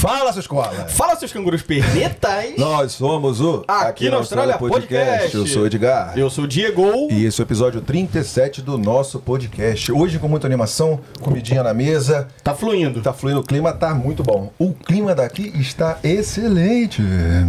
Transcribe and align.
Fala, 0.00 0.32
seus 0.34 0.46
koalas! 0.46 0.92
Fala, 0.92 1.16
seus 1.16 1.32
cangurus 1.32 1.62
pernetas! 1.62 2.56
Nós 2.58 2.92
somos 2.92 3.40
o 3.40 3.64
Aqui 3.66 4.10
na 4.10 4.16
Austrália 4.16 4.58
Podcast. 4.58 5.34
Eu 5.34 5.46
sou 5.46 5.62
o 5.62 5.66
Edgar. 5.66 6.12
Eu 6.16 6.28
sou 6.28 6.44
o 6.44 6.48
Diego. 6.48 7.08
E 7.10 7.24
esse 7.24 7.40
é 7.40 7.42
o 7.42 7.46
episódio 7.46 7.80
37 7.80 8.60
do 8.60 8.76
nosso 8.76 9.18
podcast. 9.18 9.90
Hoje 9.92 10.18
com 10.18 10.28
muita 10.28 10.46
animação, 10.46 11.00
comidinha 11.20 11.62
na 11.62 11.72
mesa. 11.72 12.28
Tá 12.42 12.54
fluindo. 12.54 13.00
Tá 13.00 13.14
fluindo, 13.14 13.40
o 13.40 13.44
clima 13.44 13.72
tá 13.72 13.94
muito 13.94 14.22
bom. 14.22 14.52
O 14.58 14.72
clima 14.74 15.14
daqui 15.14 15.52
está 15.58 15.98
excelente. 16.02 17.02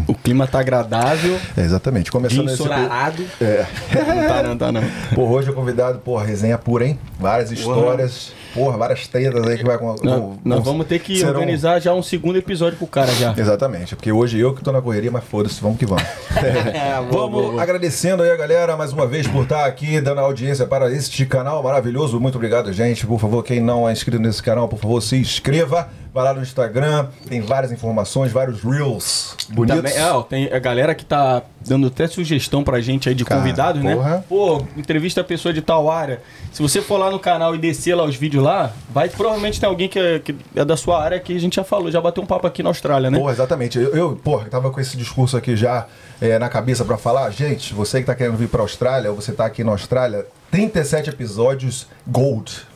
O 0.07 0.13
clima 0.13 0.47
tá 0.47 0.61
agradável. 0.61 1.37
É, 1.57 1.61
exatamente. 1.61 2.09
Começando 2.09 2.45
esse... 2.45 2.53
ensolarado. 2.53 3.25
É. 3.41 3.65
Não 4.11 4.27
tá 4.27 4.43
não, 4.43 4.57
tá 4.57 4.71
não. 4.71 4.81
Pô, 5.13 5.23
hoje 5.23 5.49
o 5.49 5.53
convidado, 5.53 5.99
porra, 5.99 6.25
resenha 6.25 6.57
pura, 6.57 6.85
hein? 6.85 6.99
Várias 7.19 7.51
histórias, 7.51 8.31
porra, 8.53 8.77
várias 8.77 9.07
tretas 9.07 9.45
aí 9.47 9.57
que 9.57 9.63
vai... 9.63 9.77
com- 9.77 9.87
Nós, 9.87 9.99
com- 10.01 10.37
nós 10.43 10.59
com- 10.59 10.65
vamos 10.65 10.85
ter 10.87 10.99
que 10.99 11.17
serão- 11.17 11.31
organizar 11.33 11.79
já 11.79 11.93
um 11.93 12.03
segundo 12.03 12.37
episódio 12.37 12.77
pro 12.77 12.87
cara 12.87 13.11
já. 13.13 13.33
Exatamente, 13.37 13.95
porque 13.95 14.11
hoje 14.11 14.39
eu 14.39 14.53
que 14.53 14.63
tô 14.63 14.71
na 14.71 14.81
correria, 14.81 15.11
mas 15.11 15.23
foda-se, 15.23 15.61
vamos 15.61 15.77
que 15.77 15.85
vamos. 15.85 16.03
vamos 17.11 17.59
agradecendo 17.59 18.23
aí 18.23 18.31
a 18.31 18.35
galera 18.35 18.75
mais 18.77 18.93
uma 18.93 19.05
vez 19.07 19.27
por 19.27 19.43
estar 19.43 19.65
aqui 19.65 19.99
dando 20.01 20.19
audiência 20.21 20.65
para 20.65 20.91
este 20.91 21.25
canal 21.25 21.61
maravilhoso. 21.63 22.19
Muito 22.19 22.35
obrigado, 22.35 22.71
gente. 22.73 23.05
Por 23.05 23.19
favor, 23.19 23.43
quem 23.43 23.59
não 23.59 23.87
é 23.87 23.91
inscrito 23.91 24.21
nesse 24.21 24.41
canal, 24.41 24.67
por 24.67 24.79
favor, 24.79 25.01
se 25.01 25.17
inscreva. 25.17 25.89
Vai 26.13 26.25
lá 26.25 26.33
no 26.33 26.41
Instagram, 26.41 27.07
tem 27.29 27.39
várias 27.39 27.71
informações, 27.71 28.33
vários 28.33 28.61
reels 28.61 29.37
bonitos. 29.49 29.77
Também, 29.77 29.93
é, 29.97 30.11
ó, 30.11 30.21
tem 30.21 30.51
a 30.51 30.59
galera 30.59 30.93
que 30.93 31.05
tá 31.05 31.41
dando 31.65 31.87
até 31.87 32.05
sugestão 32.05 32.65
pra 32.65 32.81
gente 32.81 33.07
aí 33.07 33.15
de 33.15 33.23
Cara, 33.23 33.39
convidados, 33.39 33.81
né? 33.81 33.95
porra. 33.95 34.25
Pô, 34.27 34.65
entrevista 34.75 35.21
a 35.21 35.23
pessoa 35.23 35.53
de 35.53 35.61
tal 35.61 35.89
área. 35.89 36.21
Se 36.51 36.61
você 36.61 36.81
for 36.81 36.97
lá 36.97 37.09
no 37.09 37.17
canal 37.17 37.55
e 37.55 37.57
descer 37.57 37.95
lá 37.95 38.03
os 38.03 38.17
vídeos 38.17 38.43
lá, 38.43 38.73
vai 38.89 39.07
provavelmente 39.07 39.57
tem 39.57 39.69
alguém 39.69 39.87
que 39.87 39.97
é, 39.97 40.19
que 40.19 40.35
é 40.53 40.65
da 40.65 40.75
sua 40.75 41.01
área 41.01 41.17
que 41.17 41.33
a 41.33 41.39
gente 41.39 41.55
já 41.55 41.63
falou, 41.63 41.89
já 41.89 42.01
bateu 42.01 42.21
um 42.21 42.27
papo 42.27 42.45
aqui 42.45 42.61
na 42.61 42.69
Austrália, 42.69 43.09
né? 43.09 43.17
Porra, 43.17 43.31
exatamente. 43.31 43.77
Eu, 43.77 43.95
eu 43.95 44.15
porra, 44.17 44.49
tava 44.49 44.69
com 44.69 44.81
esse 44.81 44.97
discurso 44.97 45.37
aqui 45.37 45.55
já 45.55 45.87
é, 46.19 46.37
na 46.37 46.49
cabeça 46.49 46.83
pra 46.83 46.97
falar. 46.97 47.29
Gente, 47.29 47.73
você 47.73 48.01
que 48.01 48.05
tá 48.05 48.15
querendo 48.15 48.35
vir 48.35 48.49
pra 48.49 48.61
Austrália, 48.61 49.09
ou 49.09 49.15
você 49.15 49.31
tá 49.31 49.45
aqui 49.45 49.63
na 49.63 49.71
Austrália, 49.71 50.25
37 50.51 51.09
episódios 51.09 51.87
gold. 52.05 52.69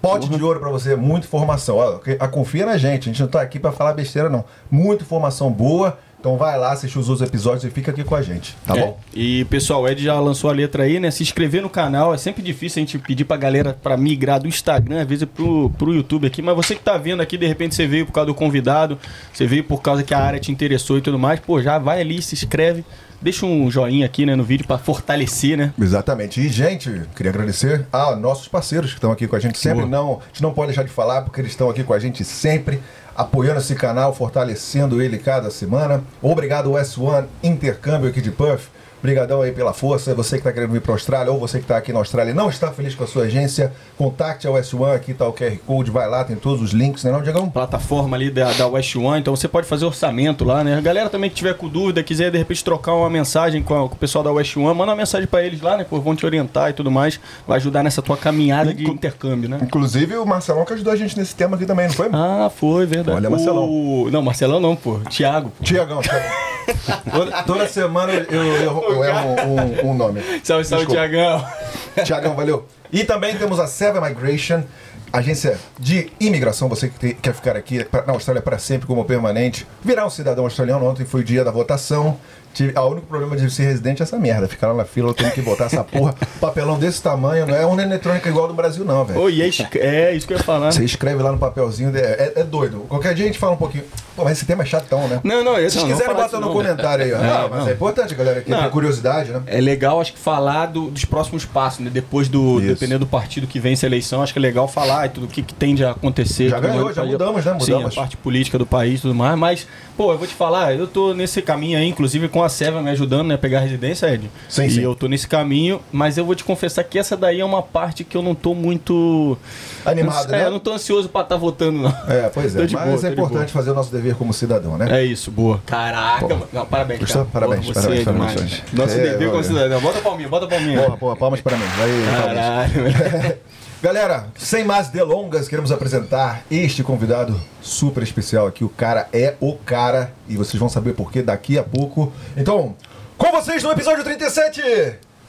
Pote 0.00 0.28
de 0.28 0.42
ouro 0.42 0.60
pra 0.60 0.70
você, 0.70 0.94
muita 0.94 1.26
informação. 1.26 1.76
Ó, 1.76 2.00
a 2.18 2.28
confia 2.28 2.66
na 2.66 2.76
gente, 2.76 3.08
a 3.08 3.12
gente 3.12 3.22
não 3.22 3.28
tá 3.28 3.40
aqui 3.40 3.58
pra 3.58 3.72
falar 3.72 3.92
besteira, 3.92 4.28
não. 4.28 4.44
Muita 4.70 5.02
informação 5.02 5.50
boa. 5.50 5.98
Então 6.20 6.36
vai 6.36 6.58
lá, 6.58 6.72
assiste 6.72 6.98
os 6.98 7.08
outros 7.08 7.26
episódios 7.28 7.62
e 7.64 7.70
fica 7.70 7.92
aqui 7.92 8.02
com 8.02 8.16
a 8.16 8.22
gente, 8.22 8.56
tá 8.66 8.76
É. 8.76 8.80
bom? 8.80 8.98
E 9.14 9.44
pessoal, 9.44 9.82
o 9.82 9.88
Ed 9.88 10.02
já 10.02 10.18
lançou 10.18 10.50
a 10.50 10.52
letra 10.52 10.82
aí, 10.82 10.98
né? 10.98 11.12
Se 11.12 11.22
inscrever 11.22 11.62
no 11.62 11.70
canal. 11.70 12.12
É 12.12 12.18
sempre 12.18 12.42
difícil 12.42 12.82
a 12.82 12.84
gente 12.84 12.98
pedir 12.98 13.24
pra 13.24 13.36
galera 13.36 13.72
pra 13.80 13.96
migrar 13.96 14.40
do 14.40 14.48
Instagram, 14.48 15.02
às 15.02 15.06
vezes 15.08 15.24
pro, 15.32 15.70
pro 15.70 15.94
YouTube 15.94 16.26
aqui. 16.26 16.42
Mas 16.42 16.56
você 16.56 16.74
que 16.74 16.82
tá 16.82 16.98
vendo 16.98 17.20
aqui, 17.22 17.38
de 17.38 17.46
repente 17.46 17.74
você 17.76 17.86
veio 17.86 18.04
por 18.04 18.12
causa 18.12 18.26
do 18.26 18.34
convidado, 18.34 18.98
você 19.32 19.46
veio 19.46 19.62
por 19.62 19.80
causa 19.80 20.02
que 20.02 20.12
a 20.12 20.18
área 20.18 20.40
te 20.40 20.50
interessou 20.50 20.98
e 20.98 21.00
tudo 21.00 21.18
mais. 21.20 21.38
Pô, 21.38 21.62
já 21.62 21.78
vai 21.78 22.00
ali, 22.00 22.20
se 22.20 22.34
inscreve. 22.34 22.84
Deixa 23.20 23.44
um 23.46 23.68
joinha 23.70 24.06
aqui, 24.06 24.24
né, 24.24 24.36
no 24.36 24.44
vídeo 24.44 24.64
pra 24.64 24.78
fortalecer, 24.78 25.56
né? 25.56 25.72
Exatamente. 25.80 26.40
E, 26.40 26.48
gente, 26.48 27.02
queria 27.16 27.30
agradecer 27.30 27.84
a 27.92 28.14
nossos 28.14 28.46
parceiros 28.46 28.90
que 28.90 28.96
estão 28.96 29.10
aqui 29.10 29.26
com 29.26 29.34
a 29.34 29.40
gente 29.40 29.58
sempre. 29.58 29.80
Boa. 29.80 29.88
Não, 29.90 30.20
a 30.22 30.26
gente 30.28 30.40
não 30.42 30.52
pode 30.52 30.68
deixar 30.68 30.84
de 30.84 30.90
falar, 30.90 31.22
porque 31.22 31.40
eles 31.40 31.50
estão 31.50 31.68
aqui 31.68 31.82
com 31.82 31.92
a 31.92 31.98
gente 31.98 32.24
sempre, 32.24 32.80
apoiando 33.18 33.58
esse 33.58 33.74
canal, 33.74 34.14
fortalecendo 34.14 35.02
ele 35.02 35.18
cada 35.18 35.50
semana. 35.50 36.04
Obrigado, 36.22 36.70
S1 36.70 37.26
Intercâmbio 37.42 38.08
aqui 38.08 38.20
de 38.20 38.30
Puff. 38.30 38.68
Obrigadão 39.00 39.42
aí 39.42 39.52
pela 39.52 39.72
força. 39.72 40.14
Você 40.14 40.36
que 40.36 40.40
está 40.40 40.52
querendo 40.52 40.72
vir 40.72 40.80
para 40.80 40.92
a 40.92 40.94
Austrália 40.96 41.32
ou 41.32 41.38
você 41.38 41.58
que 41.58 41.64
está 41.64 41.76
aqui 41.76 41.92
na 41.92 41.98
Austrália 42.00 42.32
e 42.32 42.34
não 42.34 42.48
está 42.48 42.70
feliz 42.72 42.94
com 42.94 43.04
a 43.04 43.06
sua 43.06 43.24
agência, 43.24 43.72
contacte 43.96 44.46
a 44.46 44.50
S1, 44.50 44.94
aqui 44.94 45.12
está 45.12 45.26
o 45.26 45.32
QR 45.32 45.56
Code, 45.66 45.90
vai 45.90 46.08
lá, 46.08 46.24
tem 46.24 46.36
todos 46.36 46.60
os 46.62 46.70
links, 46.72 47.04
né 47.04 47.12
não, 47.12 47.22
Diegão? 47.22 47.48
plataforma 47.48 48.16
ali 48.16 48.30
da, 48.30 48.52
da 48.52 48.66
West 48.66 48.94
One, 48.96 49.20
então 49.20 49.34
você 49.34 49.46
pode 49.48 49.66
fazer 49.66 49.84
orçamento 49.84 50.44
lá, 50.44 50.62
né? 50.64 50.76
A 50.76 50.80
galera 50.80 51.08
também 51.08 51.30
que 51.30 51.36
tiver 51.36 51.54
com 51.54 51.68
dúvida, 51.68 52.02
quiser 52.02 52.30
de 52.30 52.38
repente 52.38 52.62
trocar 52.64 52.94
uma 52.94 53.08
mensagem 53.10 53.62
com, 53.62 53.74
a- 53.84 53.88
com 53.88 53.94
o 53.94 53.98
pessoal 53.98 54.22
da 54.24 54.32
West 54.32 54.56
One, 54.56 54.66
manda 54.74 54.90
uma 54.90 54.96
mensagem 54.96 55.26
pra 55.26 55.42
eles 55.44 55.60
lá, 55.60 55.76
né? 55.76 55.84
Pô, 55.88 56.00
vão 56.00 56.14
te 56.16 56.26
orientar 56.26 56.70
e 56.70 56.72
tudo 56.72 56.90
mais, 56.90 57.20
vai 57.46 57.56
ajudar 57.58 57.82
nessa 57.82 58.02
tua 58.02 58.16
caminhada 58.16 58.74
de 58.74 58.82
Inclu- 58.82 58.94
intercâmbio, 58.94 59.48
né? 59.48 59.58
Inclusive 59.62 60.16
o 60.16 60.26
Marcelão 60.26 60.64
que 60.64 60.72
ajudou 60.74 60.92
a 60.92 60.96
gente 60.96 61.16
nesse 61.18 61.34
tema 61.34 61.56
aqui 61.56 61.66
também, 61.66 61.86
não 61.86 61.94
foi? 61.94 62.08
Ah, 62.12 62.50
foi, 62.54 62.84
verdade. 62.86 63.16
Olha, 63.16 63.30
Marcelão. 63.30 63.64
O... 63.68 64.08
Não, 64.10 64.22
Marcelão 64.22 64.58
não, 64.60 64.74
pô. 64.76 64.98
Thiago. 65.08 65.52
Tiagão, 65.62 66.00
toda, 67.12 67.42
toda 67.44 67.66
semana 67.68 68.12
eu, 68.12 68.42
eu, 68.44 68.87
eu, 68.90 69.04
erro 69.04 69.36
um, 69.46 69.90
um 69.90 69.94
nome. 69.94 70.20
Salve, 70.42 70.64
salve. 70.64 70.86
Thiagão. 70.86 71.46
Tiagão, 72.04 72.34
valeu. 72.34 72.66
E 72.92 73.04
também 73.04 73.36
temos 73.36 73.60
a 73.60 73.66
Seven 73.66 74.00
Migration, 74.00 74.64
agência 75.12 75.58
de 75.78 76.10
imigração. 76.18 76.68
Você 76.68 76.88
que 76.88 77.14
quer 77.14 77.34
ficar 77.34 77.56
aqui 77.56 77.86
na 78.06 78.12
Austrália 78.12 78.42
para 78.42 78.58
sempre 78.58 78.86
como 78.86 79.04
permanente, 79.04 79.66
virar 79.82 80.06
um 80.06 80.10
cidadão 80.10 80.44
australiano. 80.44 80.86
Ontem 80.86 81.04
foi 81.04 81.20
o 81.20 81.24
dia 81.24 81.44
da 81.44 81.50
votação. 81.50 82.18
Tive, 82.58 82.72
a 82.74 82.84
único 82.84 83.06
problema 83.06 83.36
de 83.36 83.48
ser 83.52 83.66
residente 83.66 84.02
é 84.02 84.04
essa 84.04 84.18
merda. 84.18 84.48
Ficar 84.48 84.66
lá 84.68 84.74
na 84.74 84.84
fila, 84.84 85.10
eu 85.10 85.14
tenho 85.14 85.30
que 85.30 85.40
botar 85.40 85.66
essa 85.66 85.84
porra. 85.84 86.12
Papelão 86.40 86.76
desse 86.76 87.00
tamanho, 87.00 87.46
não 87.46 87.54
é 87.54 87.64
uma 87.64 87.80
eletrônica 87.80 88.28
igual 88.28 88.48
do 88.48 88.54
Brasil, 88.54 88.84
não, 88.84 89.04
velho. 89.04 89.30
E 89.30 89.40
é, 89.42 89.46
é 89.78 90.14
isso 90.14 90.26
que 90.26 90.32
eu 90.32 90.38
ia 90.38 90.42
falar. 90.42 90.72
Você 90.72 90.84
escreve 90.84 91.22
lá 91.22 91.30
no 91.30 91.38
papelzinho, 91.38 91.96
é, 91.96 92.00
é- 92.00 92.32
é 92.40 92.42
doido. 92.42 92.78
Qualquer 92.88 93.14
dia 93.14 93.24
a 93.24 93.28
gente 93.28 93.38
fala 93.38 93.52
um 93.52 93.56
pouquinho. 93.56 93.84
Pô, 94.16 94.24
mas 94.24 94.32
esse 94.38 94.44
tema 94.46 94.64
é 94.64 94.66
chatão, 94.66 95.06
né? 95.06 95.20
Não, 95.22 95.44
não, 95.44 95.54
Se 95.54 95.60
esse 95.66 95.78
vocês 95.78 95.82
não, 95.84 95.90
não 95.90 95.96
quiserem, 95.98 96.16
bota 96.16 96.34
no 96.34 96.40
não, 96.40 96.48
né? 96.48 96.54
comentário 96.54 97.04
aí. 97.04 97.12
ó. 97.12 97.16
É, 97.18 97.28
Ah, 97.30 97.46
mas 97.48 97.60
não. 97.60 97.68
é 97.68 97.72
importante, 97.72 98.14
galera, 98.16 98.40
que 98.40 98.50
Não. 98.50 98.60
tem 98.60 98.70
curiosidade, 98.70 99.30
né? 99.30 99.40
É 99.46 99.60
legal, 99.60 100.00
acho 100.00 100.12
que 100.12 100.18
falar 100.18 100.66
do- 100.66 100.90
dos 100.90 101.04
próximos 101.04 101.44
passos, 101.44 101.78
né? 101.84 101.90
Depois 101.94 102.28
do. 102.28 102.58
Isso. 102.58 102.66
Dependendo 102.74 103.00
do 103.04 103.06
partido 103.06 103.46
que 103.46 103.60
vence 103.60 103.86
a 103.86 103.88
eleição, 103.88 104.20
acho 104.20 104.32
que 104.32 104.38
é 104.40 104.42
legal 104.42 104.66
falar 104.66 105.06
e 105.06 105.10
tudo 105.10 105.26
o 105.26 105.28
que, 105.28 105.42
que 105.42 105.54
tende 105.54 105.84
a 105.84 105.92
acontecer. 105.92 106.48
Já 106.48 106.58
ganhou, 106.58 106.92
já 106.92 107.04
mudamos, 107.04 107.44
né? 107.44 107.56
Sim, 107.60 107.72
Mudamos. 107.74 107.96
a 107.96 108.00
parte 108.00 108.16
política 108.16 108.58
do 108.58 108.66
país 108.66 108.98
e 108.98 109.02
tudo 109.02 109.14
mais. 109.14 109.38
Mas, 109.38 109.66
pô, 109.96 110.10
eu 110.10 110.18
vou 110.18 110.26
te 110.26 110.34
falar, 110.34 110.74
eu 110.74 110.88
tô 110.88 111.14
nesse 111.14 111.40
caminho 111.40 111.78
aí, 111.78 111.86
inclusive 111.86 112.26
com 112.28 112.42
a 112.42 112.47
Seva 112.48 112.80
me 112.80 112.90
ajudando, 112.90 113.28
né? 113.28 113.34
A 113.34 113.38
pegar 113.38 113.58
a 113.58 113.62
residência, 113.62 114.12
Ed. 114.12 114.30
Sim, 114.48 114.64
e 114.64 114.70
sim. 114.70 114.80
eu 114.80 114.94
tô 114.94 115.06
nesse 115.06 115.26
caminho, 115.26 115.80
mas 115.92 116.18
eu 116.18 116.24
vou 116.24 116.34
te 116.34 116.44
confessar 116.44 116.84
que 116.84 116.98
essa 116.98 117.16
daí 117.16 117.40
é 117.40 117.44
uma 117.44 117.62
parte 117.62 118.04
que 118.04 118.16
eu 118.16 118.22
não 118.22 118.34
tô 118.34 118.54
muito. 118.54 119.36
Animado, 119.84 120.34
é, 120.34 120.38
né? 120.38 120.46
eu 120.46 120.50
não 120.50 120.58
tô 120.58 120.72
ansioso 120.72 121.08
pra 121.08 121.22
estar 121.22 121.36
votando, 121.36 121.78
não. 121.82 121.94
É, 122.08 122.28
pois 122.28 122.54
é. 122.54 122.60
Mas 122.60 122.72
boa, 122.72 123.08
é 123.08 123.12
importante 123.12 123.52
fazer 123.52 123.70
o 123.70 123.74
nosso 123.74 123.92
dever 123.92 124.14
como 124.14 124.32
cidadão, 124.32 124.76
né? 124.76 125.00
É 125.00 125.04
isso, 125.04 125.30
boa. 125.30 125.60
Caraca. 125.66 126.26
Não, 126.52 126.66
parabéns, 126.66 127.00
Gostou? 127.00 127.24
cara. 127.26 127.46
Parabéns, 127.46 127.70
parabéns, 127.70 127.94
você 127.94 128.00
é 128.00 128.04
parabéns, 128.04 128.34
parabéns. 128.34 128.62
Nosso 128.72 128.94
É, 128.94 129.02
dever 129.02 129.30
como 129.30 129.44
cidadão. 129.44 129.80
Bota 129.80 129.98
a 129.98 130.02
palminha, 130.02 130.28
bota 130.28 130.46
a 130.46 130.48
palminha. 130.48 130.82
Porra, 130.82 130.96
porra, 130.96 131.16
palmas 131.16 131.40
para 131.40 131.56
mim. 131.56 131.64
Palmas. 131.76 132.24
Caralho. 132.24 133.38
Galera, 133.80 134.26
sem 134.36 134.64
mais 134.64 134.88
delongas, 134.88 135.46
queremos 135.46 135.70
apresentar 135.70 136.42
este 136.50 136.82
convidado 136.82 137.40
super 137.62 138.02
especial 138.02 138.48
aqui. 138.48 138.64
O 138.64 138.68
cara 138.68 139.08
é 139.12 139.36
o 139.40 139.54
cara 139.56 140.12
e 140.28 140.36
vocês 140.36 140.58
vão 140.58 140.68
saber 140.68 140.94
por 140.94 141.12
que 141.12 141.22
daqui 141.22 141.56
a 141.56 141.62
pouco. 141.62 142.12
Então, 142.36 142.74
com 143.16 143.30
vocês 143.30 143.62
no 143.62 143.70
episódio 143.70 144.02
37, 144.02 144.60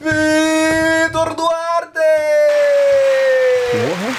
Vitor 0.00 1.34
Duarte! 1.36 2.00
Porra. 3.70 4.16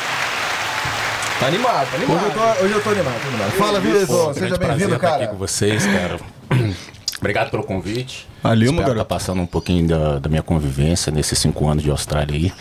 Tá 1.38 1.48
animado, 1.48 1.92
tá 1.92 1.98
Hoje 1.98 2.06
animado. 2.06 2.26
eu, 2.26 2.32
tô, 2.32 2.64
hoje 2.64 2.74
eu 2.74 2.84
tô 2.84 2.90
animado, 2.92 3.22
tô 3.22 3.28
animado. 3.28 3.52
Fala, 3.52 3.80
Vitor, 3.82 4.34
seja 4.34 4.58
bem-vindo, 4.58 4.98
cara. 4.98 5.24
aqui 5.24 5.28
com 5.28 5.38
vocês, 5.38 5.86
cara. 5.86 6.20
Obrigado 7.22 7.52
pelo 7.52 7.64
convite. 7.64 8.28
Valeu, 8.42 8.72
Espero 8.72 8.94
estar 8.94 9.06
passando 9.06 9.40
um 9.44 9.46
pouquinho 9.46 9.88
da, 9.88 10.18
da 10.18 10.28
minha 10.28 10.42
convivência 10.42 11.12
nesses 11.12 11.38
cinco 11.38 11.68
anos 11.70 11.84
de 11.84 11.92
Austrália 11.92 12.36
aí. 12.36 12.52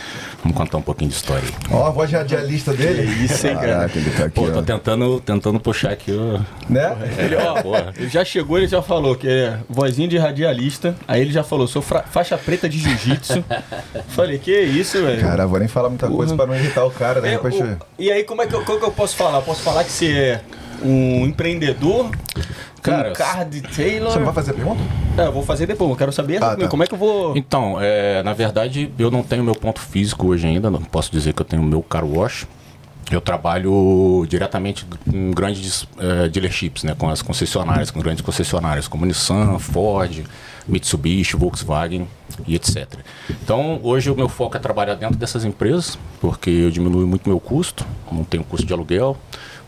Vamos 0.45 0.55
contar 0.59 0.77
um 0.77 0.83
pouquinho 0.83 1.09
de 1.09 1.17
história 1.17 1.43
aí. 1.43 1.55
Ó, 1.75 1.87
a 1.87 1.91
voz 1.91 2.13
radialista 2.13 2.75
dele. 2.75 3.05
isso, 3.25 3.47
hein, 3.47 3.55
cara? 3.55 3.67
Caraca, 3.69 3.99
ele 3.99 4.11
tá 4.11 4.25
aqui, 4.27 4.35
Pô, 4.35 4.51
tô 4.51 4.63
tentando, 4.63 5.19
tentando 5.21 5.59
puxar 5.59 5.93
aqui 5.93 6.13
o. 6.13 6.39
Né? 6.69 6.95
Ele, 7.17 7.37
ó, 7.37 7.63
Porra. 7.63 7.95
ele 7.97 8.11
já 8.11 8.23
chegou, 8.23 8.59
ele 8.59 8.69
já 8.69 8.83
falou 8.83 9.17
que 9.17 9.27
é 9.27 9.59
vozinha 9.67 10.07
de 10.07 10.19
radialista. 10.19 10.95
Aí 11.09 11.23
ele 11.23 11.33
já 11.33 11.43
falou, 11.43 11.67
sou 11.67 11.81
faixa 11.81 12.37
preta 12.37 12.69
de 12.69 12.79
jiu-jitsu. 12.79 13.43
Falei, 14.09 14.39
que 14.39 14.53
isso, 14.61 15.01
velho? 15.03 15.23
Cara, 15.23 15.47
vou 15.47 15.59
nem 15.59 15.69
falar 15.69 15.89
muita 15.89 16.07
coisa 16.07 16.37
pra 16.37 16.45
não 16.47 16.55
irritar 16.55 16.85
o 16.85 16.91
cara, 16.91 17.23
né? 17.23 17.33
É, 17.33 17.39
o- 17.39 17.79
e 17.99 18.13
aí, 18.13 18.25
como 18.25 18.43
é 18.43 18.47
que 18.47 18.55
eu, 18.55 18.63
como 18.63 18.79
que 18.79 18.85
eu 18.85 18.93
posso 18.93 19.17
falar? 19.17 19.39
Eu 19.39 19.43
posso 19.43 19.63
falar 19.63 19.85
que 19.85 19.91
você 19.93 20.13
é 20.13 20.41
um 20.83 21.25
empreendedor? 21.27 22.11
Cara, 22.83 23.11
um 23.11 23.13
card 23.13 23.61
tailor? 23.63 24.11
Você 24.13 24.19
não 24.19 24.25
vai 24.27 24.35
fazer 24.35 24.53
pergunta? 24.55 24.81
É, 25.19 25.27
eu 25.27 25.33
vou 25.33 25.43
fazer 25.43 25.67
depois, 25.67 25.91
eu 25.91 25.97
quero 25.97 26.13
saber 26.13 26.43
Ah, 26.43 26.57
tá. 26.57 26.69
como 26.69 26.83
é 26.83 26.87
que 26.87 26.95
eu 26.95 26.99
vou... 26.99 27.37
Então, 27.37 27.77
é, 27.81 28.23
na 28.23 28.33
verdade, 28.33 28.91
eu 28.99 29.11
não 29.11 29.23
tenho 29.23 29.45
meu 29.45 29.55
ponto 29.55 29.81
físico 29.81 30.29
hoje 30.29 30.47
ainda. 30.47 30.71
Não 30.71 30.81
posso 30.83 31.11
dizer 31.13 31.33
que 31.35 31.43
eu 31.43 31.47
tenho 31.47 31.63
meu 31.63 31.83
car 31.83 32.05
wash. 32.05 32.47
Eu 33.11 33.21
trabalho 33.21 34.25
diretamente 34.29 34.87
com 35.11 35.33
grandes 35.33 35.85
eh, 35.99 36.29
dealerships, 36.29 36.85
né, 36.85 36.95
com 36.97 37.09
as 37.09 37.21
concessionárias, 37.21 37.91
com 37.91 37.99
grandes 37.99 38.23
concessionárias 38.25 38.87
como 38.87 39.05
Nissan, 39.05 39.59
Ford, 39.59 40.25
Mitsubishi, 40.69 41.35
Volkswagen 41.37 42.07
e 42.47 42.55
etc. 42.55 42.87
Então, 43.29 43.81
hoje 43.83 44.13
o 44.13 44.15
meu 44.15 44.29
foco 44.29 44.57
é 44.57 44.61
trabalhar 44.61 44.95
dentro 44.95 45.17
dessas 45.17 45.45
empresas, 45.45 45.99
porque 46.21 46.51
eu 46.51 46.71
diminuo 46.71 47.05
muito 47.05 47.29
meu 47.29 47.41
custo, 47.41 47.85
não 48.13 48.23
tenho 48.23 48.45
custo 48.45 48.65
de 48.65 48.73
aluguel, 48.73 49.17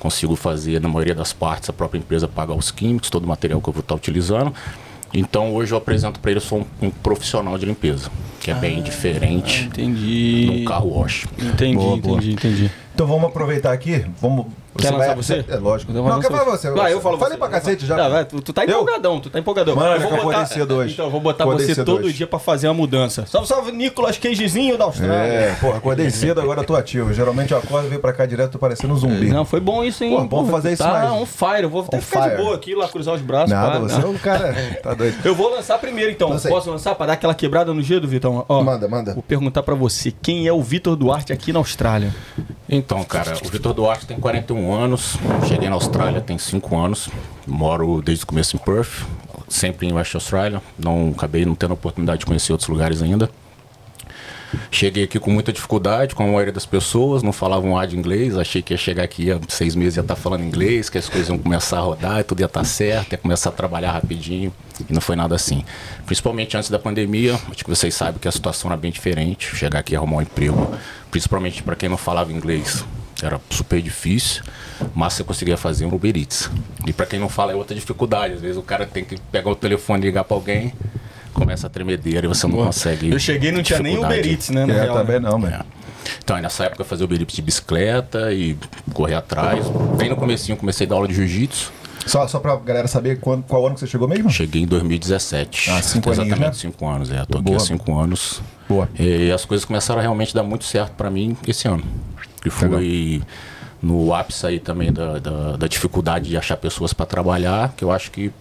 consigo 0.03 0.35
fazer, 0.35 0.81
na 0.81 0.89
maioria 0.89 1.15
das 1.15 1.33
partes, 1.33 1.71
a 1.71 1.73
própria 1.73 2.01
empresa 2.01 2.27
pagar 2.27 2.55
os 2.55 2.73
químicos, 2.73 3.09
todo 3.09 3.23
o 3.25 3.29
material 3.29 3.61
que 3.61 3.69
eu 3.69 3.73
vou 3.73 3.83
estar 3.83 3.95
utilizando. 3.95 4.53
Então 5.15 5.55
hoje 5.55 5.73
eu 5.73 5.79
apresento 5.79 6.19
para 6.19 6.33
ele, 6.33 6.39
eu 6.39 6.43
sou 6.45 6.67
um, 6.83 6.87
um 6.87 6.91
profissional 6.91 7.57
de 7.57 7.65
limpeza, 7.67 8.11
que 8.41 8.51
é 8.51 8.55
bem 8.55 8.83
diferente 8.83 9.65
Entendi. 9.67 10.47
de 10.47 10.63
um 10.63 10.65
carro 10.65 10.99
wash. 10.99 11.27
Entendi, 11.39 11.77
Boa, 11.77 11.97
boa. 11.97 12.17
entendi, 12.17 12.33
entendi. 12.33 12.71
Então 12.93 13.07
vamos 13.07 13.27
aproveitar 13.27 13.73
aqui. 13.73 14.05
Vamos. 14.21 14.47
Quer 14.79 14.91
vai- 14.93 15.01
lançar 15.01 15.15
você? 15.17 15.45
É 15.49 15.57
lógico. 15.57 15.93
Vou 15.93 16.09
Não, 16.09 16.21
quer 16.21 16.31
falar 16.31 16.45
você. 16.45 16.71
Vai, 16.71 16.93
eu 16.93 17.01
falo 17.01 17.19
Falei 17.19 17.35
você. 17.35 17.39
pra 17.39 17.49
cacete 17.49 17.87
já. 17.87 17.97
Não, 17.97 18.11
vai, 18.11 18.25
tu, 18.25 18.41
tu 18.41 18.53
tá 18.53 18.65
empolgadão, 18.65 19.21
tu 19.21 19.29
tá 19.31 19.39
empolgadão. 19.39 19.77
Mano, 19.77 20.03
eu 20.05 20.47
cedo 20.47 20.77
hoje. 20.77 20.95
Então, 20.95 21.05
eu 21.07 21.11
vou 21.11 21.21
botar 21.21 21.45
Acordei 21.45 21.67
você 21.67 21.75
cedo 21.75 21.85
todo 21.87 22.05
hoje. 22.05 22.15
dia 22.15 22.27
pra 22.27 22.39
fazer 22.39 22.69
a 22.69 22.75
mudança. 22.75 23.27
Salve, 23.27 23.47
salve, 23.49 23.73
Nicolas 23.73 24.17
Queijezinho 24.19 24.79
da 24.79 24.85
Austrália. 24.85 25.15
É, 25.33 25.55
porra, 25.61 25.79
acordei 25.79 26.11
cedo, 26.11 26.41
agora 26.41 26.61
eu 26.61 26.65
tô 26.65 26.75
ativo. 26.75 27.13
Geralmente 27.13 27.53
eu 27.53 27.59
acordo 27.59 27.87
e 27.87 27.89
venho 27.91 28.01
pra 28.01 28.13
cá 28.13 28.25
direto, 28.27 28.53
tô 28.53 28.59
parecendo 28.59 28.95
um 28.95 28.97
zumbi. 28.97 29.29
Não, 29.29 29.45
foi 29.45 29.61
bom 29.61 29.85
isso, 29.85 30.03
hein? 30.05 30.27
Pô, 30.29 30.37
vamos 30.37 30.51
fazer 30.51 30.73
isso 30.73 30.83
tá 30.83 30.91
mais. 30.93 31.11
on 31.13 31.27
fire. 31.27 31.63
Eu 31.63 31.71
vou 31.71 31.83
até 31.83 31.99
On 31.99 32.01
ficar 32.01 32.21
de 32.21 32.31
fire. 32.31 32.43
boa 32.43 32.55
aqui, 32.57 32.75
lá 32.75 32.89
cruzar 32.89 33.15
os 33.15 33.21
braços. 33.23 33.51
Nada, 33.51 33.73
pá, 33.73 33.79
você 33.81 33.99
não. 33.99 34.09
é 34.09 34.11
um 34.11 34.19
cara. 34.19 34.55
Tá 34.83 34.95
doido. 34.95 35.17
Eu 35.25 35.35
vou 35.35 35.51
lançar 35.51 35.79
primeiro, 35.79 36.11
então. 36.11 36.33
Aí. 36.33 36.41
Posso 36.51 36.71
lançar 36.71 36.95
pra 36.95 37.07
dar 37.07 37.13
aquela 37.15 37.35
quebrada 37.35 37.73
no 37.75 37.83
gelo, 37.83 38.07
Vitão? 38.09 38.45
Ó, 38.49 38.63
Manda, 38.63 38.89
manda. 38.89 39.15
Vou 39.15 39.23
perguntar 39.23 39.63
pra 39.63 39.75
você, 39.75 40.13
quem 40.23 40.47
é 40.47 40.53
o 40.53 40.63
Vitor 40.63 40.97
Duarte 40.97 41.33
aqui 41.33 41.53
na 41.53 41.59
Austrália? 41.59 42.13
Então, 42.69 43.03
cara, 43.05 43.35
o 43.45 43.49
Vitor 43.49 43.75
Duarte 43.75 44.07
tem 44.07 44.19
41 44.19 44.62
anos, 44.71 45.17
cheguei 45.49 45.69
na 45.69 45.75
Austrália 45.75 46.21
tem 46.21 46.37
5 46.37 46.77
anos, 46.77 47.09
moro 47.47 48.03
desde 48.03 48.25
o 48.25 48.27
começo 48.27 48.55
em 48.55 48.59
Perth, 48.59 49.07
sempre 49.49 49.87
em 49.87 49.93
West 49.95 50.15
Australia, 50.15 50.61
não 50.79 51.13
acabei 51.17 51.47
não 51.47 51.55
tendo 51.55 51.71
a 51.71 51.75
oportunidade 51.75 52.21
de 52.21 52.27
conhecer 52.27 52.53
outros 52.53 52.69
lugares 52.69 53.01
ainda. 53.01 53.31
Cheguei 54.71 55.05
aqui 55.05 55.19
com 55.19 55.31
muita 55.31 55.53
dificuldade, 55.53 56.15
com 56.15 56.23
a 56.23 56.27
maioria 56.27 56.53
das 56.53 56.67
pessoas, 56.67 57.23
não 57.23 57.33
falavam 57.33 57.71
um 57.71 57.79
A 57.79 57.87
de 57.87 57.97
inglês, 57.97 58.37
achei 58.37 58.61
que 58.61 58.75
ia 58.75 58.79
chegar 58.79 59.03
aqui 59.03 59.31
há 59.31 59.41
seis 59.49 59.75
meses 59.75 59.97
ia 59.97 60.03
estar 60.03 60.17
falando 60.17 60.45
inglês, 60.45 60.91
que 60.91 60.99
as 60.99 61.09
coisas 61.09 61.29
iam 61.29 61.39
começar 61.39 61.79
a 61.79 61.81
rodar, 61.81 62.25
tudo 62.25 62.41
ia 62.41 62.47
estar 62.47 62.65
certo, 62.65 63.13
ia 63.13 63.19
começar 63.19 63.49
a 63.49 63.53
trabalhar 63.53 63.93
rapidinho, 63.93 64.53
e 64.89 64.93
não 64.93 65.01
foi 65.01 65.17
nada 65.17 65.35
assim. 65.35 65.65
Principalmente 66.05 66.57
antes 66.57 66.69
da 66.69 66.79
pandemia, 66.79 67.35
acho 67.51 67.65
que 67.65 67.71
vocês 67.71 67.95
sabem 67.95 68.21
que 68.21 68.29
a 68.29 68.33
situação 68.33 68.71
era 68.71 68.77
bem 68.77 68.91
diferente, 68.91 69.57
chegar 69.57 69.79
aqui 69.79 69.95
e 69.95 69.97
arrumar 69.97 70.19
um 70.19 70.23
emprego, 70.23 70.75
principalmente 71.11 71.63
para 71.63 71.75
quem 71.75 71.89
não 71.89 71.97
falava 71.97 72.31
inglês, 72.31 72.85
era 73.23 73.41
super 73.51 73.81
difícil, 73.81 74.43
mas 74.95 75.13
você 75.15 75.25
conseguia 75.25 75.57
fazer 75.57 75.87
um 75.87 75.95
Uber 75.95 76.17
Eats. 76.17 76.51
E 76.87 76.93
para 76.93 77.07
quem 77.07 77.19
não 77.19 77.29
fala 77.29 77.53
é 77.53 77.55
outra 77.55 77.75
dificuldade, 77.75 78.35
às 78.35 78.41
vezes 78.41 78.57
o 78.57 78.63
cara 78.63 78.87
tem 78.87 79.05
que 79.05 79.17
pegar 79.31 79.51
o 79.51 79.55
telefone 79.57 80.03
e 80.03 80.07
ligar 80.07 80.25
para 80.25 80.37
alguém, 80.37 80.73
começa 81.33 81.67
a 81.67 81.71
tremedeira 81.71 82.27
e 82.27 82.29
você 82.29 82.47
não 82.47 82.57
consegue. 82.65 83.11
Eu 83.11 83.19
cheguei 83.19 83.51
e 83.51 83.53
não 83.53 83.63
tinha 83.63 83.79
nem. 83.81 83.99
Uber 83.99 84.27
Eats, 84.27 84.51
né? 84.51 84.67
na 84.67 84.73
É, 84.75 84.83
real, 84.83 84.97
também 84.97 85.21
né? 85.21 85.29
não, 85.31 85.39
mano. 85.39 85.55
É. 85.55 85.61
Então, 86.23 86.35
aí 86.37 86.43
nessa 86.43 86.65
época 86.65 86.83
eu 86.83 86.87
fazia 86.87 87.05
Uber 87.05 87.21
Eats 87.21 87.35
de 87.37 87.43
bicicleta 87.43 88.33
e 88.33 88.57
correr 88.93 89.15
atrás. 89.15 89.65
Bem 89.97 90.09
no 90.11 90.17
comecinho 90.17 90.57
comecei 90.57 90.87
a 90.87 90.91
dar 90.91 90.97
aula 90.97 91.09
de 91.09 91.15
jiu-jitsu. 91.15 91.73
Só, 92.05 92.27
só 92.27 92.41
pra 92.41 92.57
galera 92.57 92.89
saber 92.89 93.21
quando, 93.21 93.45
qual 93.45 93.65
ano 93.65 93.75
que 93.77 93.81
você 93.81 93.87
chegou 93.87 94.09
mesmo? 94.09 94.29
Cheguei 94.29 94.63
em 94.63 94.67
2017. 94.67 95.71
Ah, 95.71 95.81
cinco 95.81 96.11
Exatamente 96.11 96.35
aninhos, 96.35 96.57
né? 96.57 96.61
cinco 96.71 96.89
anos, 96.89 97.11
é. 97.13 97.25
Tô 97.25 97.39
aqui 97.39 97.45
Boa. 97.45 97.57
há 97.59 97.61
cinco 97.61 97.97
anos. 97.97 98.43
Boa. 98.69 98.89
E 98.99 99.31
as 99.31 99.45
coisas 99.45 99.65
começaram 99.65 100.01
a 100.01 100.03
realmente 100.03 100.35
dar 100.35 100.43
muito 100.43 100.65
certo 100.65 100.95
pra 100.95 101.09
mim 101.09 101.37
esse 101.47 101.69
ano. 101.69 101.85
E 102.45 102.51
foi 102.51 103.23
no 103.83 104.15
ápice 104.15 104.47
aí 104.47 104.61
também 104.61 104.93
da, 104.93 105.19
da, 105.19 105.57
da 105.57 105.67
dificuldade 105.67 106.29
de 106.29 106.37
achar 106.37 106.57
pessoas 106.57 106.93
para 106.93 107.05
trabalhar, 107.05 107.75
que 107.77 107.85
eu 107.85 107.91
acho 107.91 108.11
que, 108.13 108.33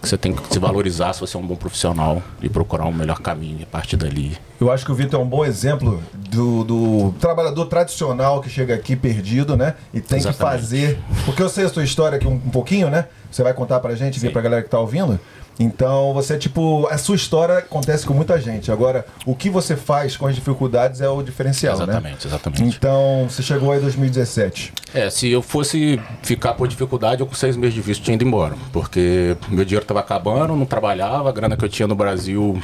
que 0.00 0.08
você 0.08 0.16
tem 0.16 0.32
que 0.32 0.52
se 0.52 0.58
valorizar 0.58 1.12
se 1.12 1.20
você 1.20 1.36
é 1.36 1.40
um 1.40 1.46
bom 1.46 1.56
profissional 1.56 2.22
e 2.40 2.48
procurar 2.48 2.86
um 2.86 2.92
melhor 2.92 3.20
caminho 3.20 3.62
a 3.62 3.66
partir 3.66 3.96
dali. 3.96 4.38
Eu 4.60 4.70
acho 4.70 4.84
que 4.84 4.92
o 4.92 4.94
Vitor 4.94 5.20
é 5.20 5.22
um 5.22 5.26
bom 5.26 5.44
exemplo 5.44 6.00
do, 6.14 6.62
do 6.62 7.14
trabalhador 7.18 7.66
tradicional 7.66 8.40
que 8.40 8.48
chega 8.48 8.74
aqui 8.74 8.94
perdido, 8.94 9.56
né? 9.56 9.74
E 9.92 10.00
tem 10.00 10.20
que 10.20 10.28
Exatamente. 10.28 10.60
fazer. 10.60 10.98
Porque 11.24 11.42
eu 11.42 11.48
sei 11.48 11.64
a 11.64 11.68
sua 11.68 11.82
história 11.82 12.16
aqui 12.16 12.28
um, 12.28 12.34
um 12.34 12.50
pouquinho, 12.50 12.88
né? 12.88 13.06
Você 13.30 13.42
vai 13.42 13.52
contar 13.52 13.80
pra 13.80 13.96
gente, 13.96 14.20
Sim. 14.20 14.30
pra 14.30 14.40
galera 14.40 14.62
que 14.62 14.70
tá 14.70 14.78
ouvindo. 14.78 15.18
Então, 15.58 16.12
você, 16.12 16.36
tipo, 16.36 16.86
a 16.88 16.98
sua 16.98 17.16
história 17.16 17.58
acontece 17.58 18.04
com 18.06 18.12
muita 18.12 18.40
gente. 18.40 18.72
Agora, 18.72 19.06
o 19.24 19.34
que 19.34 19.48
você 19.48 19.76
faz 19.76 20.16
com 20.16 20.26
as 20.26 20.34
dificuldades 20.34 21.00
é 21.00 21.08
o 21.08 21.22
diferencial, 21.22 21.76
né? 21.78 21.84
Exatamente, 21.84 22.26
exatamente. 22.26 22.62
Então, 22.62 23.26
você 23.28 23.42
chegou 23.42 23.72
aí 23.72 23.78
em 23.78 23.82
2017. 23.82 24.72
É, 24.92 25.10
se 25.10 25.30
eu 25.30 25.42
fosse 25.42 26.00
ficar 26.22 26.54
por 26.54 26.66
dificuldade, 26.66 27.20
eu 27.20 27.26
com 27.26 27.34
seis 27.34 27.56
meses 27.56 27.74
de 27.74 27.80
visto 27.80 28.02
tinha 28.02 28.14
ido 28.14 28.24
embora. 28.24 28.54
Porque 28.72 29.36
meu 29.48 29.64
dinheiro 29.64 29.84
estava 29.84 30.00
acabando, 30.00 30.56
não 30.56 30.66
trabalhava, 30.66 31.28
a 31.28 31.32
grana 31.32 31.56
que 31.56 31.64
eu 31.64 31.68
tinha 31.68 31.86
no 31.86 31.94
Brasil, 31.94 32.60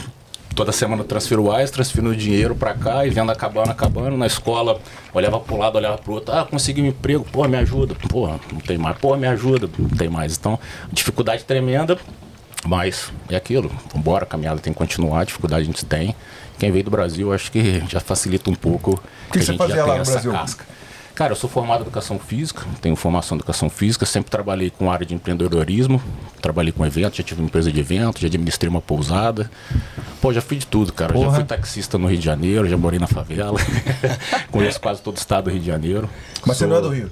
toda 0.54 0.72
semana 0.72 1.02
eu 1.02 1.06
transfiro 1.06 1.44
o 1.44 1.52
AIS, 1.52 1.70
transfiro 1.70 2.08
o 2.08 2.16
dinheiro 2.16 2.54
para 2.54 2.75
cá 2.75 3.06
e 3.06 3.10
vendo 3.10 3.31
acabando, 3.31 3.70
acabando. 3.70 4.16
Na 4.16 4.26
escola, 4.26 4.81
olhava 5.14 5.40
para 5.40 5.54
um 5.54 5.58
lado, 5.58 5.76
olhava 5.76 5.98
para 5.98 6.10
o 6.10 6.14
outro. 6.14 6.34
Ah, 6.34 6.44
consegui 6.44 6.82
um 6.82 6.86
emprego, 6.86 7.25
pô, 7.31 7.46
me 7.46 7.56
ajuda. 7.56 7.94
Pô, 8.08 8.26
não 8.26 8.60
tem 8.60 8.76
mais. 8.76 8.98
Pô, 8.98 9.16
me 9.16 9.26
ajuda, 9.26 9.69
não 9.78 9.88
tem 9.88 10.08
mais. 10.08 10.36
Então, 10.36 10.58
dificuldade 10.93 11.44
tremenda. 11.44 11.98
Mas 12.66 13.10
é 13.28 13.36
aquilo, 13.36 13.70
vambora, 13.94 14.24
a 14.24 14.26
caminhada 14.26 14.60
tem 14.60 14.72
que 14.72 14.78
continuar, 14.78 15.20
a 15.20 15.24
dificuldade 15.24 15.62
a 15.62 15.66
gente 15.66 15.84
tem. 15.84 16.14
Quem 16.58 16.70
veio 16.70 16.84
do 16.84 16.90
Brasil, 16.90 17.32
acho 17.32 17.50
que 17.50 17.82
já 17.88 18.00
facilita 18.00 18.50
um 18.50 18.54
pouco. 18.54 19.02
que 19.32 19.38
a 19.38 19.42
você 19.42 19.56
fazia 19.56 19.76
já 19.76 19.86
lá 19.86 19.94
no 19.96 20.02
essa 20.02 20.12
Brasil? 20.12 20.32
casca. 20.32 20.64
Cara, 21.14 21.32
eu 21.32 21.36
sou 21.36 21.50
formado 21.50 21.80
em 21.80 21.82
educação 21.82 22.18
física, 22.18 22.62
tenho 22.80 22.96
formação 22.96 23.36
em 23.36 23.38
educação 23.40 23.68
física, 23.68 24.06
sempre 24.06 24.30
trabalhei 24.30 24.70
com 24.70 24.90
área 24.90 25.04
de 25.04 25.14
empreendedorismo, 25.14 26.02
trabalhei 26.40 26.72
com 26.72 26.84
eventos, 26.86 27.18
já 27.18 27.22
tive 27.22 27.40
uma 27.42 27.46
empresa 27.46 27.70
de 27.70 27.78
eventos, 27.78 28.22
já 28.22 28.26
administrei 28.28 28.70
uma 28.70 28.80
pousada. 28.80 29.50
Pô, 30.20 30.32
já 30.32 30.40
fui 30.40 30.56
de 30.56 30.66
tudo, 30.66 30.92
cara. 30.94 31.12
Já 31.12 31.18
Porra. 31.20 31.34
fui 31.36 31.44
taxista 31.44 31.98
no 31.98 32.06
Rio 32.06 32.18
de 32.18 32.24
Janeiro, 32.24 32.66
já 32.68 32.76
morei 32.76 32.98
na 32.98 33.06
favela. 33.06 33.58
Conheço 34.50 34.80
quase 34.80 35.02
todo 35.02 35.16
o 35.16 35.18
estado 35.18 35.44
do 35.44 35.50
Rio 35.50 35.60
de 35.60 35.66
Janeiro. 35.66 36.08
Mas 36.46 36.56
você 36.56 36.64
Sou- 36.64 36.68
não 36.68 36.76
é 36.76 36.80
do 36.80 36.88
Rio? 36.88 37.10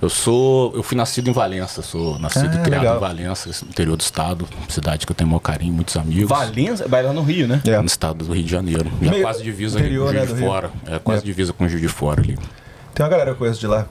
Eu 0.00 0.08
sou. 0.08 0.72
Eu 0.74 0.82
fui 0.82 0.96
nascido 0.96 1.28
em 1.28 1.32
Valença, 1.32 1.82
sou 1.82 2.18
nascido 2.18 2.50
Ah, 2.56 2.60
e 2.60 2.62
criado 2.62 2.80
legal. 2.82 2.96
em 2.96 3.00
Valença, 3.00 3.48
interior 3.66 3.96
do 3.96 4.00
estado, 4.00 4.48
cidade 4.68 5.06
que 5.06 5.12
eu 5.12 5.16
tenho 5.16 5.28
maior 5.30 5.40
carinho, 5.40 5.72
muitos 5.72 5.96
amigos. 5.96 6.28
Valença? 6.28 6.86
Vai 6.88 7.02
lá 7.02 7.12
no 7.12 7.22
Rio, 7.22 7.46
né? 7.48 7.60
É. 7.66 7.78
No 7.78 7.86
estado 7.86 8.24
do 8.24 8.32
Rio 8.32 8.44
de 8.44 8.50
Janeiro. 8.50 8.90
Já 9.02 9.10
Meio 9.10 9.22
quase 9.22 9.42
divisa 9.42 9.78
interior, 9.78 10.06
com 10.06 10.10
o 10.10 10.14
né, 10.14 10.18
Juiz 10.20 10.28
do 10.30 10.34
de 10.36 10.40
Rio. 10.42 10.50
Fora. 10.50 10.70
É 10.86 10.98
quase 10.98 11.22
É. 11.22 11.24
divisa 11.24 11.52
com 11.52 11.64
o 11.64 11.68
Juiz 11.68 11.82
de 11.82 11.88
Fora 11.88 12.20
ali. 12.20 12.38
Tem 12.94 13.04
uma 13.04 13.10
galera 13.10 13.30
que 13.30 13.34
eu 13.34 13.38
conheço 13.38 13.58
de 13.60 13.66
lá. 13.66 13.86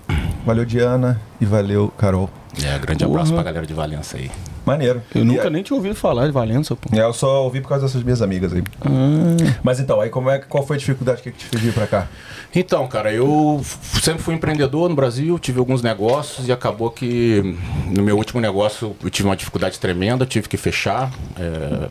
Valeu, 0.45 0.63
Diana. 0.65 1.19
E 1.41 1.45
valeu, 1.45 1.91
Carol. 1.97 2.29
É, 2.63 2.77
grande 2.79 3.03
abraço 3.03 3.33
pra 3.33 3.43
galera 3.43 3.65
de 3.65 3.73
Valença 3.73 4.17
aí. 4.17 4.29
Maneiro. 4.65 5.01
Eu 5.13 5.25
nunca 5.25 5.47
E- 5.47 5.49
nem 5.49 5.61
tinha 5.63 5.75
ouvido 5.75 5.95
falar 5.95 6.25
de 6.25 6.31
Valença, 6.31 6.75
pô. 6.75 6.89
É, 6.95 7.01
eu 7.01 7.13
só 7.13 7.43
ouvi 7.43 7.59
por 7.61 7.67
causa 7.69 7.85
dessas 7.85 8.01
minhas 8.03 8.21
amigas 8.21 8.53
aí. 8.53 8.63
Ah. 8.81 9.55
Mas 9.63 9.79
então, 9.79 9.99
aí 9.99 10.09
como 10.09 10.29
é, 10.29 10.39
qual 10.39 10.65
foi 10.65 10.77
a 10.77 10.79
dificuldade 10.79 11.21
que 11.21 11.31
te 11.31 11.45
fez 11.45 11.61
vir 11.61 11.73
pra 11.73 11.85
cá? 11.87 12.07
Então, 12.55 12.87
cara, 12.87 13.11
eu 13.11 13.61
sempre 14.01 14.21
fui 14.21 14.35
empreendedor 14.35 14.87
no 14.87 14.95
Brasil, 14.95 15.37
tive 15.39 15.59
alguns 15.59 15.81
negócios 15.81 16.47
e 16.47 16.51
acabou 16.51 16.91
que 16.91 17.57
no 17.89 18.03
meu 18.03 18.15
último 18.15 18.39
negócio 18.39 18.95
eu 19.03 19.09
tive 19.09 19.27
uma 19.27 19.35
dificuldade 19.35 19.79
tremenda, 19.79 20.23
tive 20.25 20.47
que 20.47 20.55
fechar, 20.55 21.11
é, 21.37 21.89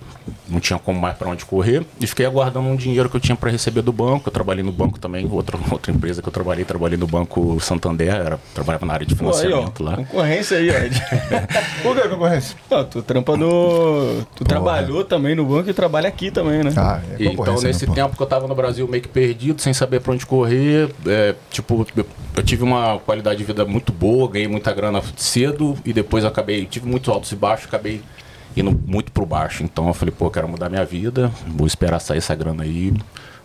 não 0.49 0.61
tinha 0.61 0.79
como 0.79 1.01
mais 1.01 1.17
para 1.17 1.29
onde 1.29 1.45
correr 1.45 1.85
e 2.01 2.07
fiquei 2.07 2.25
aguardando 2.25 2.69
um 2.69 2.77
dinheiro 2.77 3.11
que 3.11 3.17
eu 3.17 3.21
tinha 3.21 3.35
para 3.37 3.51
receber 3.51 3.83
do 3.83 3.93
banco. 3.93 4.29
Eu 4.29 4.33
trabalhei 4.33 4.63
no 4.63 4.71
banco 4.73 4.99
também, 5.01 5.27
outra, 5.31 5.59
outra 5.71 5.91
empresa 5.93 6.23
que 6.23 6.29
eu 6.29 6.33
trabalhei, 6.33 6.65
trabalhei 6.65 6.97
no 6.97 7.07
Banco 7.09 7.59
Santander, 7.61 8.15
era, 8.15 8.39
trabalhava 8.55 8.87
na 8.87 8.93
área 8.95 9.07
de 9.07 9.15
Pô, 9.17 9.25
aí, 9.25 9.31
ó. 9.31 9.33
financiamento 9.35 9.83
lá. 9.83 9.97
Concorrência 9.97 10.59
aí, 10.59 10.71
ó. 10.71 10.73
Por 11.83 11.97
que 12.01 12.09
concorrência? 12.09 12.57
Ó, 12.73 12.85
tu 12.85 13.03
trampa 13.03 13.37
no. 13.37 14.23
Tu 14.35 14.45
trabalhou 14.45 15.05
também 15.05 15.35
no 15.35 15.45
banco 15.45 15.69
e 15.71 15.75
trabalha 15.75 16.09
aqui 16.09 16.31
também, 16.31 16.63
né? 16.63 16.73
Ah, 16.77 17.01
é 17.11 17.15
Então, 17.25 17.37
concorrência. 17.37 17.69
nesse 17.69 17.83
né, 17.87 17.89
pô? 17.89 17.95
tempo 17.95 18.17
que 18.17 18.23
eu 18.23 18.27
tava 18.27 18.47
no 18.49 18.55
Brasil 18.55 18.89
meio 18.89 19.03
que 19.03 19.09
perdido, 19.09 19.61
sem 19.61 19.73
saber 19.73 20.01
pra 20.01 20.13
onde 20.13 20.25
correr, 20.27 20.91
é, 21.07 21.35
tipo, 21.51 21.87
eu, 21.97 22.07
eu 22.37 22.43
tive 22.43 22.63
uma 22.65 22.99
qualidade 22.99 23.39
de 23.39 23.45
vida 23.45 23.65
muito 23.65 23.93
boa, 23.93 24.29
ganhei 24.29 24.49
muita 24.49 24.73
grana 24.73 25.03
cedo 25.17 25.77
e 25.85 25.93
depois 25.93 26.25
acabei, 26.25 26.65
tive 26.67 26.89
muitos 26.89 27.09
altos 27.09 27.31
e 27.33 27.37
baixos, 27.37 27.67
acabei 27.67 28.01
indo 28.57 28.71
muito 28.87 29.13
pro 29.13 29.25
baixo. 29.27 29.63
Então 29.63 29.89
eu 29.89 29.95
falei, 29.95 30.15
pô, 30.17 30.27
eu 30.27 30.31
quero 30.31 30.49
mudar 30.49 30.69
minha 30.69 30.85
vida, 30.85 31.31
vou 31.47 31.67
esperar 31.67 31.99
sair 32.01 32.19
essa 32.19 32.35
grana 32.35 32.63
aí, 32.65 32.93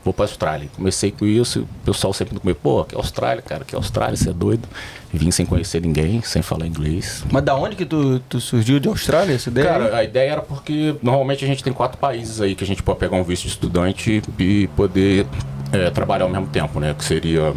vou 0.04 0.13
pra 0.13 0.25
Austrália. 0.25 0.70
Comecei 0.75 1.12
com 1.12 1.25
isso, 1.25 1.62
o 1.62 1.86
pessoal 1.86 2.13
sempre 2.13 2.34
no 2.34 2.39
começo, 2.39 2.60
pô, 2.62 2.84
que 2.84 2.96
é 2.96 2.98
Austrália, 2.98 3.42
cara, 3.42 3.66
que 3.66 3.75
é 3.75 3.77
Austrália, 3.77 4.16
você 4.16 4.30
é 4.30 4.34
doido. 4.34 4.68
Vim 5.13 5.32
sem 5.32 5.46
conhecer 5.46 5.82
ninguém, 5.82 6.22
sem 6.22 6.42
falar 6.42 6.68
inglês. 6.68 7.24
Mas 7.32 7.44
da 7.44 7.56
onde 7.56 7.75
que 7.75 7.86
tu, 7.86 8.20
tu 8.27 8.42
surgiu 8.42 8.80
de 8.80 8.88
Austrália 8.88 9.34
essa 9.34 9.50
ideia? 9.50 9.68
Cara, 9.68 9.96
a 9.98 10.04
ideia 10.04 10.32
era 10.32 10.42
porque 10.42 10.96
normalmente 11.01 11.46
a 11.46 11.48
gente 11.48 11.63
tem 11.63 11.72
quatro 11.72 11.98
países 11.98 12.42
aí 12.42 12.56
que 12.56 12.63
a 12.63 12.68
gente 12.68 12.84
pode 12.84 13.00
pegar 13.00 13.16
um 13.16 13.24
visto 13.24 13.44
de 13.44 13.50
estudante 13.50 14.22
e 14.38 14.68
poder 14.75 15.25
é, 15.72 15.89
trabalhar 15.89 16.25
ao 16.25 16.32
mesmo 16.32 16.48
tempo, 16.48 16.80
né? 16.80 16.94
Que 16.94 17.06
seria 17.06 17.54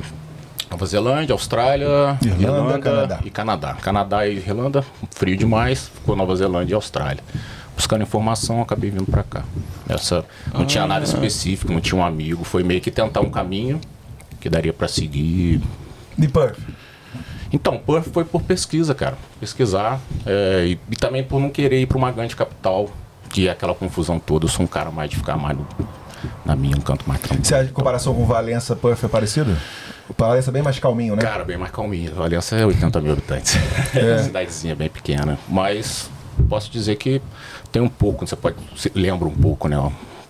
Nova 0.70 0.86
Zelândia, 0.86 1.32
Austrália, 1.32 2.16
Irlanda, 2.22 2.42
Irlanda, 2.42 2.78
Canadá. 2.78 3.20
e 3.24 3.30
Canadá. 3.30 3.74
Canadá 3.74 4.26
e 4.26 4.36
Irlanda, 4.36 4.84
frio 5.10 5.36
demais, 5.36 5.90
ficou 5.92 6.14
Nova 6.14 6.36
Zelândia 6.36 6.74
e 6.74 6.76
Austrália. 6.76 7.22
Buscando 7.80 8.02
informação, 8.02 8.60
acabei 8.60 8.90
vindo 8.90 9.06
pra 9.10 9.22
cá. 9.22 9.42
Essa 9.88 10.22
não 10.52 10.66
tinha 10.66 10.86
nada 10.86 11.02
específico, 11.02 11.72
não 11.72 11.80
tinha 11.80 11.98
um 11.98 12.04
amigo, 12.04 12.44
foi 12.44 12.62
meio 12.62 12.78
que 12.78 12.90
tentar 12.90 13.22
um 13.22 13.30
caminho 13.30 13.80
que 14.38 14.50
daria 14.50 14.70
pra 14.70 14.86
seguir 14.86 15.62
De 16.16 16.28
Perth. 16.28 16.58
então, 17.50 17.78
Perth 17.78 18.12
foi 18.12 18.22
por 18.26 18.42
pesquisa, 18.42 18.94
cara. 18.94 19.16
Pesquisar. 19.40 19.98
é, 20.26 20.66
e, 20.66 20.80
e 20.90 20.96
também 20.96 21.24
por 21.24 21.40
não 21.40 21.48
querer 21.48 21.80
ir 21.80 21.86
para 21.86 21.96
uma 21.96 22.12
grande 22.12 22.36
capital, 22.36 22.90
que 23.30 23.48
é 23.48 23.50
aquela 23.50 23.74
confusão 23.74 24.18
toda. 24.20 24.44
Eu 24.44 24.50
sou 24.50 24.66
um 24.66 24.68
cara 24.68 24.90
mais 24.90 25.08
de 25.08 25.16
ficar 25.16 25.38
mais 25.38 25.56
no, 25.56 25.66
na 26.44 26.54
minha, 26.54 26.76
um 26.76 26.82
canto 26.82 27.08
mais 27.08 27.18
tranquilo. 27.22 27.46
Se 27.46 27.54
a 27.54 27.66
comparação 27.68 28.14
com 28.14 28.26
Valença, 28.26 28.76
Perth 28.76 29.04
é 29.04 29.08
parecido? 29.08 29.56
O 30.06 30.14
Valença 30.18 30.50
é 30.50 30.52
bem 30.52 30.62
mais 30.62 30.78
calminho, 30.78 31.16
né? 31.16 31.22
Cara, 31.22 31.44
bem 31.46 31.56
mais 31.56 31.72
calminho. 31.72 32.14
Valença 32.14 32.56
é 32.56 32.66
80 32.66 33.00
mil 33.00 33.12
habitantes. 33.12 33.56
É. 33.94 34.18
Cidadezinha 34.22 34.74
bem 34.76 34.90
pequena. 34.90 35.38
Mas 35.48 36.10
posso 36.42 36.70
dizer 36.70 36.96
que 36.96 37.20
tem 37.72 37.80
um 37.82 37.88
pouco, 37.88 38.26
você 38.26 38.36
pode 38.36 38.56
se 38.76 38.90
lembra 38.94 39.28
um 39.28 39.34
pouco, 39.34 39.68
né? 39.68 39.76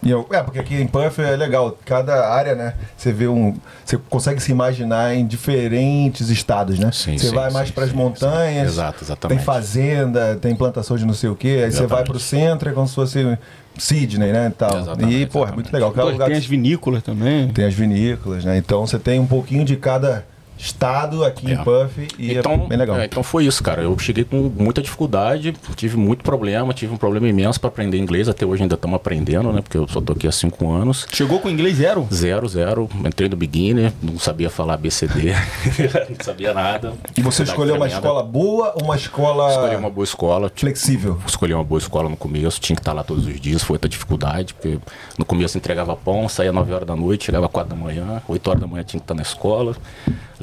E 0.03 0.11
eu- 0.11 0.27
é, 0.33 0.43
porque 0.43 0.59
aqui 0.59 0.75
em 0.77 0.87
Puff 0.87 1.21
é 1.21 1.37
legal. 1.37 1.77
Cada 1.85 2.27
área, 2.31 2.55
né? 2.55 2.73
Você 2.97 3.13
vê 3.13 3.29
um. 3.29 3.55
Você 3.85 3.99
consegue 4.09 4.41
se 4.43 4.51
imaginar 4.51 5.15
em 5.15 5.27
diferentes 5.27 6.31
estados, 6.31 6.79
né? 6.79 6.91
Sim, 6.91 7.19
você 7.19 7.29
sim, 7.29 7.35
vai 7.35 7.49
sim, 7.51 7.55
mais 7.55 7.71
para 7.71 7.85
as 7.85 7.93
montanhas. 7.93 8.69
sim. 8.69 8.73
Exato, 8.73 9.05
exatamente. 9.05 9.37
Tem 9.39 9.45
fazenda, 9.45 10.37
tem 10.41 10.57
plantação 10.57 10.97
de 10.97 11.05
não 11.05 11.13
sei 11.13 11.29
o 11.29 11.37
quê. 11.37 11.49
Aí 11.65 11.71
você 11.71 11.79
vai 11.81 12.01
Exatamente. 12.01 12.11
pro 12.13 12.19
centro, 12.19 12.71
é 12.71 12.73
como 12.73 12.89
se 12.89 12.95
fosse 12.95 13.39
Sydney, 13.77 14.33
né? 14.33 14.47
E, 14.47 14.51
tal. 14.51 14.79
Exatamente, 14.81 15.15
e 15.23 15.27
pô, 15.27 15.47
é 15.47 15.53
muito 15.53 15.71
legal. 15.71 15.93
Pô, 15.93 16.05
lugar 16.09 16.29
tem 16.29 16.37
as 16.37 16.47
vinícolas 16.47 17.03
também. 17.03 17.49
tem 17.49 17.67
as 17.67 17.75
vinícolas, 17.75 18.43
né? 18.43 18.57
Então 18.57 18.87
você 18.87 18.99
tem 18.99 19.21
um 19.21 19.27
pouquinho 19.27 19.67
de 19.67 19.77
cada 19.77 20.25
estado 20.61 21.25
aqui 21.25 21.51
É. 21.51 21.55
em 21.55 21.57
Puff 21.65 22.09
e 22.19 22.33
Então, 22.37 22.53
é 22.53 22.57
bem 22.69 22.79
legal. 22.79 22.99
é, 22.99 23.05
então 23.07 23.23
foi 23.23 23.47
isso, 23.47 23.63
cara. 23.63 23.83
Eu 23.83 23.99
cheguei 23.99 24.25
com 24.25 24.51
muita 24.59 24.83
dificuldade, 24.83 25.55
tive 25.77 25.97
muito 25.97 26.23
problema, 26.23 26.73
tive 26.75 26.93
um 26.93 26.97
problema 26.97 27.27
imenso 27.29 27.59
para 27.61 27.69
aprender 27.69 27.99
inglês. 27.99 28.29
Até 28.29 28.45
hoje 28.47 28.63
ainda 28.63 28.75
estamos 28.75 28.97
aprendendo, 28.97 29.53
né? 29.53 29.63
Porque 29.63 29.77
eu 29.79 29.89
só 29.89 30.01
tô 30.01 30.13
aqui 30.13 30.27
há 30.29 30.33
cinco 30.33 30.71
anos. 30.71 31.07
Chegou 31.13 31.41
com 31.41 31.49
inglês 31.49 31.77
zero? 31.77 32.07
Zero, 32.13 32.47
zero. 32.49 32.89
Entrei 33.05 33.29
no 33.29 33.37
beginner, 33.37 33.93
não 34.03 34.19
sabia 34.19 34.51
falar 34.51 34.77
BCD, 34.77 35.33
não 36.11 36.25
sabia 36.25 36.53
nada. 36.55 36.93
E 37.17 37.23
você 37.23 37.43
Dificuldade 37.45 37.51
escolheu 37.51 37.75
uma 37.77 37.87
escola 37.89 38.23
boa 38.23 38.73
ou 38.77 38.85
uma 38.85 38.97
escola 38.97 39.51
Escolhi 39.51 39.77
uma 39.77 39.91
boa 39.91 40.05
escola. 40.05 40.53
flexível? 40.55 41.19
Escolhi 41.27 41.55
uma 41.55 41.65
boa 41.65 41.79
escola 41.79 42.09
no 42.09 42.17
começo, 42.17 42.61
tinha 42.61 42.77
que 42.77 42.81
estar 42.83 42.93
lá 42.93 43.03
todos 43.03 43.27
os 43.27 43.41
dias, 43.41 43.63
foi 43.63 43.75
outra 43.75 43.89
dificuldade, 43.89 44.55
porque 44.55 44.79
no 45.19 45.25
começo 45.25 45.57
entregava 45.57 45.97
pão, 45.97 46.29
saía 46.29 46.53
9 46.53 46.73
horas 46.73 46.87
da 46.87 46.97
noite, 46.97 47.25
chegava 47.27 47.49
4 47.49 47.75
da 47.75 47.77
manhã, 47.81 48.23
8 48.29 48.49
horas 48.51 48.61
da 48.61 48.67
manhã 48.67 48.85
tinha 48.85 49.01
que 49.01 49.05
estar 49.05 49.15
na 49.15 49.23
escola, 49.23 49.75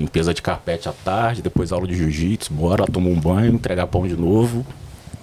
limpeza 0.07 0.33
de 0.33 0.41
carpete 0.41 0.87
à 0.87 0.93
tarde, 0.93 1.41
depois 1.41 1.71
aula 1.71 1.85
de 1.87 1.95
jiu-jitsu, 1.95 2.53
bora, 2.53 2.85
tomar 2.87 3.09
um 3.09 3.19
banho, 3.19 3.53
entregar 3.53 3.85
pão 3.87 4.07
de 4.07 4.15
novo. 4.15 4.65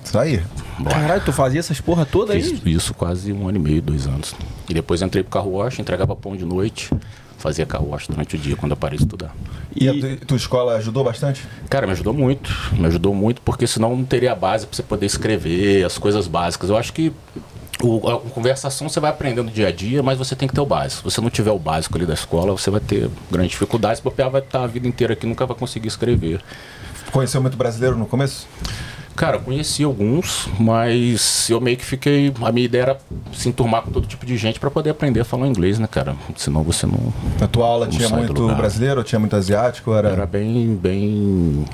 Isso 0.05 0.19
aí. 0.19 0.43
Bora. 0.79 0.95
Caralho, 0.95 1.23
tu 1.25 1.33
fazia 1.33 1.61
essas 1.61 1.81
porra 1.81 2.05
toda 2.05 2.35
aí? 2.35 2.61
Isso 2.67 2.93
quase 2.93 3.33
um 3.33 3.49
ano 3.49 3.57
e 3.59 3.61
meio, 3.61 3.81
dois 3.83 4.07
anos. 4.07 4.35
E 4.69 4.75
depois 4.75 5.00
entrei 5.00 5.23
pro 5.23 5.33
carro 5.33 5.53
wash, 5.53 5.79
entregava 5.79 6.14
pão 6.14 6.37
de 6.37 6.45
noite, 6.45 6.91
fazia 7.38 7.64
carro 7.64 7.88
wash 7.88 8.07
durante 8.09 8.37
o 8.37 8.38
dia, 8.38 8.55
quando 8.55 8.73
eu 8.73 8.76
parei 8.76 8.99
de 8.99 9.05
estudar. 9.05 9.35
E, 9.75 9.87
E- 9.87 9.88
a 9.88 10.17
tu- 10.19 10.26
tua 10.26 10.37
escola 10.37 10.76
ajudou 10.76 11.03
bastante? 11.03 11.43
Cara, 11.71 11.87
me 11.87 11.93
ajudou 11.93 12.12
muito. 12.12 12.55
Me 12.75 12.87
ajudou 12.87 13.14
muito 13.14 13.41
porque 13.41 13.67
senão 13.67 13.97
não 13.97 14.05
teria 14.05 14.33
a 14.33 14.35
base 14.35 14.67
para 14.67 14.76
você 14.76 14.83
poder 14.83 15.07
escrever 15.07 15.85
as 15.85 15.97
coisas 15.97 16.26
básicas. 16.29 16.69
Eu 16.69 16.76
acho 16.76 16.93
que 16.93 17.11
o, 17.83 18.09
a 18.09 18.21
conversação 18.31 18.88
você 18.88 19.00
vai 19.00 19.11
aprendendo 19.11 19.50
dia 19.50 19.69
a 19.69 19.73
dia, 19.73 20.02
mas 20.02 20.19
você 20.19 20.37
tem 20.37 20.49
que 20.49 20.54
ter 20.54 20.61
o 20.61 20.66
básico. 20.66 20.99
Se 20.99 21.16
você 21.16 21.21
não 21.21 21.31
tiver 21.31 21.50
o 21.50 21.59
básico 21.59 21.97
ali 21.97 22.07
da 22.07 22.14
escola, 22.14 22.52
você 22.52 22.71
vai 22.71 22.81
ter 22.81 23.11
grandes 23.31 23.52
dificuldades. 23.52 24.00
O 24.00 24.04
papel 24.04 24.31
vai 24.31 24.40
estar 24.40 24.62
a 24.62 24.66
vida 24.66 24.87
inteira 24.87 25.12
aqui 25.14 25.26
nunca 25.26 25.47
vai 25.47 25.57
conseguir 25.57 25.88
escrever. 25.88 26.40
Conheceu 27.12 27.40
muito 27.40 27.57
brasileiro 27.57 27.97
no 27.97 28.07
começo? 28.07 28.47
Cara, 29.16 29.37
eu 29.37 29.40
conheci 29.40 29.85
alguns, 29.85 30.49
mas 30.59 31.49
eu 31.49 31.61
meio 31.61 31.76
que 31.76 31.85
fiquei. 31.85 32.33
A 32.43 32.50
minha 32.50 32.64
ideia 32.64 32.83
era 32.83 32.99
se 33.33 33.49
enturmar 33.49 33.83
com 33.83 33.93
todo 33.93 34.07
tipo 34.09 34.26
de 34.26 34.37
gente 34.37 34.59
para 34.59 34.71
poder 34.71 34.90
aprender 34.90 35.21
a 35.21 35.25
falar 35.25 35.47
inglês, 35.47 35.78
né, 35.78 35.87
cara? 35.87 36.16
Senão 36.37 36.64
você 36.64 36.85
não. 36.85 37.12
Na 37.38 37.47
tua 37.47 37.64
aula 37.64 37.87
Não 37.87 37.93
tinha 37.93 38.09
muito 38.09 38.49
brasileiro, 38.54 39.04
tinha 39.04 39.21
muito 39.21 39.37
asiático? 39.37 39.93
Era... 39.95 40.09
Era 40.09 40.26
bem, 40.26 40.75
bem, 40.75 41.64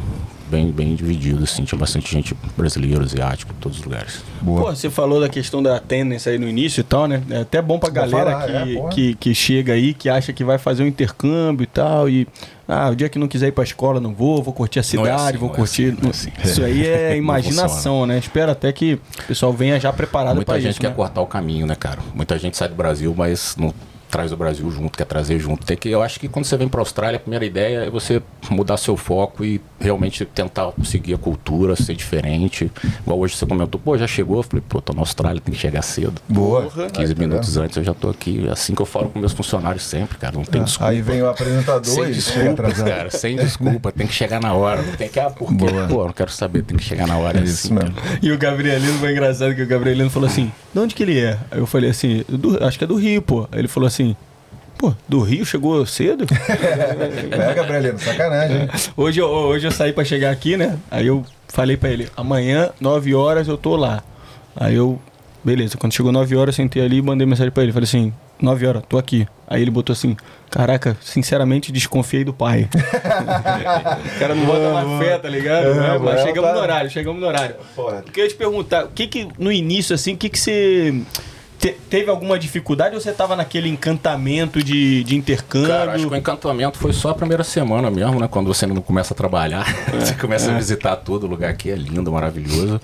bem, 0.51 0.71
bem 0.71 0.95
dividido, 0.95 1.45
assim. 1.45 1.65
Tinha 1.65 1.79
bastante 1.79 2.11
gente 2.11 2.37
brasileira, 2.57 3.03
asiático, 3.03 3.53
em 3.53 3.61
todos 3.61 3.79
os 3.79 3.85
lugares. 3.85 4.23
Boa. 4.41 4.63
Pô, 4.63 4.71
você 4.71 4.91
falou 4.91 5.21
da 5.21 5.29
questão 5.29 5.63
da 5.63 5.77
attendance 5.77 6.29
aí 6.29 6.39
no 6.39 6.49
início 6.49 6.81
e 6.81 6.85
tal, 6.85 7.07
né? 7.07 7.23
É 7.31 7.41
até 7.41 7.63
bom 7.63 7.79
pra 7.79 7.89
Vou 7.89 7.95
galera 7.95 8.33
falar, 8.33 8.67
que, 8.67 8.77
é, 8.77 8.89
que, 8.89 9.15
que 9.15 9.35
chega 9.35 9.73
aí, 9.73 9.95
que 9.95 10.09
acha 10.09 10.33
que 10.33 10.43
vai 10.43 10.59
fazer 10.59 10.83
um 10.83 10.87
intercâmbio 10.87 11.65
e 11.65 11.67
tal, 11.67 12.09
e 12.09 12.27
ah, 12.67 12.89
o 12.89 12.95
dia 12.95 13.09
que 13.09 13.19
não 13.19 13.27
quiser 13.27 13.49
ir 13.49 13.53
pra 13.53 13.65
escola 13.65 14.01
não 14.01 14.15
vou, 14.15 14.43
vou 14.43 14.55
curtir 14.55 14.79
a 14.79 14.81
é 14.81 14.83
cidade, 14.85 15.13
assim, 15.13 15.39
vou 15.39 15.51
é 15.51 15.55
curtir. 15.55 15.87
assim, 15.87 15.99
não 16.01 16.09
é 16.09 16.11
assim. 16.11 16.33
Isso 16.45 16.65
aí 16.65 16.87
é 16.87 17.11
Não 17.11 17.17
imaginação, 17.17 18.07
né? 18.07 18.19
Espero 18.19 18.53
até 18.53 18.73
que 18.73 18.95
o 18.95 19.27
pessoal 19.27 19.53
venha 19.53 19.79
já 19.81 19.93
preparado 19.93 20.37
Muita 20.37 20.53
pra 20.53 20.61
gente 20.61 20.73
isso. 20.73 20.81
quer 20.81 20.91
né? 20.91 20.95
cortar 20.95 21.21
o 21.21 21.27
caminho, 21.27 21.67
né, 21.67 21.75
cara? 21.75 21.99
Muita 22.15 22.39
gente 22.39 22.57
sai 22.57 22.69
do 22.69 22.75
Brasil, 22.75 23.13
mas 23.17 23.57
não 23.59 23.75
traz 24.11 24.33
o 24.33 24.37
Brasil 24.37 24.71
junto, 24.71 24.97
quer 24.99 25.05
trazer 25.05 25.39
junto. 25.39 25.65
Tem 25.65 25.77
que, 25.77 25.89
eu 25.89 26.03
acho 26.03 26.19
que 26.21 26.29
quando 26.29 26.45
você 26.45 26.57
vem 26.57 26.69
para 26.69 26.81
a 26.81 26.83
Austrália, 26.83 27.17
a 27.17 27.21
primeira 27.21 27.45
ideia 27.45 27.85
é 27.87 27.91
você 27.91 28.23
mudar 28.51 28.77
seu 28.77 28.97
foco 28.97 29.45
e 29.45 29.61
realmente 29.79 30.25
tentar 30.25 30.73
seguir 30.85 31.15
a 31.15 31.19
cultura, 31.19 31.77
ser 31.77 31.95
diferente. 31.95 32.71
Igual 33.03 33.19
hoje 33.21 33.37
você 33.37 33.47
comentou, 33.47 33.81
pô, 33.81 33.97
já 33.97 34.07
chegou? 34.07 34.39
Eu 34.39 34.43
falei, 34.43 34.63
pô, 34.69 34.81
tô 34.81 34.93
na 34.93 35.01
Austrália, 35.01 35.41
tem 35.41 35.55
que 35.55 35.61
chegar 35.61 35.83
cedo. 35.83 36.21
Boa. 36.29 36.63
Porra. 36.63 36.91
15 36.91 37.15
tá 37.15 37.21
minutos 37.21 37.57
antes 37.57 37.77
eu 37.77 37.85
já 37.85 37.95
tô 37.95 38.11
aqui. 38.11 38.49
Assim 38.51 38.75
que 38.75 38.83
eu 38.83 38.87
falo 38.87 39.09
com 39.11 39.19
meus 39.19 39.33
funcionários 39.33 39.85
sempre, 39.85 40.19
cara. 40.19 40.37
Não 40.37 40.45
tem 40.45 40.63
desculpa. 40.63 40.91
Aí 40.93 41.01
vem 41.01 41.23
o 41.23 41.29
apresentador 41.29 41.85
Sem 41.85 42.45
e 42.45 42.49
atrasado. 42.49 42.89
cara. 42.89 43.11
Sem 43.11 43.37
desculpa. 43.37 43.93
Tem 43.93 44.07
que 44.07 44.13
chegar 44.13 44.41
na 44.41 44.53
hora. 44.53 44.83
Não 44.83 44.97
tem 44.97 45.09
que, 45.09 45.21
ah, 45.21 45.31
por 45.31 45.49
quê? 45.49 45.55
Boa. 45.55 45.87
Pô, 45.87 46.05
não 46.07 46.13
quero 46.13 46.31
saber. 46.31 46.63
Tem 46.63 46.77
que 46.77 46.85
chegar 46.85 47.07
na 47.07 47.17
hora. 47.17 47.39
É 47.39 47.41
é 47.41 47.45
isso 47.45 47.73
assim. 47.73 47.93
E 48.23 48.33
o 48.33 48.39
Gabrielino 48.39 48.99
foi 48.99 49.13
engraçado 49.13 49.55
que 49.55 49.63
o 49.63 49.67
Gabrielino 49.67 50.11
falou 50.11 50.29
assim: 50.29 50.51
de 50.73 50.79
onde 50.81 50.95
que 50.95 51.03
ele 51.03 51.19
é? 51.19 51.39
Aí 51.51 51.59
eu 51.59 51.67
falei 51.67 51.91
assim, 51.91 52.25
"Do- 52.29 52.63
acho 52.65 52.77
que 52.79 52.85
é 52.85 52.87
do 52.87 52.97
Rio, 52.97 53.23
pô. 53.23 53.49
Aí 53.51 53.59
ele 53.61 53.69
falou 53.69 53.87
assim, 53.87 54.00
pô, 54.79 54.93
do 55.09 55.21
Rio 55.21 55.45
chegou 55.45 55.85
cedo? 55.87 56.25
É, 57.31 57.55
Gabrielino, 57.55 57.99
sacanagem. 57.99 58.63
hein? 58.63 58.69
Hoje 58.97 59.21
eu, 59.21 59.27
hoje 59.29 59.67
eu 59.67 59.71
saí 59.71 59.93
pra 59.93 60.05
chegar 60.05 60.31
aqui, 60.31 60.57
né? 60.57 60.79
Aí 60.91 61.07
eu 61.07 61.25
falei 61.49 61.77
pra 61.77 61.91
ele, 61.91 62.09
amanhã, 62.17 62.71
9 62.81 63.15
horas, 63.15 63.49
eu 63.49 63.57
tô 63.57 63.77
lá. 63.77 64.03
Aí 64.57 64.75
eu, 64.75 65.01
beleza, 65.45 65.77
quando 65.79 65.93
chegou 65.95 66.11
9 66.13 66.37
horas, 66.37 66.55
eu 66.59 66.65
sentei 66.65 66.83
ali 66.85 66.99
e 66.99 67.03
mandei 67.03 67.27
mensagem 67.27 67.51
pra 67.53 67.63
ele. 67.63 67.73
Falei 67.73 67.85
assim, 67.85 68.13
9 68.41 68.67
horas, 68.67 68.83
tô 68.89 68.99
aqui. 68.99 69.27
Aí 69.47 69.63
ele 69.63 69.71
botou 69.71 69.93
assim, 69.93 70.17
caraca, 70.51 70.97
sinceramente 71.01 71.73
desconfiei 71.73 72.25
do 72.25 72.33
pai. 72.33 72.69
o 72.75 74.19
cara 74.19 74.35
não 74.35 74.45
bota 74.45 74.73
mais 74.73 74.99
fé, 75.05 75.19
tá 75.19 75.29
ligado? 75.29 75.67
É, 75.67 75.95
É, 75.95 75.99
mas 75.99 76.21
é, 76.21 76.23
chegamos 76.25 76.51
tá. 76.51 76.55
no 76.57 76.61
horário, 76.63 76.91
chegamos 76.91 77.21
no 77.21 77.27
horário. 77.27 77.57
Eu 77.77 78.03
queria 78.13 78.29
te 78.29 78.35
perguntar, 78.35 78.85
o 78.85 78.89
que 78.89 79.07
que 79.07 79.29
no 79.39 79.51
início, 79.53 79.95
assim, 79.95 80.15
o 80.15 80.17
que 80.17 80.29
que 80.29 80.39
você... 80.39 80.95
te- 81.61 81.77
teve 81.91 82.11
alguma 82.11 82.39
dificuldade 82.39 82.95
ou 82.95 83.01
você 83.01 83.13
tava 83.13 83.37
naquele 83.37 83.69
encantamento 83.69 84.63
de, 84.63 85.05
de 85.05 85.15
intercâmbio? 85.17 85.69
Cara, 85.69 85.93
acho 85.93 86.07
que 86.09 86.15
o 86.15 86.17
encantamento 86.17 86.79
foi 86.79 86.93
só 86.93 87.11
a 87.11 87.15
primeira 87.15 87.45
semana 87.45 87.91
mesmo, 87.91 88.19
né? 88.19 88.27
Quando 88.29 88.47
você 88.47 88.67
não 88.67 88.81
começa 88.81 89.13
a 89.13 89.17
trabalhar, 89.17 89.65
você 89.93 90.15
começa 90.15 90.51
a 90.51 90.55
visitar 90.57 90.97
tudo, 90.97 91.27
o 91.27 91.29
lugar 91.29 91.51
aqui 91.51 91.71
é 91.71 91.75
lindo, 91.77 92.11
maravilhoso. 92.11 92.81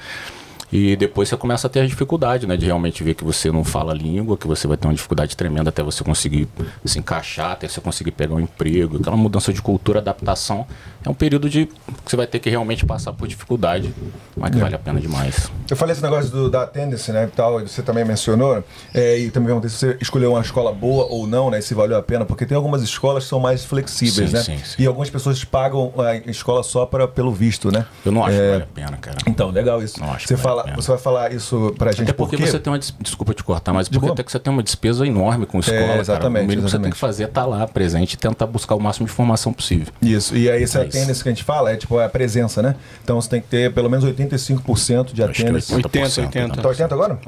E 0.73 0.97
depois 0.97 1.29
você 1.29 1.37
começa 1.37 1.67
a 1.67 1.71
ter 1.71 1.81
a 1.81 1.87
dificuldade, 1.87 2.47
né? 2.47 2.57
De 2.57 2.67
realmente 2.67 3.03
ver 3.05 3.15
que 3.15 3.23
você 3.25 3.53
não 3.53 3.63
fala 3.63 3.93
a 3.93 3.95
língua, 3.95 4.37
que 4.37 4.47
você 4.47 4.67
vai 4.67 4.77
ter 4.77 4.87
uma 4.89 4.95
dificuldade 4.95 5.37
tremenda 5.37 5.69
até 5.71 5.83
você 5.83 6.03
conseguir 6.03 6.49
se 6.85 6.99
encaixar, 6.99 7.53
até 7.53 7.69
você 7.69 7.81
conseguir 7.81 8.11
pegar 8.11 8.35
um 8.35 8.41
emprego. 8.41 8.97
Aquela 8.99 9.17
mudança 9.17 9.53
de 9.53 9.63
cultura, 9.63 10.01
adaptação, 10.01 10.67
é 11.05 11.09
um 11.09 11.15
período 11.15 11.49
de 11.49 11.67
que 11.67 11.75
você 12.05 12.17
vai 12.17 12.27
ter 12.27 12.41
que 12.41 12.51
realmente 12.51 12.85
passar 12.85 13.13
por 13.13 13.29
dificuldade, 13.29 13.95
mas 14.37 14.51
que 14.51 14.59
vale 14.59 14.75
a 14.75 14.79
pena 14.79 15.01
demais. 15.01 15.51
Eu 15.71 15.77
falei 15.77 15.93
esse 15.93 16.03
negócio 16.03 16.31
do, 16.31 16.51
da 16.51 16.63
attendance, 16.63 17.13
né, 17.13 17.25
e 17.25 17.37
tal, 17.37 17.61
e 17.61 17.69
você 17.69 17.81
também 17.83 18.05
mencionou, 18.05 18.63
é, 18.93 19.19
e 19.19 19.31
também 19.31 19.47
perguntei 19.47 19.71
se 19.71 19.77
você 19.77 19.97
escolheu 20.01 20.33
uma 20.33 20.41
escola 20.41 20.73
boa 20.73 21.07
ou 21.07 21.27
não, 21.27 21.49
né, 21.51 21.61
se 21.61 21.75
valeu 21.75 21.97
a 21.97 22.03
pena, 22.03 22.25
porque 22.25 22.45
tem 22.45 22.57
algumas 22.57 22.83
escolas 22.83 23.23
que 23.25 23.31
são 23.31 23.39
mais 23.39 23.65
flexíveis, 23.65 24.31
Sim, 24.31 24.37
né, 24.37 24.43
sim, 24.43 24.59
sim. 24.65 24.83
e 24.83 24.87
algumas 24.87 25.09
pessoas 25.11 25.45
pagam 25.45 25.93
a 25.99 26.17
escola 26.31 26.63
só 26.65 26.85
pra, 26.87 27.07
pelo 27.07 27.33
visto, 27.33 27.71
né. 27.71 27.87
Eu 28.05 28.11
não 28.11 28.25
acho 28.25 28.35
É, 28.37 28.41
que 28.41 28.51
vale 28.51 28.63
a 28.63 28.67
pena, 28.67 28.97
cara. 28.97 29.17
Então, 29.29 29.51
legal 29.51 29.81
isso. 29.83 30.01
Não 30.01 30.11
acho 30.13 30.27
Você, 30.27 30.35
que 30.35 30.41
vale 30.43 30.57
fala, 30.63 30.66
a 30.67 30.71
pena. 30.73 30.83
você 30.83 30.89
vai 30.91 30.99
falar 30.99 31.33
isso 31.33 31.75
pra 31.79 31.93
gente 31.93 32.03
Até 32.03 32.13
porque 32.13 32.37
por 32.37 32.45
quê? 32.45 32.51
você 32.51 32.59
tem 32.59 32.73
uma. 32.73 32.79
des- 32.79 32.95
Desculpa 33.01 33.35
te 33.35 33.43
cortar, 33.45 33.73
mas 33.73 33.89
porque 33.89 34.09
até 34.11 34.23
que 34.23 34.31
você 34.33 34.39
tem 34.39 34.53
uma 34.53 34.63
despesa 34.63 35.07
enorme 35.07 35.47
com 35.47 35.59
escola. 35.61 35.81
cara. 35.87 36.01
exatamente, 36.01 36.45
O 36.45 36.49
mínimo 36.49 36.65
que 36.67 36.71
você 36.71 36.79
tem 36.79 36.91
que 36.91 36.97
fazer 36.97 37.25
é 37.25 37.27
estar 37.27 37.47
lá 37.47 37.67
presente 37.67 38.15
e 38.15 38.17
tentar 38.17 38.47
buscar 38.47 38.75
o 38.75 38.81
máximo 38.81 39.07
de 39.07 39.13
informação 39.13 39.53
possível. 39.53 39.87
Isso, 40.03 40.37
e 40.37 40.51
aí 40.51 40.63
esse 40.63 40.77
É 40.79 40.87
isso. 40.87 40.97
attendance 40.97 41.23
que 41.23 41.29
a 41.29 41.33
gente 41.33 41.45
fala 41.45 41.71
é 41.73 41.77
tipo 41.77 41.99
a 41.99 42.09
presença, 42.09 42.63
né? 42.63 42.75
Então 43.03 43.21
você 43.21 43.29
tem 43.29 43.41
que 43.41 43.49
ter 43.49 43.73
pelo 43.73 43.89
menos 43.91 44.05
85% 44.05 45.13
de 45.13 45.23
attendance. 45.23 45.75
80, 45.75 46.21
80. 46.23 46.63
Tá 46.63 46.69
80 46.69 46.95
agora? 46.95 47.19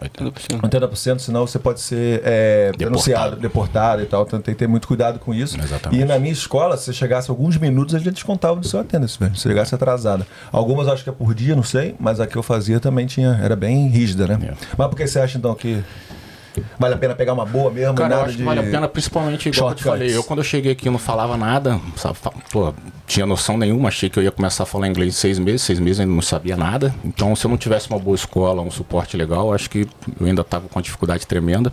80%, 0.63 1.19
senão 1.21 1.47
você 1.47 1.59
pode 1.59 1.81
ser 1.81 2.21
é, 2.25 2.73
denunciado, 2.77 3.37
deportado 3.37 4.03
e 4.03 4.07
tal. 4.07 4.23
Então 4.23 4.41
tem 4.41 4.55
que 4.55 4.59
ter 4.59 4.67
muito 4.69 4.87
cuidado 4.89 5.19
com 5.19 5.35
isso. 5.35 5.59
Exatamente. 5.61 6.01
E 6.01 6.05
na 6.05 6.19
minha 6.19 6.33
escola, 6.33 6.77
se 6.77 6.85
você 6.85 6.93
chegasse 6.93 7.31
alguns 7.31 7.57
minutos, 7.57 7.95
eles 7.95 8.05
já 8.05 8.11
descontavam 8.11 8.59
do 8.61 8.67
seu 8.67 8.83
velho. 8.83 9.09
Se 9.09 9.19
você 9.19 9.49
chegasse 9.49 9.75
atrasada. 9.75 10.27
Algumas 10.53 10.87
eu 10.87 10.93
acho 10.93 11.05
que 11.05 11.11
é 11.11 11.13
por 11.13 11.35
dia, 11.35 11.55
não 11.55 11.63
sei, 11.63 11.95
mas 11.99 12.21
a 12.21 12.27
que 12.27 12.37
eu 12.37 12.43
fazia 12.43 12.81
também 12.81 13.07
tinha, 13.07 13.18
era 13.25 13.57
bem 13.57 13.89
rígida, 13.89 14.27
né? 14.27 14.39
É. 14.43 14.55
Mas 14.77 14.89
por 14.89 14.97
que 14.97 15.07
você 15.07 15.19
acha 15.21 15.39
então 15.39 15.55
que 15.55 15.83
vale 16.79 16.95
a 16.95 16.99
pena 16.99 17.15
pegar 17.15 17.33
uma 17.33 17.47
boa 17.47 17.71
mesmo? 17.71 17.95
Cara, 17.95 18.17
eu 18.17 18.23
acho 18.23 18.37
que 18.37 18.43
vale 18.43 18.61
a 18.61 18.63
pena, 18.65 18.89
principalmente, 18.89 19.49
igual 19.49 19.71
eu 19.71 19.75
te 19.75 19.83
shortcuts. 19.83 19.85
falei. 19.85 20.17
Eu, 20.17 20.25
quando 20.25 20.41
eu 20.41 20.45
cheguei 20.45 20.73
aqui, 20.73 20.91
não 20.91 20.99
falava 20.99 21.37
nada, 21.37 21.81
sabe? 21.97 22.19
Pô, 22.51 22.75
tinha 23.07 23.27
noção 23.27 23.57
nenhuma. 23.57 23.89
Achei 23.89 24.09
que 24.09 24.19
eu 24.19 24.23
ia 24.23 24.31
começar 24.31 24.65
a 24.65 24.67
falar 24.67 24.89
inglês 24.89 25.15
em 25.15 25.17
seis 25.17 25.39
meses. 25.39 25.63
Seis 25.63 25.79
meses 25.79 25.99
eu 25.99 26.03
ainda 26.03 26.15
não 26.15 26.23
sabia 26.23 26.57
nada. 26.57 26.95
Então, 27.05 27.35
se 27.37 27.47
eu 27.47 27.51
não 27.51 27.57
tivesse 27.57 27.89
uma 27.89 27.99
boa 27.99 28.15
escola, 28.15 28.63
um 28.63 28.71
suporte 28.71 29.17
legal, 29.17 29.53
acho 29.53 29.71
que 29.71 29.89
eu 30.21 30.27
ainda 30.27 30.43
tava 30.43 30.69
com 30.69 30.79
uma 30.79 30.83
dificuldade 30.83 31.27
tremenda. 31.27 31.73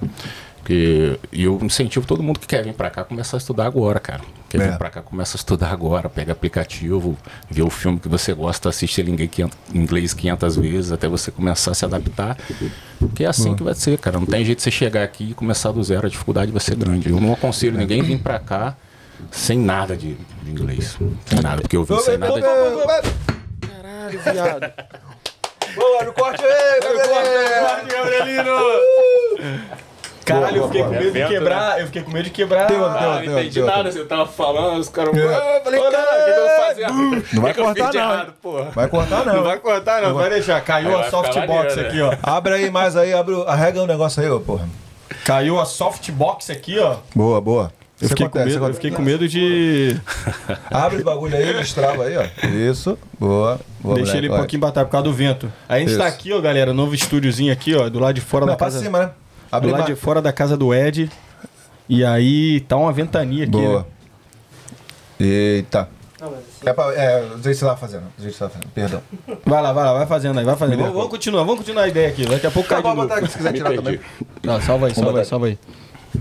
Porque, 0.65 1.19
e 1.31 1.43
eu 1.43 1.59
incentivo 1.61 2.07
todo 2.07 2.23
mundo 2.23 2.39
que 2.39 2.47
quer 2.47 2.63
vir 2.63 2.73
pra 2.73 2.89
cá 2.89 3.01
a 3.01 3.03
começar 3.03 3.37
a 3.37 3.39
estudar 3.39 3.67
agora, 3.67 3.99
cara. 3.99 4.21
Quer 4.49 4.61
É. 4.61 4.71
vir 4.71 4.77
pra 4.79 4.89
cá, 4.89 4.99
começa 5.03 5.37
a 5.37 5.37
estudar 5.37 5.69
agora, 5.71 6.09
pega 6.09 6.31
aplicativo, 6.31 7.15
vê 7.47 7.61
o 7.61 7.69
filme 7.69 7.99
que 7.99 8.09
você 8.09 8.33
gosta, 8.33 8.67
assiste 8.69 8.99
ele 8.99 9.11
em 9.11 9.13
inglês 9.13 9.29
500 9.29 9.57
inglês 9.75 10.13
500 10.15 10.55
vezes 10.57 10.91
até 10.91 11.07
você 11.07 11.29
começar 11.29 11.69
a 11.69 11.73
se 11.75 11.85
adaptar. 11.85 12.35
Porque 12.97 13.23
é 13.23 13.27
assim 13.27 13.53
que 13.55 13.61
vai 13.61 13.75
ser, 13.75 13.99
cara. 13.99 14.17
Não 14.19 14.25
tem 14.25 14.43
jeito 14.43 14.57
de 14.57 14.63
você 14.63 14.71
chegar 14.71 15.03
aqui 15.03 15.29
e 15.29 15.33
começar 15.35 15.71
do 15.71 15.83
zero, 15.83 16.07
a 16.07 16.09
dificuldade 16.09 16.51
vai 16.51 16.59
ser 16.61 16.75
grande. 16.75 17.11
Eu 17.11 17.21
não 17.21 17.33
aconselho 17.33 17.77
ninguém 17.77 18.01
vir 18.01 18.17
pra 18.17 18.39
cá 18.39 18.75
sem 19.29 19.59
nada 19.59 19.95
de, 19.95 20.15
de 20.41 20.49
inglês. 20.49 20.97
Sem 21.27 21.41
nada, 21.43 21.61
porque 21.61 21.77
eu 21.77 21.83
vim 21.83 21.99
sem 21.99 22.17
nada 22.17 22.33
de... 22.33 22.41
Caralho, 22.41 24.19
viado. 24.33 24.73
Lá, 25.77 26.05
no 26.05 26.13
corte 26.13 26.41
aí, 26.43 26.79
galera! 26.79 27.83
Caralho, 30.25 30.57
eu 30.57 30.65
fiquei 30.67 30.81
com 30.81 30.87
boa. 30.89 30.99
medo 30.99 31.11
de 31.13 31.19
Vento, 31.19 31.29
quebrar. 31.29 31.79
Eu 31.79 31.85
fiquei 31.85 32.01
com 32.03 32.11
medo 32.11 32.23
de 32.23 32.29
quebrar. 32.31 32.71
Ah, 32.71 32.73
não 32.73 33.19
tem 33.19 33.29
entendi 33.47 33.61
nada, 33.61 33.91
você 33.91 34.03
tava 34.05 34.25
falando, 34.25 34.79
os 34.79 34.89
caras. 34.89 35.15
É. 35.15 35.19
Ah, 35.21 35.55
eu 35.57 35.63
falei, 35.63 35.79
Ô, 35.79 35.91
cara, 35.91 36.03
o 36.03 36.25
que 36.25 36.31
eu 36.31 36.47
vou 36.47 36.65
fazer? 36.67 36.87
Não 37.35 37.41
vai 37.41 37.51
O 37.51 37.53
que 37.53 37.53
que 37.53 37.59
eu 37.61 37.65
fiz 37.65 37.73
cortar, 37.75 37.91
de 37.91 37.97
não. 37.97 38.03
errado, 38.13 38.33
porra? 38.41 38.71
Vai 38.73 38.87
cortar, 38.87 39.25
não. 39.25 39.35
Não 39.35 39.43
vai 39.43 39.59
cortar, 39.59 40.01
não. 40.01 40.13
Vai 40.15 40.29
deixar. 40.31 40.61
Caiu 40.61 40.97
a 40.99 41.09
softbox 41.09 41.77
aqui, 41.77 42.01
ó. 42.01 42.13
Abre 42.23 42.53
aí 42.53 42.71
mais 42.71 42.95
aí, 42.97 43.13
abre, 43.13 43.35
o- 43.35 43.43
arrega 43.47 43.81
o 43.81 43.87
negócio 43.87 44.21
aí, 44.23 44.29
ô, 44.29 44.39
porra. 44.39 44.67
Caiu 45.23 45.59
a 45.59 45.65
softbox 45.65 46.49
aqui, 46.49 46.79
ó. 46.79 46.95
Boa, 47.15 47.39
boa. 47.39 47.71
Eu 48.01 48.09
fiquei, 48.09 48.25
com 48.27 48.37
acontece, 48.37 48.55
medo, 48.59 48.67
eu 48.69 48.73
fiquei 48.73 48.91
com 48.91 49.01
medo 49.01 49.25
de 49.25 49.95
Abre 50.69 50.95
esse 50.97 51.05
bagulho 51.05 51.33
aí, 51.37 51.53
destrava 51.53 52.03
aí, 52.03 52.17
ó. 52.17 52.25
Isso, 52.47 52.97
boa. 53.17 53.57
boa 53.79 53.95
deixar 53.95 54.17
ele 54.17 54.29
um 54.29 54.35
pouquinho 54.35 54.59
batalha 54.59 54.85
por 54.85 54.91
causa 54.91 55.05
do 55.05 55.13
vento. 55.13 55.49
A 55.69 55.79
gente 55.79 55.95
tá 55.97 56.05
Isso. 56.07 56.15
aqui, 56.15 56.33
ó, 56.33 56.41
galera, 56.41 56.73
novo 56.73 56.93
estúdiozinho 56.93 57.53
aqui, 57.53 57.73
ó, 57.73 57.87
do 57.87 57.99
lado 57.99 58.13
de 58.13 58.19
fora 58.19 58.45
vai. 58.45 58.47
da 58.47 58.51
Não, 58.53 58.57
pra 58.57 58.67
casa. 58.67 58.79
cima, 58.83 58.99
né? 58.99 59.09
Do 59.49 59.55
Abre 59.55 59.71
lado 59.71 59.85
de 59.85 59.95
fora 59.95 60.21
da 60.21 60.33
casa 60.33 60.57
do 60.57 60.73
Ed. 60.73 61.09
E 61.87 62.03
aí 62.03 62.61
tá 62.61 62.77
uma 62.77 62.91
ventania 62.91 63.43
aqui. 63.43 63.51
Boa. 63.51 63.79
né? 63.79 63.85
Eita. 65.19 65.89
É, 66.65 66.73
pra, 66.73 66.93
é, 66.93 67.21
do 67.21 67.27
jeito 67.27 67.43
que 67.43 67.53
você 67.55 67.65
tava 67.65 67.77
fazendo. 67.77 68.03
Do 68.17 68.23
jeito 68.23 68.31
que 68.31 68.37
você 68.37 68.39
tava 68.39 68.51
fazendo, 68.51 68.71
perdão. 68.71 69.01
Vai 69.45 69.61
lá, 69.61 69.73
vai 69.73 69.83
lá, 69.83 69.93
vai 69.93 70.07
fazendo 70.07 70.39
aí, 70.39 70.45
vai 70.45 70.55
fazendo. 70.55 70.79
Vamos, 70.79 70.93
vamos 70.93 71.09
continuar, 71.09 71.43
vamos 71.43 71.59
continuar 71.59 71.83
a 71.83 71.87
ideia 71.87 72.07
aqui. 72.07 72.25
Daqui 72.25 72.47
a 72.47 72.51
pouco 72.51 72.67
cai 72.69 72.81
de 72.81 72.87
novo. 72.87 73.01
botar 73.01 73.27
se 73.27 73.37
quiser 73.37 73.53
tirar 73.53 73.75
também. 73.75 73.99
Não, 74.43 74.61
salva 74.61 74.87
aí, 74.87 74.95
salva 74.95 75.19
aí, 75.19 75.25
salva 75.25 75.45
aí. 75.47 75.59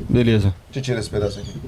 Beleza. 0.08 0.54
Deixa 0.66 0.78
eu 0.78 0.82
tirar 0.82 1.00
esse 1.00 1.10
pedaço 1.10 1.38
aqui. 1.38 1.60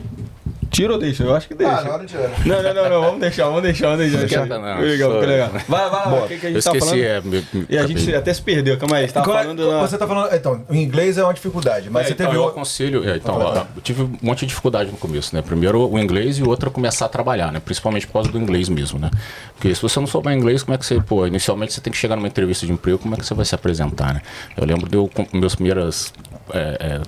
Tira 0.70 0.92
ou 0.92 0.98
deixa? 0.98 1.22
Eu 1.22 1.34
acho 1.34 1.48
que 1.48 1.54
deixa. 1.54 1.72
Ah, 1.72 1.82
na 1.84 1.90
hora. 1.94 2.04
Não, 2.44 2.62
não, 2.62 2.74
não, 2.74 2.90
não, 2.90 3.00
vamos 3.02 3.20
deixar, 3.20 3.44
vamos 3.46 3.62
deixar, 3.62 3.96
vamos 3.96 4.10
deixar. 4.10 4.24
Esquenta 4.26 4.58
não, 4.58 4.80
legal, 4.80 5.10
ficou 5.12 5.26
legal. 5.26 5.50
Vai, 5.68 5.90
vai, 5.90 5.90
vai, 6.10 6.18
o 6.24 6.28
que, 6.28 6.36
que 6.38 6.46
a 6.46 6.50
Eu 6.50 6.54
gente 6.54 6.64
tá 6.64 6.70
esqueci, 6.76 6.86
falando? 6.86 7.02
é. 7.04 7.20
me- 7.20 7.46
me- 7.52 7.66
E 7.68 7.78
a 7.78 7.86
gente 7.86 7.98
acabei. 8.02 8.14
até 8.16 8.34
se 8.34 8.42
perdeu, 8.42 8.76
calma 8.78 8.96
aí, 8.96 9.06
você 9.08 9.14
tava 9.14 9.26
Qual 9.26 9.38
é- 9.38 9.42
falando 9.42 9.70
na... 9.70 9.80
Você 9.80 9.98
tá 9.98 10.06
falando. 10.06 10.34
Então, 10.34 10.64
o 10.68 10.74
inglês 10.74 11.18
é 11.18 11.22
uma 11.24 11.32
dificuldade, 11.34 11.88
mas 11.90 12.02
É, 12.04 12.08
você 12.08 12.12
então, 12.14 12.26
teve. 12.26 12.38
eu 12.38 12.44
o- 12.44 12.48
aconselho, 12.48 13.08
é, 13.08 13.16
então, 13.16 13.38
ó, 13.38 13.54
eu 13.76 13.82
tive 13.82 14.02
um 14.02 14.18
monte 14.22 14.40
de 14.40 14.46
dificuldade 14.46 14.90
no 14.90 14.96
começo, 14.96 15.34
né? 15.34 15.42
Primeiro 15.42 15.88
o 15.90 15.98
inglês 15.98 16.38
e 16.38 16.42
o 16.42 16.48
outro 16.48 16.70
começar 16.70 17.06
a 17.06 17.08
trabalhar, 17.08 17.52
né? 17.52 17.60
Principalmente 17.64 18.06
por 18.06 18.14
causa 18.14 18.30
do 18.30 18.38
inglês 18.38 18.68
mesmo, 18.68 18.98
né? 18.98 19.10
Porque 19.54 19.74
se 19.74 19.80
você 19.80 19.98
não 20.00 20.06
souber 20.06 20.32
inglês, 20.34 20.62
como 20.62 20.74
é 20.74 20.78
que 20.78 20.84
você, 20.86 21.00
pô, 21.00 21.26
inicialmente 21.26 21.72
você 21.72 21.80
tem 21.80 21.90
que 21.92 21.98
chegar 21.98 22.16
numa 22.16 22.28
entrevista 22.28 22.66
de 22.66 22.72
emprego, 22.72 22.98
como 22.98 23.14
é 23.14 23.18
que 23.18 23.24
você 23.24 23.34
vai 23.34 23.44
se 23.44 23.54
apresentar, 23.54 24.14
né? 24.14 24.20
Eu 24.56 24.64
lembro 24.66 24.88
de 24.88 24.96
eu, 24.96 25.08
com 25.12 25.26
meus 25.32 25.54
primeiras, 25.54 26.12
é, 26.52 26.76
é, 26.80 27.00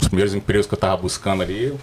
os 0.00 0.08
primeiros 0.08 0.34
empregos 0.34 0.66
que 0.66 0.74
eu 0.74 0.78
tava 0.78 0.96
buscando 0.96 1.42
ali, 1.42 1.74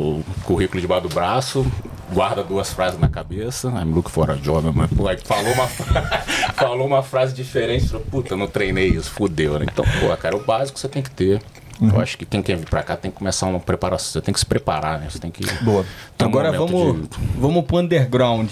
o 0.00 0.24
currículo 0.44 0.80
debaixo 0.80 1.08
do 1.08 1.14
braço, 1.14 1.66
guarda 2.12 2.42
duas 2.42 2.72
frases 2.72 2.98
na 2.98 3.08
cabeça, 3.08 3.68
I'm 3.68 3.92
looking 3.94 4.10
for 4.10 4.30
a 4.30 4.34
job, 4.34 4.70
mas, 4.74 4.90
pô, 4.90 5.06
aí 5.06 5.16
falou 5.22 5.52
uma, 5.52 5.66
falou 6.54 6.86
uma 6.86 7.02
frase 7.02 7.34
diferente, 7.34 7.88
falou, 7.88 8.06
puta, 8.10 8.36
não 8.36 8.46
treinei 8.46 8.88
isso, 8.88 9.10
fudeu, 9.10 9.58
né? 9.58 9.66
Então, 9.70 9.84
pô, 10.00 10.16
cara, 10.16 10.36
o 10.36 10.44
básico 10.44 10.78
você 10.78 10.88
tem 10.88 11.02
que 11.02 11.10
ter. 11.10 11.40
Uhum. 11.80 11.90
Eu 11.94 12.00
acho 12.00 12.18
que 12.18 12.26
quem 12.26 12.42
quer 12.42 12.56
vir 12.58 12.68
pra 12.68 12.82
cá 12.82 12.94
tem 12.96 13.10
que 13.10 13.16
começar 13.16 13.46
uma 13.46 13.58
preparação, 13.60 14.12
você 14.12 14.20
tem 14.20 14.34
que 14.34 14.40
se 14.40 14.44
preparar, 14.46 14.98
né? 15.00 15.06
Você 15.08 15.18
tem 15.18 15.30
que. 15.30 15.42
Boa. 15.64 15.82
um 16.20 16.24
Agora 16.26 16.52
momento 16.52 16.72
vamos, 16.76 17.08
de- 17.08 17.16
vamos 17.38 17.64
pro 17.64 17.78
underground. 17.78 18.50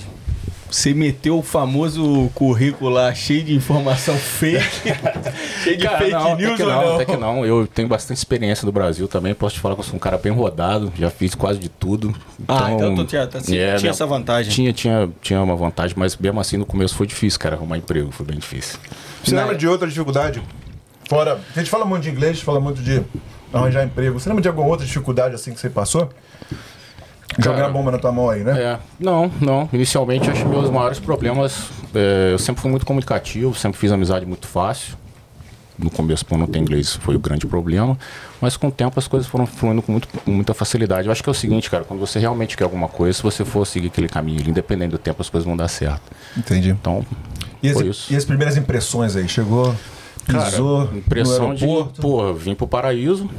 Você 0.71 0.93
meteu 0.93 1.39
o 1.39 1.43
famoso 1.43 2.31
currículo 2.35 2.91
lá 2.91 3.15
cheio 3.15 3.43
de 3.43 3.55
informação 3.55 4.15
fake, 4.17 4.93
cheio 5.65 5.77
de 5.77 5.85
Cara, 5.85 5.99
fake 5.99 6.11
não, 6.13 6.37
news 6.37 6.53
até 6.53 6.57
que 6.57 6.63
ou 6.63 6.69
não, 6.69 6.83
não? 6.87 6.95
até 6.95 7.05
que 7.07 7.17
não. 7.17 7.47
Eu 7.47 7.67
tenho 7.67 7.89
bastante 7.89 8.19
experiência 8.19 8.67
no 8.67 8.73
Brasil 8.73 9.09
também. 9.09 9.35
Posso 9.35 9.55
te 9.55 9.61
falar 9.61 9.75
que 9.75 9.81
eu 9.81 9.85
sou 9.85 9.97
um 9.97 9.99
cara 9.99 10.19
bem 10.19 10.33
rodado, 10.33 10.93
já 10.99 11.11
fiz 11.11 11.35
quase 11.35 11.59
de 11.59 11.69
tudo. 11.69 12.15
Ah, 12.47 12.71
então 12.73 12.95
tu 12.95 13.05
tinha, 13.05 13.27
tá- 13.27 13.41
tinha 13.41 13.61
É, 13.61 13.87
essa 13.87 14.07
vantagem. 14.07 14.53
Tinha, 14.53 14.73
tinha, 14.73 15.09
tinha 15.23 15.41
uma 15.43 15.57
vantagem, 15.57 15.95
mas 15.99 16.17
mesmo 16.17 16.39
assim 16.39 16.57
no 16.59 16.67
começo 16.67 16.95
foi 16.95 17.07
difícil, 17.07 17.41
cara, 17.41 17.57
arrumar 17.57 17.79
emprego, 17.79 18.11
foi 18.13 18.27
bem 18.27 18.39
difícil. 18.39 18.79
Você 19.25 19.35
lembra 19.35 19.55
de 19.57 19.67
outra 19.67 19.89
dificuldade? 19.89 20.43
Fora. 21.09 21.41
A 21.57 21.59
gente 21.59 21.71
fala 21.71 21.85
muito 21.87 22.03
de 22.03 22.11
inglês, 22.11 22.41
fala 22.43 22.61
muito 22.61 22.83
de 22.83 23.03
arranjar 23.53 23.85
emprego. 23.85 24.21
Você 24.21 24.29
lembra 24.29 24.43
de 24.43 24.49
alguma 24.49 24.67
outra 24.69 24.85
dificuldade 24.85 25.35
assim 25.35 25.55
que 25.55 25.61
você 25.61 25.71
passou? 25.71 26.11
Jogar 27.39 27.67
a 27.67 27.69
bomba 27.69 27.91
na 27.91 27.99
tua 27.99 28.11
mão 28.13 28.31
aí, 28.31 28.43
né? 28.43 28.61
É, 28.61 28.79
não, 28.99 29.31
não. 29.41 29.69
Inicialmente, 29.73 30.31
acho 30.31 30.43
que 30.43 30.49
meus 30.49 30.71
maiores 30.71 30.99
problemas. 30.99 31.69
é, 31.95 32.33
eu 32.33 32.39
sempre 32.39 32.63
fui 32.63 32.71
muito 32.71 32.87
comunicativo, 32.87 33.55
sempre 33.55 33.79
fiz 33.79 33.93
amizade 33.93 34.25
muito 34.25 34.47
fácil. 34.47 34.97
No 35.79 35.91
começo, 35.91 36.27
por 36.27 36.37
não 36.37 36.47
ter 36.49 36.59
inglês, 36.59 36.95
foi 36.97 37.15
o 37.15 37.21
grande 37.21 37.47
problema. 37.47 37.97
Mas 38.41 38.57
com 38.57 38.67
o 38.67 38.71
tempo, 38.73 38.99
as 38.99 39.07
coisas 39.07 39.29
foram 39.29 39.47
fluindo 39.47 39.81
com, 39.81 39.93
muito, 39.93 40.09
com 40.09 40.31
muita 40.33 40.53
facilidade. 40.53 41.07
Eu 41.07 41.13
acho 41.13 41.23
que 41.23 41.29
é 41.29 41.33
o 41.33 41.35
seguinte, 41.35 41.71
cara, 41.71 41.85
quando 41.85 42.01
você 42.01 42.19
realmente 42.19 42.57
quer 42.57 42.65
alguma 42.65 42.89
coisa, 42.89 43.17
se 43.17 43.23
você 43.23 43.45
for 43.45 43.65
seguir 43.65 43.87
aquele 43.87 44.09
caminho, 44.09 44.41
independente 44.49 44.91
do 44.91 44.99
tempo, 44.99 45.23
as 45.23 45.31
coisas 45.31 45.47
vão 45.47 45.57
dar 45.57 45.69
certo. 45.69 46.03
Entendi. 46.37 46.71
Então, 46.71 47.07
E, 47.63 47.73
foi 47.73 47.83
as, 47.85 47.89
isso. 47.91 48.13
e 48.13 48.17
as 48.17 48.25
primeiras 48.25 48.57
impressões 48.57 49.15
aí? 49.15 49.29
Chegou, 49.29 49.73
pisou 50.27 50.85
impressão 50.93 51.49
no 51.51 51.55
de, 51.55 51.67
pô, 52.01 52.35
vim 52.35 52.57
pro 52.57 52.67
paraíso, 52.67 53.31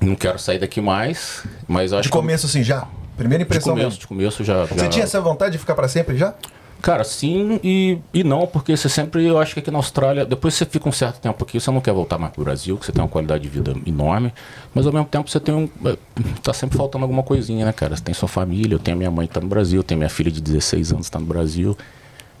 não 0.00 0.14
quero 0.14 0.38
sair 0.38 0.60
daqui 0.60 0.80
mais, 0.80 1.42
mas 1.66 1.92
acho 1.92 2.02
de 2.02 2.08
que 2.10 2.12
começo 2.16 2.46
assim 2.46 2.62
já? 2.62 2.86
Primeira 3.16 3.42
de 3.44 3.48
impressão 3.48 3.72
começo, 3.72 3.86
mesmo. 3.88 4.00
de 4.00 4.06
começo 4.06 4.44
já, 4.44 4.64
Você 4.66 4.78
já- 4.80 4.88
tinha 4.88 5.04
essa 5.04 5.20
vontade 5.20 5.52
de 5.52 5.58
ficar 5.58 5.74
pra 5.74 5.88
sempre 5.88 6.16
já? 6.16 6.34
Cara, 6.82 7.02
sim 7.04 7.58
e, 7.64 7.98
e 8.12 8.22
não, 8.22 8.46
porque 8.46 8.76
você 8.76 8.88
sempre, 8.88 9.24
eu 9.24 9.38
acho 9.38 9.54
que 9.54 9.60
aqui 9.60 9.70
na 9.70 9.78
Austrália, 9.78 10.26
depois 10.26 10.52
você 10.54 10.66
fica 10.66 10.86
um 10.86 10.92
certo 10.92 11.18
tempo 11.20 11.42
aqui, 11.42 11.58
você 11.58 11.70
não 11.70 11.80
quer 11.80 11.92
voltar 11.94 12.18
mais 12.18 12.32
pro 12.32 12.44
Brasil, 12.44 12.76
que 12.76 12.84
você 12.84 12.92
tem 12.92 13.02
uma 13.02 13.08
qualidade 13.08 13.42
de 13.42 13.48
vida 13.48 13.74
enorme, 13.86 14.32
mas 14.74 14.86
ao 14.86 14.92
mesmo 14.92 15.06
tempo 15.06 15.28
você 15.30 15.40
tem 15.40 15.54
um. 15.54 15.68
é, 15.88 15.96
Tá 16.42 16.52
sempre 16.52 16.76
faltando 16.76 17.04
alguma 17.04 17.22
coisinha, 17.22 17.64
né, 17.64 17.72
cara? 17.72 17.96
Você 17.96 18.02
tem 18.02 18.14
sua 18.14 18.28
família, 18.28 18.74
eu 18.74 18.78
tenho 18.78 18.94
a 18.94 18.98
minha 18.98 19.10
mãe 19.10 19.26
que 19.26 19.32
tá 19.32 19.40
no 19.40 19.48
Brasil, 19.48 19.80
eu 19.80 19.82
tenho 19.82 19.98
minha 19.98 20.10
filha 20.10 20.30
de 20.30 20.40
16 20.40 20.92
anos 20.92 21.06
que 21.06 21.12
tá 21.12 21.18
no 21.18 21.26
Brasil. 21.26 21.76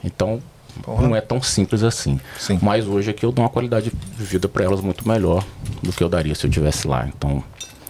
Então, 0.04 0.40
Porra. 0.82 1.08
não 1.08 1.16
é 1.16 1.20
tão 1.22 1.40
simples 1.42 1.82
assim. 1.82 2.20
Sim. 2.38 2.58
Mas 2.62 2.86
hoje 2.86 3.10
aqui 3.10 3.24
eu 3.24 3.32
dou 3.32 3.42
uma 3.42 3.50
qualidade 3.50 3.90
de 3.90 4.22
vida 4.24 4.46
para 4.46 4.64
elas 4.64 4.82
muito 4.82 5.08
melhor 5.08 5.42
do 5.82 5.90
que 5.92 6.04
eu 6.04 6.08
daria 6.10 6.34
se 6.34 6.46
eu 6.46 6.50
tivesse 6.50 6.86
lá. 6.86 7.08
Então, 7.08 7.42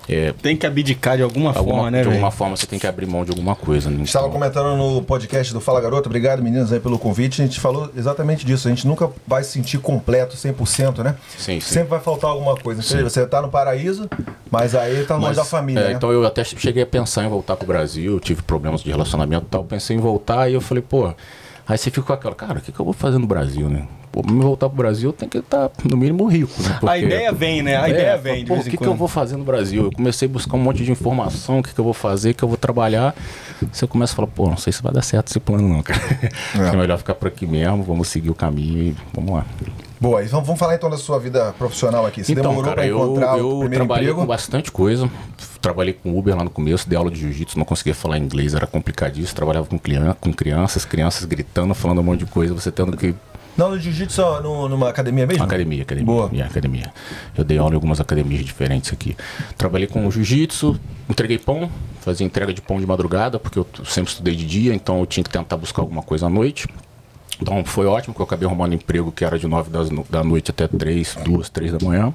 é, 0.08 0.32
Tem 0.40 0.56
que 0.56 0.66
abdicar 0.66 1.16
de 1.16 1.22
alguma, 1.22 1.50
alguma, 1.50 1.74
forma, 1.74 1.90
né, 1.90 2.02
de 2.02 2.08
alguma 2.08 2.30
forma 2.30 2.56
você 2.56 2.66
tem 2.66 2.78
que 2.78 2.86
abrir 2.86 3.06
mão 3.06 3.24
de 3.24 3.30
alguma 3.30 3.56
coisa. 3.56 3.90
Né? 3.90 4.04
Estava 4.04 4.26
Então, 4.26 4.32
comentando 4.38 4.76
no 4.76 5.02
podcast 5.02 5.52
do 5.52 5.60
Fala 5.60 5.80
Garoto, 5.80 6.08
obrigado 6.08 6.42
meninas 6.42 6.72
aí 6.72 6.80
pelo 6.80 6.98
convite. 6.98 7.42
A 7.42 7.44
gente 7.44 7.58
falou 7.58 7.90
exatamente 7.96 8.46
disso. 8.46 8.68
A 8.68 8.70
gente 8.70 8.86
nunca 8.86 9.10
vai 9.26 9.42
se 9.42 9.52
sentir 9.52 9.78
completo, 9.78 10.36
100%, 10.36 11.02
né? 11.02 11.16
Sim, 11.36 11.60
sim. 11.60 11.74
Sempre 11.74 11.90
vai 11.90 12.00
faltar 12.00 12.30
alguma 12.30 12.56
coisa. 12.56 12.82
Então, 12.84 13.02
você 13.02 13.26
tá 13.26 13.42
no 13.42 13.48
paraíso, 13.48 14.08
mas 14.50 14.74
aí 14.74 15.04
tá 15.04 15.14
longe 15.14 15.28
Mas, 15.28 15.36
da 15.36 15.44
família, 15.44 15.80
é, 15.80 15.88
né? 15.88 15.92
Então 15.94 16.12
eu 16.12 16.24
até 16.24 16.44
cheguei 16.44 16.82
a 16.82 16.86
pensar 16.86 17.24
em 17.24 17.28
voltar 17.28 17.56
pro 17.56 17.66
Brasil, 17.66 18.12
eu 18.12 18.20
tive 18.20 18.42
problemas 18.42 18.82
de 18.82 18.90
relacionamento 18.90 19.46
e 19.46 19.50
tal, 19.50 19.64
pensei 19.64 19.96
em 19.96 20.00
voltar 20.00 20.48
e 20.48 20.54
eu 20.54 20.60
falei, 20.60 20.82
pô, 20.82 21.12
aí 21.66 21.76
você 21.78 21.90
fica 21.90 22.06
com 22.06 22.12
aquela, 22.12 22.34
cara, 22.34 22.58
o 22.58 22.62
que, 22.62 22.70
que 22.72 22.78
eu 22.80 22.84
vou 22.84 22.94
fazer 22.94 23.18
no 23.18 23.26
Brasil, 23.26 23.68
né? 23.68 23.86
Pô, 24.12 24.22
pra 24.22 24.32
me 24.32 24.40
voltar 24.40 24.68
pro 24.68 24.78
Brasil 24.78 25.10
eu 25.10 25.12
tenho 25.12 25.30
que 25.30 25.38
estar, 25.38 25.70
no 25.84 25.96
mínimo, 25.96 26.26
rico, 26.26 26.50
né? 26.62 26.70
A 26.76 26.80
Porque- 26.80 26.98
ideia 27.04 27.32
vem, 27.32 27.62
né? 27.62 27.76
A 27.76 27.86
É, 27.86 27.90
ideia 27.90 28.16
vem 28.16 28.46
pô, 28.46 28.54
o 28.54 28.64
que, 28.64 28.76
que 28.78 28.86
eu 28.86 28.94
vou 28.94 29.08
fazer 29.08 29.36
no 29.36 29.44
Brasil? 29.44 29.84
Eu 29.84 29.92
comecei 29.92 30.26
a 30.26 30.30
buscar 30.30 30.56
um 30.56 30.60
monte 30.60 30.82
de 30.84 30.90
informação, 30.90 31.58
o 31.58 31.62
que, 31.62 31.74
que 31.74 31.78
eu 31.78 31.84
vou 31.84 31.92
fazer, 31.92 32.30
o 32.30 32.34
que 32.34 32.42
eu 32.42 32.48
vou 32.48 32.56
trabalhar. 32.56 33.14
Você 33.72 33.86
começa 33.86 34.12
a 34.14 34.16
falar, 34.16 34.28
pô, 34.28 34.48
não 34.48 34.56
sei 34.56 34.72
se 34.72 34.82
vai 34.82 34.92
dar 34.92 35.02
certo 35.02 35.28
esse 35.28 35.40
plano 35.40 35.68
não, 35.68 35.82
cara. 35.82 36.00
É. 36.58 36.68
É 36.74 36.76
melhor 36.76 36.96
ficar 36.98 37.14
por 37.14 37.28
aqui 37.28 37.46
mesmo, 37.46 37.82
vamos 37.82 38.08
seguir 38.08 38.30
o 38.30 38.34
caminho 38.34 38.78
e 38.82 38.96
vamos 39.12 39.34
lá. 39.34 39.44
Boa, 40.00 40.22
então 40.22 40.42
vamos 40.42 40.58
falar 40.58 40.74
então 40.74 40.90
da 40.90 40.98
sua 40.98 41.18
vida 41.18 41.54
profissional 41.58 42.04
aqui. 42.04 42.22
Você 42.22 42.32
Então, 42.32 42.44
demorou 42.50 42.64
cara, 42.64 42.74
pra 42.76 42.86
eu, 42.86 42.96
encontrar 42.98 43.36
o 43.36 43.38
eu 43.38 43.48
primeiro 43.60 43.74
trabalhei 43.76 44.04
emprego? 44.04 44.20
com 44.20 44.26
bastante 44.26 44.70
coisa. 44.70 45.10
Trabalhei 45.60 45.94
com 45.94 46.16
Uber 46.18 46.36
lá 46.36 46.44
no 46.44 46.50
começo, 46.50 46.88
dei 46.88 46.98
aula 46.98 47.10
de 47.10 47.18
jiu-jitsu, 47.18 47.58
não 47.58 47.64
conseguia 47.64 47.94
falar 47.94 48.18
inglês, 48.18 48.54
era 48.54 48.66
complicadíssimo. 48.66 49.34
Trabalhava 49.34 49.66
com, 49.66 49.78
crian 49.78 50.14
com 50.20 50.32
crianças, 50.32 50.84
crianças 50.84 51.24
gritando, 51.24 51.74
falando 51.74 52.00
um 52.00 52.02
monte 52.04 52.20
de 52.20 52.26
coisa, 52.26 52.52
você 52.52 52.70
tendo 52.70 52.96
que. 52.96 53.14
Não, 53.56 53.70
no 53.70 53.78
jiu-jitsu 53.78 54.20
numa 54.42 54.90
academia 54.90 55.26
mesmo? 55.26 55.42
Academia, 55.42 55.82
academia. 55.82 56.06
Boa. 56.06 56.28
Yeah, 56.30 56.50
academia. 56.50 56.92
Eu 57.36 57.42
dei 57.42 57.56
aula 57.56 57.70
em 57.72 57.74
algumas 57.76 57.98
academias 57.98 58.44
diferentes 58.44 58.92
aqui. 58.92 59.16
Trabalhei 59.56 59.86
com 59.86 60.10
jiu-jitsu, 60.10 60.78
entreguei 61.08 61.38
pão, 61.38 61.70
fazia 62.02 62.26
entrega 62.26 62.52
de 62.52 62.60
pão 62.60 62.78
de 62.78 62.86
madrugada, 62.86 63.38
porque 63.38 63.58
eu 63.58 63.66
sempre 63.86 64.10
estudei 64.10 64.36
de 64.36 64.44
dia, 64.44 64.74
então 64.74 65.00
eu 65.00 65.06
tinha 65.06 65.24
que 65.24 65.30
tentar 65.30 65.56
buscar 65.56 65.80
alguma 65.80 66.02
coisa 66.02 66.26
à 66.26 66.28
noite. 66.28 66.68
Então 67.40 67.64
foi 67.64 67.86
ótimo, 67.86 68.14
porque 68.14 68.22
eu 68.22 68.26
acabei 68.26 68.48
arrumando 68.48 68.74
emprego 68.74 69.12
que 69.12 69.24
era 69.24 69.38
de 69.38 69.46
9 69.46 69.70
das 69.70 69.88
da 70.08 70.24
noite 70.24 70.50
até 70.50 70.66
3, 70.66 71.18
2, 71.24 71.48
3 71.48 71.72
da 71.72 71.84
manhã. 71.84 72.14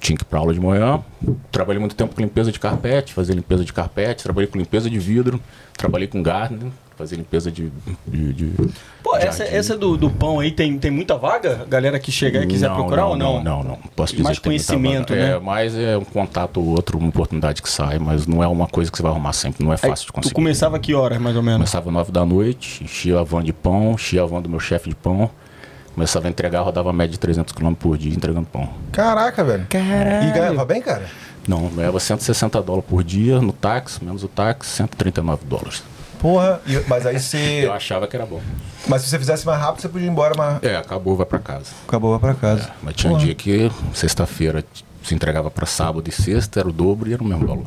Tinha 0.00 0.16
que 0.16 0.24
ir 0.24 0.26
pra 0.26 0.38
aula 0.38 0.52
de 0.52 0.60
manhã. 0.60 1.02
Trabalhei 1.50 1.80
muito 1.80 1.94
tempo 1.94 2.14
com 2.14 2.20
limpeza 2.20 2.52
de 2.52 2.60
carpete, 2.60 3.12
fazia 3.12 3.34
limpeza 3.34 3.64
de 3.64 3.72
carpete. 3.72 4.22
Trabalhei 4.22 4.48
com 4.48 4.58
limpeza 4.58 4.90
de 4.90 4.98
vidro. 4.98 5.40
Trabalhei 5.76 6.06
com 6.06 6.22
garden, 6.22 6.72
fazia 6.96 7.16
limpeza 7.18 7.50
de. 7.50 7.70
de, 8.06 8.32
de 8.32 8.52
Pô, 9.02 9.16
de 9.18 9.24
essa, 9.26 9.44
jardim. 9.44 9.56
essa 9.56 9.76
do, 9.76 9.96
do 9.96 10.10
pão 10.10 10.40
aí 10.40 10.50
tem, 10.50 10.78
tem 10.78 10.90
muita 10.90 11.16
vaga? 11.16 11.64
Galera 11.68 11.98
que 11.98 12.10
chegar 12.10 12.42
e 12.42 12.46
quiser 12.46 12.70
procurar 12.72 13.06
ou 13.06 13.16
não? 13.16 13.42
Não, 13.42 13.62
não. 13.62 13.78
Posso 13.94 14.12
dizer 14.12 14.24
Mais 14.24 14.38
que 14.38 14.44
tem 14.44 14.52
muita 14.52 14.66
conhecimento, 14.72 15.10
vaga. 15.10 15.26
né? 15.26 15.36
É, 15.36 15.38
mais 15.40 15.74
é 15.76 15.96
um 15.96 16.04
contato 16.04 16.58
ou 16.60 16.68
outro, 16.68 16.98
uma 16.98 17.08
oportunidade 17.08 17.60
que 17.62 17.68
sai, 17.70 17.98
mas 17.98 18.26
não 18.26 18.42
é 18.42 18.48
uma 18.48 18.66
coisa 18.66 18.90
que 18.90 18.96
você 18.96 19.02
vai 19.02 19.12
arrumar 19.12 19.32
sempre, 19.32 19.64
não 19.64 19.72
é 19.72 19.76
Aí, 19.80 19.88
fácil 19.90 20.06
de 20.06 20.06
tu 20.06 20.12
conseguir. 20.14 20.34
começava 20.34 20.78
que 20.78 20.94
horas, 20.94 21.18
mais 21.18 21.36
ou 21.36 21.42
menos? 21.42 21.58
Começava 21.58 21.90
nove 21.90 22.10
da 22.12 22.24
noite, 22.24 22.82
enchia 22.84 23.20
a 23.20 23.22
van 23.22 23.42
de 23.42 23.52
pão, 23.52 23.92
enchia 23.92 24.22
a 24.22 24.26
van 24.26 24.40
do 24.40 24.48
meu 24.48 24.60
chefe 24.60 24.88
de 24.88 24.94
pão. 24.94 25.30
Começava 25.94 26.26
a 26.26 26.30
entregar, 26.30 26.60
rodava 26.60 26.90
a 26.90 26.92
média 26.92 27.12
de 27.12 27.18
300 27.18 27.54
km 27.54 27.72
por 27.72 27.96
dia 27.96 28.12
entregando 28.12 28.46
pão. 28.46 28.68
Caraca, 28.92 29.42
velho. 29.42 29.66
Caralho. 29.68 30.28
E 30.28 30.32
ganhava 30.32 30.62
bem, 30.64 30.82
cara? 30.82 31.06
Não, 31.48 31.68
ganhava 31.68 31.98
160 31.98 32.60
dólares 32.60 32.84
por 32.86 33.02
dia 33.02 33.40
no 33.40 33.52
táxi, 33.52 34.04
menos 34.04 34.22
o 34.22 34.28
táxi, 34.28 34.70
139 34.72 35.46
dólares. 35.46 35.82
Porra. 36.26 36.60
e- 36.66 36.82
mas 36.88 37.06
aí 37.06 37.18
você. 37.20 37.62
Eu 37.64 37.72
achava 37.72 38.06
que 38.06 38.16
era 38.16 38.26
bom. 38.26 38.40
Mas 38.88 39.02
se 39.02 39.08
você 39.08 39.18
fizesse 39.18 39.44
mais 39.46 39.60
rápido, 39.60 39.80
você 39.82 39.88
podia 39.88 40.06
ir 40.06 40.10
embora, 40.10 40.34
mas 40.36 40.62
É, 40.62 40.76
acabou, 40.76 41.16
vai 41.16 41.26
pra 41.26 41.38
casa. 41.38 41.66
acabou 41.86 42.18
vai 42.18 42.34
pra 42.34 42.40
casa. 42.40 42.70
Mas 42.82 42.94
tinha 42.94 43.10
um 43.10 43.14
Porra. 43.14 43.24
dia 43.26 43.34
que 43.34 43.70
sexta-feira 43.92 44.64
se 45.02 45.14
entregava 45.14 45.50
pra 45.50 45.66
sábado 45.66 46.08
e 46.08 46.12
sexta, 46.12 46.60
era 46.60 46.68
o 46.68 46.72
dobro 46.72 47.08
e 47.08 47.12
era 47.14 47.22
o 47.22 47.26
mesmo 47.26 47.46
valor. 47.46 47.66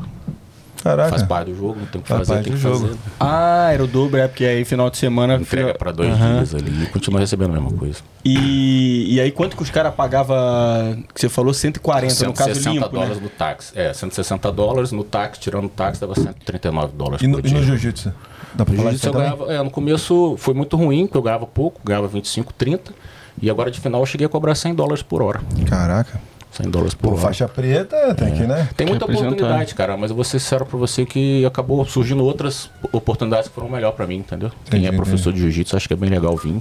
Caraca. 0.82 1.10
Faz 1.10 1.22
parte 1.22 1.50
do 1.50 1.56
jogo, 1.58 1.78
não 1.78 1.84
tem 1.86 2.00
o 2.00 2.02
que 2.02 2.08
Faz 2.08 2.26
fazer, 2.26 2.42
tem 2.42 2.52
que 2.54 2.58
jogo. 2.58 2.80
fazer. 2.86 2.98
Ah, 3.20 3.68
era 3.70 3.84
o 3.84 3.86
dobro, 3.86 4.18
é 4.18 4.26
porque 4.26 4.46
aí 4.46 4.64
final 4.64 4.88
de 4.88 4.96
semana. 4.96 5.34
Entrega 5.34 5.66
fica- 5.68 5.78
pra 5.78 5.92
dois 5.92 6.10
Aham. 6.10 6.36
dias 6.36 6.54
ali 6.54 6.84
e 6.84 6.86
continua 6.86 7.20
recebendo 7.20 7.50
a 7.50 7.60
mesma 7.60 7.70
coisa. 7.76 7.98
E, 8.24 9.14
e 9.14 9.20
aí 9.20 9.30
quanto 9.30 9.56
que 9.58 9.62
os 9.62 9.68
caras 9.68 9.94
pagavam, 9.94 11.04
que 11.14 11.20
você 11.20 11.28
falou, 11.28 11.52
140 11.52 12.24
no 12.26 12.32
caso 12.32 12.54
160 12.54 12.70
limpo, 12.74 12.88
dólares 12.88 13.16
né? 13.18 13.22
no 13.24 13.28
táxi. 13.28 13.72
É, 13.78 13.92
160 13.92 14.50
dólares 14.50 14.90
no 14.90 15.04
táxi, 15.04 15.38
tirando 15.40 15.66
o 15.66 15.68
táxi, 15.68 16.00
dava 16.00 16.14
139 16.14 16.94
dólares 16.96 17.22
E 17.22 17.26
no, 17.26 17.40
e 17.40 17.50
no 17.52 17.62
jiu-jitsu? 17.62 18.10
Dá 18.54 18.64
disso 18.64 19.08
eu 19.08 19.12
ganhava, 19.12 19.52
é, 19.52 19.62
no 19.62 19.70
começo 19.70 20.34
foi 20.38 20.54
muito 20.54 20.76
ruim, 20.76 21.06
porque 21.06 21.18
eu 21.18 21.22
ganhava 21.22 21.46
pouco, 21.46 21.80
ganhava 21.84 22.08
25, 22.08 22.52
30. 22.54 22.92
E 23.40 23.48
agora 23.48 23.70
de 23.70 23.80
final 23.80 24.00
eu 24.02 24.06
cheguei 24.06 24.26
a 24.26 24.30
cobrar 24.30 24.54
100 24.54 24.74
dólares 24.74 25.02
por 25.02 25.22
hora. 25.22 25.40
Caraca. 25.66 26.20
100 26.52 26.68
dólares 26.70 26.94
por 26.94 27.08
Pô, 27.08 27.12
hora. 27.14 27.20
faixa 27.22 27.48
preta, 27.48 28.14
tem 28.14 28.32
que, 28.34 28.42
né? 28.42 28.68
Tem 28.76 28.86
muita 28.86 29.04
oportunidade, 29.04 29.74
cara, 29.74 29.96
mas 29.96 30.10
eu 30.10 30.16
vou 30.16 30.24
ser 30.24 30.38
sincero 30.40 30.66
pra 30.66 30.78
você 30.78 31.06
que 31.06 31.44
acabou 31.46 31.84
surgindo 31.86 32.24
outras 32.24 32.68
oportunidades 32.92 33.48
que 33.48 33.54
foram 33.54 33.68
melhor 33.68 33.92
pra 33.92 34.06
mim, 34.06 34.16
entendeu? 34.16 34.50
Quem 34.68 34.80
é 34.80 34.82
Entendi, 34.88 34.96
professor 34.96 35.32
de 35.32 35.40
jiu-jitsu, 35.40 35.76
acho 35.76 35.86
que 35.88 35.94
é 35.94 35.96
bem 35.96 36.10
legal 36.10 36.36
vir. 36.36 36.60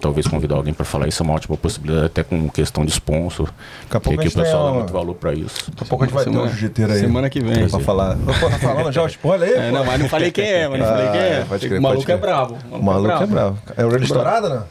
Talvez 0.00 0.26
convidar 0.26 0.56
alguém 0.56 0.74
pra 0.74 0.84
falar 0.84 1.06
isso 1.08 1.22
é 1.22 1.24
uma 1.24 1.34
ótima 1.34 1.56
possibilidade, 1.56 2.06
até 2.06 2.22
com 2.22 2.48
questão 2.48 2.84
de 2.84 2.90
sponsor. 2.90 3.46
Daqui 3.84 3.96
a 3.96 4.00
pouco 4.00 4.18
que 4.18 4.24
a 4.24 4.28
aqui 4.28 4.38
o 4.38 4.42
pessoal 4.42 4.64
dá 4.64 4.70
uma- 4.70 4.78
muito 4.80 4.92
valor 4.92 5.14
pra 5.14 5.32
isso. 5.32 5.70
Daqui 5.70 5.84
a 5.84 5.86
pouco 5.86 6.04
a 6.04 6.06
gente 6.06 6.14
vai 6.14 6.24
ter 6.24 6.30
um 6.30 6.32
Semana- 6.34 6.50
jiu-jiteiro 6.50 6.92
aí. 6.92 6.98
semana 7.00 7.30
que 7.30 7.40
vem. 7.40 7.68
Pra 7.68 7.80
falar. 7.80 8.16
Pô, 8.16 8.48
tá 8.50 8.58
falando 8.58 8.92
já 8.92 9.02
o 9.02 9.06
spoiler 9.06 9.48
aí? 9.48 9.68
É, 9.68 9.70
não, 9.72 9.84
mas 9.84 10.00
não 10.00 10.08
falei 10.08 10.30
quem 10.30 10.44
é, 10.46 10.68
mas 10.68 10.80
não 10.80 10.86
falei 10.88 11.08
quem 11.10 11.20
é. 11.20 11.40
Ah, 11.42 11.46
pode 11.48 11.68
crer, 11.68 11.78
o 11.78 11.82
maluco 11.82 12.10
é 12.10 12.16
brabo. 12.16 12.58
O 12.70 12.82
maluco 12.82 13.22
é 13.22 13.26
bravo. 13.26 13.58
É 13.76 13.84
orelha 13.84 14.02
estourada, 14.04 14.48
né? 14.48 14.62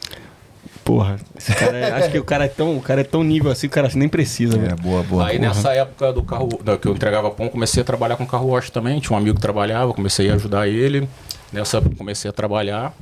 Porra, 0.83 1.17
esse 1.37 1.53
cara 1.53 1.77
é- 1.77 1.91
acho 1.91 2.09
que 2.09 2.17
o 2.19 2.23
cara 2.23 2.45
é 2.45 2.47
tão, 2.47 2.75
o 2.77 2.81
cara 2.81 3.01
é 3.01 3.03
tão 3.03 3.23
nível 3.23 3.51
assim, 3.51 3.67
o 3.67 3.69
cara 3.69 3.89
nem 3.95 4.09
precisa, 4.09 4.55
É, 4.57 4.59
velho. 4.59 4.75
boa, 4.77 5.03
boa. 5.03 5.27
Aí 5.27 5.37
nessa 5.37 5.71
época 5.73 6.11
do 6.11 6.23
carro 6.23 6.47
da, 6.63 6.77
que 6.77 6.87
eu 6.87 6.93
entregava 6.93 7.29
pão, 7.29 7.47
comecei 7.49 7.81
a 7.81 7.85
trabalhar 7.85 8.15
com 8.17 8.25
carro 8.25 8.47
wash 8.49 8.69
também. 8.69 8.99
Tinha 8.99 9.15
um 9.15 9.19
amigo 9.19 9.35
que 9.35 9.41
trabalhava, 9.41 9.93
comecei 9.93 10.29
a 10.31 10.33
ajudar 10.35 10.67
ele. 10.67 11.07
Nessa 11.53 11.77
época 11.77 11.95
comecei 11.95 12.29
a 12.29 12.33
trabalhar. 12.33 12.93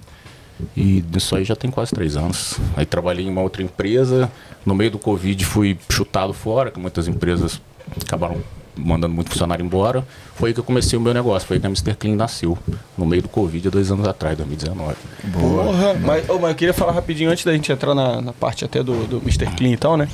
E 0.76 1.04
nisso 1.14 1.36
aí 1.38 1.46
já 1.46 1.56
tem 1.56 1.72
quase 1.72 1.92
três 1.92 2.18
anos. 2.18 2.60
Aí 2.76 2.86
trabalhei 2.86 3.26
em 3.26 3.30
uma 3.30 3.42
outra 3.42 3.64
empresa. 3.64 4.30
No 4.66 4.76
meio 4.76 4.92
do 4.92 5.00
Covid 5.00 5.46
fui 5.46 5.78
chutado 5.90 6.34
fora, 6.34 6.70
que 6.70 6.80
muitas 6.80 7.08
empresas 7.08 7.62
acabaram 8.06 8.36
mandando 8.84 9.14
muito 9.14 9.30
funcionário 9.30 9.64
embora. 9.66 10.04
Foi 10.36 10.50
aí 10.50 10.54
que 10.54 10.60
eu 10.60 10.64
comecei 10.64 10.98
o 10.98 11.02
meu 11.02 11.14
negócio, 11.14 11.48
foi 11.48 11.58
aí 11.58 11.62
que 11.62 11.68
a 11.68 11.70
Mr. 11.70 11.96
Clean 11.96 12.16
nasceu. 12.16 12.58
No 12.98 13.06
meio 13.06 13.22
do 13.22 13.30
Covid, 13.30 13.68
há 13.68 13.72
dois 13.72 13.92
anos 13.92 14.08
atrás, 14.08 14.38
2019. 14.38 14.96
Porra, 15.34 15.94
mas, 15.96 16.30
ô, 16.30 16.40
mas 16.40 16.50
eu 16.52 16.56
queria 16.56 16.74
falar 16.74 16.94
rapidinho 16.94 17.30
antes 17.30 17.44
da 17.44 17.52
gente 17.54 17.72
entrar 17.72 17.94
na, 17.94 18.22
na 18.22 18.34
parte 18.34 18.64
até 18.66 18.82
do, 18.82 19.06
do 19.06 19.18
Mr. 19.18 19.46
Clean 19.56 19.72
e 19.72 19.78
tal, 19.78 19.98
né? 19.98 20.08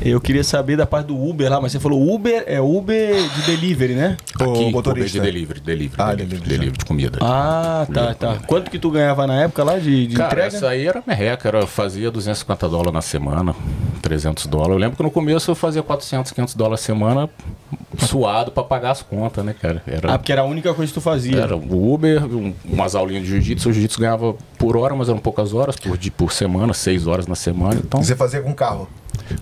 Eu 0.00 0.20
queria 0.20 0.44
saber 0.44 0.76
da 0.76 0.86
parte 0.86 1.06
do 1.06 1.20
Uber 1.20 1.50
lá, 1.50 1.60
mas 1.60 1.72
você 1.72 1.80
falou 1.80 2.14
Uber 2.14 2.44
é 2.46 2.60
Uber 2.60 3.16
de 3.30 3.42
delivery, 3.42 3.94
né? 3.94 4.16
Aqui, 4.36 4.70
motorista. 4.70 4.90
Uber 4.90 5.04
de 5.08 5.20
delivery, 5.20 5.60
delivery, 5.60 5.94
Ah, 5.98 6.14
delivery, 6.14 6.28
delivery, 6.40 6.48
delivery 6.58 6.78
de 6.78 6.84
comida. 6.84 7.18
Ah, 7.20 7.84
tá, 7.92 8.14
tá. 8.14 8.36
Quanto 8.46 8.70
que 8.70 8.78
tu 8.78 8.92
ganhava 8.92 9.26
na 9.26 9.42
época 9.42 9.64
lá 9.64 9.76
de, 9.76 10.06
de 10.06 10.14
Cara, 10.14 10.28
entrega? 10.28 10.46
essa 10.56 10.68
aí 10.68 10.86
era 10.86 11.02
merreca, 11.04 11.48
era, 11.48 11.66
fazia 11.66 12.12
250 12.12 12.68
dólares 12.68 12.92
na 12.92 13.02
semana, 13.02 13.56
300 14.00 14.46
dólares. 14.46 14.74
Eu 14.74 14.78
lembro 14.78 14.96
que 14.96 15.02
no 15.02 15.10
começo 15.10 15.50
eu 15.50 15.56
fazia 15.56 15.82
400, 15.82 16.30
500 16.30 16.54
dólares 16.54 16.80
a 16.80 16.86
semana, 16.86 17.28
suado 17.98 18.50
pra 18.50 18.62
pagar 18.62 18.92
as 18.92 19.02
contas, 19.02 19.44
né, 19.44 19.54
cara? 19.60 19.82
Era, 19.86 20.14
Ah, 20.14 20.18
porque 20.18 20.32
era 20.32 20.42
a 20.42 20.44
única 20.44 20.72
coisa 20.74 20.90
que 20.90 20.94
tu 20.94 21.00
fazia. 21.02 21.40
era 21.40 21.56
o 21.56 21.92
Uber, 21.94 22.24
um- 22.24 22.54
umas 22.64 22.94
aulinhas 22.94 23.22
de 23.24 23.28
jiu-jitsu. 23.30 23.68
O 23.68 23.72
jiu-jitsu 23.72 24.00
ganhava 24.00 24.34
por 24.58 24.76
hora, 24.76 24.94
mas 24.94 25.08
eram 25.08 25.18
poucas 25.18 25.52
horas, 25.52 25.76
por, 25.76 25.96
dia, 25.98 26.12
por 26.16 26.32
semana, 26.32 26.72
6 26.72 27.06
horas 27.06 27.26
na 27.26 27.34
semana. 27.34 27.80
Então, 27.84 28.02
Você 28.02 28.14
fazia 28.16 28.40
com 28.40 28.54
carro? 28.54 28.88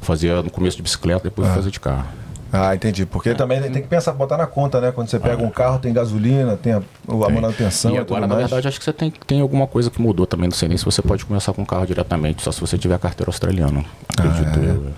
fazia 0.01 0.43
no 0.43 0.51
começo 0.51 0.77
de 0.77 0.83
bicicleta, 0.83 1.25
depois 1.25 1.47
fazia 1.49 1.71
de 1.71 1.79
carro. 1.81 2.07
Ah, 2.53 2.75
entendi. 2.75 3.05
Porque 3.05 3.35
também 3.35 3.61
tem 3.61 3.83
que 3.83 3.89
pensar, 3.89 4.13
botar 4.13 4.37
na 4.39 4.47
conta, 4.47 4.81
né? 4.81 4.91
Quando 4.93 5.09
você 5.09 5.19
pega 5.19 5.43
um 5.43 5.51
carro, 5.51 5.79
tem 5.79 5.93
garotina, 5.93 6.57
tem 6.57 6.73
a, 6.73 6.79
a 7.09 7.29
manutenção 7.29 7.91
E 7.91 7.95
e, 7.95 7.99
agora, 7.99 8.07
tudo 8.07 8.21
na 8.21 8.27
mais. 8.29 8.39
verdade, 8.49 8.69
acho 8.69 8.79
que 8.79 8.85
você 8.85 8.93
tem, 8.93 9.13
tem 9.27 9.41
alguma 9.41 9.67
coisa 9.67 9.91
que 9.91 10.01
mudou 10.01 10.27
também. 10.27 10.49
Não 10.49 10.55
sei 10.57 10.69
nem 10.69 10.79
se 10.79 10.85
você 10.85 11.03
pode 11.03 11.25
começar 11.27 11.53
com 11.53 11.67
carro 11.67 11.85
diretamente, 11.87 12.43
só 12.43 12.53
se 12.53 12.61
você 12.61 12.79
tiver 12.79 12.99
carteira 12.99 13.29
australiana. 13.29 13.85
Acredito 14.09 14.59
Ah, 14.61 14.65
é. 14.65 14.69
eu. 14.71 14.93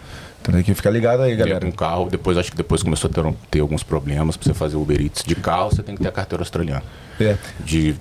Então 0.49 0.55
tem 0.55 0.65
que 0.65 0.75
ficar 0.75 0.91
ligado 0.91 1.23
aí, 1.23 1.37
Galera. 1.37 1.61
galera. 1.61 1.67
Um 1.67 1.71
carro, 1.73 2.09
depois 2.11 2.39
acho 2.39 2.51
que 2.51 2.57
depois 2.57 2.83
começou 2.83 3.11
a 3.11 3.13
ter, 3.13 3.35
ter 3.51 3.61
alguns 3.61 3.83
problemas 3.83 4.37
pra 4.37 4.47
você 4.47 4.55
fazer 4.55 4.77
Uber 4.77 5.01
Eats 5.01 5.23
de 5.23 5.35
carro, 5.35 5.71
você 5.71 5.83
tem 5.83 5.95
que 5.95 6.03
ter 6.03 6.09
a 6.09 6.13
carteira 6.13 6.41
australiana. 6.43 6.83
É, 7.21 7.37
De 7.61 7.95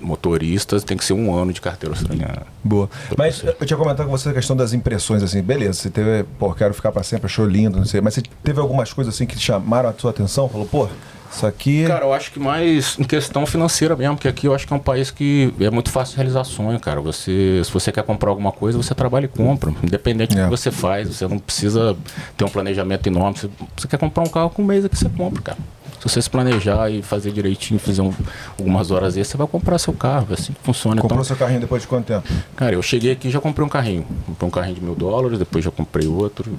motoristas 0.00 0.84
tem 0.84 0.96
que 0.96 1.04
ser 1.04 1.12
um 1.12 1.34
ano 1.34 1.52
de 1.52 1.60
carteira 1.60 1.94
australiana. 1.94 2.42
boa. 2.62 2.88
Mas 3.16 3.42
eu 3.42 3.66
tinha 3.66 3.76
comentado 3.76 4.06
com 4.06 4.12
você 4.12 4.28
a 4.28 4.32
questão 4.32 4.56
das 4.56 4.72
impressões, 4.72 5.22
assim, 5.22 5.42
beleza, 5.42 5.74
você 5.74 5.90
teve, 5.90 6.24
pô, 6.38 6.52
quero 6.54 6.72
ficar 6.74 6.92
pra 6.92 7.02
sempre, 7.02 7.26
achou 7.26 7.44
lindo, 7.46 7.78
não 7.78 7.84
sei, 7.84 8.00
mas 8.00 8.14
você 8.14 8.22
teve 8.42 8.60
algumas 8.60 8.92
coisas 8.92 9.14
assim 9.14 9.26
que 9.26 9.38
chamaram 9.38 9.88
a 9.88 9.92
sua 9.94 10.10
atenção? 10.10 10.48
Falou, 10.48 10.66
pô, 10.66 10.88
isso 11.32 11.46
aqui. 11.46 11.86
Cara, 11.86 12.04
eu 12.04 12.12
acho 12.12 12.30
que 12.32 12.38
mais 12.38 12.98
em 12.98 13.04
questão 13.04 13.44
financeira 13.46 13.94
mesmo, 13.96 14.16
porque 14.16 14.28
aqui 14.28 14.46
eu 14.46 14.54
acho 14.54 14.66
que 14.66 14.72
é 14.72 14.76
um 14.76 14.80
país 14.80 15.10
que 15.10 15.52
é 15.60 15.70
muito 15.70 15.90
fácil 15.90 16.16
realizar 16.16 16.44
sonho, 16.44 16.78
cara. 16.80 17.00
Você, 17.00 17.62
se 17.64 17.70
você 17.72 17.90
quer 17.92 18.02
comprar 18.02 18.30
alguma 18.30 18.52
coisa, 18.52 18.76
você 18.78 18.94
trabalha 18.94 19.26
e 19.26 19.28
compra. 19.28 19.72
Independente 19.82 20.34
do 20.34 20.40
É. 20.40 20.44
que 20.44 20.50
você 20.50 20.70
faz, 20.70 21.08
você 21.08 21.26
não 21.26 21.38
precisa 21.38 21.96
ter 22.36 22.44
um 22.44 22.48
planejamento 22.48 23.06
enorme. 23.06 23.36
Você, 23.38 23.50
você 23.76 23.88
quer 23.88 23.98
comprar 23.98 24.22
um 24.24 24.28
carro 24.28 24.50
com 24.50 24.62
um 24.62 24.66
mês 24.66 24.84
aqui, 24.84 24.96
você 24.96 25.08
compra, 25.08 25.42
cara. 25.42 25.58
Se 26.00 26.08
você 26.08 26.22
se 26.22 26.30
planejar 26.30 26.88
e 26.90 27.02
fazer 27.02 27.32
direitinho, 27.32 27.78
fizer 27.80 28.02
um- 28.02 28.12
algumas 28.58 28.90
horas 28.90 29.16
aí, 29.16 29.24
você 29.24 29.36
vai 29.36 29.46
comprar 29.46 29.78
seu 29.78 29.92
carro. 29.92 30.28
É 30.30 30.34
assim 30.34 30.52
que 30.52 30.60
funciona. 30.62 31.00
Comprou 31.02 31.16
Então, 31.16 31.24
seu 31.24 31.36
carrinho 31.36 31.60
depois 31.60 31.82
de 31.82 31.88
quanto 31.88 32.06
tempo? 32.06 32.26
cara, 32.56 32.74
eu 32.74 32.82
cheguei 32.82 33.12
aqui 33.12 33.28
e 33.28 33.30
já 33.30 33.40
comprei 33.40 33.66
um 33.66 33.68
carrinho. 33.68 34.06
Comprei 34.26 34.46
um 34.48 34.50
carrinho 34.50 34.74
de 34.76 34.80
mil 34.82 34.94
dólares, 34.94 35.38
depois 35.38 35.64
já 35.64 35.70
comprei 35.70 36.06
outro. 36.06 36.56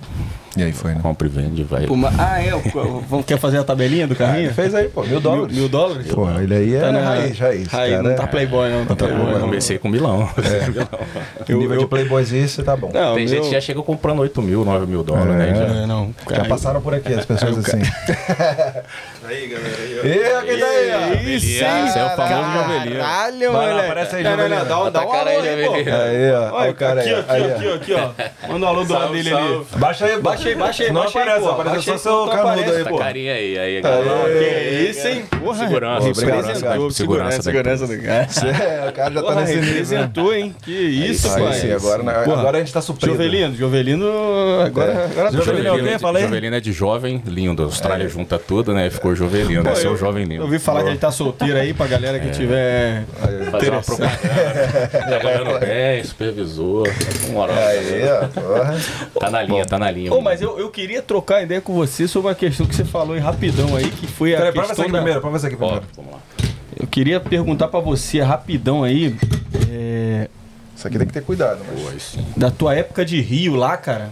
E 0.58 0.64
aí 0.64 0.74
foi, 0.74 0.94
né? 0.94 1.00
Compra 1.02 1.28
e 1.28 1.30
vende, 1.30 1.64
vai. 1.64 1.86
Mas- 1.88 2.20
ah, 2.20 2.44
é? 2.44 2.54
o- 2.54 3.02
Vamos, 3.08 3.26
quer 3.26 3.38
fazer 3.40 3.60
a 3.60 3.64
tabelinha 3.64 4.08
do 4.08 4.16
carrinho? 4.16 4.54
Fez 4.54 4.76
aí, 4.76 4.90
pô, 4.90 5.02
mil 5.02 5.12
Mil, 5.12 5.22
dólares. 5.22 5.56
mil 5.58 5.70
dólares? 5.70 6.08
Pô, 6.12 6.30
ele 6.32 6.54
aí 6.56 6.76
é 6.76 6.80
Tá 6.82 6.92
na- 6.92 7.00
raiz, 7.02 7.40
raiz. 7.40 7.68
Raiz, 7.68 7.92
cara, 7.92 8.04
não 8.04 8.12
é- 8.12 8.16
tá 8.16 8.28
playboy 8.28 8.70
não. 8.70 8.86
Tá 8.86 8.96
tá 8.96 9.06
playboy, 9.06 9.28
Eu 9.32 9.34
não. 9.40 9.40
comecei 9.42 9.78
com 9.78 9.88
milão. 9.90 10.30
O 11.50 11.54
nível 11.54 11.80
de 11.80 11.86
playboyzinho, 11.88 12.48
você 12.48 12.62
tá 12.62 12.76
bom. 12.76 12.92
Não, 12.94 13.16
Tem 13.16 13.26
meu- 13.26 13.36
gente 13.36 13.46
que 13.46 13.52
já 13.52 13.62
chega 13.62 13.82
comprando 13.82 14.20
8 14.20 14.42
mil, 14.42 14.64
9 14.66 14.86
mil 14.86 15.04
dólares, 15.04 15.36
né? 15.36 15.56
Já. 15.56 15.64
É, 15.84 15.86
não. 15.88 16.14
Já 16.30 16.46
passaram 16.46 16.82
por 16.82 16.94
aqui 16.94 17.14
as 17.14 17.26
pessoas 17.26 17.58
assim. 17.58 17.82
Aí, 19.26 19.39
galera. 19.48 19.80
E 20.04 20.46
quem 20.46 20.60
tá 20.60 20.66
aí, 20.66 20.92
ó? 20.92 21.30
Isso, 21.30 21.46
Esse 21.48 21.64
é 21.64 22.06
o 22.06 22.10
famoso 22.16 22.52
Jovelino. 22.52 23.00
Caralho, 23.00 23.52
moleque. 23.54 23.80
aparece 23.80 24.16
aí, 24.16 24.24
Jovelino. 24.24 24.66
dá, 24.66 24.84
um- 24.84 24.92
dá 24.92 25.06
um 25.06 25.12
alô 25.14 25.30
aí, 25.30 25.50
aí, 25.50 25.66
pô. 25.66 25.74
Aí, 25.76 26.32
ó. 26.34 26.52
Olha 26.56 26.72
o 26.72 26.76
cara 26.76 27.02
aqui, 27.02 27.10
aí. 27.10 27.44
aqui, 27.44 27.52
aqui, 27.52 27.68
ó. 27.68 27.76
aqui, 27.76 27.94
ó. 28.46 28.48
Manda 28.54 28.66
um 28.66 28.70
alô 28.70 28.84
do 28.84 28.94
lado 28.94 29.14
dele 29.14 29.34
ali. 29.34 29.62
Baixa 29.76 30.06
aí. 30.06 30.20
Baixa 30.22 30.50
aí, 30.50 30.56
baixa 30.56 30.84
aí, 30.84 30.92
Não 30.92 31.02
aparece, 31.04 31.48
aparece 31.48 31.82
só 31.84 31.98
seu 31.98 32.28
canudo 32.28 32.72
aí, 32.72 32.84
pô. 32.86 32.98
carinha 32.98 33.34
aí, 33.34 33.58
aí, 33.60 33.76
Aí. 33.78 33.82
galera. 33.82 34.10
Que 34.40 34.90
isso, 34.90 35.08
hein? 35.08 35.26
Segurança, 35.58 36.14
segurança, 36.14 36.56
segurança, 36.92 37.42
segurança 37.42 37.88
do 37.88 38.02
cara. 38.02 38.28
É, 38.60 38.90
o 38.90 38.94
cara 38.94 39.14
já 39.14 39.22
tá 39.24 39.36
nesse 39.36 39.56
nível. 39.56 39.62
né? 39.62 39.70
representou, 39.80 40.34
hein? 40.36 40.56
Que 40.64 40.72
isso, 40.72 41.28
Aí 41.34 41.44
pai. 41.44 41.72
agora, 41.72 42.04
né, 42.04 42.14
a 42.50 42.54
gente 42.60 42.74
tá 42.74 42.82
suprido. 42.82 43.12
Jovelino, 43.14 43.56
Jovelino, 43.56 44.08
agora, 44.66 44.92
É. 44.92 45.06
agora 45.06 45.32
tá 45.32 45.38
Jovelino 45.38 45.68
é 45.68 45.72
o 45.72 45.84
quê? 45.84 45.98
Jovelino 46.22 46.56
é 46.56 46.60
de 46.60 46.72
jovem 46.72 47.22
lindo. 47.26 47.64
A 47.64 47.66
Austrália 47.66 48.08
junta 48.08 48.38
tudo, 48.40 48.74
né? 48.74 48.90
Ficou 48.90 49.16
Jovelino, 49.20 49.64
né? 49.64 49.76
Seu 49.76 49.96
jovem 49.98 50.24
Eu 50.24 50.30
lindo. 50.30 50.44
ouvi 50.44 50.58
falar 50.60 50.84
que 50.84 50.90
ele 50.90 50.98
tá 50.98 51.12
solteiro 51.12 51.58
aí 51.58 51.74
pra 51.74 51.88
galera 51.88 52.18
É. 52.18 52.20
que 52.20 52.30
tiver. 52.32 53.04
Fazer 53.52 53.70
uma 53.72 53.82
propaganda. 53.82 54.18
Trabalhando 55.08 55.60
bem, 55.60 56.04
supervisor. 56.04 56.88
Uma 57.30 57.40
hora. 57.42 57.54
Aí, 57.68 58.02
ó. 58.08 59.20
Tá 59.20 59.30
na 59.30 59.42
linha, 59.44 59.66
tá 59.66 59.78
na 59.78 59.92
linha. 59.92 60.14
Ô, 60.14 60.22
mas 60.22 60.42
eu, 60.42 60.58
eu 60.58 60.70
queria 60.70 61.02
trocar 61.02 61.44
ideia 61.44 61.62
com 61.62 61.74
você 61.74 62.08
sobre 62.08 62.30
uma 62.30 62.36
questão 62.36 62.66
que 62.66 62.76
você 62.76 62.86
falou 62.86 63.14
aí 63.16 63.20
rapidão 63.20 63.76
aí, 63.76 63.90
que 63.90 64.08
foi 64.08 64.34
a 64.34 64.38
Peraí, 64.38 64.54
prova 64.54 64.72
essa 64.72 64.82
aqui 64.82 64.92
da... 64.92 64.98
primeiro, 64.98 65.22
prova 65.22 65.36
essa 65.38 65.48
aqui 65.48 65.56
Ó, 65.56 65.60
primeiro. 65.60 65.86
vamos 65.96 66.12
lá. 66.14 66.20
Eu 66.80 66.88
queria 66.88 67.20
perguntar 67.20 67.68
pra 67.68 67.80
você 67.82 68.22
rapidão 68.22 68.84
aí, 68.84 69.16
é, 69.70 70.30
Isso 70.80 70.88
aqui 70.88 70.98
tem 70.98 71.06
que 71.08 71.12
ter 71.12 71.22
cuidado, 71.24 71.60
mas... 71.84 72.18
Da 72.38 72.50
tua 72.50 72.74
época 72.74 73.04
de 73.04 73.20
Rio 73.20 73.54
lá, 73.58 73.76
cara, 73.76 74.12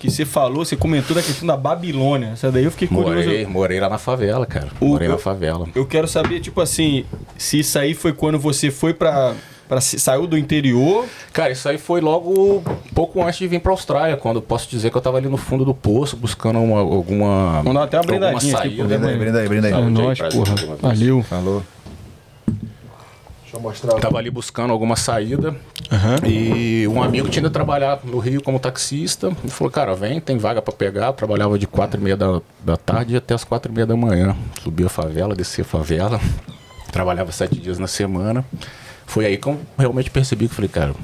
que 0.00 0.10
você 0.10 0.24
falou, 0.24 0.64
você 0.64 0.74
comentou 0.74 1.14
da 1.14 1.22
questão 1.22 1.46
da 1.46 1.56
Babilônia. 1.56 2.30
Essa 2.32 2.50
daí 2.50 2.64
eu 2.64 2.72
fiquei 2.72 2.88
curioso. 2.88 3.14
Morei, 3.28 3.46
morei 3.46 3.78
lá 3.78 3.88
na 3.88 3.98
favela, 3.98 4.44
cara. 4.44 4.66
O- 4.80 4.86
Morei 4.86 5.06
eu- 5.06 5.12
na 5.12 5.18
favela. 5.18 5.68
Eu 5.76 5.86
quero 5.86 6.08
saber, 6.08 6.40
tipo 6.40 6.60
assim, 6.60 7.04
se 7.36 7.60
isso 7.60 7.78
aí 7.78 7.94
foi 7.94 8.12
quando 8.12 8.36
você 8.36 8.68
foi 8.68 8.92
pra. 8.92 9.32
pra 9.68 9.80
saiu 9.80 10.26
do 10.26 10.36
interior. 10.36 11.04
Cara, 11.32 11.52
isso 11.52 11.68
aí 11.68 11.78
foi 11.78 12.00
logo 12.00 12.64
pouco 12.92 13.22
antes 13.22 13.38
de 13.38 13.46
vir 13.46 13.60
pra 13.60 13.70
Austrália, 13.70 14.16
quando 14.16 14.36
eu 14.36 14.42
posso 14.42 14.68
dizer 14.68 14.90
que 14.90 14.96
eu 14.96 15.00
tava 15.00 15.18
ali 15.18 15.28
no 15.28 15.36
fundo 15.36 15.64
do 15.64 15.72
poço 15.72 16.16
buscando 16.16 16.58
uma, 16.58 16.80
alguma. 16.80 17.60
Vamos 17.62 17.74
dar 17.74 17.84
até 17.84 17.96
uma 17.96 18.00
alguma 18.02 18.18
brindadinha 18.18 18.56
aqui, 18.58 18.68
saída. 18.76 18.82
pô. 18.82 18.88
Brinda 18.88 19.08
aí, 19.08 19.16
brinda 19.18 19.38
aí, 19.38 19.48
brinda 19.48 19.66
aí. 19.68 19.72
Saúde 19.72 20.18
Brasil, 20.18 20.44
porra. 20.44 20.76
Valeu. 20.82 21.22
Falou. 21.22 21.62
O- 23.58 24.00
Tava 24.00 24.18
ali 24.18 24.30
buscando 24.30 24.72
alguma 24.72 24.96
saída 24.96 25.54
e 26.26 26.86
um 26.88 27.02
amigo 27.02 27.28
tinha 27.28 27.40
ido 27.40 27.50
trabalhar 27.50 27.98
no 28.04 28.18
Rio 28.18 28.42
como 28.42 28.58
taxista. 28.58 29.28
Ele 29.42 29.50
falou, 29.50 29.70
cara, 29.70 29.94
vem, 29.94 30.20
tem 30.20 30.36
vaga 30.38 30.60
pra 30.62 30.72
pegar. 30.72 31.06
Eu 31.06 31.12
trabalhava 31.12 31.58
de 31.58 31.66
quatro 31.66 32.00
e 32.00 32.04
meia 32.04 32.16
da, 32.16 32.40
da 32.64 32.76
tarde 32.76 33.16
até 33.16 33.34
as 33.34 33.44
quatro 33.44 33.70
e 33.70 33.74
meia 33.74 33.86
da 33.86 33.96
manhã. 33.96 34.36
Subia 34.62 34.86
a 34.86 34.90
favela, 34.90 35.34
descia 35.34 35.62
a 35.62 35.66
favela. 35.66 36.20
trabalhava 36.92 37.32
sete 37.32 37.58
dias 37.58 37.78
na 37.78 37.86
semana. 37.86 38.44
Foi 39.06 39.24
aí 39.26 39.36
que 39.36 39.46
eu 39.48 39.58
realmente 39.78 40.10
percebi 40.10 40.48
que 40.48 40.54
falei, 40.54 40.68
cara, 40.68 40.94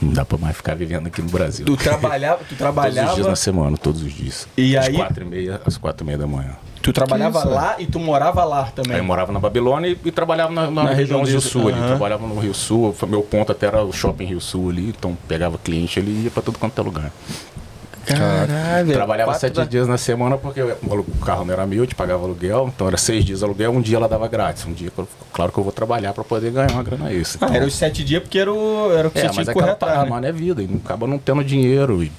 não 0.00 0.12
dá 0.12 0.24
pra 0.24 0.38
mais 0.38 0.56
ficar 0.56 0.74
vivendo 0.74 1.06
aqui 1.06 1.20
no 1.22 1.28
Brasil. 1.28 1.64
Tu 1.66 1.76
trabalhava, 1.76 2.38
tu 2.38 2.44
Todos 2.46 2.58
trabalhava, 2.58 3.08
os 3.10 3.14
dias 3.16 3.26
na 3.26 3.36
semana, 3.36 3.76
todos 3.76 4.02
os 4.02 4.12
dias. 4.12 4.48
E 4.56 4.76
às 4.76 4.86
aí? 4.86 4.94
quatro 4.96 5.24
e 5.24 5.26
meia, 5.26 5.60
às 5.64 5.76
quatro 5.76 6.04
e 6.04 6.06
meia 6.06 6.18
da 6.18 6.26
manhã. 6.26 6.56
Tu 6.84 6.92
trabalhava 6.92 7.38
isso, 7.40 7.48
lá 7.48 7.76
e 7.78 7.86
tu 7.86 7.98
morava 7.98 8.44
lá 8.44 8.64
também. 8.74 8.92
Aí 8.92 8.98
eu 8.98 9.04
morava 9.04 9.32
na 9.32 9.40
Babilônia 9.40 9.88
e, 9.88 9.98
e 10.04 10.10
trabalhava 10.12 10.52
na, 10.52 10.70
na 10.70 10.84
Na 10.84 10.90
região 10.92 11.22
do 11.22 11.28
Rio 11.28 11.40
Sul 11.40 11.68
ali. 11.68 11.78
aham. 11.78 11.86
Trabalhava 11.88 12.26
no 12.26 12.38
Rio 12.38 12.54
Sul, 12.54 12.94
meu 13.08 13.22
ponto 13.22 13.50
até 13.52 13.66
era 13.66 13.82
o 13.82 13.92
shopping 13.92 14.26
Rio 14.26 14.40
Sul 14.40 14.70
ali, 14.70 14.88
então 14.96 15.16
pegava 15.26 15.58
cliente 15.58 15.98
ali 15.98 16.10
e 16.10 16.24
ia 16.24 16.30
pra 16.30 16.42
tudo 16.42 16.58
quanto 16.58 16.78
é 16.80 16.84
lugar. 16.84 17.10
Caralho. 18.06 18.92
Trabalhava 18.92 19.30
Quatro 19.30 19.40
sete 19.40 19.54
da- 19.56 19.64
dias 19.64 19.88
na 19.88 19.96
semana 19.96 20.36
porque 20.36 20.60
o 20.62 21.04
carro 21.24 21.44
não 21.46 21.54
era 21.54 21.66
meu, 21.66 21.78
eu 21.84 21.86
te 21.86 21.94
pagava 21.94 22.22
aluguel, 22.24 22.70
então 22.74 22.86
era 22.86 22.98
seis 22.98 23.24
dias 23.24 23.42
aluguel, 23.42 23.72
um 23.72 23.80
dia 23.80 23.96
ela 23.96 24.06
dava 24.06 24.28
grátis. 24.28 24.66
Um 24.66 24.72
dia, 24.74 24.92
claro 25.32 25.50
que 25.50 25.58
eu 25.58 25.64
vou 25.64 25.72
trabalhar 25.72 26.12
pra 26.12 26.22
poder 26.22 26.50
ganhar 26.52 26.70
uma 26.70 26.82
grana 26.82 27.10
extra. 27.10 27.38
Ah, 27.40 27.46
Então, 27.46 27.56
era 27.56 27.64
os 27.66 27.74
sete 27.74 28.04
dias 28.04 28.22
porque 28.22 28.38
era 28.38 28.52
o, 28.52 28.92
era 28.92 29.08
o 29.08 29.10
que 29.10 29.18
é, 29.20 29.22
você 29.22 29.30
tinha 29.30 29.44
que 29.44 29.50
é 29.58 29.62
atrás, 29.62 29.78
parada, 29.78 30.04
né? 30.04 30.10
mano, 30.10 30.26
é 30.26 30.32
vida, 30.32 30.62
e 30.62 30.68
acaba 30.84 31.06
não 31.06 31.16
tendo 31.18 31.42
dinheiro. 31.42 32.02
E, 32.02 32.12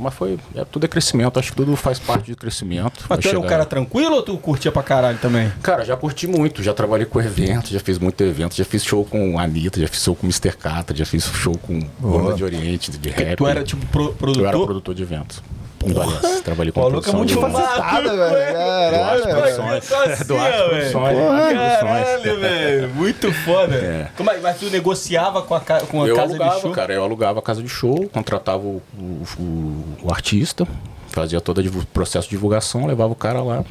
mas 0.00 0.14
foi, 0.14 0.38
é, 0.54 0.64
tudo 0.64 0.84
é 0.84 0.88
crescimento, 0.88 1.38
acho 1.38 1.50
que 1.50 1.56
tudo 1.56 1.74
faz 1.76 1.98
parte 1.98 2.26
de 2.26 2.34
crescimento. 2.36 3.04
Mas 3.08 3.18
tu 3.20 3.28
era 3.28 3.38
um 3.38 3.42
cara 3.46 3.64
tranquilo 3.64 4.16
ou 4.16 4.22
tu 4.22 4.36
curtia 4.38 4.70
pra 4.72 4.82
caralho 4.82 5.18
também? 5.18 5.52
Cara, 5.62 5.84
já 5.84 5.96
curti 5.96 6.26
muito, 6.26 6.62
já 6.62 6.72
trabalhei 6.74 7.06
com 7.06 7.20
eventos, 7.20 7.70
já 7.70 7.80
fiz 7.80 7.98
muito 7.98 8.22
evento, 8.22 8.54
já 8.54 8.64
fiz 8.64 8.84
show 8.84 9.04
com 9.04 9.38
a 9.38 9.42
Anitta, 9.42 9.80
já 9.80 9.88
fiz 9.88 10.02
show 10.02 10.14
com 10.14 10.26
o 10.26 10.30
Mr. 10.30 10.56
Catra, 10.56 10.96
já 10.96 11.04
fiz 11.06 11.24
show 11.24 11.56
com 11.58 11.80
Banda 11.98 12.34
de 12.34 12.44
Oriente, 12.44 12.90
de 12.90 13.08
rap. 13.10 13.36
Tu 13.36 13.46
era 13.46 13.62
tipo 13.64 13.84
pro- 13.86 14.02
Eu 14.04 14.08
era 14.10 14.16
produtor? 14.18 14.64
produtor 14.66 14.94
de 14.94 15.02
eventos. 15.02 15.42
Aliás, 15.84 16.40
trabalhei 16.40 16.72
com 16.72 16.80
O 16.80 16.82
maluco 16.84 17.08
é 17.08 17.12
muito 17.12 17.34
de- 17.34 17.40
facetado, 17.40 18.08
velho. 18.08 18.52
Caralho, 18.54 18.90
Duarte 18.90 19.26
velho. 19.26 19.36
Produções. 19.56 19.92
Assim, 19.92 20.24
Duarte 20.24 20.58
ó, 20.58 20.68
Produções. 20.68 21.16
velho. 21.16 21.28
Duarte 21.28 21.54
Caralho, 21.54 22.40
velho. 22.40 22.88
Muito 22.94 23.32
foda. 23.32 23.74
É. 23.76 24.08
Como 24.16 24.30
é- 24.30 24.38
mas 24.38 24.58
tu 24.58 24.66
negociava 24.70 25.42
com 25.42 25.54
a, 25.54 25.60
com 25.60 26.02
a 26.02 26.06
Eu 26.08 26.16
casa 26.16 26.28
alugava, 26.34 26.54
de 26.56 26.60
show? 26.62 26.72
cara, 26.72 26.92
eu 26.92 27.02
alugava 27.04 27.38
a 27.38 27.42
casa 27.42 27.62
de 27.62 27.68
show, 27.68 28.08
contratava 28.12 28.58
o, 28.64 28.82
o- 28.98 29.22
o- 29.38 29.84
o 30.02 30.12
artista, 30.12 30.66
fazia 31.10 31.40
todo 31.40 31.58
o 31.60 31.86
processo 31.86 32.26
de 32.28 32.30
divulgação, 32.34 32.86
levava 32.86 33.12
o 33.12 33.16
cara 33.16 33.40
lá. 33.42 33.64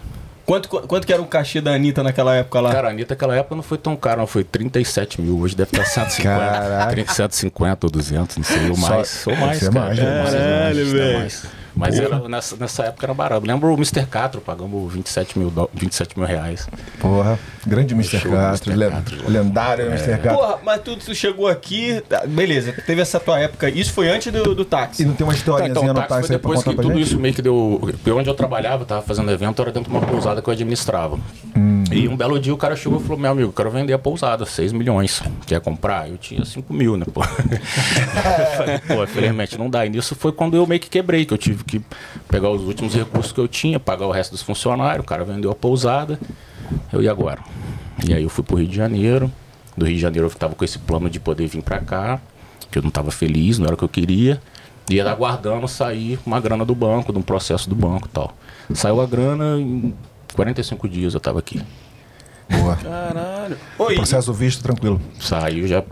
Quanto, 0.46 0.70
quanto 0.70 1.06
que 1.06 1.12
era 1.12 1.22
o 1.22 1.26
cachê 1.26 1.60
da 1.60 1.74
Anitta 1.74 2.02
naquela 2.02 2.34
época 2.34 2.62
lá? 2.62 2.72
Cara, 2.72 2.88
a 2.88 2.91
Anitta 2.91 3.13
naquela 3.15 3.36
época 3.36 3.54
não 3.54 3.62
foi 3.63 3.78
tão 3.78 3.98
caro, 3.98 4.22
não 4.22 4.28
foi 4.28 4.46
37 4.46 5.20
mil, 5.22 5.38
hoje 5.39 5.54
deve 5.58 5.72
estar 5.72 5.84
150, 5.84 6.39
Caraca. 6.39 6.91
30, 6.91 7.13
150 7.13 7.86
ou 7.86 7.91
200, 7.91 8.38
não 8.38 8.43
sei, 8.46 8.70
ou 8.70 8.76
Só- 8.78 8.89
mais, 8.89 9.28
ou 9.28 9.36
mais, 9.36 9.58
é 9.62 9.65
cara. 9.70 9.72
mais, 9.88 10.00
ou 10.00 10.06
mais, 10.06 10.32
Caralho, 10.34 10.86
velho. 10.86 11.32
Mas 11.78 12.00
era, 12.00 12.28
nessa, 12.28 12.56
nessa 12.58 12.84
época 12.86 13.06
era 13.06 13.13
barato. 13.13 13.46
Lembro 13.46 13.70
o 13.72 13.76
Mr. 13.76 14.06
Castro, 14.08 14.42
pagamos 14.42 14.92
27 14.92 15.38
mil, 15.38 15.50
dó- 15.50 15.70
27 15.74 16.18
mil 16.18 16.28
reais. 16.28 16.68
Porra, 17.00 17.38
grande 17.66 17.94
Mr. 17.94 18.18
Do 18.20 18.30
len- 18.76 18.90
Castro. 18.92 19.30
lendário 19.32 19.86
É. 19.86 19.90
Mr. 19.90 20.18
Castro. 20.18 20.34
Porra, 20.46 20.58
mas 20.63 20.82
tu, 20.82 20.96
tu 20.98 21.13
chegou 21.16 21.48
aqui, 21.48 22.02
tá, 22.10 22.26
beleza, 22.26 22.74
teve 22.86 23.02
essa 23.02 23.20
tua 23.20 23.40
época, 23.40 23.70
isso 23.70 23.94
foi 23.94 24.10
antes 24.10 24.32
do, 24.34 24.56
do 24.56 24.63
E 24.63 24.66
táxi. 24.66 25.06
não 25.06 25.13
tem 25.13 25.26
uma 25.26 25.34
Tá, 25.34 25.38
historinhazinha 25.40 25.72
então, 25.72 25.84
o 25.84 25.88
no 25.88 25.94
táxi 25.94 26.10
táxi 26.10 26.28
foi 26.28 26.36
aí 26.36 26.40
pra 26.42 26.50
depois 26.50 26.60
contar 26.60 26.70
que 26.72 26.76
pra 26.76 26.84
tudo 26.84 26.98
gente? 26.98 27.08
isso 27.08 27.20
meio 27.20 27.34
que 27.34 27.42
deu. 27.42 27.82
Onde 28.16 28.30
eu 28.30 28.34
trabalhava, 28.34 28.86
tava 28.86 29.02
fazendo 29.04 29.30
evento, 29.32 29.62
era 29.62 29.72
dentro 29.72 29.92
de 29.92 29.98
uma 29.98 30.06
pousada 30.06 30.42
que 30.42 30.50
eu 30.50 30.54
administrava. 30.54 31.18
Hum. 31.56 31.67
E 31.98 32.08
um 32.08 32.16
belo 32.16 32.40
dia 32.40 32.54
o 32.54 32.58
cara 32.58 32.76
chegou 32.76 33.00
e 33.00 33.02
falou: 33.02 33.18
Meu 33.18 33.32
amigo, 33.32 33.52
quero 33.52 33.72
vender 33.72 33.92
a 33.92 33.98
pousada, 33.98 34.46
6 34.46 34.72
milhões. 34.72 35.24
Quer 35.48 35.60
comprar? 35.60 36.08
Eu 36.08 36.16
tinha 36.16 36.46
5 36.46 36.72
mil, 36.72 36.96
né, 36.96 37.08
pô? 37.12 37.22
Pô, 38.88 39.04
infelizmente 39.04 39.58
não 39.58 39.68
dá. 39.68 39.84
E 39.84 39.90
nisso 39.90 40.14
foi 40.14 40.32
quando 40.32 40.56
eu 40.56 40.68
meio 40.68 40.80
que 40.80 40.92
quebrei, 40.92 41.26
que 41.26 41.34
eu 41.34 41.40
tive 41.40 41.64
que 41.64 41.82
pegar 42.30 42.52
os 42.52 42.62
últimos 42.62 42.94
recursos 42.94 43.32
que 43.32 43.40
eu 43.40 43.48
tinha, 43.48 43.80
pagar 43.80 44.06
o 44.06 44.12
resto 44.12 44.30
dos 44.30 44.44
funcionários, 44.44 45.04
o 45.04 45.08
cara 45.08 45.24
vendeu 45.24 45.50
a 45.50 45.56
pousada. 45.56 46.20
Eu 46.94 47.02
e 47.02 47.10
agora? 47.10 47.40
E 48.08 48.14
aí 48.14 48.22
eu 48.22 48.30
fui 48.30 48.44
pro 48.44 48.58
Rio 48.58 48.68
de 48.68 48.76
Janeiro. 48.76 49.32
Do 49.76 49.84
Rio 49.84 49.96
de 49.96 50.02
Janeiro 50.02 50.28
eu 50.28 50.32
tava 50.32 50.54
com 50.54 50.64
esse 50.64 50.78
plano 50.78 51.10
de 51.10 51.20
poder 51.20 51.48
vir 51.48 51.64
pra 51.64 51.80
cá, 51.80 52.22
que 52.70 52.78
eu 52.78 52.84
não 52.84 52.92
tava 52.92 53.10
feliz, 53.10 53.58
não 53.58 53.66
era 53.66 53.74
o 53.74 53.78
que 53.78 53.84
eu 53.84 53.90
queria. 53.90 54.40
Ia 54.88 55.10
aguardando 55.10 55.68
sair 55.68 56.20
uma 56.24 56.40
grana 56.40 56.64
do 56.64 56.76
banco, 56.76 57.12
de 57.12 57.18
um 57.18 57.24
processo 57.24 57.68
do 57.68 57.76
banco 57.76 58.08
e 58.08 58.12
tal. 58.12 58.38
Saiu 58.72 59.02
a 59.02 59.06
grana 59.08 59.60
em 59.60 59.96
45 60.36 60.88
dias 60.88 61.16
eu 61.16 61.20
tava 61.20 61.40
aqui. 61.40 61.60
Boa. 62.50 62.76
Caralho. 62.78 63.58
Oi, 63.80 63.96
Processo 63.96 64.34
visto, 64.34 64.62
tranquilo. 64.64 65.02
Saiu, 65.20 65.68
já 65.68 65.84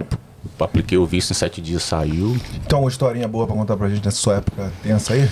apliquei 0.60 0.98
o 0.98 1.06
visto 1.06 1.32
em 1.32 1.34
sete 1.34 1.62
dias, 1.62 1.84
saiu. 1.84 2.38
Então, 2.66 2.82
uma 2.82 2.90
historinha 2.90 3.28
boa 3.28 3.46
pra 3.46 3.56
contar 3.56 3.76
pra 3.76 3.90
gente 3.90 4.06
nessa 4.06 4.18
sua 4.18 4.36
época 4.36 4.72
tensa 4.84 5.14
aí? 5.14 5.28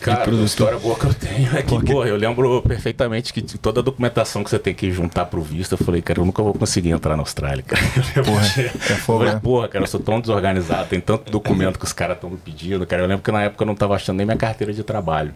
Cara, 0.00 0.30
a 0.30 0.44
história 0.44 0.78
boa 0.78 0.96
que 0.96 1.06
eu 1.06 1.14
tenho 1.14 1.56
é 1.56 1.62
que, 1.62 1.84
pô, 1.84 2.04
eu 2.04 2.16
lembro 2.16 2.62
perfeitamente 2.62 3.32
que 3.32 3.42
toda 3.42 3.80
a 3.80 3.82
documentação 3.82 4.44
que 4.44 4.50
você 4.50 4.58
tem 4.58 4.72
que 4.72 4.90
juntar 4.92 5.26
pro 5.26 5.42
visto, 5.42 5.72
eu 5.72 5.78
falei, 5.78 6.00
cara, 6.00 6.20
eu 6.20 6.24
nunca 6.24 6.42
vou 6.42 6.54
conseguir 6.54 6.90
entrar 6.90 7.16
na 7.16 7.22
Austrália, 7.22 7.64
cara. 7.64 7.82
Porra, 8.24 8.46
é 8.56 8.66
Eu 8.92 8.96
fogo, 8.96 9.18
falei, 9.18 9.34
né? 9.34 9.40
porra, 9.42 9.68
cara, 9.68 9.82
eu 9.84 9.88
sou 9.88 9.98
tão 10.00 10.20
desorganizado, 10.20 10.88
tem 10.88 11.00
tanto 11.00 11.30
documento 11.30 11.78
que 11.78 11.84
os 11.84 11.92
caras 11.92 12.16
estão 12.16 12.30
me 12.30 12.36
pedindo, 12.36 12.86
cara. 12.86 13.02
Eu 13.02 13.08
lembro 13.08 13.24
que 13.24 13.32
na 13.32 13.42
época 13.42 13.62
eu 13.64 13.66
não 13.66 13.74
tava 13.74 13.94
achando 13.96 14.16
nem 14.18 14.26
minha 14.26 14.36
carteira 14.36 14.72
de 14.72 14.82
trabalho. 14.84 15.34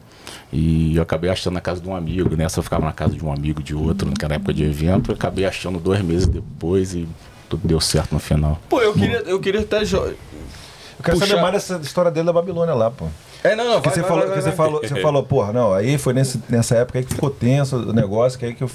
E 0.52 0.94
eu 0.96 1.02
acabei 1.02 1.30
achando 1.30 1.54
na 1.54 1.60
casa 1.60 1.80
de 1.80 1.88
um 1.88 1.96
amigo, 1.96 2.36
nessa 2.36 2.60
eu 2.60 2.62
ficava 2.62 2.84
na 2.84 2.92
casa 2.92 3.14
de 3.14 3.24
um 3.24 3.32
amigo 3.32 3.62
de 3.62 3.74
outro, 3.74 4.08
naquela 4.08 4.34
época 4.34 4.54
de 4.54 4.62
evento, 4.62 5.10
eu 5.10 5.14
acabei 5.16 5.44
achando 5.44 5.80
dois 5.80 6.00
meses 6.02 6.26
depois 6.28 6.94
e 6.94 7.08
tudo 7.56 7.68
deu 7.68 7.80
certo 7.80 8.12
no 8.12 8.18
final. 8.18 8.58
pô, 8.68 8.80
eu 8.80 8.92
queria, 8.94 9.18
eu 9.26 9.38
queria 9.40 9.60
até. 9.60 9.84
jo- 9.84 9.96
Eu 9.98 11.04
quero 11.04 11.18
Puxar- 11.18 11.28
saber 11.30 11.42
mais 11.42 11.54
dessa 11.54 11.76
história 11.82 12.10
dele 12.10 12.26
da 12.26 12.32
Babilônia 12.32 12.74
lá, 12.74 12.90
pô. 12.90 13.06
É, 13.44 13.56
não, 13.56 13.64
não, 13.64 13.72
Porque 13.82 13.88
vai, 13.88 13.94
você 13.96 14.00
vai, 14.02 14.08
falou, 14.08 14.26
vai, 14.26 14.34
que 14.36 14.42
você 14.42 14.48
vai. 14.50 14.56
falou, 14.56 14.80
você 14.80 15.00
falou, 15.02 15.22
porra, 15.24 15.52
não, 15.52 15.72
aí 15.74 15.98
foi 15.98 16.12
nesse, 16.12 16.40
nessa 16.48 16.76
época 16.76 17.00
aí 17.00 17.04
que 17.04 17.12
ficou 17.12 17.28
tenso 17.28 17.76
o 17.76 17.92
negócio, 17.92 18.38
que 18.38 18.44
aí 18.44 18.54
que 18.54 18.62
eu 18.62 18.70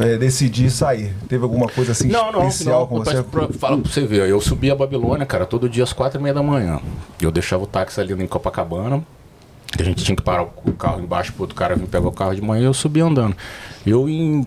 eh, 0.00 0.16
decidi 0.16 0.70
sair. 0.70 1.12
Teve 1.28 1.42
alguma 1.42 1.68
coisa 1.68 1.90
assim 1.90 2.06
Não, 2.08 2.30
não, 2.30 2.46
especial 2.46 2.80
não. 2.82 2.86
com 2.86 2.98
você? 3.04 3.20
pra, 3.24 3.48
fala 3.48 3.78
pra 3.78 3.90
você 3.90 4.06
ver, 4.06 4.28
eu 4.28 4.40
subia 4.40 4.72
a 4.72 4.76
Babilônia, 4.76 5.26
cara, 5.26 5.44
todo 5.44 5.68
dia 5.68 5.82
às 5.82 5.92
quatro 5.92 6.20
e 6.20 6.22
meia 6.22 6.34
da 6.34 6.42
manhã. 6.42 6.78
Eu 7.20 7.32
deixava 7.32 7.64
o 7.64 7.66
táxi 7.66 8.00
ali 8.00 8.12
em 8.14 8.26
Copacabana. 8.28 9.02
A 9.76 9.82
gente 9.82 10.04
tinha 10.04 10.14
que 10.14 10.22
parar 10.22 10.44
o 10.44 10.72
carro 10.72 11.00
embaixo 11.00 11.32
pro 11.32 11.42
outro 11.42 11.56
cara 11.56 11.74
vir 11.74 11.86
pegar 11.88 12.06
o 12.06 12.12
carro 12.12 12.32
de 12.34 12.40
manhã 12.40 12.62
e 12.62 12.66
eu 12.66 12.72
subia 12.74 13.04
andando. 13.04 13.36
Eu, 13.84 14.08
em 14.08 14.46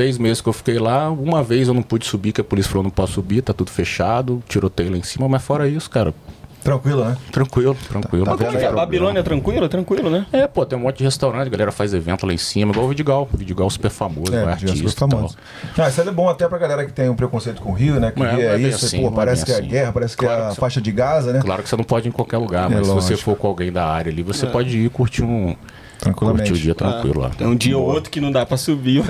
seis 0.00 0.16
meses 0.16 0.40
que 0.40 0.48
eu 0.48 0.52
fiquei 0.54 0.78
lá, 0.78 1.10
uma 1.10 1.42
vez 1.42 1.68
eu 1.68 1.74
não 1.74 1.82
pude 1.82 2.06
subir, 2.06 2.32
que 2.32 2.40
a 2.40 2.44
polícia 2.44 2.70
falou: 2.70 2.84
não 2.84 2.90
posso 2.90 3.12
subir, 3.14 3.42
tá 3.42 3.52
tudo 3.52 3.70
fechado, 3.70 4.42
tiroteio 4.48 4.90
lá 4.90 4.96
em 4.96 5.02
cima, 5.02 5.28
mas 5.28 5.42
fora 5.42 5.68
isso, 5.68 5.90
cara, 5.90 6.14
Tranquilo, 6.62 7.04
né? 7.06 7.16
tranquilo, 7.32 7.74
tranquilo. 7.88 8.24
Tá 8.26 8.34
vendo 8.36 8.48
aí? 8.48 8.56
A 8.56 8.58
problema. 8.58 8.76
Babilônia 8.76 9.20
é 9.20 9.22
tranquilo? 9.22 9.66
Tranquilo, 9.68 10.10
né? 10.10 10.26
É, 10.30 10.46
pô, 10.46 10.64
tem 10.66 10.78
um 10.78 10.82
monte 10.82 10.98
de 10.98 11.04
restaurante, 11.04 11.46
a 11.46 11.50
galera 11.50 11.72
faz 11.72 11.92
evento 11.94 12.26
lá 12.26 12.32
em 12.34 12.38
cima, 12.38 12.70
igual 12.72 12.84
o 12.84 12.88
Vidigal. 12.90 13.26
O 13.32 13.36
Vidigal 13.36 13.68
super 13.70 13.90
famoso, 13.90 14.34
É, 14.34 14.42
é, 14.42 14.44
artista 14.44 14.88
super 14.90 15.10
famoso. 15.10 15.36
Ah, 15.78 15.88
isso 15.88 16.00
é 16.02 16.10
bom 16.10 16.28
até 16.28 16.46
pra 16.48 16.58
galera 16.58 16.84
que 16.84 16.92
tem 16.92 17.08
um 17.08 17.14
preconceito 17.16 17.62
com 17.62 17.70
o 17.70 17.74
Rio, 17.74 17.98
né? 17.98 18.10
Que 18.10 18.22
é- 18.22 18.44
é 18.54 18.58
isso, 18.58 18.84
assim, 18.84 19.00
pô, 19.00 19.08
é 19.08 19.10
parece 19.10 19.44
que 19.44 19.52
é 19.52 19.54
a 19.54 19.58
assim. 19.58 19.68
guerra, 19.68 19.92
parece 19.92 20.16
que 20.16 20.24
Claro 20.24 20.40
é 20.40 20.44
a 20.44 20.48
que 20.48 20.54
você- 20.54 20.60
faixa 20.60 20.80
de 20.82 20.92
Gaza, 20.92 21.32
né? 21.32 21.40
Claro 21.42 21.62
que 21.62 21.68
você 21.68 21.76
não 21.76 21.84
pode 21.84 22.08
ir 22.08 22.10
em 22.10 22.12
qualquer 22.12 22.36
lugar, 22.38 22.70
É, 22.70 22.74
mas 22.74 22.86
se 22.86 22.92
você 22.92 23.10
lógico. 23.12 23.18
for 23.30 23.36
com 23.36 23.46
alguém 23.48 23.72
da 23.72 23.86
área 23.86 24.10
ali, 24.12 24.22
você 24.22 24.46
pode 24.46 24.76
ir 24.78 24.88
curtir 24.90 25.22
um. 25.22 25.56
Tranquilamente. 26.00 26.48
Curtir 26.48 26.60
o 26.60 26.64
dia 26.64 26.74
tranquilo 26.74 27.20
lá. 27.20 27.30
Tem 27.30 27.46
um 27.46 27.54
dia 27.54 27.76
ou 27.76 27.84
outro 27.84 28.10
que 28.10 28.20
não 28.20 28.32
dá 28.32 28.44
pra 28.46 28.56
subir. 28.56 29.02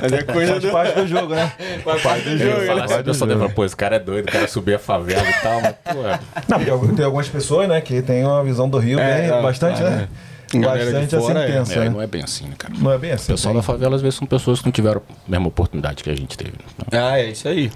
Mas 0.00 0.12
é 0.12 0.22
coisa 0.22 0.52
Faz 0.52 0.62
do. 0.64 0.70
parte 0.70 0.94
do 1.00 1.06
jogo, 1.06 1.34
né? 1.34 1.52
Faz 1.84 2.02
parte 2.02 2.28
do 2.28 2.38
jogo, 2.38 2.60
falar 2.66 2.74
né? 2.76 2.84
assim, 2.84 3.00
o 3.00 3.04
pessoal 3.04 3.28
deve 3.28 3.40
falar, 3.40 3.52
pô, 3.52 3.64
esse 3.64 3.76
cara 3.76 3.96
é 3.96 3.98
doido, 3.98 4.28
o 4.28 4.32
cara 4.32 4.48
subir 4.48 4.74
a 4.74 4.78
favela 4.78 5.28
e 5.28 5.42
tal, 5.42 5.60
mas, 5.60 5.74
pô, 5.94 6.06
é. 6.06 6.18
Não, 6.48 6.94
tem 6.94 7.04
algumas 7.04 7.28
pessoas, 7.28 7.68
né, 7.68 7.80
que 7.80 8.02
tem 8.02 8.24
uma 8.24 8.42
visão 8.42 8.68
do 8.68 8.78
Rio 8.78 8.98
É, 8.98 9.30
bem, 9.30 9.42
bastante, 9.42 9.82
né? 9.82 10.08
Bastante 10.58 11.14
assim 11.16 11.26
fora 11.26 11.40
é. 11.48 11.50
é, 11.56 11.62
né? 11.62 11.88
não 11.90 12.02
é 12.02 12.06
bem 12.06 12.22
assim, 12.22 12.46
né, 12.46 12.54
cara? 12.58 12.74
Não 12.76 12.90
é 12.90 12.98
bem 12.98 13.10
O 13.12 13.14
assim. 13.14 13.32
pessoal 13.32 13.52
tem- 13.54 13.60
da 13.60 13.66
favela, 13.66 13.94
às 13.96 14.02
vezes, 14.02 14.18
são 14.18 14.26
pessoas 14.26 14.58
que 14.60 14.64
não 14.66 14.72
tiveram 14.72 15.00
a 15.08 15.30
mesma 15.30 15.46
oportunidade 15.48 16.02
que 16.02 16.10
a 16.10 16.16
gente 16.16 16.36
teve. 16.36 16.54
Então, 16.86 17.06
Ah, 17.06 17.18
é 17.20 17.30
isso 17.30 17.46
aí. 17.48 17.70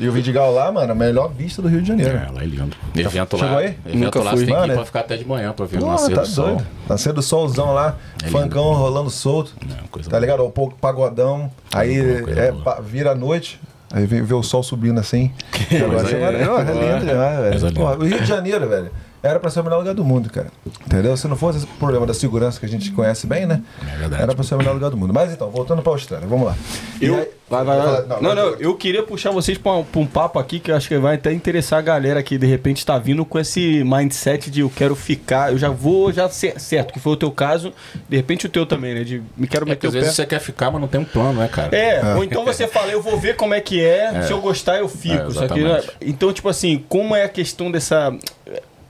E 0.00 0.08
o 0.08 0.12
Vidigal 0.12 0.52
lá, 0.52 0.72
mano, 0.72 0.90
a 0.90 0.94
melhor 0.94 1.32
vista 1.32 1.62
do 1.62 1.68
Rio 1.68 1.80
de 1.80 1.86
Janeiro. 1.88 2.16
é, 2.16 2.28
lá 2.32 2.42
é 2.42 2.46
lindo. 2.46 2.76
Evento 2.96 3.36
chegou 3.38 3.52
lá, 3.54 3.58
aí? 3.60 3.76
evento 3.86 3.98
Nunca 4.04 4.18
lá 4.22 4.30
fui. 4.32 4.40
você 4.40 4.46
tem 4.46 4.54
que 4.54 4.60
Mano, 4.60 4.72
ir 4.72 4.74
é- 4.74 4.76
pra 4.76 4.84
ficar 4.84 5.00
até 5.00 5.16
de 5.16 5.24
manhã 5.24 5.52
pra 5.52 5.66
ver 5.66 5.82
o 5.82 5.86
nascer 5.86 6.14
tá 6.16 6.20
do 6.22 6.26
sol. 6.26 6.46
doido. 6.46 6.66
Nascer 6.88 7.12
do 7.12 7.22
solzão 7.22 7.72
lá, 7.72 7.96
É 8.24 8.26
funkão 8.28 8.72
rolando 8.74 9.08
solto. 9.08 9.52
Não, 9.64 9.86
coisa 9.88 10.10
Tá 10.10 10.18
ligado? 10.18 10.44
Um 10.44 10.50
pouco 10.50 10.74
pagodão. 10.80 11.48
Aí 11.72 11.96
é, 11.96 12.52
vira 12.82 13.12
a 13.12 13.14
noite. 13.14 13.60
Aí 13.92 14.04
vê, 14.04 14.20
vê 14.20 14.34
o 14.34 14.42
sol 14.42 14.64
subindo 14.64 14.98
assim. 14.98 15.30
Agora 15.70 16.00
Coisa 16.02 16.16
é, 16.16 16.30
linda. 16.32 16.72
é 16.72 16.92
lindo 16.94 17.06
demais, 17.06 17.60
velho. 17.60 18.00
O 18.00 18.04
Rio 18.04 18.20
de 18.20 18.26
Janeiro, 18.26 18.68
velho, 18.68 18.90
era 19.26 19.40
pra 19.40 19.50
ser 19.50 19.60
o 19.60 19.64
melhor 19.64 19.78
lugar 19.78 19.94
do 19.94 20.04
mundo, 20.04 20.30
cara. 20.30 20.48
Entendeu? 20.86 21.16
Se 21.16 21.26
não 21.28 21.36
fosse 21.36 21.58
esse 21.58 21.66
problema 21.66 22.06
da 22.06 22.14
segurança 22.14 22.58
que 22.60 22.66
a 22.66 22.68
gente 22.68 22.90
conhece 22.92 23.26
bem, 23.26 23.46
né? 23.46 23.62
É 23.92 23.96
verdade. 23.98 24.22
Era 24.22 24.34
pra 24.34 24.44
ser 24.44 24.54
o 24.54 24.58
melhor 24.58 24.74
lugar 24.74 24.90
do 24.90 24.96
mundo. 24.96 25.12
Mas 25.12 25.32
então, 25.32 25.50
voltando 25.50 25.82
pra 25.82 25.92
Austrália, 25.92 26.26
vamos 26.26 26.46
lá. 26.46 26.56
Eu, 27.00 27.14
aí- 27.16 27.28
vai, 27.48 27.64
vai, 27.64 27.76
vai. 27.78 28.02
Não, 28.06 28.20
Não, 28.22 28.34
não, 28.34 28.50
vai- 28.52 28.56
eu 28.60 28.74
queria 28.76 29.02
puxar 29.02 29.30
vocês 29.30 29.58
pra 29.58 29.72
um, 29.72 29.84
um 29.96 30.06
papo 30.06 30.38
aqui 30.38 30.58
que 30.60 30.70
eu 30.70 30.76
acho 30.76 30.88
que 30.88 30.96
vai 30.98 31.16
até 31.16 31.32
interessar 31.32 31.78
a 31.78 31.82
galera 31.82 32.22
que 32.22 32.38
de 32.38 32.46
repente 32.46 32.84
tá 32.84 32.98
vindo 32.98 33.24
com 33.24 33.38
esse 33.38 33.82
mindset 33.84 34.50
de 34.50 34.60
eu 34.60 34.70
quero 34.74 34.94
ficar, 34.96 35.52
eu 35.52 35.58
já 35.58 35.68
vou, 35.68 36.12
já 36.12 36.28
cer- 36.28 36.58
certo, 36.60 36.92
que 36.92 37.00
foi 37.00 37.12
o 37.12 37.16
teu 37.16 37.30
caso, 37.30 37.72
de 38.08 38.16
repente 38.16 38.46
o 38.46 38.48
teu 38.48 38.64
também, 38.66 38.94
né? 38.94 39.04
De 39.04 39.22
me 39.36 39.46
quero 39.46 39.64
É 39.64 39.66
que 39.66 39.70
meter 39.70 39.86
às 39.88 39.92
o 39.92 39.96
pé. 39.96 40.00
vezes 40.00 40.16
você 40.16 40.26
quer 40.26 40.40
ficar, 40.40 40.70
mas 40.70 40.80
não 40.80 40.88
tem 40.88 41.00
um 41.00 41.04
plano, 41.04 41.40
né, 41.40 41.48
cara? 41.48 41.76
É, 41.76 42.14
ou 42.16 42.24
então 42.24 42.44
você 42.44 42.66
fala, 42.66 42.90
eu 42.92 43.02
vou 43.02 43.18
ver 43.18 43.36
como 43.36 43.54
é 43.54 43.60
que 43.60 43.82
é, 43.84 44.22
se 44.22 44.32
eu 44.32 44.40
gostar 44.40 44.78
eu 44.78 44.88
fico. 44.88 45.14
É, 45.14 45.30
só 45.30 45.46
que, 45.48 45.58
exatamente. 45.60 45.90
então, 46.00 46.32
tipo 46.32 46.48
assim, 46.48 46.84
como 46.88 47.14
é 47.14 47.24
a 47.24 47.28
questão 47.28 47.70
dessa. 47.70 48.12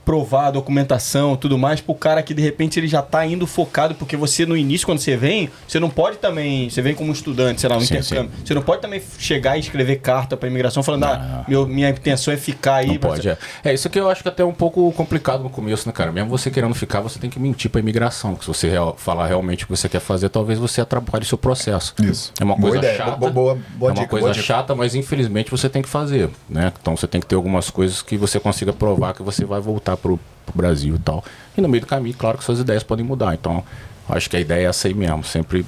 Provar 0.07 0.47
a 0.47 0.51
documentação 0.51 1.35
tudo 1.35 1.57
mais 1.57 1.81
pro 1.81 1.93
cara 1.93 2.23
que 2.23 2.33
de 2.33 2.41
repente 2.41 2.79
ele 2.79 2.87
já 2.87 3.01
tá 3.01 3.25
indo 3.25 3.45
focado, 3.45 3.93
porque 3.93 4.15
você 4.15 4.45
no 4.45 4.55
início, 4.55 4.87
quando 4.87 4.99
você 4.99 5.17
vem, 5.17 5.49
você 5.67 5.81
não 5.81 5.89
pode 5.89 6.15
também. 6.17 6.69
Você 6.69 6.81
vem 6.81 6.95
como 6.95 7.11
estudante, 7.11 7.59
sei 7.59 7.69
lá, 7.69 7.75
um 7.75 7.81
Sim, 7.81 7.95
intercâmbio. 7.97 8.31
Você 8.45 8.53
não 8.53 8.61
pode 8.61 8.81
também 8.81 9.01
chegar 9.19 9.57
e 9.57 9.59
escrever 9.59 9.97
carta 9.97 10.37
pra 10.37 10.47
imigração 10.47 10.81
falando, 10.81 11.03
ah, 11.03 11.17
Não. 11.39 11.45
meu, 11.49 11.67
minha 11.67 11.89
intenção 11.89 12.33
é 12.33 12.37
ficar 12.37 12.75
aí. 12.75 12.87
Não 12.87 12.95
pode, 12.97 13.27
é. 13.27 13.37
É, 13.65 13.73
isso 13.73 13.85
aqui 13.89 13.99
eu 13.99 14.09
acho 14.09 14.23
que 14.23 14.29
até 14.29 14.43
é 14.43 14.45
um 14.45 14.53
pouco 14.53 14.89
complicado 14.93 15.43
no 15.43 15.49
começo, 15.49 15.85
né, 15.89 15.91
cara? 15.91 16.09
Mesmo 16.09 16.29
você 16.29 16.49
querendo 16.49 16.73
ficar, 16.73 17.01
você 17.01 17.19
tem 17.19 17.29
que 17.29 17.37
mentir 17.37 17.69
pra 17.69 17.81
imigração. 17.81 18.33
Que 18.33 18.45
se 18.45 18.47
você 18.47 18.69
real- 18.69 18.95
falar 18.97 19.27
realmente 19.27 19.65
o 19.65 19.67
que 19.67 19.75
você 19.75 19.89
quer 19.89 19.99
fazer, 19.99 20.29
talvez 20.29 20.57
você 20.57 20.79
atrapalhe 20.79 21.25
seu 21.25 21.37
processo. 21.37 21.93
Isso. 22.01 22.31
É 22.39 22.45
uma 22.45 22.55
Boa 22.55 22.71
coisa 22.71 22.77
ideia. 22.77 22.97
chata. 22.97 23.17
Boa- 23.17 23.31
boa- 23.31 23.57
boa 23.75 23.89
é 23.89 23.93
uma 23.93 23.95
dica, 23.95 24.07
coisa 24.07 24.23
boa 24.27 24.33
dica. 24.33 24.45
chata, 24.45 24.73
mas 24.73 24.95
infelizmente 24.95 25.51
você 25.51 25.67
tem 25.67 25.81
que 25.81 25.89
fazer, 25.89 26.29
né? 26.49 26.71
Então 26.81 26.95
você 26.95 27.07
tem 27.07 27.19
que 27.19 27.27
ter 27.27 27.35
algumas 27.35 27.69
coisas 27.69 28.01
que 28.01 28.15
você 28.15 28.39
consiga 28.39 28.71
provar 28.71 29.13
que 29.13 29.21
você 29.21 29.43
vai 29.43 29.59
voltar 29.59 29.96
pro, 29.97 30.19
pro 30.45 30.55
Brasil 30.55 30.95
e 30.95 30.99
tal. 30.99 31.23
E 31.57 31.61
no 31.61 31.67
meio 31.67 31.81
do 31.81 31.87
caminho, 31.87 32.15
claro 32.17 32.37
que 32.37 32.43
suas 32.43 32.59
ideias 32.59 32.83
podem 32.83 33.05
mudar. 33.05 33.33
Então, 33.33 33.63
acho 34.07 34.29
que 34.29 34.37
a 34.37 34.39
ideia 34.39 34.67
é 34.67 34.69
essa 34.69 34.87
aí 34.87 34.93
mesmo. 34.93 35.23
Sempre 35.23 35.65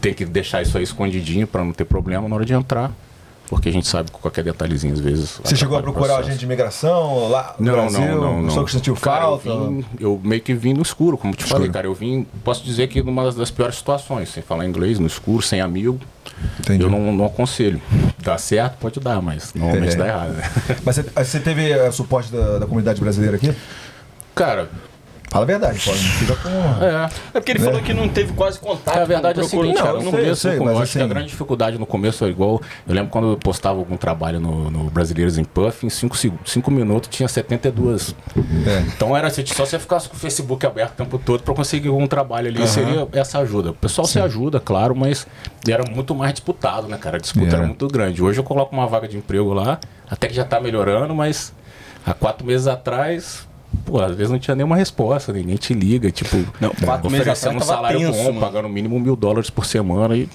ter 0.00 0.14
que 0.14 0.24
deixar 0.24 0.62
isso 0.62 0.76
aí 0.76 0.84
escondidinho 0.84 1.46
pra 1.46 1.64
não 1.64 1.72
ter 1.72 1.84
problema 1.84 2.28
na 2.28 2.34
hora 2.34 2.44
de 2.44 2.52
entrar. 2.52 2.90
Porque 3.46 3.68
a 3.68 3.72
gente 3.72 3.86
sabe 3.86 4.10
que 4.10 4.18
qualquer 4.18 4.42
detalhezinho, 4.42 4.94
às 4.94 5.00
vezes. 5.00 5.38
Você 5.44 5.54
chegou 5.54 5.76
a 5.76 5.80
o 5.80 5.82
procurar 5.82 6.16
agente 6.16 6.38
de 6.38 6.44
imigração 6.46 7.28
lá 7.28 7.54
no 7.58 7.66
Não, 7.66 7.72
Brasil? 7.74 8.00
não, 8.00 8.20
não, 8.20 8.42
não. 8.44 8.50
Só 8.50 8.64
que 8.64 8.72
sentiu 8.72 8.96
falta? 8.96 9.46
Eu, 9.48 9.68
vim- 9.70 9.84
eu 10.00 10.20
meio 10.24 10.40
que 10.40 10.54
vim 10.54 10.72
no 10.72 10.80
escuro, 10.80 11.18
como 11.18 11.34
te 11.34 11.44
falei, 11.44 11.64
Escuro. 11.66 11.72
cara. 11.74 11.86
Eu 11.86 11.94
vim, 11.94 12.26
posso 12.42 12.64
dizer 12.64 12.88
que 12.88 13.02
numa 13.02 13.30
das 13.30 13.50
piores 13.50 13.76
situações, 13.76 14.30
sem 14.30 14.42
falar 14.42 14.64
inglês, 14.66 14.98
no 14.98 15.06
escuro, 15.06 15.42
sem 15.42 15.60
amigo. 15.60 16.00
Entendi. 16.60 16.82
Eu 16.82 16.90
não, 16.90 17.12
não 17.12 17.24
aconselho. 17.26 17.80
Dá 18.22 18.38
certo, 18.38 18.78
pode 18.78 19.00
dar, 19.00 19.20
mas 19.20 19.52
normalmente 19.54 19.94
É. 19.94 19.98
dá 19.98 20.06
errado. 20.08 20.32
né? 20.32 20.42
Mas 20.84 20.96
você, 20.96 21.40
teve 21.40 21.70
eh, 21.70 21.90
suporte 21.90 22.32
da, 22.32 22.58
da 22.60 22.66
comunidade 22.66 23.00
brasileira 23.00 23.36
aqui? 23.36 23.52
Cara, 24.34 24.68
Fala 25.34 25.46
a 25.46 25.48
verdade. 25.48 25.80
Não 25.84 25.94
fica 25.94 26.36
com... 26.36 26.48
é. 26.48 27.10
É 27.34 27.40
porque 27.40 27.50
ele 27.50 27.58
falou 27.58 27.82
que 27.82 27.92
não 27.92 28.08
teve 28.08 28.32
quase 28.34 28.56
contato. 28.56 28.96
É, 28.96 29.02
a 29.02 29.04
verdade 29.04 29.40
é 29.40 29.42
a 29.42 29.46
seguinte, 29.48 29.74
Não, 29.74 29.82
cara, 29.82 29.92
no 29.94 30.00
sei, 30.02 30.08
eu 30.08 30.12
começo, 30.12 30.36
sei, 30.36 30.58
eu 30.58 30.68
acho 30.78 30.92
que 30.92 30.98
a 30.98 31.00
assim- 31.02 31.08
grande 31.08 31.26
dificuldade 31.26 31.76
no 31.76 31.84
começo 31.86 32.24
é 32.24 32.28
igual. 32.28 32.62
Eu 32.86 32.94
lembro 32.94 33.10
quando 33.10 33.32
eu 33.32 33.36
postava 33.36 33.76
algum 33.80 33.96
trabalho 33.96 34.38
no, 34.38 34.70
no 34.70 34.84
Brasileiros 34.90 35.36
em 35.36 35.42
Puff, 35.42 35.84
em 35.84 35.90
5 35.90 36.70
minutos 36.70 37.08
tinha 37.08 37.26
72. 37.26 38.14
É. 38.64 38.78
Então 38.94 39.16
era 39.16 39.26
assim, 39.26 39.44
só 39.44 39.66
você 39.66 39.76
ficasse 39.76 40.08
com 40.08 40.14
o 40.14 40.18
Facebook 40.20 40.64
aberto 40.64 40.92
o 40.92 40.96
tempo 40.98 41.18
todo 41.18 41.42
para 41.42 41.52
conseguir 41.52 41.88
algum 41.88 42.06
trabalho 42.06 42.46
ali. 42.46 42.68
Seria 42.68 43.08
essa 43.12 43.40
ajuda. 43.40 43.70
O 43.70 43.74
pessoal 43.74 44.06
se 44.06 44.20
ajuda, 44.20 44.60
claro, 44.60 44.94
mas 44.94 45.26
era 45.68 45.82
muito 45.90 46.14
mais 46.14 46.32
disputado, 46.32 46.86
né, 46.86 46.96
cara? 46.96 47.16
A 47.16 47.20
disputa 47.20 47.46
Era. 47.48 47.56
era 47.56 47.66
muito 47.66 47.88
grande. 47.88 48.22
Hoje 48.22 48.38
eu 48.38 48.44
coloco 48.44 48.72
uma 48.72 48.86
vaga 48.86 49.08
de 49.08 49.16
emprego 49.16 49.52
lá, 49.52 49.80
até 50.08 50.28
que 50.28 50.34
já 50.34 50.44
tá 50.44 50.60
melhorando, 50.60 51.12
mas 51.12 51.52
há 52.06 52.14
quatro 52.14 52.46
meses 52.46 52.68
atrás. 52.68 53.52
Pô, 53.84 54.00
às 54.00 54.14
vezes 54.16 54.30
não 54.32 54.38
tinha 54.38 54.54
nenhuma 54.54 54.76
resposta, 54.76 55.32
ninguém 55.32 55.56
te 55.56 55.74
liga, 55.74 56.10
tipo, 56.10 56.36
Não, 56.60 56.70
quatro 56.70 57.10
meses 57.10 57.20
oferecendo 57.26 57.56
um 57.56 57.60
salário 57.60 57.98
tenso, 57.98 58.12
bom, 58.12 58.24
mano. 58.28 58.40
pagando 58.40 58.68
mínimo 58.68 58.98
mil 58.98 59.14
dólares 59.14 59.50
por 59.50 59.66
semana 59.66 60.16
e 60.16 60.28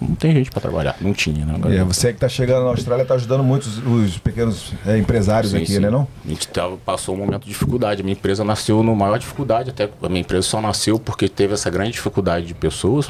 não 0.00 0.14
tem 0.14 0.32
gente 0.32 0.50
pra 0.50 0.60
trabalhar. 0.60 0.96
Não 1.00 1.12
tinha, 1.12 1.44
né? 1.46 1.54
Agora- 1.54 1.74
É, 1.74 1.84
você 1.84 2.12
que 2.12 2.18
tá 2.20 2.28
chegando 2.28 2.64
na 2.64 2.70
Austrália 2.70 3.04
tá 3.04 3.14
ajudando 3.14 3.44
muitos 3.44 3.78
os 3.78 4.18
pequenos 4.18 4.72
eh, 4.86 4.98
empresários 4.98 5.52
Sim, 5.52 5.58
aqui, 5.58 5.66
sim. 5.74 5.78
né 5.80 5.90
não? 5.90 6.08
A 6.24 6.28
gente 6.28 6.48
tava, 6.48 6.76
passou 6.78 7.14
um 7.14 7.18
momento 7.18 7.42
de 7.42 7.48
dificuldade. 7.50 8.02
Minha 8.02 8.14
empresa 8.14 8.42
nasceu 8.44 8.82
no 8.82 8.94
maior 8.96 9.18
dificuldade, 9.18 9.70
até 9.70 9.88
a 10.02 10.08
minha 10.08 10.20
empresa 10.22 10.46
só 10.48 10.60
nasceu 10.60 10.98
porque 10.98 11.28
teve 11.28 11.54
essa 11.54 11.70
grande 11.70 11.92
dificuldade 11.92 12.46
de 12.46 12.54
pessoas. 12.54 13.08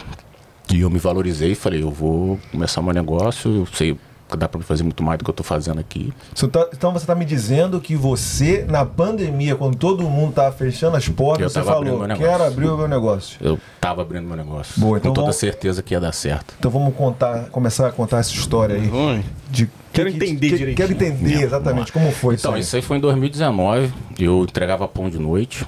E 0.73 0.81
eu 0.81 0.91
me 0.91 0.99
valorizei 0.99 1.53
e 1.53 1.55
falei, 1.55 1.83
eu 1.83 1.91
vou 1.91 2.39
começar 2.51 2.83
meu 2.83 2.93
negócio, 2.93 3.51
eu 3.59 3.67
sei 3.73 3.97
dá 4.37 4.49
pra 4.49 4.61
fazer 4.63 4.83
muito 4.83 5.03
mais 5.03 5.19
do 5.19 5.25
que 5.25 5.31
eu 5.31 5.35
tô 5.35 5.43
fazendo 5.43 5.79
aqui. 5.81 6.13
Você 6.35 6.49
tá- 6.49 6.69
Então 6.73 6.93
você 6.93 7.07
tá 7.07 7.15
me 7.15 7.25
dizendo 7.25 7.81
que 7.81 7.95
você, 7.97 8.65
na 8.69 8.85
pandemia, 8.85 9.55
quando 9.57 9.77
todo 9.77 10.03
mundo 10.09 10.33
tava 10.33 10.53
fechando 10.53 10.97
as 10.97 11.09
portas, 11.09 11.53
você 11.53 11.63
falou, 11.63 12.07
quero 12.17 12.43
abrir 12.45 12.69
o 12.69 12.77
meu 12.77 12.89
negócio. 12.89 13.39
Eu 13.41 13.59
tava 13.81 14.03
abrindo 14.03 14.27
meu 14.27 14.37
negócio. 14.37 14.81
Boa, 14.81 14.99
então 14.99 15.11
com 15.11 15.15
toda 15.15 15.25
vamos- 15.27 15.37
certeza 15.37 15.83
que 15.83 15.95
ia 15.95 16.01
dar 16.01 16.13
certo. 16.13 16.55
Então 16.59 16.71
vamos 16.71 16.95
contar, 16.95 17.49
começar 17.51 17.89
a 17.89 17.93
contar 17.93 18.19
essa 18.19 18.33
história 18.33 18.77
aí. 18.77 18.87
Ruim. 18.87 19.25
De 19.51 19.69
Quero 19.93 20.11
que- 20.11 20.17
entender 20.17 20.51
que- 20.51 20.57
direitinho. 20.59 20.77
Quero 20.77 20.93
entender 20.93 21.43
exatamente 21.43 21.93
como 21.93 22.11
foi 22.11 22.35
Então, 22.35 22.51
isso. 22.53 22.57
aí. 22.57 22.61
isso 22.63 22.77
aí 22.77 22.83
foi 22.83 22.97
em 22.97 23.01
2019. 23.01 23.93
Eu 24.19 24.43
entregava 24.43 24.89
pão 24.89 25.09
de 25.09 25.19
noite 25.19 25.65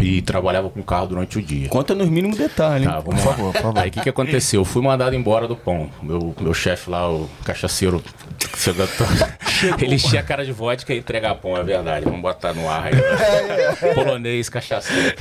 e 0.00 0.22
trabalhava 0.22 0.68
com 0.70 0.82
carro 0.82 1.06
durante 1.08 1.38
o 1.38 1.42
dia. 1.42 1.68
Conta 1.68 1.94
nos 1.94 2.08
mínimos 2.08 2.38
detalhes. 2.38 2.86
Tá, 2.86 3.00
vamos 3.00 3.24
lá. 3.24 3.34
Aí 3.76 3.88
o 3.88 3.92
que, 3.92 4.00
que 4.00 4.08
aconteceu? 4.08 4.60
Eu 4.60 4.64
fui 4.64 4.82
mandado 4.82 5.14
embora 5.14 5.46
do 5.46 5.56
pão. 5.56 5.90
Meu, 6.02 6.34
meu 6.40 6.54
chefe 6.54 6.90
lá, 6.90 7.10
o 7.10 7.28
cachaceiro, 7.44 8.02
ele 9.80 9.94
enchia 9.94 10.20
a 10.20 10.22
cara 10.22 10.44
de 10.44 10.52
vodka 10.52 10.92
e 10.92 10.98
entregar 10.98 11.34
pão, 11.36 11.56
é 11.56 11.62
verdade. 11.62 12.04
Vamos 12.04 12.20
botar 12.20 12.52
no 12.52 12.68
ar 12.68 12.86
aí. 12.86 12.94
né? 12.94 13.94
Polonês, 13.94 14.48
cachaceiro. 14.48 15.16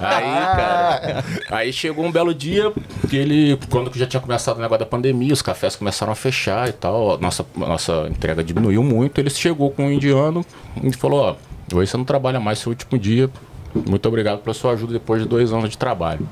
Aí, 0.00 0.56
cara, 0.56 1.24
aí 1.50 1.72
chegou 1.72 2.04
um 2.04 2.12
belo 2.12 2.34
dia 2.34 2.72
que 3.08 3.16
ele, 3.16 3.58
quando 3.70 3.96
já 3.96 4.06
tinha 4.06 4.20
começado 4.20 4.56
o 4.56 4.60
negócio 4.60 4.80
da 4.80 4.86
pandemia, 4.86 5.32
os 5.32 5.42
cafés 5.42 5.76
começaram 5.76 6.12
a 6.12 6.16
fechar 6.16 6.68
e 6.68 6.72
tal, 6.72 7.18
nossa, 7.18 7.44
nossa 7.56 8.06
entrega 8.10 8.42
diminuiu 8.42 8.82
muito. 8.82 9.20
Ele 9.20 9.30
chegou 9.30 9.70
com 9.70 9.86
um 9.86 9.90
indiano 9.92 10.44
e 10.82 10.92
falou: 10.92 11.20
Ó, 11.20 11.76
hoje 11.76 11.90
você 11.90 11.96
não 11.96 12.04
trabalha 12.04 12.40
mais, 12.40 12.58
seu 12.58 12.70
último 12.70 12.98
dia. 12.98 13.30
Muito 13.74 14.06
obrigado 14.08 14.40
pela 14.40 14.54
sua 14.54 14.72
ajuda 14.72 14.92
depois 14.92 15.22
de 15.22 15.28
dois 15.28 15.52
anos 15.52 15.70
de 15.70 15.78
trabalho. 15.78 16.26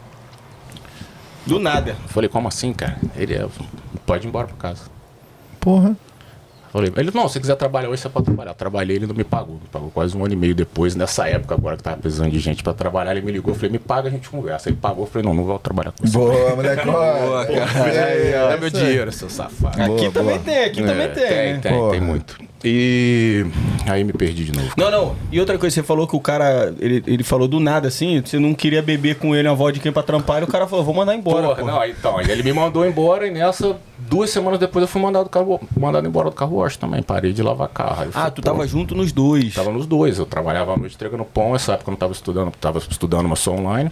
Do 1.47 1.59
nada. 1.59 1.97
Eu 2.03 2.09
Falei, 2.09 2.29
como 2.29 2.47
assim, 2.49 2.73
cara? 2.73 2.97
Ele 3.17 3.35
é. 3.35 3.47
Pode 4.07 4.27
ir 4.27 4.29
embora 4.29 4.47
pra 4.47 4.57
casa. 4.57 4.83
Porra. 5.59 5.97
Falei, 6.73 6.91
ele, 6.97 7.11
não, 7.13 7.29
se 7.29 7.35
você 7.35 7.41
quiser 7.41 7.57
trabalhar 7.57 7.91
hoje, 7.91 8.01
você 8.01 8.09
pode 8.09 8.25
trabalhar. 8.25 8.53
Eu 8.53 8.55
trabalhei, 8.55 8.97
ele 8.97 9.07
não 9.07 9.15
me 9.15 9.25
pagou. 9.25 9.57
Me 9.57 9.69
pagou 9.71 9.91
quase 9.91 10.17
um 10.17 10.25
ano 10.25 10.33
e 10.33 10.37
meio 10.37 10.55
depois, 10.55 10.95
nessa 10.95 11.29
época 11.29 11.55
agora 11.55 11.77
que 11.77 11.83
tava 11.83 11.99
precisando 11.99 12.31
de 12.31 12.39
gente 12.39 12.63
pra 12.63 12.73
trabalhar, 12.73 13.11
ele 13.15 13.21
me 13.27 13.31
ligou, 13.33 13.51
eu 13.51 13.55
falei, 13.55 13.71
me 13.73 13.79
paga, 13.79 14.09
a 14.09 14.11
gente 14.11 14.31
conversa. 14.31 14.71
Ele 14.71 14.79
pagou, 14.81 15.05
eu 15.05 15.11
falei, 15.11 15.27
não, 15.29 15.35
não 15.35 15.45
vou 15.45 15.59
trabalhar 15.59 15.93
com 15.93 16.07
você. 16.07 16.17
Boa, 16.17 16.57
moleque. 16.57 16.87
Boa, 16.87 17.45
cara. 17.47 18.05
Aí, 18.07 18.35
ó, 18.37 18.49
Dá 18.49 18.57
meu 18.57 18.71
dinheiro, 18.71 19.13
seu 19.13 19.29
safado. 19.29 19.83
Aqui 19.83 19.87
Boa, 19.87 20.13
também 20.13 20.25
boa. 20.25 20.39
tem, 20.39 20.65
aqui 20.65 20.83
também 20.83 21.03
É, 21.05 21.09
tem. 21.09 21.27
tem, 21.29 21.53
né? 21.55 21.59
tem, 21.61 21.73
Porra. 21.73 21.91
tem 21.91 22.01
muito. 22.01 22.39
E 22.65 23.45
aí 23.87 24.05
me 24.05 24.13
perdi 24.13 24.45
de 24.45 24.53
novo. 24.53 24.73
Não, 24.77 24.91
não. 24.91 25.17
E 25.31 25.41
outra 25.41 25.59
coisa, 25.59 25.75
você 25.75 25.83
falou 25.83 26.07
que 26.07 26.15
o 26.15 26.21
cara, 26.21 26.75
ele, 26.79 27.03
ele 27.07 27.25
falou 27.25 27.49
do 27.49 27.59
nada 27.59 27.89
assim, 27.89 28.23
você 28.25 28.39
não 28.39 28.55
queria 28.55 28.81
beber 28.81 29.17
com 29.17 29.35
ele 29.35 29.49
uma 29.49 29.55
vodka 29.55 29.91
pra 29.91 30.03
trampar, 30.03 30.43
e 30.43 30.45
o 30.45 30.47
cara 30.47 30.67
falou, 30.67 30.85
vou 30.85 30.95
mandar 30.95 31.15
embora. 31.15 31.49
Porra, 31.49 31.57
porra. 31.57 31.73
não, 31.73 31.85
então, 31.85 32.21
ele 32.21 32.43
me 32.43 32.53
mandou 32.53 32.87
embora 32.87 33.27
e 33.27 33.31
nessa, 33.31 33.77
duas 33.99 34.31
semanas 34.31 34.61
depois 34.61 34.83
eu 34.83 34.89
fui 34.89 35.01
mandado, 35.01 35.29
carro, 35.29 35.61
mandado 35.79 36.07
embora 36.07 36.31
do 36.31 36.37
carro 36.37 36.59
wash 36.59 36.77
também. 36.77 37.03
Parei 37.03 37.33
de 37.33 37.43
lavar 37.43 37.69
carro. 37.69 38.05
Ah, 38.09 38.13
falei, 38.13 38.31
tu 38.31 38.43
pô, 38.43 38.43
tava 38.43 38.67
junto 38.67 38.95
nos 38.95 39.11
dois. 39.11 39.55
Tava 39.55 39.73
nos 39.73 39.87
dois. 39.87 40.19
Eu 40.19 40.27
trabalhava 40.27 40.75
à 40.75 40.77
noite 40.77 40.95
entregando 40.95 41.25
pão. 41.25 41.55
Essa 41.55 41.73
época 41.73 41.91
eu 41.91 41.93
não 41.93 41.99
tava 41.99 42.13
estudando, 42.13 42.53
tava 42.61 42.79
estudando, 42.79 43.29
mas 43.29 43.39
só 43.41 43.53
online. 43.53 43.91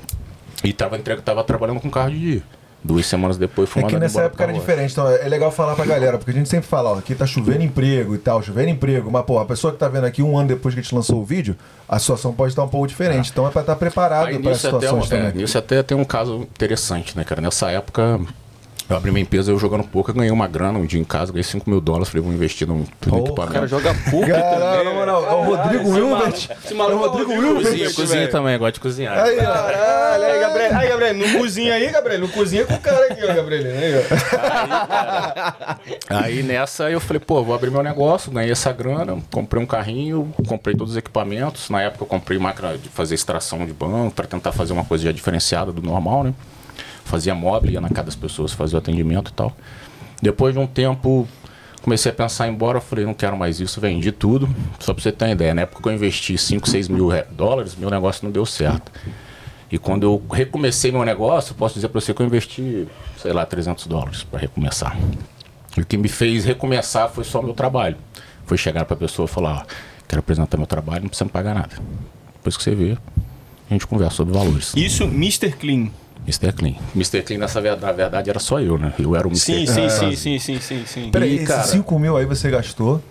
E 0.62 0.72
tava, 0.72 0.96
entrega, 0.96 1.22
tava 1.22 1.42
trabalhando 1.42 1.80
com 1.80 1.90
carro 1.90 2.10
de 2.10 2.18
dia. 2.18 2.42
Duas 2.82 3.06
semanas 3.06 3.36
depois 3.36 3.68
fui 3.68 3.80
É 3.80 3.84
que 3.84 3.92
mandado 3.92 4.02
nessa 4.02 4.22
época 4.22 4.42
era 4.42 4.52
diferente, 4.52 4.92
então 4.92 5.06
é 5.08 5.28
legal 5.28 5.50
falar 5.50 5.74
pra 5.74 5.84
galera, 5.84 6.16
porque 6.16 6.30
a 6.30 6.34
gente 6.34 6.48
sempre 6.48 6.66
fala, 6.66 6.90
ó, 6.90 6.98
aqui 6.98 7.14
tá 7.14 7.26
chovendo 7.26 7.62
emprego 7.62 8.14
e 8.14 8.18
tal, 8.18 8.42
chovendo 8.42 8.70
emprego, 8.70 9.10
mas 9.10 9.22
pô, 9.24 9.38
a 9.38 9.44
pessoa 9.44 9.72
que 9.72 9.78
tá 9.78 9.86
vendo 9.86 10.04
aqui 10.04 10.22
um 10.22 10.38
ano 10.38 10.48
depois 10.48 10.74
que 10.74 10.80
a 10.80 10.82
gente 10.82 10.94
lançou 10.94 11.20
o 11.20 11.24
vídeo, 11.24 11.54
a 11.86 11.98
situação 11.98 12.32
pode 12.32 12.52
estar 12.52 12.64
um 12.64 12.68
pouco 12.68 12.86
diferente, 12.86 13.30
então 13.30 13.46
é 13.46 13.50
pra 13.50 13.60
estar 13.60 13.76
preparado 13.76 14.28
Aí 14.28 14.36
as 14.36 14.40
nisso 14.40 14.68
até, 14.68 14.78
situações 14.78 15.12
é, 15.12 15.16
também. 15.16 15.42
nisso 15.42 15.58
até 15.58 15.82
tem 15.82 15.96
um 15.96 16.04
caso 16.04 16.40
interessante, 16.40 17.16
né, 17.16 17.22
cara? 17.22 17.42
Nessa 17.42 17.70
época, 17.70 18.18
eu 18.90 18.96
abri 18.96 19.10
minha 19.12 19.22
empresa, 19.22 19.50
eu 19.52 19.58
jogando 19.58 19.84
pouco, 19.84 20.10
eu 20.10 20.14
ganhei 20.14 20.30
uma 20.32 20.48
grana 20.48 20.78
um 20.78 20.84
dia 20.84 21.00
em 21.00 21.04
casa, 21.04 21.32
ganhei 21.32 21.44
5 21.44 21.70
mil 21.70 21.80
dólares, 21.80 22.08
falei, 22.08 22.22
vou 22.22 22.32
investir 22.32 22.66
num, 22.66 22.78
num 22.78 22.86
Porra, 23.00 23.16
O 23.16 23.24
equipamento. 23.24 23.52
cara 23.54 23.66
joga 23.68 23.94
pouco 24.10 24.26
Caralho, 24.26 24.60
também. 24.60 24.84
na 24.84 24.92
moral, 24.92 25.26
é 25.26 25.32
o 25.34 25.42
Rodrigo 25.44 25.96
Hilbert. 25.96 26.34
Esse 26.34 26.74
É 26.74 26.82
o 26.82 26.98
Rodrigo 26.98 27.32
Hilbert. 27.32 27.62
Cozinha, 27.64 27.94
cozinha 27.94 28.28
também, 28.28 28.58
gosto 28.58 28.74
de 28.74 28.80
cozinhar. 28.80 29.18
Aí. 29.18 29.36
Caralho, 29.36 30.24
aí, 30.24 30.40
Gabriel. 30.40 30.76
Aí, 30.76 30.88
Gabriel, 30.88 31.14
não 31.14 31.38
cozinha 31.38 31.74
aí, 31.74 31.88
Gabriel. 31.90 32.20
Não 32.20 32.28
cozinha 32.28 32.66
com 32.66 32.74
o 32.74 32.80
cara 32.80 33.06
aqui, 33.06 33.24
ó, 33.24 33.34
Gabriel. 33.34 33.64
Aí. 33.64 33.94
Aí 36.08 36.42
nessa 36.42 36.90
eu 36.90 37.00
falei, 37.00 37.20
pô, 37.20 37.42
vou 37.42 37.54
abrir 37.54 37.70
meu 37.70 37.82
negócio, 37.82 38.30
ganhei 38.32 38.50
essa 38.50 38.72
grana, 38.72 39.18
comprei 39.30 39.62
um 39.62 39.66
carrinho, 39.66 40.32
comprei 40.46 40.74
todos 40.74 40.92
os 40.92 40.96
equipamentos. 40.98 41.70
Na 41.70 41.80
época 41.82 42.02
eu 42.04 42.08
comprei 42.08 42.38
máquina 42.38 42.76
de 42.76 42.88
fazer 42.88 43.14
extração 43.14 43.64
de 43.64 43.72
banco 43.72 44.14
para 44.14 44.26
tentar 44.26 44.52
fazer 44.52 44.72
uma 44.72 44.84
coisa 44.84 45.04
já 45.04 45.12
diferenciada 45.12 45.72
do 45.72 45.82
normal, 45.82 46.24
né? 46.24 46.34
Fazia 47.10 47.34
móvel, 47.34 47.72
ia 47.72 47.80
na 47.80 47.88
casa 47.88 48.06
das 48.06 48.14
pessoas 48.16 48.52
fazer 48.52 48.76
o 48.76 48.78
atendimento 48.78 49.30
e 49.30 49.34
tal. 49.34 49.54
Depois 50.22 50.54
de 50.54 50.60
um 50.60 50.66
tempo, 50.66 51.26
comecei 51.82 52.12
a 52.12 52.14
pensar 52.14 52.46
em 52.48 52.52
embora, 52.52 52.80
falei, 52.80 53.04
não 53.04 53.14
quero 53.14 53.36
mais 53.36 53.58
isso, 53.58 53.80
vendi 53.80 54.12
tudo. 54.12 54.48
Só 54.78 54.94
pra 54.94 55.02
você 55.02 55.10
ter 55.10 55.24
uma 55.24 55.32
ideia, 55.32 55.52
na 55.54 55.62
época 55.62 55.82
que 55.82 55.88
eu 55.88 55.92
investi 55.92 56.38
5, 56.38 56.68
6 56.68 56.88
mil 56.88 57.08
re- 57.08 57.24
dólares, 57.32 57.74
meu 57.74 57.90
negócio 57.90 58.24
não 58.24 58.30
deu 58.30 58.46
certo. 58.46 58.92
E 59.72 59.78
quando 59.78 60.02
eu 60.04 60.22
recomecei 60.32 60.90
meu 60.92 61.04
negócio, 61.04 61.54
posso 61.54 61.74
dizer 61.74 61.88
pra 61.88 62.00
você 62.00 62.12
que 62.14 62.20
eu 62.22 62.26
investi, 62.26 62.86
sei 63.16 63.32
lá, 63.32 63.44
300 63.46 63.86
dólares 63.86 64.22
para 64.22 64.38
recomeçar. 64.40 64.96
E 65.76 65.80
o 65.80 65.86
que 65.86 65.96
me 65.96 66.08
fez 66.08 66.44
recomeçar 66.44 67.08
foi 67.08 67.24
só 67.24 67.40
meu 67.40 67.54
trabalho. 67.54 67.96
Foi 68.46 68.58
chegar 68.58 68.84
pra 68.84 68.96
pessoa 68.96 69.26
e 69.26 69.28
falar, 69.28 69.64
ó, 69.64 69.74
quero 70.08 70.20
apresentar 70.20 70.56
meu 70.56 70.66
trabalho, 70.66 71.02
não 71.02 71.08
precisa 71.08 71.24
me 71.24 71.30
pagar 71.30 71.54
nada. 71.54 71.76
Depois 72.34 72.56
que 72.56 72.62
você 72.64 72.74
vê, 72.74 72.96
a 73.70 73.72
gente 73.72 73.86
conversa 73.86 74.16
sobre 74.16 74.34
valores. 74.34 74.72
Isso, 74.76 75.04
Mr. 75.04 75.52
Clean. 75.52 75.88
Mr. 76.30 76.52
Clean. 76.52 76.74
Mr. 76.94 77.22
Clean, 77.22 77.38
nessa 77.38 77.60
na 77.60 77.92
verdade, 77.92 78.30
era 78.30 78.38
só 78.38 78.60
eu, 78.60 78.78
né? 78.78 78.92
Eu 78.98 79.14
era 79.16 79.26
o 79.26 79.30
Mr. 79.30 79.40
Sim, 79.40 79.64
Clean. 79.66 79.88
sim, 79.90 80.10
sim, 80.14 80.16
sim, 80.16 80.38
sim, 80.38 80.60
sim, 80.60 80.84
sim. 80.86 81.10
Peraí, 81.10 81.30
E, 81.32 81.34
esses 81.36 81.48
cara- 81.48 81.62
5 81.64 81.98
mil 81.98 82.16
aí 82.16 82.24
você 82.24 82.50
gastou 82.50 83.02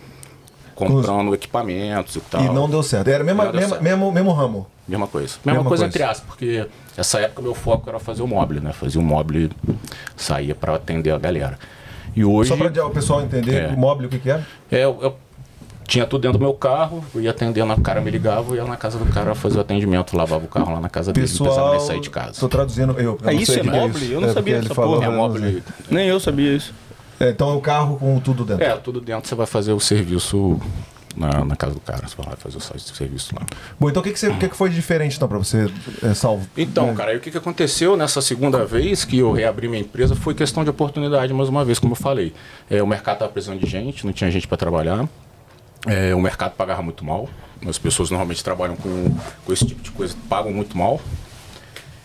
comprando 0.75 1.33
equipamentos 1.33 2.15
e 2.15 2.19
tal. 2.21 2.41
E 2.43 2.49
não 2.49 2.69
deu 2.69 2.81
certo. 2.81 3.07
Era 3.09 3.23
deu 3.23 3.35
mesmo, 3.35 3.51
certo. 3.51 3.83
mesmo, 3.83 4.11
mesmo 4.11 4.31
ramo. 4.31 4.67
Mesma 4.87 5.07
coisa. 5.07 5.35
Mesma, 5.45 5.59
Mesma 5.59 5.69
coisa, 5.69 5.83
coisa. 5.83 5.85
entre 5.97 6.03
aspas, 6.03 6.25
porque 6.27 6.67
essa 6.97 7.19
época 7.19 7.41
meu 7.41 7.53
foco 7.53 7.89
era 7.89 7.99
fazer 7.99 8.21
o 8.23 8.27
mobile, 8.27 8.59
né? 8.59 8.71
Fazia 8.71 8.99
o 8.99 9.03
mobile, 9.03 9.51
saía 10.15 10.55
para 10.55 10.75
atender 10.75 11.11
a 11.11 11.17
galera. 11.17 11.59
E 12.15 12.23
hoje. 12.25 12.49
Só 12.49 12.55
para 12.57 12.85
o 12.85 12.89
pessoal 12.89 13.21
entender 13.21 13.63
É. 13.63 13.67
o 13.67 13.77
móvel 13.77 14.07
o 14.07 14.09
que, 14.09 14.17
que 14.19 14.31
é. 14.31 14.41
É, 14.71 14.83
eu, 14.85 14.97
eu 15.01 15.15
tinha 15.89 16.05
tudo 16.05 16.21
dentro 16.21 16.37
do 16.37 16.41
meu 16.41 16.53
carro, 16.53 17.03
eu 17.13 17.21
ia 17.21 17.31
atendendo, 17.31 17.73
o 17.73 17.81
cara 17.81 17.99
me 17.99 18.11
ligava, 18.11 18.51
eu 18.51 18.57
ia 18.57 18.63
na 18.63 18.77
casa 18.77 18.99
do 18.99 19.05
cara 19.11 19.33
fazer 19.33 19.57
o 19.57 19.61
atendimento, 19.61 20.15
lavava 20.15 20.45
o 20.45 20.47
carro 20.47 20.71
lá 20.73 20.79
na 20.79 20.87
casa 20.89 21.11
dele, 21.11 21.25
não 21.27 21.35
precisava 21.35 21.55
Pessoal, 21.55 21.71
nem 21.77 21.87
sair 21.87 21.99
de 21.99 22.09
casa. 22.09 22.39
tô 22.39 22.47
traduzindo 22.47 22.93
eu. 22.93 23.17
eu 23.19 23.19
não 23.21 23.31
isso 23.33 23.51
sei 23.51 23.61
é 23.61 23.63
que 23.63 23.69
que 23.69 23.75
móvel? 23.75 24.11
Eu 24.11 24.21
não 24.21 24.29
É, 24.29 24.33
sabia 24.33 24.61
dessa 24.61 24.75
falou, 24.75 24.99
porra. 24.99 25.11
É 25.11 25.15
mobile. 25.15 25.63
Nem 25.89 26.07
eu 26.07 26.19
sabia 26.19 26.55
isso. 26.55 26.73
É, 27.19 27.31
então 27.31 27.49
é 27.49 27.53
o 27.53 27.59
carro 27.59 27.97
com 27.97 28.19
tudo 28.19 28.45
dentro. 28.45 28.63
É, 28.63 28.77
tudo 28.77 29.01
dentro, 29.01 29.27
você 29.27 29.35
vai 29.35 29.47
fazer 29.47 29.73
o 29.73 29.79
serviço 29.79 30.59
na, 31.17 31.43
na 31.43 31.55
casa 31.55 31.73
do 31.73 31.79
cara, 31.79 32.07
você 32.07 32.15
vai 32.15 32.27
lá 32.27 32.35
fazer 32.37 32.57
o 32.57 32.61
serviço 32.61 33.33
lá. 33.35 33.45
Bom, 33.79 33.89
então 33.89 34.01
o 34.01 34.03
que, 34.03 34.11
que, 34.11 34.19
você, 34.19 34.31
que, 34.33 34.47
que 34.47 34.55
foi 34.55 34.69
de 34.69 34.75
diferente 34.75 35.17
então 35.17 35.27
para 35.27 35.37
você, 35.37 35.69
é, 36.03 36.13
Salvo? 36.13 36.47
Então, 36.55 36.93
cara, 36.93 37.11
aí 37.11 37.17
o 37.17 37.19
que, 37.19 37.31
que 37.31 37.37
aconteceu 37.37 37.97
nessa 37.97 38.21
segunda 38.21 38.63
vez 38.63 39.03
que 39.03 39.17
eu 39.17 39.31
reabri 39.31 39.67
minha 39.67 39.81
empresa 39.81 40.15
foi 40.15 40.33
questão 40.33 40.63
de 40.63 40.69
oportunidade, 40.69 41.33
mais 41.33 41.49
uma 41.49 41.65
vez, 41.65 41.79
como 41.79 41.93
eu 41.93 41.97
falei. 41.97 42.31
É, 42.69 42.81
o 42.81 42.87
mercado 42.87 43.15
estava 43.15 43.31
precisando 43.31 43.59
de 43.59 43.67
gente, 43.67 44.05
não 44.05 44.13
tinha 44.13 44.29
gente 44.29 44.47
para 44.47 44.57
trabalhar. 44.57 45.07
É, 45.87 46.13
o 46.13 46.21
mercado 46.21 46.53
pagava 46.55 46.81
muito 46.81 47.05
mal. 47.05 47.29
As 47.67 47.77
pessoas 47.77 48.09
normalmente 48.09 48.43
trabalham 48.43 48.75
com, 48.75 49.15
com 49.45 49.53
esse 49.53 49.65
tipo 49.65 49.81
de 49.81 49.91
coisa, 49.91 50.15
pagam 50.29 50.51
muito 50.51 50.77
mal. 50.77 50.99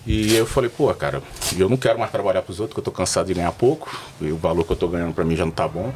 E 0.07 0.35
eu 0.35 0.47
falei, 0.47 0.69
pô, 0.69 0.93
cara, 0.95 1.23
eu 1.57 1.69
não 1.69 1.77
quero 1.77 1.99
mais 1.99 2.11
trabalhar 2.11 2.43
para 2.43 2.53
os 2.53 2.61
outros, 2.61 2.75
que 2.75 2.81
eu 2.81 2.85
tô 2.85 2.91
cansado 2.91 3.27
de 3.27 3.35
ganhar 3.35 3.53
pouco, 3.53 3.91
e 4.21 4.31
o 4.31 4.37
valor 4.37 4.65
que 4.65 4.73
eu 4.73 4.77
tô 4.77 4.87
ganhando 4.87 5.15
para 5.15 5.25
mim 5.25 5.35
já 5.35 5.45
não 5.45 5.53
tá 5.53 5.67
bom. 5.67 5.93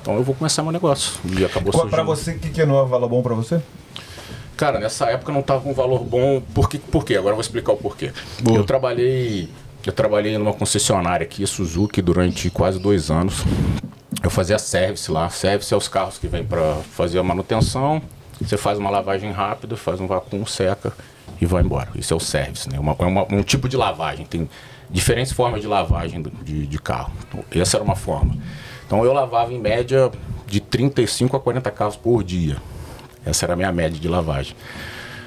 Então 0.00 0.16
eu 0.16 0.24
vou 0.24 0.34
começar 0.34 0.64
meu 0.64 0.72
negócio. 0.72 1.12
E 1.24 1.44
acabou 1.44 1.72
surgindo. 1.72 2.04
você, 2.04 2.32
o 2.32 2.38
que, 2.40 2.50
que 2.50 2.60
é 2.60 2.66
não 2.66 2.82
é 2.82 2.84
valor 2.84 3.08
bom 3.08 3.22
para 3.22 3.34
você? 3.34 3.62
Cara, 4.56 4.80
nessa 4.80 5.06
época 5.06 5.32
não 5.32 5.42
tava 5.42 5.60
com 5.60 5.70
um 5.70 5.74
valor 5.74 6.04
bom. 6.04 6.42
Por, 6.52 6.68
que, 6.68 6.78
por 6.78 7.04
quê? 7.04 7.14
Agora 7.14 7.32
eu 7.32 7.36
vou 7.36 7.40
explicar 7.40 7.72
o 7.72 7.76
porquê. 7.76 8.12
Eu 8.44 8.64
trabalhei. 8.64 9.48
Eu 9.84 9.92
trabalhei 9.92 10.36
numa 10.38 10.52
concessionária 10.52 11.24
aqui, 11.24 11.46
Suzuki, 11.46 12.02
durante 12.02 12.50
quase 12.50 12.78
dois 12.78 13.10
anos. 13.10 13.44
Eu 14.22 14.30
fazia 14.30 14.58
service 14.58 15.10
lá. 15.10 15.28
Service 15.30 15.72
é 15.72 15.76
os 15.76 15.88
carros 15.88 16.18
que 16.18 16.26
vêm 16.26 16.44
para 16.44 16.74
fazer 16.92 17.18
a 17.18 17.22
manutenção. 17.22 18.02
Você 18.40 18.56
faz 18.56 18.78
uma 18.78 18.90
lavagem 18.90 19.30
rápida, 19.30 19.76
faz 19.76 20.00
um 20.00 20.06
vácuo, 20.06 20.44
seca 20.46 20.92
e 21.40 21.46
vai 21.46 21.62
embora. 21.62 21.88
Isso 21.94 22.12
é 22.12 22.16
o 22.16 22.20
service, 22.20 22.68
né? 22.68 22.78
Uma, 22.78 22.96
é 22.98 23.04
uma- 23.04 23.26
um 23.32 23.42
tipo 23.42 23.68
de 23.68 23.76
lavagem. 23.76 24.26
Tem 24.26 24.48
diferentes 24.90 25.32
formas 25.32 25.60
de 25.60 25.66
lavagem 25.66 26.22
de, 26.42 26.66
de 26.66 26.78
carro. 26.78 27.12
Então, 27.28 27.44
essa 27.60 27.76
era 27.76 27.84
uma 27.84 27.94
forma. 27.96 28.36
Então 28.86 29.04
eu 29.04 29.12
lavava 29.12 29.52
em 29.52 29.58
média 29.58 30.10
de 30.46 30.60
35 30.60 31.36
a 31.36 31.40
40 31.40 31.70
carros 31.70 31.96
por 31.96 32.22
dia. 32.22 32.56
Essa 33.24 33.46
era 33.46 33.52
a 33.54 33.56
minha 33.56 33.72
média 33.72 33.98
de 33.98 34.08
lavagem. 34.08 34.54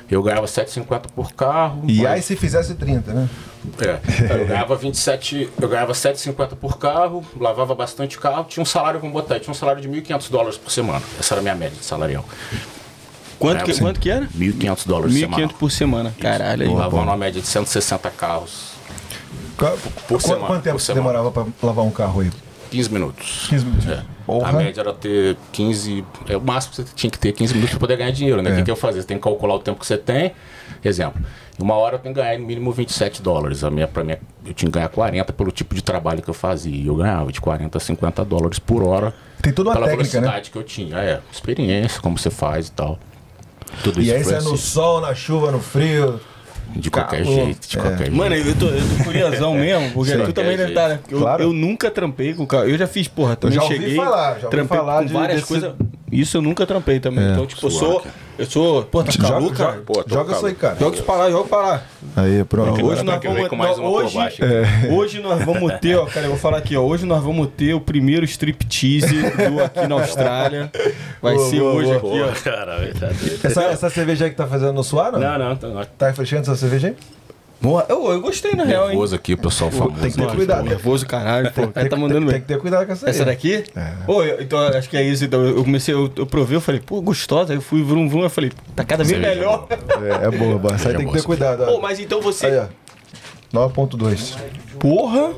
Eu 0.10 0.22
ganhava 0.22 0.46
7,50 0.48 1.08
por 1.16 1.32
carro. 1.34 1.84
E 1.88 2.02
mas- 2.04 2.12
aí 2.12 2.22
se 2.22 2.36
fizesse 2.36 2.76
30, 2.76 3.12
né? 3.14 3.30
é, 3.82 4.42
eu 4.42 4.46
ganhava 4.48 4.76
27, 4.76 5.50
eu 5.60 5.68
ganhava 5.68 5.94
7,50 5.94 6.56
por 6.56 6.78
carro, 6.78 7.26
lavava 7.40 7.74
bastante 7.74 8.18
carro, 8.20 8.44
tinha 8.44 8.62
um 8.62 8.66
salário, 8.66 9.00
vamos 9.00 9.14
botar, 9.14 9.40
tinha 9.40 9.52
um 9.52 9.56
salário 9.56 9.82
de 9.82 9.90
1.500 9.90 10.30
dólares 10.30 10.58
por 10.58 10.70
semana. 10.72 11.02
Essa 11.20 11.34
era 11.34 11.42
a 11.42 11.44
minha 11.44 11.56
média 11.56 11.76
de 11.78 11.84
salarial. 11.84 12.24
Quanto, 13.40 13.62
É, 13.62 13.64
que, 13.66 13.74
sim. 13.74 13.82
quanto 13.82 14.00
que 14.00 14.10
era? 14.10 14.28
1.500 14.28 14.86
dólares 14.88 15.14
por 15.14 15.20
semana. 15.20 15.44
1.500 15.48 15.54
por 15.58 15.72
semana. 15.72 16.16
Caralho, 16.22 16.64
aí. 16.64 16.70
Lavava 16.74 16.96
uma 16.98 17.18
média 17.18 17.42
de 17.42 17.48
160 17.48 18.10
carros, 18.12 18.72
Por 19.58 19.78
qu- 20.08 20.22
semana, 20.22 20.46
Quanto 20.48 20.64
tempo 20.64 20.76
por 20.76 20.82
você 20.82 20.94
semana. 20.94 21.08
demorava 21.20 21.32
para 21.32 21.68
lavar 21.68 21.84
um 21.86 21.92
carro 21.92 22.22
aí? 22.22 22.32
15 22.72 22.90
minutos. 22.92 23.48
15 23.50 23.66
minutos. 23.66 23.88
É. 23.90 24.04
Porra. 24.26 24.50
A 24.50 24.54
média 24.54 24.82
era 24.82 24.94
ter 24.94 25.38
15. 25.52 26.04
É 26.28 26.36
o 26.36 26.42
máximo 26.42 26.72
que 26.72 26.82
você 26.82 26.96
tinha 26.96 27.12
que 27.12 27.20
ter 27.20 27.32
15 27.32 27.54
minutos 27.54 27.72
para 27.72 27.80
poder 27.80 27.98
ganhar 27.98 28.12
dinheiro, 28.12 28.42
né? 28.42 28.50
O 28.50 28.54
É. 28.54 28.56
que, 28.58 28.64
que 28.64 28.72
eu 28.72 28.76
fazia? 28.76 29.02
Você 29.02 29.08
tem 29.08 29.18
que 29.18 29.24
calcular 29.24 29.54
o 29.56 29.60
tempo 29.60 29.80
que 29.80 29.86
você 29.86 29.98
tem. 29.98 30.32
Exemplo, 30.84 31.22
em 31.60 31.64
uma 31.64 31.76
hora 31.76 31.96
eu 31.96 32.00
tenho 32.00 32.14
que 32.16 32.22
ganhar 32.22 32.38
no 32.40 32.46
mínimo 32.46 32.72
27 32.72 33.22
dólares. 33.22 33.64
A 33.64 33.70
minha, 33.70 33.88
pra 33.88 34.04
minha, 34.04 34.20
eu 34.46 34.54
tinha 34.54 34.70
que 34.70 34.74
ganhar 34.74 34.90
40 34.90 35.32
pelo 35.34 35.52
tipo 35.52 35.76
de 35.76 35.84
trabalho 35.84 36.22
que 36.24 36.30
eu 36.30 36.34
fazia. 36.34 36.76
E 36.76 36.88
eu 36.88 36.96
ganhava 36.96 37.32
de 37.32 37.40
40 37.40 37.78
a 37.78 37.82
50 37.82 38.26
dólares 38.26 38.58
por 38.58 38.84
hora. 38.84 39.14
Tem 39.42 39.54
toda 39.54 39.70
uma 39.70 39.76
pela 39.76 39.88
técnica, 39.88 40.08
né? 40.16 40.22
velocidade 40.22 40.50
que 40.52 40.58
eu 40.58 40.64
tinha. 40.64 40.98
É, 40.98 41.20
experiência, 41.32 42.02
como 42.02 42.18
você 42.18 42.32
faz 42.32 42.68
e 42.68 42.72
tal. 42.72 42.98
Tudo 43.84 44.00
E 44.02 44.06
isso 44.06 44.14
aí 44.16 44.24
você 44.24 44.36
é 44.36 44.42
no 44.42 44.54
assim, 44.54 44.58
sol, 44.58 45.02
na 45.02 45.14
chuva, 45.14 45.52
no 45.52 45.60
frio. 45.60 46.20
De 46.76 46.90
qualquer 46.90 47.24
jeito, 47.26 47.68
de 47.68 47.78
É. 47.78 47.82
qualquer 47.82 47.98
jeito. 48.06 48.16
Mano, 48.16 48.36
eu 48.36 48.56
tô, 48.56 48.66
eu 48.68 48.82
tô 48.98 49.04
curiosão 49.04 49.54
mesmo, 49.60 49.92
porque 49.92 50.12
Sim. 50.12 50.24
tu 50.26 50.34
também 50.34 50.58
deve 50.58 50.70
estar, 50.72 50.90
né? 50.90 51.00
Eu, 51.10 51.20
Claro. 51.20 51.44
eu 51.44 51.54
nunca 51.54 51.90
trampei 51.92 52.34
com 52.34 52.46
carro. 52.46 52.66
Eu 52.66 52.78
já 52.78 52.88
fiz, 52.88 53.08
porra, 53.08 53.36
também 53.36 53.56
já 53.56 53.64
ouvi 53.64 53.76
cheguei. 53.76 53.96
falar, 53.96 54.28
já 54.40 54.46
ouvi 54.46 54.50
trampei 54.50 54.78
falar 54.78 55.00
com 55.00 55.06
de- 55.06 55.14
várias 55.14 55.36
desse- 55.38 55.48
coisas. 55.48 55.74
Isso 56.12 56.38
eu 56.38 56.42
nunca 56.42 56.66
trampei 56.66 57.00
também. 57.00 57.26
É. 57.26 57.32
Então, 57.32 57.46
tipo, 57.46 57.66
eu 57.66 57.72
sou. 57.72 58.06
Eu 58.38 58.46
sou. 58.46 58.84
Pô, 58.84 59.04
tá 59.04 59.12
Joga, 59.12 59.28
calor, 59.30 59.54
cara? 59.54 59.72
joga, 59.72 59.82
Pô, 59.86 60.04
joga 60.08 60.34
isso 60.34 60.46
aí, 60.46 60.56
cara. 60.56 60.76
Joga 60.78 60.96
isso 60.96 61.04
pra 61.06 61.16
lá, 61.16 61.32
joga 61.32 61.48
pra 61.48 61.58
lá. 61.58 61.84
Aí, 62.18 62.44
pronto. 62.44 62.86
Hoje 62.86 63.04
nós 63.04 63.22
vamos, 63.24 63.48
com 63.48 63.56
mais 63.56 63.78
nós- 63.78 64.14
hoje. 64.16 64.18
É. 64.42 64.92
hoje 64.92 65.22
nós 65.22 65.44
vamos 65.46 65.72
ter, 65.80 65.96
ó, 65.96 66.06
cara, 66.06 66.26
eu 66.26 66.32
vou 66.32 66.40
falar 66.40 66.58
aqui, 66.58 66.76
ó. 66.76 66.82
Hoje 66.82 67.06
nós 67.06 67.24
vamos 67.24 67.48
ter 67.56 67.74
o 67.74 67.80
primeiro 67.80 68.26
striptease 68.26 69.16
do 69.22 69.64
aqui 69.64 69.88
na 69.88 69.96
Austrália. 69.96 70.70
Vai 71.22 71.36
Boa, 71.36 71.50
ser 71.50 71.60
boa, 71.60 71.74
hoje 71.74 71.98
boa. 72.00 72.30
aqui, 72.32 72.40
ó. 72.40 72.44
cara, 72.52 72.78
verdade. 72.80 73.40
Essa, 73.44 73.64
essa 73.64 73.90
cerveja 73.90 74.26
aí 74.26 74.32
que 74.32 74.38
tá 74.38 74.48
fazendo 74.48 74.74
no 74.74 74.84
suar, 74.84 75.12
não? 75.14 75.20
Não, 75.20 75.38
não, 75.40 75.56
tá. 75.56 75.86
Tá 75.98 76.08
refrescando 76.08 76.42
essa 76.44 76.56
cerveja 76.56 76.88
aí? 76.90 76.96
Boa. 77.62 77.86
Eu, 77.90 78.12
eu 78.12 78.22
gostei, 78.22 78.52
na 78.54 78.64
real, 78.64 78.84
hein? 78.84 78.90
Nervoso 78.90 79.16
aqui, 79.16 79.34
o 79.34 79.38
pessoal 79.38 79.72
famoso. 79.72 80.00
tem 80.02 80.12
que 80.12 80.18
ter 80.18 80.36
cuidado. 80.36 80.64
Nervoso, 80.66 81.06
caralho. 81.08 81.52
Pô, 81.52 81.62
Tem, 81.68 81.84
aí 81.84 81.90
tá 81.90 81.96
que- 81.96 82.02
mandando 82.02 82.22
tem, 82.26 82.32
tem 82.34 82.42
que 82.42 82.48
ter 82.48 82.60
cuidado 82.60 82.86
com 82.86 82.92
essa 82.94 83.06
aí. 83.08 83.10
Essa 83.10 83.26
daqui? 83.26 83.64
É. 83.76 83.92
Pô, 84.06 84.24
eu- 84.24 84.42
então 84.42 84.60
acho 84.60 84.90
que 84.90 84.98
é 84.98 85.04
isso. 85.04 85.26
Então, 85.26 85.44
eu 85.46 85.64
comecei, 85.64 85.94
eu, 85.94 86.12
eu 86.16 86.26
provei, 86.26 86.58
eu 86.58 86.62
falei, 86.62 86.82
pô, 86.86 87.02
gostosa. 87.02 87.54
Aí 87.54 87.58
eu 87.58 87.62
fui 87.62 87.82
vrum 87.82 88.08
vrum, 88.08 88.22
eu 88.24 88.30
falei, 88.30 88.52
tá 88.76 88.84
cada 88.84 89.04
vez 89.04 89.20
melhor. 89.20 89.68
É, 89.72 90.26
é 90.28 90.32
boa, 90.32 90.58
boa. 90.60 90.76
Essa 90.76 90.90
aí 90.90 90.96
É 90.96 90.98
tem 90.98 91.08
que 91.08 91.14
ter 91.14 91.24
cuidado. 91.24 91.66
Pô, 91.66 91.80
mas 91.82 92.00
então 92.00 92.22
você. 92.22 92.46
Aí, 92.48 92.58
ó. 92.60 92.66
9.2. 93.54 94.36
Porra! 94.80 95.34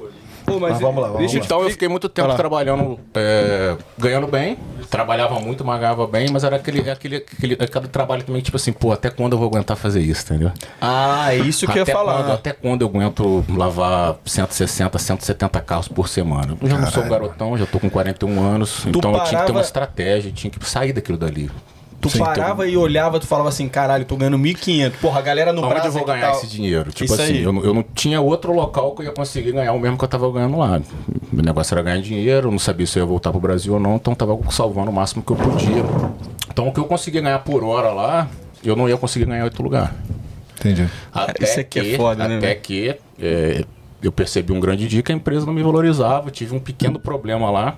Pô, 0.48 0.62
mas 0.62 0.72
Mas 0.72 0.80
vamos 0.82 1.02
lá, 1.02 1.08
vamos 1.10 1.20
deixa 1.20 1.40
lá. 1.40 1.46
Então 1.46 1.62
eu 1.62 1.70
fiquei 1.70 1.90
muito 1.90 2.08
tempo 2.08 2.34
trabalhando, 2.36 2.98
é, 3.14 3.76
ganhando 3.98 4.28
bem, 4.28 4.58
trabalhava 4.90 5.38
muito, 5.42 5.66
mas 5.66 5.78
ganhava 5.78 6.08
bem, 6.08 6.30
mas 6.32 6.46
era 6.46 6.56
aquele, 6.56 6.90
aquele, 6.90 7.18
aquele, 7.18 7.54
aquele 7.60 7.88
trabalho 7.90 8.24
também, 8.24 8.42
tipo 8.42 8.56
assim, 8.56 8.72
pô, 8.72 8.94
até 8.94 9.10
quando 9.10 9.34
eu 9.34 9.38
vou 9.40 9.50
aguentar 9.50 9.76
fazer 9.76 10.00
isso, 10.00 10.24
entendeu? 10.24 10.52
Ah, 10.80 11.34
é 11.34 11.38
isso 11.40 11.66
que 11.68 11.74
eu 11.74 11.76
ia 11.76 11.84
até 11.84 11.92
falar. 11.92 12.24
Quando, 12.24 12.32
até 12.32 12.54
quando 12.54 12.82
eu 12.84 12.88
aguento 12.88 13.44
lavar 13.50 14.16
160, 14.26 14.98
170 14.98 15.60
carros 15.60 15.90
por 15.90 16.08
semana? 16.08 16.58
Eu 16.62 16.70
já 16.70 16.78
não 16.78 16.90
sou 16.92 17.04
um 17.04 17.10
garotão, 17.10 17.58
já 17.58 17.66
tô 17.66 17.78
com 17.78 17.90
41 17.90 18.42
anos, 18.42 18.86
então 18.86 19.12
eu 19.12 19.18
tinha 19.18 19.24
que 19.26 19.30
ter 19.32 19.36
parava- 19.36 19.52
uma 19.52 19.62
estratégia, 19.62 20.32
tinha 20.32 20.50
que 20.50 20.66
sair 20.66 20.94
daquilo 20.94 21.18
dali. 21.18 21.52
Tu 22.00 22.12
Sim, 22.12 22.20
parava 22.20 22.68
e 22.68 22.78
olhava, 22.78 23.20
tu 23.20 23.26
falava 23.26 23.50
assim, 23.50 23.68
caralho, 23.68 24.06
tô 24.06 24.16
ganhando 24.16 24.38
1.500. 24.38 24.92
Porra, 25.02 25.18
a 25.20 25.22
galera 25.22 25.52
no 25.52 25.62
Onde 25.64 25.70
braço 25.74 25.88
eu 25.88 25.92
vou 25.92 26.06
ganhar 26.06 26.32
tá- 26.32 26.38
esse 26.38 26.48
dinheiro? 26.48 26.92
Tipo 26.92 27.06
Isso 27.06 27.22
assim, 27.22 27.34
aí. 27.38 27.44
eu, 27.44 27.52
não- 27.52 27.64
eu 27.64 27.74
não 27.74 27.84
tinha 27.84 28.22
outro 28.22 28.54
local 28.54 28.94
que 28.94 29.02
eu 29.02 29.06
ia 29.08 29.12
conseguir 29.12 29.52
ganhar 29.52 29.74
o 29.74 29.80
mesmo 29.80 29.98
que 29.98 30.04
eu 30.04 30.08
tava 30.08 30.32
ganhando 30.32 30.58
lá. 30.60 30.80
Meu 31.32 31.44
negócio 31.44 31.74
era 31.74 31.82
ganhar 31.82 32.00
dinheiro, 32.02 32.48
eu 32.48 32.52
não 32.52 32.60
sabia 32.60 32.86
se 32.86 33.00
eu 33.00 33.04
ia 33.04 33.08
voltar 33.08 33.32
pro 33.32 33.40
Brasil 33.40 33.74
ou 33.74 33.80
não, 33.80 33.96
então 33.96 34.14
tava 34.14 34.38
salvando 34.52 34.92
o 34.92 34.94
máximo 34.94 35.24
que 35.24 35.32
eu 35.32 35.36
podia. 35.36 35.84
Então 36.52 36.68
o 36.68 36.74
que 36.74 36.80
eu 36.80 36.86
conseguia 36.86 37.20
ganhar 37.22 37.40
por 37.40 37.64
hora 37.64 37.90
lá, 37.92 38.28
eu 38.64 38.76
não 38.76 38.88
ia 38.88 38.96
conseguir 38.98 39.26
ganhar 39.26 39.42
em 39.42 39.44
outro 39.46 39.64
lugar. 39.64 39.96
Entendi. 40.60 40.88
Até 41.12 41.44
Isso 41.44 41.60
aqui 41.60 41.80
é 41.80 41.84
que, 41.84 41.96
foda, 41.98 42.28
né, 42.28 42.38
Até 42.38 42.54
que 42.56 42.96
é, 43.20 43.64
eu 44.04 44.12
percebi 44.12 44.54
um 44.54 44.60
grande 44.60 44.88
dia 44.88 45.02
que 45.02 45.12
a 45.12 45.16
empresa 45.16 45.46
não 45.48 45.54
me 45.54 45.64
valorizava, 45.64 46.30
tive 46.30 46.56
um 46.56 46.60
pequeno 46.60 47.00
problema 47.00 47.50
lá. 47.50 47.78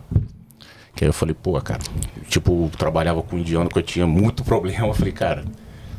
Que 1.00 1.06
aí 1.06 1.10
eu 1.10 1.14
falei, 1.14 1.34
pô, 1.34 1.54
cara, 1.62 1.80
tipo, 2.28 2.70
trabalhava 2.78 3.24
com 3.24 3.38
um 3.38 3.40
indiano 3.40 3.70
que 3.70 3.80
eu 3.80 3.82
tinha 3.82 4.06
muito 4.06 4.44
problema. 4.44 4.86
Eu 4.88 4.94
falei, 4.94 5.14
cara, 5.14 5.44
não 5.46 5.54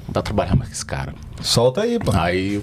dá 0.08 0.20
pra 0.20 0.22
trabalhar 0.24 0.54
mais 0.54 0.68
com 0.68 0.74
esse 0.74 0.84
cara. 0.84 1.14
Solta 1.40 1.80
aí, 1.80 1.98
pô. 1.98 2.10
Aí, 2.14 2.60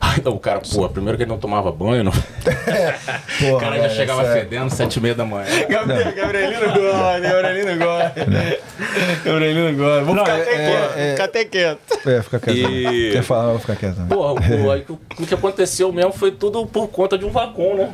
aí 0.00 0.22
o 0.24 0.38
cara, 0.38 0.60
pô, 0.60 0.88
primeiro 0.88 1.16
que 1.18 1.24
ele 1.24 1.30
não 1.32 1.36
tomava 1.38 1.72
banho, 1.72 2.04
não. 2.04 2.12
Porra, 3.40 3.56
o 3.56 3.58
cara 3.58 3.76
já 3.82 3.88
chegava 3.88 4.22
sério. 4.22 4.42
fedendo, 4.42 4.70
sete 4.70 4.98
e 4.98 5.00
meia 5.02 5.16
da 5.16 5.24
manhã. 5.24 5.46
Gabriel, 5.68 6.14
Gabrielino 6.14 6.60
gosta, 6.74 7.20
Gabrielino 7.20 7.84
gosta. 7.84 8.14
Gabrielino 9.24 9.76
gosta. 9.76 10.04
Vou 10.04 10.16
ficar 10.16 10.38
é- 10.38 10.42
até 10.42 10.54
é- 10.54 10.64
quieto, 10.68 10.96
é- 10.96 11.10
ficar 11.10 11.24
até 11.24 11.44
quieto. 11.44 12.08
É, 12.08 12.22
fica 12.22 12.38
quieto. 12.38 12.70
E- 12.70 13.10
Quer 13.14 13.22
falar, 13.24 13.50
vou 13.50 13.58
ficar 13.58 13.74
quieto. 13.74 13.96
Porra, 14.08 14.34
pô, 14.40 14.70
aí 14.70 14.84
o 14.88 14.92
o 15.20 15.26
que 15.26 15.34
aconteceu 15.34 15.92
mesmo 15.92 16.12
foi 16.12 16.30
tudo 16.30 16.64
por 16.68 16.86
conta 16.86 17.18
de 17.18 17.24
um 17.24 17.30
vácuo, 17.30 17.74
né? 17.74 17.92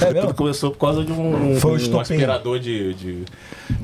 É? 0.00 0.14
Tudo 0.20 0.34
começou 0.34 0.70
por 0.70 0.78
causa 0.78 1.04
de 1.04 1.12
um, 1.12 1.56
Foi 1.60 1.72
um 1.72 1.76
estopim. 1.76 2.00
aspirador 2.00 2.58
de, 2.58 2.94
de, 2.94 3.24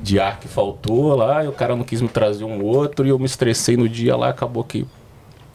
de 0.03 0.21
ar 0.21 0.39
que 0.39 0.49
faltou 0.49 1.15
lá, 1.15 1.45
e 1.45 1.49
o 1.49 1.53
cara 1.53 1.75
não 1.75 1.85
quis 1.85 2.01
me 2.01 2.09
trazer 2.09 2.45
um 2.45 2.63
outro, 2.63 3.07
e 3.07 3.11
eu 3.11 3.19
me 3.19 3.27
estressei 3.27 3.77
no 3.77 3.89
dia 3.89 4.17
lá, 4.17 4.29
acabou 4.29 4.65
que 4.65 4.87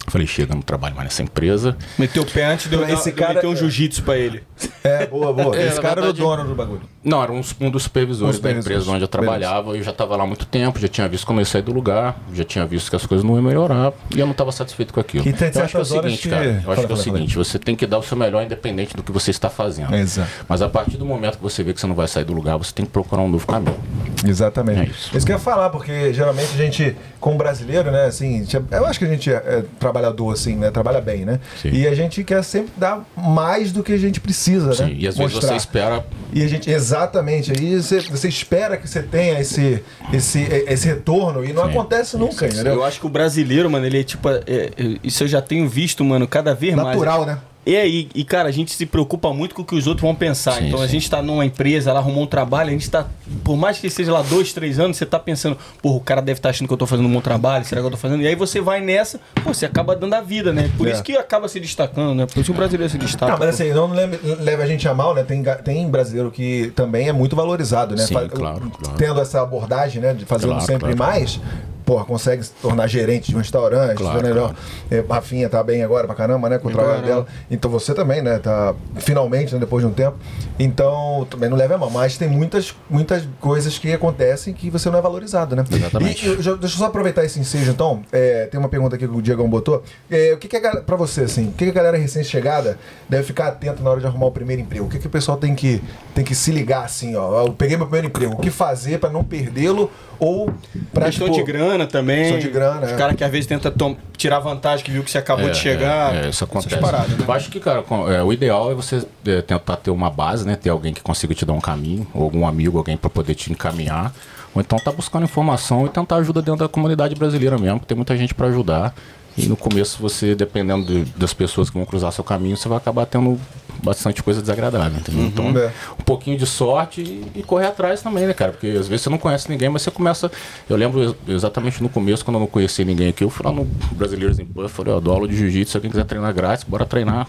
Falei, 0.08 0.28
chega, 0.28 0.54
não 0.54 0.62
trabalho 0.62 0.95
mais 0.95 1.06
nessa 1.08 1.24
empresa. 1.24 1.78
Meteu 1.97 2.24
o 2.24 2.26
pé 2.26 2.45
antes 2.45 2.70
de 2.70 2.76
eu, 2.76 2.84
Esse 2.84 2.93
esse 2.93 3.12
cara- 3.14 3.36
meter 3.36 3.47
um 3.47 3.56
jiu-jitsu 3.56 4.04
pra 4.04 4.18
ele. 4.18 4.43
É, 4.86 5.06
boa, 5.08 5.32
boa. 5.32 5.56
É, 5.56 5.68
Esse 5.68 5.80
cara 5.80 5.93
era 5.93 6.01
o 6.01 6.04
verdade- 6.14 6.20
dono 6.20 6.43
do 6.49 6.56
bagulho. 6.56 6.82
Não, 7.04 7.24
era 7.24 7.32
um, 7.32 7.41
um 7.62 7.70
dos 7.72 7.84
supervisores 7.84 8.38
Um 8.38 8.41
da 8.41 8.51
empresa 8.51 8.91
onde 8.91 9.01
eu 9.01 9.08
trabalhava. 9.08 9.78
Eu 9.78 9.82
já 9.84 9.91
estava 9.91 10.16
lá 10.18 10.24
há 10.26 10.28
muito 10.28 10.45
tempo, 10.45 10.78
já 10.78 10.89
tinha 10.89 11.08
visto 11.08 11.26
quando 11.26 11.39
eu 11.39 11.45
saí 11.45 11.62
do 11.62 11.72
lugar, 11.72 12.18
já 12.34 12.43
tinha 12.43 12.66
visto 12.66 12.89
que 12.89 12.95
as 12.97 13.06
coisas 13.06 13.24
não 13.26 13.36
iam 13.36 13.41
melhorar 13.43 13.93
e 14.14 14.20
eu 14.20 14.26
não 14.26 14.34
estava 14.34 14.51
satisfeito 14.51 14.93
com 14.93 14.99
aquilo. 14.99 15.24
Que 15.24 15.32
tem 15.32 15.49
eu 15.56 15.62
acho 15.64 15.72
que 15.72 15.78
é 15.78 15.80
o 15.80 15.86
seguinte, 15.86 16.22
que- 16.24 16.30
cara. 16.30 16.43
Eu 16.45 16.51
acho 16.51 16.64
Fala, 16.64 16.76
que 16.76 16.82
é 16.82 16.84
o 16.84 16.88
fala, 16.88 16.97
fala. 17.04 17.18
seguinte: 17.18 17.36
você 17.38 17.58
tem 17.60 17.76
que 17.78 17.88
dar 17.88 17.97
o 17.97 18.04
seu 18.04 18.18
melhor 18.18 18.43
independente 18.43 18.93
do 18.95 19.01
que 19.04 19.12
você 19.12 19.32
está 19.32 19.49
fazendo. 19.49 19.95
Exato. 19.95 20.30
Mas 20.49 20.62
a 20.62 20.68
partir 20.68 20.97
do 20.97 21.06
momento 21.06 21.38
que 21.38 21.43
você 21.43 21.64
vê 21.64 21.74
que 21.74 21.80
você 21.80 21.88
não 21.88 21.95
vai 21.95 22.08
sair 22.10 22.26
do 22.26 22.34
lugar, 22.34 22.58
você 22.58 22.74
tem 22.74 22.86
que 22.86 22.91
procurar 22.91 23.22
um 23.22 23.30
novo 23.30 23.47
caminho. 23.47 23.78
Exatamente. 24.26 24.80
É 24.82 24.84
isso. 24.86 25.16
isso 25.18 25.26
que 25.26 25.32
eu 25.32 25.38
ia 25.38 25.41
falar, 25.41 25.70
porque 25.70 26.14
geralmente 26.14 26.49
a 26.54 26.58
gente, 26.58 26.95
como 27.20 27.38
brasileiro, 27.38 27.89
né, 27.91 28.06
assim, 28.06 28.45
é- 28.72 28.78
eu 28.78 28.86
acho 28.86 28.99
que 28.99 29.06
a 29.06 29.10
gente 29.10 29.32
é, 29.32 29.36
é 29.36 29.64
trabalhador, 29.94 30.34
assim, 30.34 30.56
né, 30.56 30.72
trabalha 30.72 31.00
bem, 31.00 31.24
né? 31.24 31.39
Sim. 31.62 31.70
E 31.72 31.88
a 31.88 31.94
gente 31.94 32.24
quer 32.24 32.44
sempre 32.44 32.74
dar 32.76 33.06
mais 33.16 33.72
do 33.72 33.84
que 33.84 33.94
a 33.94 33.98
gente 33.98 34.20
precisa, 34.20 34.70
né? 34.70 34.76
Sim, 34.76 34.96
e 34.98 35.08
às 35.08 35.16
vezes 35.16 35.34
Mostrar. 35.34 35.50
você 35.50 35.56
espera. 35.56 36.06
E 36.34 36.44
a 36.44 36.48
gente, 36.48 36.70
exatamente, 36.70 37.52
aí 37.52 37.80
você, 37.80 38.02
você 38.02 38.28
espera 38.28 38.76
que 38.76 38.88
você 38.88 39.04
tenha 39.04 39.39
esse, 39.39 39.84
esse, 40.12 40.41
esse 40.68 40.88
retorno 40.88 41.46
e 41.46 41.54
não 41.54 41.66
Sim. 41.66 41.70
acontece 41.70 42.18
nunca, 42.18 42.48
entendeu? 42.48 42.74
Eu 42.74 42.84
acho 42.84 43.00
que 43.00 43.06
o 43.06 43.10
brasileiro, 43.10 43.70
mano, 43.70 43.86
ele 43.86 44.00
é 44.00 44.04
tipo. 44.04 44.28
é, 44.30 44.41
é, 44.48 44.72
isso 45.04 45.24
eu 45.24 45.28
já 45.28 45.41
tenho 45.41 45.70
visto, 45.70 46.04
mano, 46.04 46.28
cada 46.28 46.56
vez 46.56 46.76
mais. 46.76 46.98
Natural, 46.98 47.26
né? 47.26 47.38
É, 47.66 47.88
e, 47.88 48.09
e, 48.14 48.24
cara, 48.26 48.49
a 48.49 48.51
gente 48.51 48.72
se 48.74 48.86
preocupa 48.86 49.34
muito 49.34 49.55
com 49.55 49.61
o 49.61 49.66
que 49.66 49.74
os 49.76 49.88
outros 49.88 50.01
vão 50.01 50.14
pensar. 50.14 50.53
Sim, 50.55 50.68
então 50.68 50.82
a 50.82 50.86
sim. 50.86 50.93
gente 50.93 51.09
tá 51.09 51.22
numa 51.22 51.45
empresa, 51.45 51.89
ela 51.91 51.99
arrumou 51.99 52.24
um 52.24 52.28
trabalho, 52.28 52.70
a 52.70 52.74
gente 52.74 52.89
tá. 52.89 53.07
Por 53.43 53.55
mais 53.55 53.80
que 53.80 53.89
seja 53.89 54.11
lá 54.11 54.22
dois, 54.22 54.51
três 54.51 54.80
anos, 54.80 54.97
você 54.97 55.05
tá 55.05 55.18
pensando, 55.18 55.57
porra, 55.82 55.95
o 55.95 55.99
cara 56.01 56.22
deve 56.22 56.39
estar 56.39 56.49
achando 56.49 56.68
que 56.68 56.74
eu 56.74 56.78
tô 56.78 56.86
fazendo 56.86 57.07
um 57.07 57.14
bom 57.14 57.22
trabalho, 57.22 57.64
será 57.64 57.80
que 57.82 57.88
eu 57.88 57.91
tô 57.91 57.97
fazendo? 57.97 58.22
E 58.22 58.28
aí 58.28 58.36
você 58.36 58.59
vai 58.59 58.82
nessa, 58.82 59.20
pô, 59.43 59.53
você 59.53 59.66
acaba 59.66 59.95
dando 59.95 60.14
a 60.14 60.22
vida, 60.22 60.51
né? 60.51 60.70
Por 60.78 60.88
É. 60.88 60.91
isso 60.91 61.01
que 61.03 61.16
acaba 61.16 61.47
se 61.47 61.59
destacando, 61.59 62.14
né? 62.16 62.26
Por 62.26 62.39
isso 62.41 62.45
que 62.45 62.51
o 62.51 62.53
brasileiro 62.53 62.91
se 62.91 62.97
destaca. 62.97 63.32
Não, 63.32 63.39
mas 63.39 63.49
assim, 63.49 63.72
não 63.72 63.88
leve 63.91 64.61
a 64.64 64.66
gente 64.68 64.88
a 64.88 64.93
mal, 64.93 65.14
né? 65.16 65.24
Tem, 65.24 65.41
tem 65.64 65.89
brasileiro 65.89 66.32
que 66.32 66.72
também 66.76 67.07
é 67.07 67.14
muito 67.14 67.36
valorizado, 67.36 67.95
né? 67.95 68.05
Sim, 68.05 68.14
Fa- 68.14 68.28
claro, 68.28 68.70
claro. 68.72 68.97
Tendo 68.97 69.22
essa 69.22 69.41
abordagem, 69.41 70.01
né? 70.01 70.14
De 70.14 70.26
fazendo 70.26 70.49
Claro, 70.49 70.66
sempre 70.66 70.93
claro. 70.95 71.14
mais, 71.14 71.39
porra, 71.86 72.06
consegue 72.06 72.44
se 72.44 72.52
tornar 72.62 72.88
gerente 72.88 73.30
de 73.30 73.36
um 73.36 73.40
restaurante, 73.40 73.98
Claro, 73.98 74.20
claro. 74.22 74.56
É, 74.90 75.04
Rafinha 75.08 75.50
tá 75.50 75.64
bem 75.64 75.84
agora 75.84 76.06
pra 76.08 76.16
caramba, 76.16 76.50
né? 76.50 76.58
Com 76.58 76.68
o 76.68 76.72
Bem 76.72 76.78
trabalho 76.78 77.04
dela. 77.04 77.28
Então 77.50 77.70
você 77.70 77.94
também, 77.94 78.22
né? 78.22 78.40
Tá 78.40 78.74
finalmente, 78.98 79.54
né, 79.54 79.60
depois 79.60 79.84
de 79.84 79.90
um 79.90 79.94
tempo. 79.94 80.18
Então, 80.60 81.28
também 81.30 81.50
não 81.50 81.58
leva 81.58 81.76
a 81.76 81.78
mal, 81.78 81.90
mas 81.90 82.18
tem 82.18 82.28
muitas, 82.28 82.76
muitas 82.90 83.28
coisas 83.40 83.78
que 83.78 83.92
acontecem 83.92 84.54
que 84.54 84.70
você 84.70 84.90
não 84.90 85.00
é 85.00 85.02
valorizado, 85.02 85.56
né? 85.56 85.64
Exatamente. 85.70 86.26
E, 86.26 86.30
eu 86.30 86.36
deixa 86.58 86.76
eu 86.76 86.80
só 86.80 86.86
aproveitar 86.86 87.24
esse 87.24 87.40
ensejo, 87.40 87.72
então. 87.72 88.02
É, 88.12 88.48
tem 88.48 88.60
uma 88.60 88.70
pergunta 88.70 88.96
aqui 88.96 89.08
que 89.08 89.14
o 89.14 89.22
Diegão 89.22 89.50
botou. 89.50 89.84
É, 90.10 90.34
o 90.34 90.38
que, 90.38 90.48
que 90.48 90.60
galera, 90.60 90.82
pra 90.82 90.96
você, 90.96 91.22
assim, 91.22 91.50
o 91.50 91.52
que, 91.52 91.66
que 91.66 91.72
a 91.72 91.74
galera 91.74 91.98
recém-chegada 91.98 92.78
deve 93.10 93.24
ficar 93.24 93.48
atento 93.48 93.84
na 93.84 93.90
hora 93.90 94.00
de 94.00 94.08
arrumar 94.08 94.28
o 94.28 94.32
primeiro 94.32 94.62
emprego? 94.62 94.86
O 94.86 94.90
que, 94.90 95.00
que 95.00 95.08
o 95.08 95.10
pessoal 95.10 95.38
tem 95.38 95.56
que, 95.56 95.82
tem 96.14 96.24
que 96.24 96.36
se 96.36 96.52
ligar, 96.52 96.86
assim, 96.86 97.16
ó? 97.16 97.46
Eu 97.46 97.54
peguei 97.54 97.78
meu 97.78 97.86
primeiro 97.86 98.08
emprego, 98.08 98.34
o 98.34 98.38
que 98.38 98.50
fazer 98.50 99.00
pra 99.00 99.10
não 99.10 99.24
perdê-lo 99.24 99.92
ou 100.20 100.54
pra. 100.94 101.06
Questão 101.06 101.30
tipo, 101.30 101.46
de 101.46 101.52
grana 101.52 101.83
também. 101.88 102.24
questão 102.24 102.40
de 102.40 102.50
grana, 102.50 102.86
Os 102.86 102.92
é. 102.92 102.96
caras 102.96 103.16
que 103.16 103.24
às 103.24 103.32
vezes 103.32 103.46
tentam 103.48 103.72
tom- 103.72 103.96
tirar 104.18 104.40
vantagem, 104.40 104.84
que 104.86 104.92
viu 104.92 105.04
que 105.04 105.12
você 105.12 105.18
acabou 105.18 105.50
de 105.50 105.58
chegar. 105.58 106.16
É, 106.16 106.30
isso 106.30 106.44
acontece. 106.44 106.78
Paradas, 106.78 107.10
né? 107.18 107.26
Eu 107.28 107.34
acho 107.34 107.50
que, 107.50 107.60
cara, 107.60 107.84
é, 108.16 108.22
o 108.24 108.32
ideal 108.34 108.72
é 108.72 108.74
você 108.74 109.06
é, 109.26 109.42
tentar 109.42 109.76
ter 109.78 109.92
uma 109.92 110.10
base, 110.10 110.46
né? 110.46 110.56
Ter 110.56 110.70
alguém 110.70 110.94
que 110.94 111.02
consiga 111.02 111.34
te 111.34 111.46
dar 111.46 111.54
um 111.54 111.62
caminho, 111.62 112.08
ou 112.14 112.24
algum 112.24 112.46
amigo, 112.48 112.78
alguém 112.78 112.96
para 112.98 113.10
poder 113.10 113.36
te 113.36 113.52
encaminhar. 113.52 114.14
Ou 114.56 114.62
então 114.62 114.78
tá 114.80 114.92
buscando 114.92 115.24
informação 115.24 115.86
e 115.86 115.90
tentar 115.90 116.18
ajuda 116.18 116.42
dentro 116.42 116.60
da 116.60 116.68
comunidade 116.70 117.16
brasileira 117.16 117.58
mesmo, 117.58 117.80
que 117.80 117.88
tem 117.88 117.96
muita 117.98 118.16
gente 118.16 118.34
para 118.36 118.48
ajudar. 118.48 118.94
E 119.38 119.48
no 119.48 119.58
começo 119.58 119.98
você, 120.02 120.36
dependendo 120.36 120.86
de- 120.86 121.12
das 121.18 121.34
pessoas 121.34 121.70
que 121.70 121.76
vão 121.76 121.86
cruzar 121.86 122.12
seu 122.12 122.24
caminho, 122.24 122.56
você 122.56 122.70
vai 122.70 122.78
acabar 122.78 123.06
tendo 123.06 123.40
bastante 123.84 124.22
coisa 124.22 124.40
desagradável, 124.42 124.98
entendeu? 125.00 125.26
Então, 125.26 125.50
É. 125.58 125.72
um 126.00 126.04
pouquinho 126.04 126.38
de 126.38 126.46
sorte 126.46 127.02
e, 127.02 127.40
e 127.40 127.44
correr 127.44 127.66
atrás 127.66 128.02
também, 128.02 128.26
né, 128.28 128.34
cara? 128.34 128.52
Porque 128.52 128.68
às 128.68 128.88
vezes 128.88 129.02
você 129.02 129.10
não 129.10 129.18
conhece 129.18 129.50
ninguém, 129.50 129.70
mas 129.70 129.82
você 129.82 129.90
começa. 129.92 130.32
Eu 130.70 130.78
lembro 130.78 131.02
ex- 131.04 131.16
exatamente 131.28 131.82
no 131.82 131.90
começo, 131.90 132.24
quando 132.24 132.36
eu 132.36 132.42
não 132.42 132.48
conhecia 132.48 132.86
ninguém 132.86 133.10
aqui, 133.10 133.24
eu 133.24 133.30
fui 133.30 133.46
lá 133.46 133.52
no 133.52 133.66
Brasileiros 133.94 134.38
em 134.40 134.46
Puff, 134.46 134.70
falei, 134.70 134.94
ó, 134.94 135.00
dou 135.00 135.14
aula 135.14 135.28
de 135.28 135.36
jiu-jitsu, 135.36 135.72
se 135.72 135.78
alguém 135.78 135.90
quiser 135.92 136.06
treinar 136.06 136.32
grátis, 136.34 136.64
bora 136.64 136.86
treinar. 136.86 137.28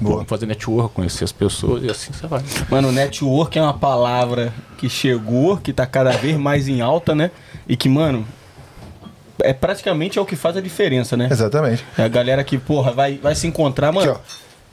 Boa. 0.00 0.16
Vamos 0.16 0.28
fazer 0.28 0.46
network, 0.46 0.94
conhecer 0.94 1.24
as 1.24 1.32
pessoas 1.32 1.82
e 1.82 1.90
assim 1.90 2.12
você 2.12 2.26
vai. 2.26 2.42
Mano, 2.70 2.92
network 2.92 3.58
é 3.58 3.62
uma 3.62 3.74
palavra 3.74 4.52
que 4.78 4.88
chegou, 4.88 5.56
que 5.56 5.72
tá 5.72 5.84
cada 5.86 6.10
vez 6.12 6.36
mais 6.38 6.68
em 6.68 6.80
alta, 6.80 7.14
né? 7.14 7.30
E 7.68 7.76
que, 7.76 7.88
mano, 7.88 8.24
é 9.42 9.52
praticamente 9.52 10.18
é 10.18 10.22
o 10.22 10.26
que 10.26 10.36
faz 10.36 10.56
a 10.56 10.60
diferença, 10.60 11.16
né? 11.16 11.28
Exatamente. 11.30 11.84
É 11.96 12.02
a 12.02 12.08
galera 12.08 12.42
que, 12.44 12.58
porra, 12.58 12.92
vai, 12.92 13.18
vai 13.18 13.34
se 13.34 13.46
encontrar, 13.46 13.92
mano. 13.92 14.12
Aqui. 14.12 14.20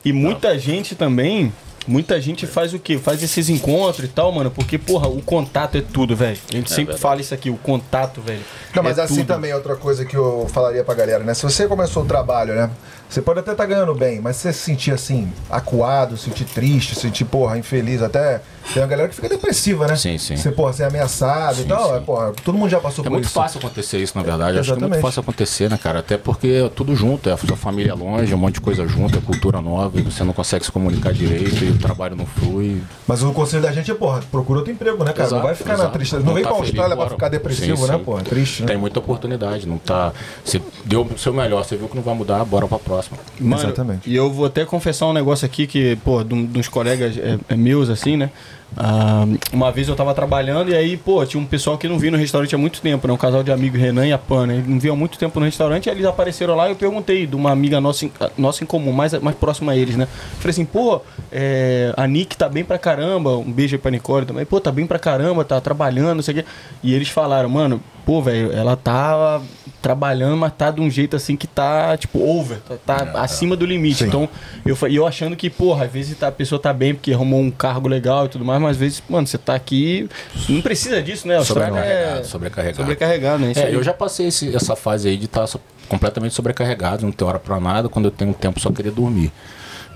E 0.05 0.13
muita 0.13 0.57
gente 0.57 0.95
também. 0.95 1.51
Muita 1.87 2.19
gente 2.19 2.45
faz 2.45 2.73
o 2.73 2.79
quê? 2.79 2.97
Faz 2.97 3.23
esses 3.23 3.47
encontros 3.47 4.03
e 4.03 4.07
tal, 4.09 4.29
mano. 4.29 4.51
Porque, 4.51 4.77
porra, 4.77 5.07
o 5.07 5.21
contato 5.21 5.77
é 5.77 5.81
tudo, 5.81 6.17
velho. 6.17 6.37
A 6.49 6.55
gente 6.55 6.69
sempre 6.69 6.87
verdade. 6.87 6.99
fala 6.99 7.21
isso 7.21 7.33
aqui, 7.33 7.49
o 7.49 7.55
contato, 7.55 8.19
velho. 8.19 8.41
Não, 8.75 8.83
mas 8.83 8.97
é 8.97 9.03
assim 9.03 9.17
tudo. 9.17 9.27
também, 9.27 9.53
outra 9.53 9.77
coisa 9.77 10.03
que 10.03 10.15
eu 10.15 10.47
falaria 10.51 10.83
pra 10.83 10.93
galera, 10.93 11.23
né? 11.23 11.33
Se 11.33 11.43
você 11.43 11.65
começou 11.65 12.03
o 12.03 12.05
trabalho, 12.05 12.53
né? 12.53 12.69
Você 13.09 13.21
pode 13.21 13.39
até 13.39 13.53
estar 13.53 13.65
ganhando 13.65 13.95
bem, 13.95 14.19
mas 14.19 14.35
você 14.35 14.51
se 14.51 14.59
sentir 14.59 14.91
assim, 14.91 15.31
acuado, 15.49 16.17
sentir 16.17 16.43
triste, 16.43 16.93
sentir, 16.93 17.23
porra, 17.23 17.57
infeliz, 17.57 18.01
até. 18.01 18.41
Tem 18.73 18.81
uma 18.83 18.87
galera 18.87 19.07
que 19.09 19.15
fica 19.15 19.29
depressiva, 19.29 19.87
né? 19.87 19.95
Sim, 19.95 20.17
sim. 20.17 20.35
Você, 20.35 20.51
porra, 20.51 20.73
ser 20.73 20.83
ameaçado 20.83 21.59
e 21.59 21.63
Sim, 21.63 21.67
tal. 21.67 21.89
sim. 21.89 21.95
É, 21.95 21.99
porra, 22.01 22.33
todo 22.43 22.57
mundo 22.57 22.69
já 22.69 22.79
passou 22.79 23.03
É 23.03 23.07
por 23.07 23.13
muito 23.13 23.25
isso. 23.25 23.33
fácil 23.33 23.59
acontecer 23.59 23.97
isso, 23.99 24.17
na 24.17 24.23
verdade. 24.23 24.59
Acho 24.59 24.75
que 24.75 24.83
é 24.83 24.87
muito 24.87 25.01
fácil 25.01 25.21
acontecer, 25.21 25.69
né, 25.69 25.77
cara? 25.81 25.99
Até 25.99 26.17
porque 26.17 26.63
é 26.65 26.69
tudo 26.69 26.95
junto, 26.95 27.29
é 27.29 27.33
a 27.33 27.37
sua 27.37 27.55
família 27.55 27.93
longe, 27.95 28.33
um 28.33 28.37
monte 28.37 28.55
de 28.55 28.61
coisa 28.61 28.87
junto, 28.87 29.17
é 29.17 29.21
cultura 29.21 29.61
nova, 29.61 29.99
e 29.99 30.03
você 30.03 30.23
não 30.23 30.33
consegue 30.33 30.65
se 30.65 30.71
comunicar 30.71 31.13
direito 31.13 31.63
e 31.63 31.69
o 31.71 31.77
trabalho 31.77 32.15
não 32.15 32.25
flui. 32.25 32.81
Mas 33.07 33.23
o 33.23 33.31
conselho 33.31 33.63
da 33.63 33.71
gente 33.71 33.89
é, 33.89 33.93
porra, 33.93 34.21
procura 34.31 34.59
outro 34.59 34.71
emprego, 34.73 35.03
né, 35.03 35.13
cara? 35.13 35.29
não 35.29 35.37
Exato, 35.37 35.43
vai 35.43 35.55
ficar 35.55 35.69
na 35.69 35.83
exato. 35.83 35.97
tristeza. 35.97 36.23
Não, 36.23 36.33
vem 36.33 36.43
tá 36.43 36.49
pra 36.49 36.57
Austrália 36.59 36.95
pra 36.97 37.09
ficar 37.09 37.29
depressivo, 37.29 37.77
Sim, 37.77 37.91
né, 37.91 37.97
sim. 37.97 38.03
porra? 38.03 38.21
Triste, 38.23 38.61
né? 38.63 38.67
Tem 38.67 38.77
muita 38.77 38.99
oportunidade, 38.99 39.67
não 39.67 39.77
tá. 39.77 40.11
Você 40.43 40.61
deu 40.85 41.03
o 41.03 41.17
seu 41.17 41.33
melhor, 41.33 41.63
você 41.63 41.75
viu 41.75 41.87
que 41.87 41.95
não 41.95 42.03
vai 42.03 42.13
mudar, 42.15 42.43
bora 42.43 42.67
pra 42.67 42.79
próxima. 42.79 43.17
Mano, 43.39 43.61
Exatamente. 43.63 44.09
E 44.09 44.15
eu 44.15 44.31
vou 44.31 44.45
até 44.45 44.65
confessar 44.65 45.05
um 45.07 45.13
negócio 45.13 45.45
aqui 45.45 45.65
que, 45.67 45.95
pô, 45.97 46.23
de, 46.23 46.47
de 46.47 46.59
uns 46.59 46.67
colegas 46.67 47.17
é, 47.17 47.37
é 47.49 47.55
meus, 47.55 47.89
assim, 47.89 48.17
né? 48.17 48.29
Ah, 48.75 49.25
uma 49.53 49.71
vez 49.71 49.87
eu 49.87 49.95
tava 49.95 50.13
trabalhando 50.13 50.69
e 50.69 50.75
aí, 50.75 50.97
pô, 50.97 51.25
tinha 51.25 51.41
um 51.41 51.45
pessoal 51.45 51.77
que 51.77 51.87
não 51.87 51.97
vinha 51.97 52.11
no 52.11 52.17
restaurante 52.17 52.53
há 52.53 52.57
muito 52.57 52.81
tempo, 52.81 53.07
né? 53.07 53.13
Um 53.13 53.17
casal 53.17 53.41
de 53.41 53.51
amigos, 53.51 53.79
Renan 53.79 54.05
e 54.05 54.13
a 54.13 54.17
Pan, 54.17 54.45
né? 54.45 54.63
Não 54.67 54.79
vinham 54.79 54.95
há 54.95 54.97
muito 54.97 55.17
tempo 55.17 55.39
no 55.39 55.45
restaurante 55.45 55.89
aí 55.89 55.95
eles 55.95 56.05
apareceram 56.05 56.55
lá 56.55 56.67
e 56.67 56.71
eu 56.71 56.75
perguntei 56.75 57.25
de 57.25 57.35
uma 57.35 57.51
amiga 57.51 57.79
nossa, 57.79 58.05
em- 58.05 58.11
nossa 58.37 58.63
em 58.63 58.67
comum, 58.67 58.91
mais, 58.91 59.13
mais 59.13 59.35
próxima 59.37 59.71
a 59.71 59.75
eles, 59.75 59.95
né? 59.95 60.07
Falei 60.39 60.51
assim, 60.51 60.65
pô, 60.65 61.01
é, 61.31 61.93
a 61.95 62.05
Nick 62.07 62.35
tá 62.37 62.49
bem 62.49 62.63
pra 62.63 62.77
caramba, 62.77 63.37
um 63.37 63.51
beijo 63.51 63.75
aí 63.75 63.79
pra 63.81 63.89
Nicole 63.89 64.25
também, 64.25 64.45
pô, 64.45 64.59
tá 64.59 64.71
bem 64.71 64.85
pra 64.85 64.99
caramba, 64.99 65.43
tá 65.45 65.59
trabalhando, 65.61 66.15
não 66.15 66.21
sei 66.23 66.33
o 66.33 66.37
quê. 66.43 66.45
E 66.83 66.93
eles 66.93 67.09
falaram, 67.09 67.49
mano, 67.49 67.81
pô, 68.07 68.21
velho, 68.21 68.53
ela 68.53 68.77
tá 68.77 69.41
trabalhando, 69.81 70.37
mas 70.37 70.53
tá 70.57 70.71
de 70.71 70.79
um 70.79 70.89
jeito 70.89 71.15
assim 71.17 71.35
que 71.35 71.45
tá, 71.45 71.97
tipo, 71.97 72.19
over, 72.25 72.59
tá, 72.85 73.05
tá 73.05 73.21
acima 73.21 73.53
do 73.55 73.65
limite. 73.65 73.97
Sim. 73.99 74.07
Então, 74.07 74.29
eu, 74.65 74.77
eu 74.89 75.05
achando 75.05 75.35
que, 75.35 75.49
porra, 75.49 75.83
às 75.85 75.91
vezes 75.91 76.17
tá- 76.17 76.29
a 76.29 76.31
pessoa 76.31 76.57
tá 76.57 76.71
bem 76.71 76.95
porque 76.95 77.11
arrumou 77.11 77.41
um 77.41 77.51
cargo 77.51 77.89
legal 77.89 78.25
e 78.25 78.29
tudo 78.29 78.45
mais, 78.45 78.61
mas 78.61 78.71
às 78.71 78.77
vezes, 78.77 79.03
mano, 79.09 79.27
você 79.27 79.37
tá 79.37 79.53
aqui. 79.55 80.09
Não 80.47 80.61
precisa 80.61 81.03
disso, 81.03 81.27
né? 81.27 81.35
A 81.35 81.39
Austrália 81.39 81.67
Sobrecarregado, 81.75 82.19
é 82.19 82.23
sobrecarregado. 82.23 82.77
sobrecarregado, 82.77 83.39
né? 83.43 83.51
É, 83.57 83.75
eu 83.75 83.83
já 83.83 83.93
passei 83.93 84.27
esse- 84.27 84.55
essa 84.55 84.73
fase 84.75 85.09
aí 85.09 85.17
de 85.17 85.25
estar 85.25 85.45
completamente 85.89 86.33
sobrecarregado, 86.33 87.03
não 87.05 87.11
ter 87.11 87.25
hora 87.25 87.39
pra 87.39 87.59
nada, 87.59 87.89
quando 87.89 88.05
eu 88.05 88.11
tenho 88.11 88.33
tempo 88.33 88.59
só 88.61 88.71
querer 88.71 88.91
dormir. 88.91 89.33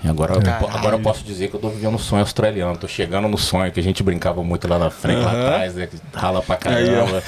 E 0.04 0.08
agora, 0.08 0.34
eu 0.34 0.40
po- 0.40 0.68
agora 0.76 0.96
eu 0.96 1.00
posso 1.00 1.22
dizer 1.22 1.48
que 1.48 1.54
eu 1.54 1.60
tô 1.60 1.68
vivendo 1.68 1.94
um 1.94 1.98
sonho 1.98 2.22
australiano, 2.22 2.76
tô 2.76 2.88
chegando 2.88 3.28
no 3.28 3.38
sonho, 3.38 3.70
que 3.70 3.78
a 3.78 3.82
gente 3.82 4.02
brincava 4.02 4.42
muito 4.42 4.66
lá 4.66 4.76
na 4.78 4.90
frente, 4.90 5.20
lá 5.22 5.30
Aham. 5.30 5.46
atrás, 5.46 5.74
né? 5.76 5.86
que 5.86 5.96
Rala 6.12 6.42
pra 6.42 6.56
caramba. 6.56 7.22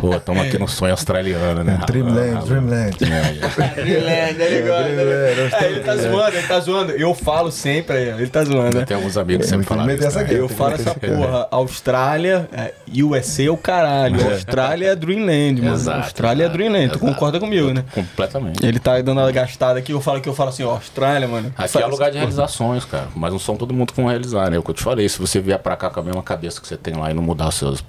Pô, 0.00 0.16
estamos 0.16 0.42
aqui 0.44 0.58
no 0.58 0.66
sonho 0.66 0.90
australiano, 0.92 1.62
né? 1.62 1.78
Dreamland. 1.86 2.44
Dreamland. 2.46 2.96
É, 3.04 3.62
é. 3.62 3.84
Dreamland, 3.84 4.42
ele 4.42 4.68
gosta, 4.68 4.88
né? 4.88 5.02
É, 5.62 5.66
ele 5.70 5.80
tá 5.80 5.96
zoando, 5.96 6.36
ele 6.36 6.46
tá 6.48 6.60
zoando. 6.60 6.92
Eu 6.92 7.14
falo 7.14 7.52
sempre 7.52 7.96
aí, 7.96 8.12
ó, 8.12 8.16
ele 8.18 8.26
tá 8.28 8.42
zoando, 8.44 8.78
né? 8.78 8.84
Tem 8.84 8.96
alguns 8.96 9.16
amigos 9.16 9.44
que 9.46 9.50
sempre 9.50 9.64
isso. 9.94 10.06
essa 10.06 10.22
né? 10.24 10.28
Eu 10.32 10.48
falo 10.48 10.74
essa 10.74 10.94
porra, 10.94 11.46
Austrália, 11.50 12.48
é, 12.52 12.72
USA 13.02 13.44
é 13.44 13.50
o 13.50 13.56
caralho. 13.56 14.32
Austrália 14.32 14.88
é 14.88 14.96
Dreamland, 14.96 15.62
mano. 15.62 15.74
Exato, 15.76 15.98
Austrália 15.98 16.44
é 16.46 16.48
Dreamland. 16.48 16.92
Tu 16.92 16.98
concorda 16.98 17.38
comigo, 17.38 17.72
né? 17.72 17.84
Completamente. 17.94 18.66
Ele 18.66 18.78
tá 18.80 19.00
dando 19.00 19.20
uma 19.20 19.30
gastada 19.30 19.78
aqui, 19.78 19.92
eu 19.92 20.00
falo 20.00 20.20
que 20.20 20.28
eu 20.28 20.34
falo 20.34 20.48
assim, 20.50 20.64
ó, 20.64 20.70
Austrália, 20.72 21.28
mano. 21.28 21.52
Aqui 21.56 21.78
é 21.78 21.86
lugar 21.86 22.08
essa 22.10 22.15
de 22.16 22.20
realizações, 22.20 22.84
cara. 22.84 23.08
Mas 23.14 23.32
não 23.32 23.38
são 23.38 23.56
todo 23.56 23.72
mundo 23.72 23.92
que 23.92 24.00
vão 24.00 24.08
realizar, 24.10 24.50
né? 24.50 24.56
É 24.56 24.58
o 24.58 24.62
que 24.62 24.70
eu 24.70 24.74
te 24.74 24.82
falei. 24.82 25.08
Se 25.08 25.18
você 25.18 25.40
vier 25.40 25.58
pra 25.58 25.76
cá 25.76 25.90
com 25.90 26.00
a 26.00 26.02
mesma 26.02 26.22
cabeça 26.22 26.60
que 26.60 26.66
você 26.66 26.76
tem 26.76 26.94
lá 26.94 27.10
e 27.10 27.14
não 27.14 27.22
mudar 27.22 27.50
seus. 27.50 27.84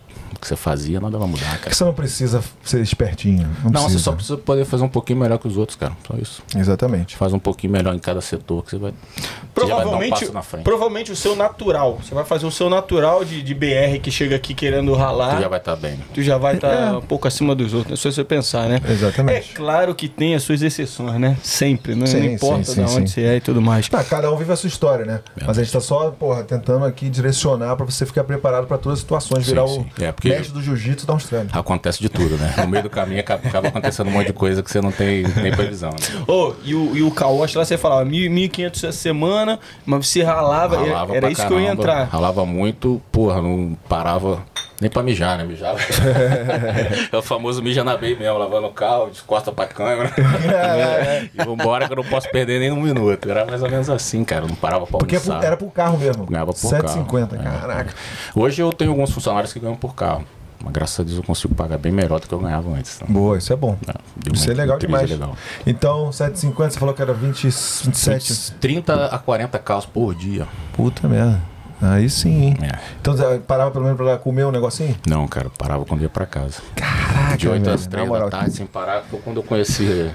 Que 0.48 0.50
você 0.50 0.56
fazia, 0.56 1.00
nada 1.00 1.18
vai 1.18 1.28
mudar, 1.28 1.46
cara. 1.46 1.58
Porque 1.60 1.76
você 1.76 1.84
não 1.84 1.94
precisa 1.94 2.42
ser 2.64 2.82
espertinho. 2.82 3.48
Não, 3.64 3.72
Não, 3.72 3.72
precisa. 3.84 3.98
você 3.98 4.04
só 4.04 4.12
precisa 4.14 4.38
poder 4.38 4.66
fazer 4.66 4.84
um 4.84 4.90
pouquinho 4.90 5.20
melhor 5.20 5.38
que 5.38 5.48
os 5.48 5.58
outros, 5.58 5.76
cara. 5.78 5.94
Só 6.08 6.16
isso. 6.18 6.42
Exatamente. 6.56 7.16
Faz 7.18 7.34
um 7.34 7.40
pouquinho 7.40 7.74
melhor 7.74 7.94
em 7.94 8.00
cada 8.00 8.22
setor 8.22 8.64
que 8.64 8.72
você 8.72 8.78
vai. 8.78 8.92
você 8.92 8.98
já 9.22 9.26
vai 9.26 9.68
dar 9.68 9.76
um 9.76 9.78
Provavelmente, 9.82 10.10
passo 10.22 10.34
na 10.34 10.42
frente. 10.42 10.64
provavelmente 10.64 11.12
o 11.12 11.16
seu 11.16 11.36
natural. 11.36 12.00
Você 12.02 12.14
vai 12.16 12.24
fazer 12.24 12.46
o 12.46 12.52
seu 12.52 12.70
natural 12.70 13.26
de, 13.26 13.42
de 13.44 13.54
BR 13.54 14.00
que 14.02 14.10
chega 14.12 14.36
aqui 14.36 14.54
querendo 14.54 14.94
ralar. 14.94 15.36
Você 15.36 15.42
já 15.42 15.48
vai 15.50 15.60
estar 15.60 15.76
bem. 15.76 16.00
Tu 16.14 16.22
já 16.24 16.38
vai 16.38 16.56
estar 16.56 16.68
É. 16.74 16.92
um 16.92 17.02
pouco 17.02 17.28
acima 17.28 17.54
dos 17.54 17.74
outros, 17.74 17.92
né? 17.92 17.98
Se 17.98 18.12
você 18.12 18.24
pensar, 18.24 18.70
né? 18.70 18.80
Exatamente. 18.90 19.52
É 19.54 19.56
claro 19.56 19.94
que 19.94 20.08
tem 20.08 20.34
as 20.36 20.44
suas 20.44 20.62
exceções, 20.62 21.20
né? 21.20 21.38
Sempre, 21.44 21.96
né? 21.96 22.06
Sim, 22.06 22.20
não 22.20 22.26
importa 22.34 22.64
sim, 22.64 22.74
sim, 22.76 22.86
de 22.86 22.92
onde 22.92 23.10
sim. 23.10 23.16
você 23.16 23.22
é 23.24 23.36
e 23.36 23.42
tudo 23.42 23.62
mais. 23.62 23.90
Tá, 23.90 24.04
cada 24.04 24.32
um 24.32 24.38
vive 24.38 24.52
a 24.52 24.56
sua 24.56 24.68
história, 24.68 25.06
né? 25.06 25.20
Mas 25.46 25.58
a 25.58 25.64
gente 25.64 25.74
tá 25.74 25.82
só, 25.82 26.10
porra, 26.12 26.44
tentando 26.44 26.86
aqui 26.86 27.10
direcionar 27.10 27.76
pra 27.76 27.86
você 27.86 28.06
ficar 28.06 28.24
preparado 28.24 28.68
pra 28.68 28.78
todas 28.78 29.00
as 29.00 29.02
situações, 29.02 29.46
virar 29.46 29.68
sim. 29.68 29.86
o 30.00 30.04
É, 30.04 30.12
porque- 30.12 30.30
mestre 30.38 30.54
do 30.54 30.62
jiu-jitsu 30.62 31.06
da 31.08 31.14
Austrália. 31.14 31.50
Acontece 31.54 32.00
de 32.00 32.10
tudo, 32.10 32.38
né? 32.38 32.54
No 32.58 32.68
meio 32.68 32.84
do 32.84 32.90
caminho 32.90 33.20
acaba, 33.20 33.48
acaba 33.48 33.68
acontecendo 33.70 34.08
um 34.08 34.12
monte 34.12 34.28
de 34.28 34.34
coisa 34.34 34.62
que 34.64 34.70
você 34.72 34.82
não 34.82 34.92
tem 34.92 35.24
nem 35.42 35.52
previsão, 35.52 35.90
né? 35.92 36.24
Ô, 36.28 36.54
e 36.64 36.74
o, 36.76 36.96
e 36.98 37.04
o 37.04 37.12
Kawash 37.12 37.56
lá 37.56 37.66
você 37.66 37.78
falava 37.78 38.06
1.000, 38.10 38.30
1.500 38.52 38.70
essa 38.88 38.92
semana, 38.92 39.60
mas 39.86 40.08
você 40.08 40.24
ralava, 40.24 40.76
era- 40.76 40.86
Ralava 40.86 41.12
era 41.14 41.22
pra 41.22 41.32
isso 41.32 41.46
que 41.48 41.54
eu 41.54 41.60
ia 41.60 41.66
caramba, 41.68 41.82
entrar. 41.84 42.04
Ralava 42.06 42.46
muito, 42.46 43.02
porra, 43.12 43.42
não 43.42 43.78
parava 43.90 44.44
nem 44.80 44.90
pra 44.90 45.02
mijar, 45.02 45.38
né? 45.38 45.44
Mijava. 45.44 45.80
é 47.12 47.18
o 47.18 47.22
famoso 47.22 47.62
mija 47.64 47.84
na 47.84 47.98
bem 47.98 48.18
mesmo, 48.18 48.38
lavando 48.38 48.68
o 48.68 48.72
carro, 48.74 49.08
descosta 49.10 49.52
pra 49.52 49.66
câmera. 49.66 50.12
e 51.34 51.44
vambora 51.44 51.88
que 51.88 51.94
eu 51.94 51.98
não 51.98 52.04
posso 52.04 52.30
perder 52.30 52.60
nem 52.60 52.72
um 52.72 52.82
minuto. 52.82 53.30
Era 53.30 53.46
mais 53.46 53.64
ou 53.64 53.70
menos 53.70 53.90
assim, 53.90 54.24
cara. 54.24 54.46
Eu 54.46 54.50
não 54.50 54.56
parava 54.56 54.86
pra 54.86 55.00
Porque 55.00 55.16
é 55.16 55.20
almoçar. 55.20 55.44
era 55.44 55.58
pro 55.58 55.70
carro 55.70 55.98
mesmo. 55.98 56.26
Ganhava 56.26 56.54
por 56.54 56.60
7,50, 56.60 57.38
carro, 57.38 57.58
é. 57.58 57.60
caraca. 57.60 57.94
Hoje 58.36 58.62
eu 58.62 58.72
tenho 58.72 58.92
alguns 58.92 59.12
funcionários 59.12 59.52
que 59.52 59.60
ganham 59.60 59.76
por 59.76 59.96
carro. 59.96 60.24
Mas 60.64 60.74
graças 60.74 61.00
a 61.00 61.04
Deus 61.04 61.18
eu 61.18 61.24
consigo 61.24 61.54
pagar 61.54 61.78
bem 61.78 61.92
melhor 61.92 62.20
do 62.20 62.28
que 62.28 62.34
eu 62.34 62.40
ganhava 62.40 62.70
antes. 62.72 62.96
Então, 63.02 63.14
Boa, 63.14 63.38
isso 63.38 63.54
é 63.54 63.56
bom. 63.56 63.78
é, 63.88 63.94
Isso 64.34 64.50
é 64.50 64.54
legal 64.56 64.78
demais. 64.80 65.10
legal. 65.10 65.36
Então, 65.66 66.10
7,50, 66.10 66.72
você 66.72 66.80
falou 66.80 66.96
que 66.96 67.02
era 67.02 67.14
20, 67.14 67.44
27. 67.44 68.54
30 68.54 69.06
a 69.06 69.20
40 69.20 69.60
carros 69.60 69.86
por 69.86 70.16
dia. 70.16 70.48
Puta 70.74 71.08
merda. 71.08 71.42
Aí 71.82 72.10
sim? 72.10 72.56
É. 72.62 72.80
Então 73.00 73.16
você 73.16 73.40
parava 73.40 73.70
pelo 73.72 73.84
menos 73.86 73.98
pra 73.98 74.18
comer 74.18 74.46
um 74.46 74.52
negocinho? 74.52 74.96
Não, 75.08 75.28
cara, 75.28 75.50
parava 75.58 75.86
quando 75.86 76.02
ia 76.02 76.10
pra 76.10 76.26
casa. 76.26 76.62
Caraca, 76.76 77.38
De 77.38 77.48
8 77.48 77.62
velho, 77.64 77.76
às 77.76 77.86
na 77.86 77.92
3 77.92 78.08
moral. 78.08 78.30
da 78.30 78.38
tarde, 78.40 78.56
sem 78.56 78.66
parar. 78.66 79.04
Foi 79.10 79.20
quando 79.20 79.38
eu 79.38 79.44
conheci 79.44 80.12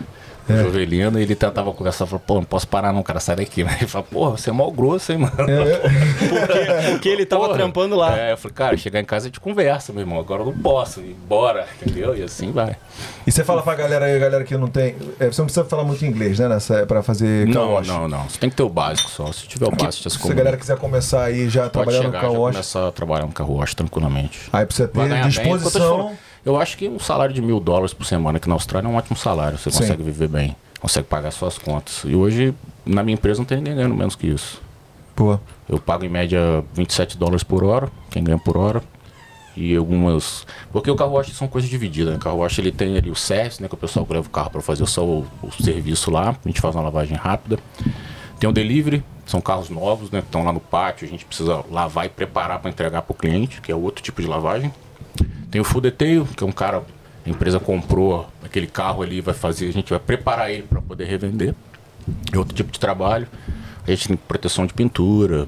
É. 0.49 0.55
o 0.55 0.64
Jovelino 0.64 1.18
e 1.18 1.22
ele 1.22 1.34
tentava 1.34 1.72
conversar. 1.72 2.07
Falou, 2.07 2.20
pô, 2.26 2.34
não 2.34 2.45
posso 2.45 2.66
parar 2.66 2.93
não, 2.93 3.03
cara, 3.03 3.20
sai 3.20 3.36
daqui. 3.36 3.61
Ele 3.80 3.86
falou, 3.86 4.07
porra, 4.11 4.30
você 4.32 4.51
é 4.51 4.53
mal 4.53 4.70
grosso, 4.72 5.12
hein, 5.12 5.18
mano. 5.18 5.32
É, 5.38 5.78
Porque, 6.28 6.90
porque 6.93 7.09
ele 7.09 7.26
tava 7.26 7.45
Porra. 7.47 7.57
trampando 7.59 7.95
lá. 7.97 8.18
É, 8.18 8.32
eu 8.32 8.36
falei, 8.36 8.55
cara, 8.55 8.76
chegar 8.76 9.01
em 9.01 9.05
casa 9.05 9.26
a 9.26 9.28
gente 9.28 9.40
conversa, 9.40 9.93
meu 9.93 10.03
irmão. 10.03 10.18
Agora 10.18 10.43
eu 10.43 10.47
não 10.47 10.53
posso 10.59 11.01
ir 11.01 11.11
embora, 11.24 11.66
entendeu? 11.80 12.16
E 12.16 12.22
assim 12.22 12.51
vai. 12.53 12.76
E 13.26 13.30
você 13.32 13.45
fala 13.45 13.62
pra 13.62 13.74
galera 13.74 14.07
aí, 14.07 14.18
galera 14.18 14.45
que 14.45 14.57
não 14.57 14.68
tem. 14.68 14.97
é, 15.20 15.26
você 15.26 15.40
não 15.40 15.47
precisa 15.47 15.64
falar 15.64 15.84
muito 15.84 16.05
inglês, 16.05 16.38
né? 16.38 16.49
Nessa, 16.49 16.86
pra 16.86 17.03
fazer 17.03 17.47
Não, 17.49 17.80
não, 17.82 18.09
não. 18.09 18.24
Você 18.28 18.38
tem 18.38 18.51
que 18.51 18.57
ter 18.57 18.62
o 18.62 18.68
básico 18.68 19.11
só. 19.11 19.30
Se 19.32 19.47
tiver 19.47 19.66
o 19.66 19.70
básico, 19.70 20.09
você 20.11 20.18
Se 20.18 20.30
a 20.30 20.34
galera 20.34 20.57
quiser 20.57 20.76
começar 20.76 21.22
aí 21.24 21.49
já 21.49 21.62
pode 21.62 21.72
trabalhando 21.72 22.03
no 22.05 22.09
chegar, 22.09 22.20
car 22.20 22.32
já 22.32 22.38
wash, 22.38 22.53
começar 22.55 22.88
a 22.88 22.93
trabalhar 22.93 23.26
no 23.26 23.32
carro 23.32 23.55
wash 23.57 23.74
tranquilamente. 23.74 24.40
aí 24.53 24.66
precisa 24.66 24.88
ter 24.88 24.99
ganhar 25.09 25.22
bem, 25.30 25.59
eu 26.45 26.57
acho 26.61 26.76
que 26.76 26.88
um 26.88 26.99
salário 26.99 27.34
de 27.34 27.40
mil 27.43 27.61
dólares 27.61 27.95
por 27.95 28.05
semana 28.05 28.38
aqui 28.38 28.49
na 28.49 28.55
Austrália 28.55 28.88
é 28.88 28.90
um 28.90 28.97
ótimo 28.97 29.16
salário. 29.16 29.59
Você 29.59 29.70
Sim. 29.70 29.78
consegue 29.78 30.03
viver 30.03 30.28
bem, 30.28 30.57
consegue 30.80 31.07
pagar 31.07 31.30
suas 31.30 31.59
contas. 31.59 32.03
E 32.05 32.14
hoje, 32.14 32.55
na 32.84 33.03
minha 33.03 33.14
empresa, 33.14 33.38
não 33.40 33.45
tem 33.45 33.59
ninguém 33.59 33.76
ganhando 33.76 33.95
menos 33.95 34.16
que 34.16 34.26
isso. 34.26 34.61
Pô, 35.14 35.38
Eu 35.68 35.78
pago 35.78 36.05
em 36.05 36.09
média 36.09 36.64
27 36.74 37.16
dólares 37.18 37.43
por 37.43 37.62
hora, 37.64 37.88
quem 38.11 38.24
ganha 38.24 38.38
por 38.38 38.57
hora. 38.57 38.82
E 39.55 39.76
algumas. 39.76 40.47
Porque 40.72 40.90
o 40.90 40.97
carro 40.97 41.12
wash 41.12 41.28
são 41.34 41.47
coisas 41.47 41.68
divididas, 41.68 42.12
né? 42.12 42.16
O 42.16 42.20
carro 42.20 42.38
wash 42.38 42.59
ele 42.59 42.72
tem 42.72 42.97
ali 42.97 43.11
o 43.11 43.14
service, 43.14 43.61
né? 43.61 43.68
Que 43.68 43.74
o 43.74 43.76
pessoal 43.76 44.07
leva 44.09 44.26
o 44.26 44.30
carro 44.30 44.49
para 44.49 44.62
fazer 44.62 44.86
só 44.86 45.05
o, 45.05 45.26
o 45.43 45.51
serviço 45.62 46.11
lá. 46.11 46.30
A 46.30 46.49
gente 46.49 46.59
faz 46.59 46.74
uma 46.74 46.82
lavagem 46.82 47.16
rápida. 47.18 47.59
Tem 48.40 48.49
o 48.49 48.53
delivery, 48.53 49.05
são 49.26 49.43
carros 49.43 49.68
novos, 49.68 50.11
né? 50.11 50.20
Que 50.22 50.26
estão 50.26 50.43
lá 50.43 50.55
no 50.55 50.61
pátio, 50.61 51.07
a 51.07 51.11
gente 51.11 51.26
precisa 51.26 51.62
lavar 51.70 52.07
e 52.07 52.09
preparar 52.09 52.61
para 52.61 52.70
entregar 52.70 53.03
para 53.03 53.12
o 53.12 53.14
cliente, 53.14 53.61
que 53.61 53.70
é 53.70 53.74
outro 53.74 54.03
tipo 54.03 54.22
de 54.22 54.26
lavagem. 54.26 54.72
Tem 55.53 55.61
o 55.61 55.64
full 55.64 55.82
detail, 55.82 56.26
que 56.34 56.42
é 56.42 56.46
um 56.46 56.50
cara, 56.50 56.82
a 57.24 57.28
empresa 57.30 57.61
comprou 57.61 58.26
aquele 58.42 58.66
carro 58.66 59.03
ali, 59.03 59.20
vai 59.20 59.34
fazer, 59.34 59.68
a 59.68 59.72
gente 59.72 59.90
vai 59.90 60.00
preparar 60.00 60.50
ele 60.50 60.62
para 60.62 60.80
poder 60.80 61.05
revender. 61.05 61.55
É 62.32 62.38
outro 62.38 62.55
tipo 62.57 62.72
de 62.72 62.80
trabalho. 62.80 63.28
A 63.86 63.90
gente 63.90 64.09
tem 64.09 64.16
proteção 64.16 64.64
de 64.66 64.72
pintura, 64.72 65.46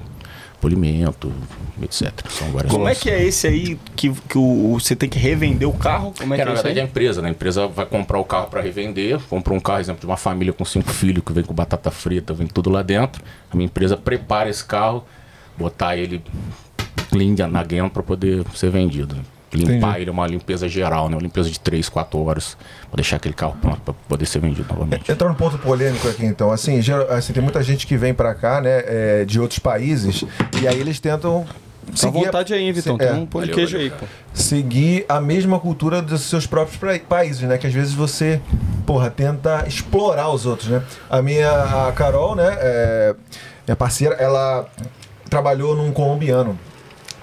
polimento, 0.61 1.33
etc. 1.81 2.11
São 2.29 2.51
várias 2.51 2.71
Como 2.71 2.83
é 2.83 2.93
coisas. 2.93 3.01
que 3.03 3.09
é 3.09 3.23
esse 3.23 3.47
aí 3.47 3.79
que, 3.95 4.11
que 4.11 4.37
o, 4.37 4.77
você 4.79 4.95
tem 4.95 5.09
que 5.09 5.17
revender 5.17 5.67
o 5.67 5.73
carro? 5.73 6.13
Como 6.15 6.33
é 6.35 6.37
É, 6.37 6.39
que 6.39 6.45
na 6.45 6.51
é 6.51 6.53
isso 6.53 6.63
verdade 6.63 6.79
é 6.79 6.83
a 6.83 6.85
empresa, 6.85 7.21
né? 7.23 7.29
A 7.29 7.31
empresa 7.31 7.67
vai 7.67 7.85
comprar 7.87 8.19
o 8.19 8.23
carro 8.23 8.47
para 8.47 8.61
revender, 8.61 9.19
comprou 9.27 9.57
um 9.57 9.61
carro, 9.61 9.79
exemplo, 9.79 10.01
de 10.01 10.05
uma 10.05 10.17
família 10.17 10.53
com 10.53 10.63
cinco 10.63 10.91
filhos 10.91 11.23
que 11.25 11.33
vem 11.33 11.43
com 11.43 11.53
batata 11.53 11.89
frita, 11.89 12.31
vem 12.31 12.45
tudo 12.45 12.69
lá 12.69 12.83
dentro. 12.83 13.23
A 13.51 13.55
minha 13.55 13.65
empresa 13.65 13.97
prepara 13.97 14.51
esse 14.51 14.63
carro, 14.63 15.03
botar 15.57 15.97
ele 15.97 16.21
clean 17.09 17.35
na 17.49 17.89
para 17.89 18.03
poder 18.03 18.45
ser 18.53 18.69
vendido. 18.69 19.17
Limpar 19.55 19.89
Entendi. 19.89 20.01
ele, 20.01 20.09
uma 20.11 20.27
limpeza 20.27 20.67
geral, 20.69 21.09
né? 21.09 21.15
Uma 21.15 21.21
limpeza 21.21 21.49
de 21.49 21.59
3, 21.59 21.87
4 21.89 22.19
horas, 22.23 22.57
para 22.89 22.95
deixar 22.97 23.15
aquele 23.17 23.33
carro 23.33 23.55
pronto 23.61 23.79
para 23.81 23.93
poder 24.07 24.25
ser 24.25 24.39
vendido 24.39 24.65
novamente. 24.71 25.11
Entrando 25.11 25.31
no 25.31 25.35
ponto 25.37 25.57
polêmico 25.57 26.07
aqui, 26.07 26.25
então, 26.25 26.51
assim, 26.51 26.81
geral- 26.81 27.09
assim, 27.11 27.33
tem 27.33 27.41
muita 27.43 27.61
gente 27.63 27.85
que 27.87 27.95
vem 27.97 28.13
pra 28.13 28.33
cá, 28.35 28.61
né, 28.61 28.83
é, 28.85 29.25
de 29.25 29.39
outros 29.39 29.59
países, 29.59 30.23
e 30.61 30.67
aí 30.67 30.79
eles 30.79 30.99
tentam 30.99 31.45
à 31.91 31.95
seguir 31.95 32.17
a- 32.19 32.25
vontade 32.25 32.53
aí, 32.53 32.71
Vitão. 32.71 32.95
É, 32.99 33.07
Tem 33.07 33.13
um 33.21 33.25
pão 33.25 33.41
de 33.43 33.51
queijo 33.51 33.77
aí, 33.77 33.89
pô. 33.89 34.05
seguir 34.33 35.05
a 35.07 35.21
mesma 35.21 35.59
cultura 35.59 36.01
dos 36.01 36.21
seus 36.21 36.45
próprios 36.47 36.77
pra- 36.77 36.97
países, 36.99 37.41
né? 37.43 37.57
Que 37.57 37.67
às 37.67 37.73
vezes 37.73 37.93
você, 37.93 38.41
porra, 38.85 39.09
tenta 39.09 39.65
explorar 39.67 40.29
os 40.29 40.45
outros, 40.45 40.69
né? 40.69 40.81
A 41.09 41.21
minha, 41.21 41.87
a 41.87 41.91
Carol, 41.91 42.35
né, 42.35 42.57
é, 42.59 43.15
minha 43.67 43.75
parceira, 43.75 44.15
ela 44.15 44.67
trabalhou 45.29 45.75
num 45.75 45.91
colombiano. 45.91 46.57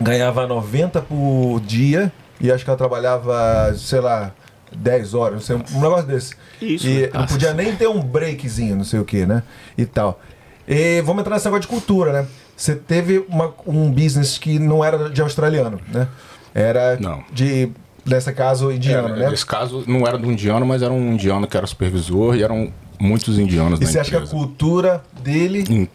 Ganhava 0.00 0.46
90 0.48 1.00
por 1.00 1.60
dia 1.60 2.12
e 2.42 2.50
acho 2.52 2.64
que 2.64 2.68
ela 2.70 2.76
trabalhava, 2.76 3.72
sei 3.76 4.00
lá, 4.00 4.32
10 4.74 5.14
horas, 5.14 5.34
não 5.34 5.40
sei, 5.40 5.56
um 5.76 5.80
negócio 5.80 6.06
desse. 6.06 6.34
Isso. 6.60 6.86
E 6.86 7.10
não 7.14 7.26
podia 7.26 7.54
nem 7.54 7.74
ter 7.76 7.88
um 7.88 8.00
breakzinho, 8.00 8.76
não 8.76 8.84
sei 8.84 9.00
o 9.00 9.04
que, 9.04 9.24
né? 9.24 9.42
E 9.78 9.86
tal. 9.86 10.20
E 10.66 11.00
vamos 11.02 11.20
entrar 11.20 11.34
nesse 11.34 11.46
negócio 11.46 11.62
de 11.62 11.68
cultura, 11.68 12.12
né? 12.12 12.26
Você 12.56 12.74
teve 12.74 13.24
uma- 13.28 13.52
um 13.66 13.90
business 13.90 14.38
que 14.38 14.58
não 14.58 14.84
era 14.84 15.08
de 15.10 15.20
australiano, 15.22 15.80
né? 15.92 16.08
Era 16.54 16.96
Não. 17.00 17.22
de, 17.32 17.70
nesse 18.04 18.32
caso, 18.32 18.70
indiano, 18.70 19.08
É, 19.14 19.18
né? 19.20 19.30
Nesse 19.30 19.44
caso, 19.46 19.84
não 19.86 20.06
era 20.06 20.16
do 20.18 20.30
indiano, 20.30 20.64
mas 20.66 20.82
era 20.82 20.92
um 20.92 21.12
indiano 21.14 21.46
que 21.46 21.56
era 21.56 21.66
supervisor 21.66 22.36
e 22.36 22.42
eram 22.42 22.72
muitos 23.00 23.38
indianos 23.38 23.80
E 23.80 23.84
na 23.84 23.90
você 23.90 23.98
acha 23.98 24.10
que 24.10 24.16
a 24.16 24.18
empresa. 24.20 24.36
cultura 24.36 25.02
dele 25.22 25.64
Hum, 25.68 25.88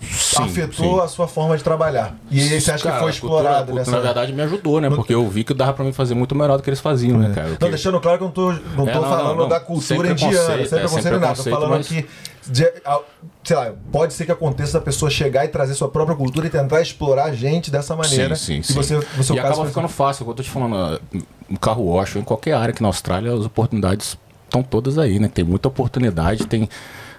Sim, 0.00 0.42
afetou 0.44 0.98
sim. 0.98 1.04
a 1.04 1.08
sua 1.08 1.26
forma 1.26 1.56
de 1.56 1.64
trabalhar? 1.64 2.16
E 2.30 2.40
aí 2.40 2.60
você 2.60 2.70
acha 2.70 2.84
Cara, 2.84 2.94
que 2.96 3.00
foi 3.00 3.08
a 3.10 3.12
explorado 3.12 3.48
a 3.48 3.56
cultura, 3.58 3.74
nessa... 3.78 3.90
Na 3.90 3.98
verdade, 4.00 4.32
me 4.32 4.42
ajudou, 4.42 4.80
né? 4.80 4.88
Porque 4.90 5.12
eu 5.14 5.28
vi 5.28 5.42
que 5.44 5.52
dava 5.52 5.72
pra 5.72 5.84
mim 5.84 5.92
fazer 5.92 6.14
muito 6.14 6.34
melhor 6.34 6.56
do 6.56 6.62
que 6.62 6.70
eles 6.70 6.80
faziam, 6.80 7.18
né, 7.18 7.32
cara? 7.34 7.48
Não, 7.50 7.56
Que- 7.56 7.68
deixando 7.68 8.00
claro 8.00 8.18
que 8.18 8.24
eu 8.24 8.28
não 8.28 8.32
tô, 8.32 8.52
não 8.52 8.88
É, 8.88 8.92
tô 8.92 9.00
não, 9.00 9.08
falando 9.08 9.38
não, 9.38 9.48
da 9.48 9.58
cultura 9.60 9.82
Sem 10.08 10.12
indiana, 10.12 10.30
preconceito, 10.46 10.68
sem 10.68 10.78
é, 10.78 10.80
preconceito 10.82 11.20
nada. 11.20 11.34
Tô 11.42 11.50
falando 11.50 11.70
mas- 11.70 11.88
que, 11.88 12.06
de- 12.46 12.72
a- 12.84 13.00
sei 13.44 13.56
lá, 13.56 13.72
pode 13.90 14.12
ser 14.14 14.24
que 14.24 14.32
aconteça 14.32 14.74
da 14.78 14.84
pessoa 14.84 15.10
chegar 15.10 15.44
e 15.44 15.48
trazer 15.48 15.74
sua 15.74 15.88
própria 15.88 16.16
cultura 16.16 16.46
e 16.46 16.50
tentar 16.50 16.80
explorar 16.80 17.24
a 17.24 17.34
gente 17.34 17.70
dessa 17.70 17.96
maneira. 17.96 18.36
Sim, 18.36 18.62
sim, 18.62 18.78
E 18.78 18.84
sim. 18.84 19.00
você, 19.18 19.34
e 19.34 19.38
acaba 19.38 19.54
foi- 19.56 19.66
ficando 19.68 19.88
fácil. 19.88 20.26
Eu 20.28 20.34
tô 20.34 20.42
te 20.42 20.50
falando, 20.50 20.76
ah, 20.76 21.00
no 21.48 21.58
carro 21.58 21.84
wash, 21.92 22.16
em 22.16 22.22
qualquer 22.22 22.52
área 22.54 22.70
aqui 22.72 22.82
na 22.82 22.88
Austrália, 22.88 23.32
as 23.34 23.44
oportunidades 23.44 24.16
estão 24.44 24.62
todas 24.62 24.96
aí, 24.98 25.18
né? 25.18 25.28
Tem 25.32 25.44
muita 25.44 25.68
oportunidade, 25.68 26.46
tem... 26.46 26.68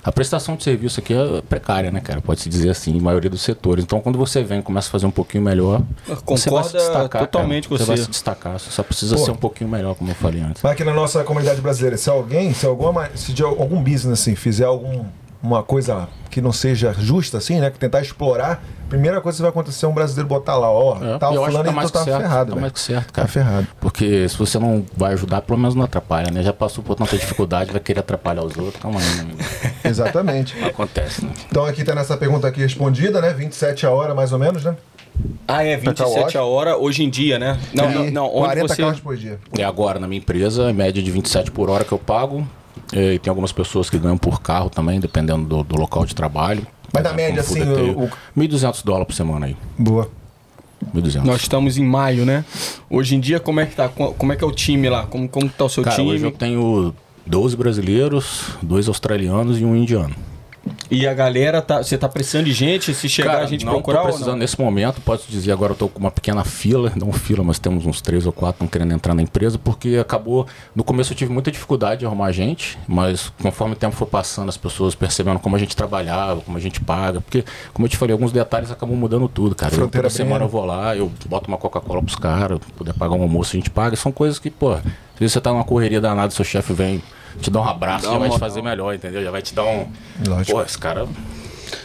A 0.09 0.11
prestação 0.11 0.55
de 0.55 0.63
serviço 0.63 0.99
aqui 0.99 1.13
é 1.13 1.39
precária, 1.47 1.91
né, 1.91 1.99
cara? 1.99 2.19
Pode-se 2.19 2.49
dizer 2.49 2.71
assim, 2.71 2.97
em 2.97 2.99
maioria 2.99 3.29
dos 3.29 3.43
setores. 3.43 3.83
Então, 3.83 4.01
quando 4.01 4.17
você 4.17 4.41
vem 4.41 4.57
e 4.57 4.63
começa 4.63 4.87
a 4.87 4.91
fazer 4.91 5.05
um 5.05 5.11
pouquinho 5.11 5.43
melhor, 5.43 5.83
você 6.25 6.49
vai 6.49 6.63
se 6.63 6.73
destacar. 6.73 7.21
totalmente 7.21 7.69
cara. 7.69 7.77
com 7.77 7.83
Você 7.83 7.87
vai 7.87 7.97
você. 7.97 8.03
se 8.05 8.09
destacar, 8.09 8.59
você 8.59 8.71
só 8.71 8.81
precisa 8.81 9.15
Pô. 9.15 9.23
ser 9.23 9.29
um 9.29 9.35
pouquinho 9.35 9.69
melhor, 9.69 9.93
como 9.93 10.09
eu 10.09 10.15
falei 10.15 10.41
antes. 10.41 10.63
Mas 10.63 10.71
aqui 10.71 10.83
na 10.83 10.95
nossa 10.95 11.23
comunidade 11.23 11.61
brasileira, 11.61 11.95
se 11.95 12.09
alguém, 12.09 12.55
se 12.55 12.65
alguma, 12.65 13.07
se 13.13 13.31
de 13.31 13.43
algum 13.43 13.83
business 13.83 14.19
assim 14.21 14.33
fizer 14.33 14.65
algum 14.65 15.05
uma 15.41 15.63
coisa 15.63 16.07
que 16.29 16.41
não 16.41 16.51
seja 16.51 16.93
justa 16.97 17.37
assim, 17.37 17.59
né, 17.59 17.69
que 17.71 17.79
tentar 17.79 18.01
explorar, 18.01 18.61
primeira 18.89 19.19
coisa 19.21 19.37
que 19.37 19.41
vai 19.41 19.49
acontecer 19.49 19.85
é 19.85 19.87
um 19.87 19.93
brasileiro 19.93 20.27
botar 20.27 20.55
lá, 20.57 20.69
ó, 20.69 20.97
É, 21.01 21.17
tá 21.17 21.29
fulano 21.29 21.63
tá 21.63 21.71
e 21.71 21.73
mais 21.73 21.89
tá 21.91 22.03
certo, 22.03 22.21
ferrado, 22.21 22.53
tá 22.55 22.59
mais 22.61 22.73
que 22.73 22.79
certo, 22.79 23.07
Tá 23.07 23.13
cara. 23.13 23.27
ferrado. 23.27 23.67
Porque 23.79 24.27
se 24.27 24.37
você 24.37 24.59
não 24.59 24.85
vai 24.97 25.13
ajudar, 25.13 25.41
pelo 25.41 25.57
menos 25.57 25.75
não 25.75 25.83
atrapalha, 25.83 26.29
né? 26.29 26.43
Já 26.43 26.51
passou 26.53 26.83
por 26.83 26.95
tanta 26.95 27.17
dificuldade, 27.17 27.71
vai 27.71 27.79
querer 27.81 28.01
atrapalhar 28.01 28.43
os 28.43 28.55
outros. 28.57 28.81
Calma 28.81 28.99
aí, 28.99 29.05
meu 29.15 29.21
amigo. 29.23 29.39
Exatamente. 29.83 30.55
Acontece, 30.63 31.25
né? 31.25 31.31
Então 31.49 31.65
aqui 31.65 31.83
tá 31.83 31.95
nessa 31.95 32.15
pergunta 32.17 32.47
aqui 32.47 32.59
respondida, 32.61 33.21
né? 33.21 33.33
27 33.33 33.85
a 33.85 33.91
hora 33.91 34.13
mais 34.13 34.31
ou 34.33 34.39
menos, 34.39 34.63
né? 34.63 34.75
Ah, 35.47 35.63
é, 35.65 35.77
Cacau 35.77 36.05
27 36.07 36.23
Wash? 36.25 36.35
a 36.35 36.43
hora 36.43 36.77
hoje 36.77 37.03
em 37.03 37.09
dia, 37.09 37.37
né? 37.39 37.57
Não, 37.73 37.89
E 37.89 37.93
não, 37.93 38.11
não. 38.11 38.25
Onde 38.27 38.45
40 38.55 38.67
você... 38.67 38.81
carros 38.83 38.99
por 38.99 39.17
dia. 39.17 39.39
É 39.57 39.63
agora 39.63 39.99
na 39.99 40.07
minha 40.07 40.19
empresa, 40.19 40.69
é 40.69 40.73
média 40.73 41.01
de 41.01 41.11
27 41.11 41.51
por 41.51 41.69
hora 41.69 41.83
que 41.83 41.91
eu 41.91 41.97
pago. 41.97 42.47
É, 42.93 43.13
E 43.13 43.19
tem 43.19 43.29
algumas 43.29 43.51
pessoas 43.51 43.89
que 43.89 43.97
ganham 43.99 44.17
por 44.17 44.41
carro 44.41 44.69
também, 44.69 44.99
dependendo 44.99 45.45
do, 45.45 45.63
do 45.63 45.75
local 45.77 46.05
de 46.05 46.15
trabalho. 46.15 46.65
Mas 46.93 47.03
na 47.03 47.13
média, 47.13 47.41
assim, 47.41 47.61
o- 47.61 48.05
o- 48.05 48.09
1.200 48.35 48.83
dólares 48.83 49.07
por 49.07 49.13
semana 49.13 49.45
aí. 49.45 49.55
Boa. 49.77 50.09
1.200. 50.93 51.23
Nós 51.25 51.41
estamos 51.41 51.77
em 51.77 51.83
maio, 51.83 52.25
né? 52.25 52.43
Hoje 52.89 53.15
em 53.15 53.19
dia, 53.19 53.39
como 53.39 53.59
é 53.59 53.65
que 53.65 53.75
tá? 53.75 53.89
Co- 53.89 54.13
Como 54.13 54.31
é 54.33 54.35
que 54.35 54.43
é 54.43 54.47
o 54.47 54.51
time 54.51 54.89
lá? 54.89 55.05
Como, 55.05 55.27
como 55.27 55.47
tá 55.49 55.65
o 55.65 55.69
seu 55.69 55.83
Cara, 55.83 55.95
time? 55.97 56.09
hoje 56.11 56.23
eu 56.23 56.31
tenho 56.31 56.95
12 57.25 57.55
brasileiros, 57.57 58.51
dois 58.61 58.87
australianos 58.87 59.59
e 59.59 59.65
um 59.65 59.75
indiano. 59.75 60.15
E 60.91 61.07
a 61.07 61.13
galera, 61.13 61.61
tá, 61.61 61.83
você 61.83 61.97
tá 61.97 62.09
precisando 62.09 62.45
de 62.45 62.51
gente? 62.51 62.95
Se 62.95 63.07
chegar 63.07 63.33
Cara, 63.33 63.43
a 63.43 63.47
gente 63.47 63.63
não 63.63 63.73
procurar 63.73 63.99
tô 63.99 64.05
ou 64.05 64.09
precisando 64.09 64.33
não? 64.33 64.39
nesse 64.39 64.59
momento, 64.59 64.99
posso 65.01 65.29
dizer, 65.29 65.51
agora 65.51 65.73
eu 65.73 65.75
tô 65.75 65.87
com 65.87 65.99
uma 65.99 66.09
pequena 66.09 66.43
fila, 66.43 66.91
não 66.95 67.11
fila, 67.11 67.43
mas 67.43 67.59
temos 67.59 67.85
uns 67.85 68.01
três 68.01 68.25
ou 68.25 68.31
quatro 68.31 68.57
que 68.59 68.65
estão 68.65 68.67
querendo 68.67 68.95
entrar 68.95 69.13
na 69.13 69.21
empresa, 69.21 69.59
porque 69.59 69.97
acabou, 70.01 70.47
no 70.75 70.83
começo 70.83 71.13
eu 71.13 71.17
tive 71.17 71.31
muita 71.31 71.51
dificuldade 71.51 71.99
de 71.99 72.05
arrumar 72.07 72.31
gente, 72.31 72.75
mas 72.87 73.31
conforme 73.39 73.75
o 73.75 73.77
tempo 73.77 73.95
foi 73.95 74.07
passando, 74.07 74.49
as 74.49 74.57
pessoas 74.57 74.95
percebendo 74.95 75.39
como 75.39 75.55
a 75.55 75.59
gente 75.59 75.75
trabalhava, 75.75 76.41
como 76.41 76.57
a 76.57 76.61
gente 76.61 76.81
paga, 76.81 77.21
porque, 77.21 77.45
como 77.71 77.85
eu 77.85 77.89
te 77.89 77.97
falei, 77.97 78.13
alguns 78.13 78.31
detalhes 78.31 78.71
acabam 78.71 78.97
mudando 78.97 79.27
tudo, 79.27 79.53
cara. 79.53 79.75
Eu, 79.75 79.87
toda 79.87 80.09
semana 80.09 80.45
eu 80.45 80.49
vou 80.49 80.65
lá, 80.65 80.97
eu 80.97 81.11
boto 81.27 81.47
uma 81.49 81.57
Coca-Cola 81.57 82.01
pros 82.01 82.15
caras, 82.15 82.59
puder 82.75 82.95
pagar 82.95 83.13
um 83.13 83.21
almoço, 83.21 83.55
a 83.55 83.59
gente 83.59 83.69
paga, 83.69 83.95
são 83.95 84.11
coisas 84.11 84.39
que, 84.39 84.49
pô, 84.49 84.71
às 84.71 84.81
vezes 85.19 85.33
você 85.33 85.41
tá 85.41 85.51
numa 85.51 85.63
correria 85.63 86.01
danada, 86.01 86.31
seu 86.31 86.43
chefe 86.43 86.73
vem 86.73 87.03
te 87.41 87.49
dar 87.49 87.61
um 87.61 87.67
abraço, 87.67 88.05
Dá 88.05 88.13
já 88.13 88.17
vai 88.19 88.29
te 88.29 88.39
fazer 88.39 88.61
melhor, 88.61 88.93
entendeu? 88.93 89.23
Já 89.23 89.31
vai 89.31 89.41
te 89.41 89.53
dar 89.53 89.63
um... 89.65 89.87
Lógico. 90.27 90.57
Pô, 90.57 90.63
esse 90.63 90.77
cara... 90.77 91.07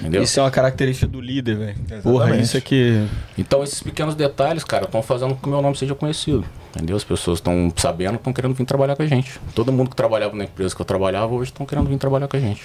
Entendeu? 0.01 0.23
Isso 0.23 0.41
é 0.41 0.43
uma 0.43 0.51
característica 0.51 1.07
do 1.07 1.21
líder, 1.21 1.57
velho. 1.57 2.03
Porra, 2.03 2.35
isso 2.37 2.57
é 2.57 2.61
que. 2.61 3.07
Então 3.37 3.63
esses 3.63 3.83
pequenos 3.83 4.15
detalhes, 4.15 4.65
cara, 4.65 4.87
estão 4.87 5.03
fazendo 5.03 5.35
com 5.35 5.41
que 5.43 5.47
o 5.47 5.51
meu 5.51 5.61
nome 5.61 5.77
seja 5.77 5.95
conhecido. 5.95 6.45
Entendeu? 6.75 6.97
As 6.97 7.05
pessoas 7.05 7.39
estão 7.39 7.73
sabendo, 7.77 8.17
estão 8.17 8.33
querendo 8.33 8.55
vir 8.55 8.65
trabalhar 8.65 8.97
com 8.97 9.03
a 9.03 9.07
gente. 9.07 9.39
Todo 9.55 9.71
mundo 9.71 9.91
que 9.91 9.97
trabalhava 9.97 10.35
na 10.35 10.45
empresa 10.45 10.75
que 10.75 10.81
eu 10.81 10.87
trabalhava 10.87 11.33
hoje 11.35 11.51
estão 11.51 11.65
querendo 11.67 11.87
vir 11.89 11.99
trabalhar 11.99 12.27
com 12.27 12.37
a 12.37 12.41
gente. 12.41 12.65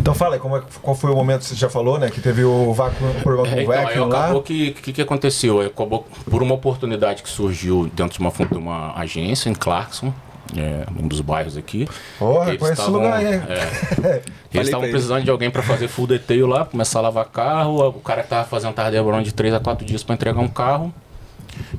Então 0.00 0.14
fala 0.14 0.34
aí, 0.36 0.40
como 0.40 0.56
é, 0.56 0.62
qual 0.82 0.96
foi 0.96 1.10
o 1.10 1.14
momento 1.14 1.40
que 1.40 1.46
você 1.46 1.54
já 1.54 1.68
falou, 1.68 1.98
né? 1.98 2.10
Que 2.10 2.20
teve 2.22 2.42
o 2.42 2.72
vácuo, 2.72 3.06
o 3.06 3.22
problema 3.22 3.48
com 3.48 3.54
É, 3.54 3.58
o 3.58 3.62
então, 3.62 3.84
vacuum 3.84 4.08
lá. 4.08 4.24
acabou 4.24 4.42
que 4.42 4.70
o 4.70 4.82
que, 4.82 4.92
que 4.94 5.02
aconteceu? 5.02 5.60
Acabou 5.60 6.06
por 6.28 6.42
uma 6.42 6.54
oportunidade 6.54 7.22
que 7.22 7.28
surgiu 7.28 7.88
dentro 7.94 8.14
de 8.14 8.20
uma, 8.20 8.30
de 8.30 8.58
uma 8.58 8.98
agência 8.98 9.50
em 9.50 9.54
Clarkson, 9.54 10.12
é, 10.56 10.86
um 11.02 11.08
dos 11.08 11.20
bairros 11.20 11.56
aqui. 11.56 11.80
Eles 11.80 11.90
conhece 12.20 12.64
esse 12.64 12.72
estavam- 12.72 12.92
lugar 12.94 13.14
aí. 13.18 13.26
é, 13.26 14.22
Eles 14.54 14.66
estavam 14.68 14.84
ele. 14.84 14.92
precisando 14.92 15.24
de 15.24 15.30
alguém 15.30 15.50
para 15.50 15.62
fazer 15.62 15.88
full 15.88 16.06
detail 16.06 16.46
lá, 16.46 16.64
começar 16.64 16.98
a 16.98 17.02
lavar 17.02 17.24
carro. 17.26 17.88
O 17.88 18.00
cara 18.00 18.22
que 18.22 18.28
tava 18.28 18.44
fazendo 18.46 18.74
demorando 18.90 19.24
de 19.24 19.32
3 19.32 19.54
a 19.54 19.60
4 19.60 19.84
dias 19.86 20.02
para 20.02 20.14
entregar 20.14 20.40
um 20.40 20.48
carro. 20.48 20.92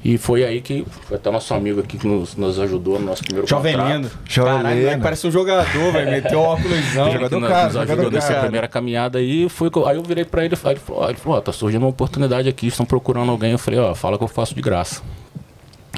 E 0.03 0.17
foi 0.17 0.43
aí 0.43 0.59
que 0.59 0.83
foi 1.07 1.17
até 1.17 1.29
nosso 1.29 1.53
amigo 1.53 1.79
aqui 1.81 1.99
que 1.99 2.07
nos, 2.07 2.35
nos 2.35 2.59
ajudou 2.59 2.99
no 2.99 3.05
nosso 3.05 3.23
primeiro 3.23 3.47
Jovem 3.47 3.73
contrato. 3.75 3.93
Lendo. 3.93 4.11
Jovem 4.27 4.53
Caralho, 4.63 5.01
parece 5.01 5.27
um 5.27 5.31
jogador, 5.31 5.91
velho. 5.91 6.09
Meteu 6.11 6.39
um 6.39 6.43
óculosão. 6.43 7.05
Ele 7.07 7.13
Jogador 7.13 7.39
nos, 7.39 7.49
nos 7.49 7.59
ajudou 7.59 7.85
jogador 7.87 8.11
nessa 8.11 8.27
caro. 8.29 8.41
primeira 8.41 8.67
caminhada 8.67 9.19
aí, 9.19 9.47
foi, 9.49 9.69
aí 9.85 9.97
eu 9.97 10.03
virei 10.03 10.25
pra 10.25 10.43
ele 10.45 10.55
e 10.55 10.57
falei, 10.57 10.77
ele 10.77 10.83
falou, 10.83 11.03
ó, 11.03 11.09
ele 11.09 11.17
falou, 11.17 11.37
ó, 11.37 11.41
tá 11.41 11.51
surgindo 11.51 11.83
uma 11.83 11.89
oportunidade 11.89 12.49
aqui, 12.49 12.65
estão 12.67 12.85
procurando 12.87 13.29
alguém. 13.29 13.51
Eu 13.51 13.59
falei, 13.59 13.79
ó, 13.79 13.93
fala 13.93 14.17
que 14.17 14.23
eu 14.23 14.27
faço 14.27 14.55
de 14.55 14.61
graça. 14.61 15.01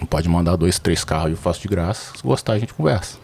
Pode 0.07 0.29
mandar 0.29 0.55
dois, 0.55 0.79
três 0.79 1.03
carros 1.03 1.29
e 1.29 1.31
eu 1.31 1.37
faço 1.37 1.61
de 1.61 1.67
graça. 1.67 2.13
Se 2.15 2.23
gostar, 2.23 2.53
a 2.53 2.59
gente 2.59 2.73
conversa. 2.73 3.17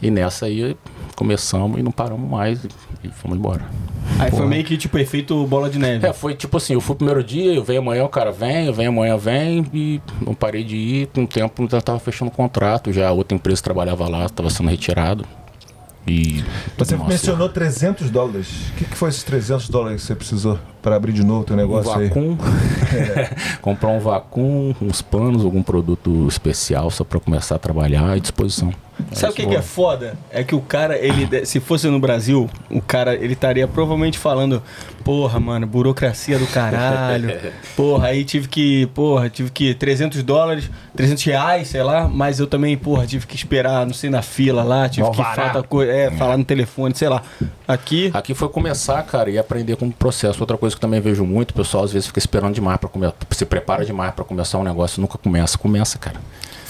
E 0.00 0.10
nessa 0.10 0.46
aí 0.46 0.76
começamos 1.14 1.78
e 1.78 1.82
não 1.82 1.92
paramos 1.92 2.28
mais 2.28 2.64
e, 3.04 3.08
fomos 3.08 3.38
embora. 3.38 3.62
Aí 4.18 4.32
foi 4.32 4.46
meio 4.46 4.64
que 4.64 4.76
tipo 4.76 4.98
efeito 4.98 5.46
bola 5.46 5.70
de 5.70 5.78
neve. 5.78 6.04
É, 6.04 6.12
foi 6.12 6.34
tipo 6.34 6.56
assim, 6.56 6.74
eu 6.74 6.80
fui 6.80 6.94
o 6.94 6.96
primeiro 6.96 7.22
dia, 7.22 7.54
eu 7.54 7.62
venho 7.62 7.80
amanhã, 7.80 8.04
o 8.04 8.08
cara 8.08 8.32
vem, 8.32 8.66
eu 8.66 8.74
venho 8.74 8.88
amanhã, 8.88 9.16
vem, 9.16 9.64
e 9.72 10.00
não 10.20 10.34
parei 10.34 10.64
de 10.64 10.76
ir, 10.76 11.06
com 11.08 11.22
o 11.22 11.26
tempo 11.26 11.68
já 11.70 11.80
tava 11.80 12.00
fechando 12.00 12.32
o 12.32 12.34
contrato, 12.34 12.92
já 12.92 13.12
outra 13.12 13.36
empresa 13.36 13.58
que 13.58 13.64
trabalhava 13.64 14.08
lá, 14.08 14.26
estava 14.26 14.50
sendo 14.50 14.70
retirado. 14.70 15.24
E. 16.06 16.44
Você 16.76 16.96
mencionou 16.96 17.48
300 17.48 18.10
dólares. 18.10 18.48
O 18.70 18.72
que, 18.74 18.84
que 18.84 18.96
foi 18.96 19.08
esses 19.08 19.22
300 19.22 19.68
dólares 19.68 20.00
que 20.00 20.06
você 20.06 20.14
precisou 20.14 20.58
para 20.80 20.96
abrir 20.96 21.12
de 21.12 21.24
novo 21.24 21.42
o 21.42 21.44
teu 21.44 21.54
um 21.54 21.58
negócio 21.58 21.92
aí? 21.92 22.08
vacum, 22.08 22.36
comprar 23.62 23.90
um 23.90 24.00
vacum, 24.00 24.74
uns 24.80 25.00
panos, 25.00 25.44
algum 25.44 25.62
produto 25.62 26.26
especial 26.28 26.90
só 26.90 27.04
para 27.04 27.20
começar 27.20 27.54
a 27.54 27.58
trabalhar 27.58 28.10
à 28.10 28.18
disposição. 28.18 28.72
Sabe 29.12 29.32
o 29.32 29.36
que, 29.36 29.46
que 29.46 29.54
é 29.54 29.62
foda? 29.62 30.16
É 30.30 30.44
que 30.44 30.54
o 30.54 30.60
cara, 30.60 30.96
ele, 30.98 31.44
se 31.44 31.60
fosse 31.60 31.88
no 31.88 31.98
Brasil, 31.98 32.48
o 32.70 32.80
cara, 32.80 33.14
ele 33.14 33.32
estaria 33.32 33.66
provavelmente 33.66 34.18
falando, 34.18 34.62
porra, 35.04 35.40
mano, 35.40 35.66
burocracia 35.66 36.38
do 36.38 36.46
caralho. 36.46 37.32
Porra, 37.76 38.08
aí 38.08 38.24
tive 38.24 38.48
que, 38.48 38.86
porra, 38.88 39.30
tive 39.30 39.50
que 39.50 39.74
300 39.74 40.22
dólares, 40.22 40.70
300 40.94 41.22
reais, 41.24 41.68
sei 41.68 41.82
lá, 41.82 42.06
mas 42.06 42.38
eu 42.38 42.46
também, 42.46 42.76
porra, 42.76 43.06
tive 43.06 43.26
que 43.26 43.34
esperar, 43.34 43.86
não 43.86 43.94
sei, 43.94 44.10
na 44.10 44.22
fila 44.22 44.62
lá, 44.62 44.88
tive 44.88 45.10
que 45.10 45.16
falar, 45.16 45.62
coisa, 45.62 45.90
é, 45.90 46.10
falar 46.10 46.36
no 46.36 46.44
telefone, 46.44 46.94
sei 46.94 47.08
lá. 47.08 47.22
Aqui, 47.66 48.10
Aqui 48.12 48.34
foi 48.34 48.48
começar, 48.48 49.02
cara, 49.04 49.30
e 49.30 49.38
aprender 49.38 49.76
como 49.76 49.92
processo. 49.92 50.40
Outra 50.40 50.56
coisa 50.56 50.76
que 50.76 50.78
eu 50.78 50.80
também 50.80 51.00
vejo 51.00 51.24
muito, 51.24 51.52
o 51.52 51.54
pessoal 51.54 51.84
às 51.84 51.92
vezes 51.92 52.06
fica 52.06 52.18
esperando 52.18 52.54
demais 52.54 52.78
para 52.78 52.88
começar, 52.88 53.14
se 53.30 53.44
prepara 53.44 53.84
demais 53.84 54.14
para 54.14 54.24
começar 54.24 54.58
um 54.58 54.64
negócio, 54.64 55.00
nunca 55.00 55.18
começa. 55.18 55.56
Começa, 55.56 55.98
cara. 55.98 56.20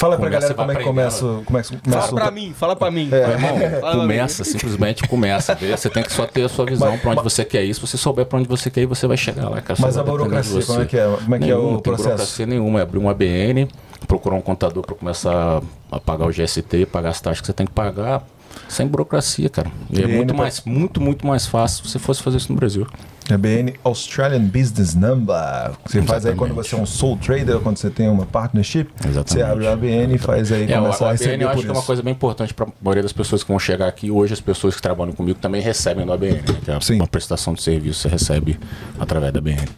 Fala 0.03 0.17
pra 0.17 0.27
Começa, 0.27 0.41
galera 0.41 0.55
como 0.55 0.73
é 0.73 0.75
que 0.75 0.83
começa, 0.83 1.21
como 1.21 1.59
é 1.59 1.63
que 1.63 1.77
começa 1.77 2.01
fala 2.09 2.13
o- 2.13 2.15
pra 2.17 2.31
mim, 2.33 2.53
fala 2.59 2.75
pra 2.75 2.91
mim. 2.91 3.07
Meu 3.07 3.19
irmão, 3.21 3.57
Fala 3.81 3.97
começa, 4.01 4.43
simplesmente 4.43 5.07
começa. 5.07 5.55
vê? 5.55 5.77
Você 5.77 5.89
tem 5.89 6.03
que 6.03 6.13
só 6.13 6.27
ter 6.27 6.43
a 6.43 6.49
sua 6.49 6.67
visão 6.67 6.91
Mas- 6.91 7.01
pra 7.01 7.11
onde 7.13 7.23
mas- 7.23 7.33
você 7.33 7.45
quer 7.45 7.63
ir. 7.65 7.73
Se 7.73 7.81
você 7.81 7.97
souber 7.97 8.27
pra 8.27 8.41
onde 8.41 8.49
você 8.49 8.69
quer 8.69 8.81
ir, 8.81 8.87
você 8.87 9.07
vai 9.07 9.17
chegar 9.17 9.49
lá, 9.49 9.61
cara. 9.61 9.79
Mas 9.81 9.97
a 9.97 10.03
burocracia, 10.03 10.61
como 10.65 10.83
é 10.83 10.87
que 10.87 10.99
é? 10.99 11.05
Como 11.07 11.35
é 11.37 11.39
que 11.39 11.45
é 11.45 11.47
Nenhuma, 11.47 11.63
o 11.69 11.73
não 11.75 11.79
tem 11.79 11.83
processo? 11.93 12.09
burocracia 12.09 12.47
nenhuma. 12.47 12.81
É 12.81 12.83
abrir 12.83 12.99
um 12.99 13.09
ABN, 13.09 13.69
procurar 14.09 14.35
um 14.35 14.41
contador 14.41 14.85
pra 14.85 14.97
começar 14.97 15.63
a 15.93 16.01
pagar 16.01 16.27
o 16.27 16.33
GST, 16.33 16.85
pagar 16.87 17.11
as 17.11 17.21
taxas 17.21 17.41
que 17.41 17.47
você 17.47 17.53
tem 17.53 17.65
que 17.67 17.73
pagar. 17.73 18.25
Sem 18.73 18.87
burocracia, 18.87 19.51
cara. 19.51 19.71
E 19.91 20.01
é 20.01 20.05
ABN 20.05 20.17
muito 20.17 20.35
mais, 20.35 20.63
muito, 20.65 20.99
muito 20.99 21.27
mais 21.27 21.47
fácil 21.47 21.85
se 21.85 21.91
você 21.91 21.99
fosse 21.99 22.23
fazer 22.23 22.39
isso 22.39 22.51
no 22.51 22.59
Brasil. 22.59 22.87
É 23.29 23.37
BN 23.37 23.75
Australian 23.85 24.41
Business 24.45 24.95
Number. 24.95 25.73
Você 25.85 26.01
faz 26.01 26.25
aí 26.25 26.33
Exatamente. 26.33 26.39
quando 26.39 26.55
você 26.55 26.75
é 26.75 26.79
um 26.79 26.87
sole 26.87 27.19
trader, 27.19 27.61
quando 27.61 27.77
você 27.77 27.91
tem 27.91 28.09
uma 28.09 28.25
partnership. 28.25 28.89
Exatamente. 29.07 29.31
Você 29.31 29.43
abre 29.43 29.67
o 29.67 29.71
ABN 29.71 30.15
e 30.15 30.19
faz 30.19 30.51
aí, 30.51 30.73
É, 30.73 30.79
o, 30.79 30.85
começa 30.85 31.05
o 31.05 31.07
a 31.07 31.11
ABN 31.11 31.25
receber 31.27 31.45
eu 31.45 31.49
acho 31.51 31.61
que 31.61 31.69
é 31.69 31.73
uma 31.73 31.83
coisa 31.83 32.03
bem 32.03 32.13
importante 32.13 32.55
para 32.55 32.65
a 32.65 32.69
maioria 32.81 33.03
das 33.03 33.13
pessoas 33.13 33.43
que 33.43 33.49
vão 33.49 33.59
chegar 33.59 33.89
aqui. 33.89 34.11
Hoje 34.11 34.33
as 34.33 34.41
pessoas 34.41 34.75
que 34.75 34.81
trabalham 34.81 35.13
comigo 35.13 35.39
também 35.39 35.61
recebem 35.61 36.07
do 36.07 36.13
ABN, 36.13 36.37
né? 36.37 36.43
que 36.65 36.71
é 36.71 36.81
Sim. 36.81 36.95
uma 36.95 37.07
prestação 37.07 37.53
de 37.53 37.63
serviço 37.63 38.01
você 38.01 38.09
recebe 38.09 38.59
através 38.99 39.31
da 39.35 39.39
ABN. 39.39 39.69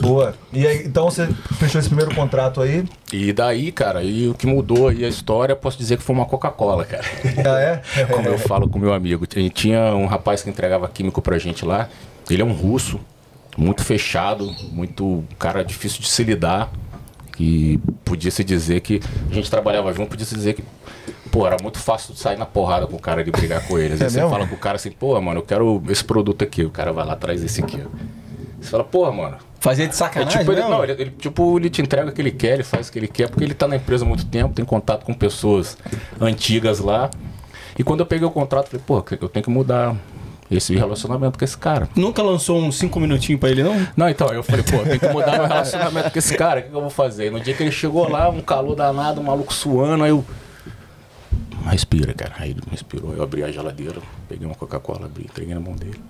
Boa. 0.00 0.34
E 0.52 0.66
aí, 0.66 0.86
então 0.86 1.04
você 1.10 1.26
fechou 1.58 1.78
esse 1.78 1.88
primeiro 1.88 2.14
contrato 2.14 2.60
aí. 2.60 2.84
E 3.12 3.32
daí, 3.32 3.72
cara, 3.72 4.02
e 4.02 4.28
o 4.28 4.34
que 4.34 4.46
mudou 4.46 4.88
aí 4.88 5.04
a 5.04 5.08
história, 5.08 5.56
posso 5.56 5.78
dizer 5.78 5.96
que 5.96 6.02
foi 6.02 6.14
uma 6.14 6.26
Coca-Cola, 6.26 6.84
cara. 6.84 7.04
Ah, 7.46 7.60
é? 7.60 8.04
Como 8.12 8.28
eu 8.28 8.38
falo 8.38 8.68
com 8.68 8.78
meu 8.78 8.92
amigo. 8.92 9.26
Tinha- 9.26 9.94
um 9.94 10.06
rapaz 10.06 10.42
que 10.42 10.50
entregava 10.50 10.86
químico 10.88 11.22
pra 11.22 11.38
gente 11.38 11.64
lá. 11.64 11.88
Ele 12.30 12.42
é 12.42 12.44
um 12.44 12.52
russo, 12.52 13.00
muito 13.56 13.82
fechado, 13.82 14.54
muito 14.70 15.24
cara 15.38 15.64
difícil 15.64 16.00
de 16.00 16.08
se 16.08 16.22
lidar. 16.24 16.70
E 17.38 17.78
podia 18.04 18.30
se 18.30 18.44
dizer 18.44 18.80
que 18.80 19.00
a 19.30 19.34
gente 19.34 19.50
trabalhava 19.50 19.90
junto, 19.94 20.10
podia 20.10 20.26
se 20.26 20.34
dizer 20.34 20.52
que, 20.52 20.62
pô, 21.32 21.46
era 21.46 21.56
muito 21.62 21.78
fácil 21.78 22.14
sair 22.14 22.36
na 22.36 22.44
porrada 22.44 22.86
com 22.86 22.96
o 22.96 23.00
cara 23.00 23.24
de 23.24 23.30
brigar 23.30 23.66
com 23.66 23.78
ele. 23.78 23.94
Às 23.94 23.98
vezes 24.00 24.02
É 24.16 24.20
você 24.20 24.24
mesmo? 24.26 24.30
fala 24.30 24.46
com 24.46 24.54
o 24.54 24.58
cara 24.58 24.76
assim, 24.76 24.90
pô, 24.90 25.18
mano, 25.22 25.38
eu 25.40 25.42
quero 25.42 25.82
esse 25.88 26.04
produto 26.04 26.44
aqui. 26.44 26.62
O 26.64 26.70
cara 26.70 26.92
vai 26.92 27.06
lá 27.06 27.14
atrás 27.14 27.40
desse 27.40 27.62
aqui. 27.62 27.82
Você 28.60 28.68
fala, 28.70 28.84
pô, 28.84 29.10
mano, 29.10 29.38
Fazer 29.60 29.86
de 29.86 29.90
é 29.90 29.92
sacanagem 29.92 30.38
tipo, 30.38 30.52
ele, 30.52 30.62
não, 30.62 30.82
ele, 30.82 30.92
ele, 30.92 31.10
tipo, 31.10 31.58
ele 31.58 31.68
te 31.68 31.82
entrega 31.82 32.08
o 32.08 32.12
que 32.12 32.20
ele 32.20 32.30
quer, 32.30 32.54
ele 32.54 32.62
faz 32.62 32.88
o 32.88 32.92
que 32.92 32.98
ele 32.98 33.06
quer, 33.06 33.28
porque 33.28 33.44
ele 33.44 33.52
tá 33.52 33.68
na 33.68 33.76
empresa 33.76 34.06
há 34.06 34.08
muito 34.08 34.24
tempo, 34.24 34.54
tem 34.54 34.64
contato 34.64 35.04
com 35.04 35.12
pessoas 35.12 35.76
antigas 36.18 36.80
lá. 36.80 37.10
E 37.78 37.84
quando 37.84 38.00
eu 38.00 38.06
peguei 38.06 38.26
o 38.26 38.30
contrato, 38.30 38.68
falei, 38.68 38.82
pô, 38.86 39.04
eu 39.20 39.28
tenho 39.28 39.44
que 39.44 39.50
mudar 39.50 39.94
esse 40.50 40.74
relacionamento 40.74 41.38
com 41.38 41.44
esse 41.44 41.56
cara. 41.56 41.88
Nunca 41.94 42.22
lançou 42.22 42.58
uns 42.58 42.76
5 42.76 42.98
minutinos 42.98 43.38
pra 43.38 43.50
ele, 43.50 43.62
não? 43.62 43.86
Não, 43.96 44.08
então, 44.08 44.32
eu 44.32 44.42
falei, 44.42 44.64
pô, 44.64 44.76
eu 44.76 44.84
tenho 44.84 45.00
que 45.00 45.08
mudar 45.08 45.32
meu 45.32 45.46
relacionamento 45.46 46.10
com 46.10 46.18
esse 46.18 46.36
cara, 46.36 46.60
o 46.60 46.62
que, 46.62 46.68
que 46.70 46.74
eu 46.74 46.80
vou 46.80 46.90
fazer? 46.90 47.26
E 47.26 47.30
no 47.30 47.38
dia 47.38 47.54
que 47.54 47.62
ele 47.62 47.70
chegou 47.70 48.08
lá, 48.08 48.28
um 48.28 48.40
calor 48.40 48.74
danado, 48.74 49.20
um 49.20 49.24
maluco 49.24 49.52
suando, 49.52 50.04
aí 50.04 50.10
eu. 50.10 50.24
Respira, 51.66 52.14
cara. 52.14 52.32
Aí 52.38 52.50
ele 52.50 52.62
respirou, 52.70 53.14
eu 53.14 53.22
abri 53.22 53.44
a 53.44 53.52
geladeira, 53.52 54.00
peguei 54.28 54.46
uma 54.46 54.56
Coca-Cola, 54.56 55.04
abri, 55.04 55.24
entreguei 55.24 55.54
na 55.54 55.60
mão 55.60 55.74
dele. 55.74 56.00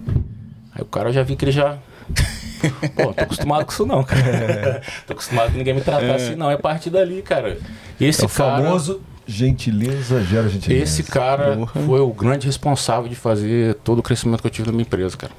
Aí 0.73 0.83
o 0.83 0.87
cara 0.87 1.09
eu 1.09 1.13
já 1.13 1.23
vi 1.23 1.37
que 1.37 1.45
ele 1.45 1.53
já. 1.53 1.79
Pô, 2.95 3.05
não 3.05 3.13
tô 3.15 3.25
acostumado 3.25 3.65
com 3.65 3.73
isso 3.73 3.87
não, 3.87 4.05
cara. 4.05 4.83
tô 5.07 5.13
acostumado 5.15 5.51
que 5.53 5.59
ninguém 5.59 5.75
me 5.75 5.81
tratar 5.81 6.15
assim, 6.15 6.35
não. 6.35 6.51
É 6.51 6.55
a 6.55 6.59
partir 6.59 6.91
dali, 6.91 7.23
cara. 7.23 7.59
Esse 8.01 8.23
É 8.23 8.27
o 8.27 8.29
cara. 8.29 8.63
famoso 8.63 9.01
gentileza 9.27 10.23
gera 10.25 10.49
gentileza. 10.49 10.83
Esse 10.83 11.03
cara 11.05 11.57
foi 11.87 12.01
o 12.01 12.13
grande 12.13 12.47
responsável 12.47 13.09
de 13.09 13.15
fazer 13.15 13.75
todo 13.77 14.01
o 14.01 14.03
crescimento 14.03 14.41
que 14.41 14.47
eu 14.47 14.51
tive 14.51 14.67
na 14.67 14.73
minha 14.73 14.83
empresa, 14.83 15.17
cara. 15.17 15.33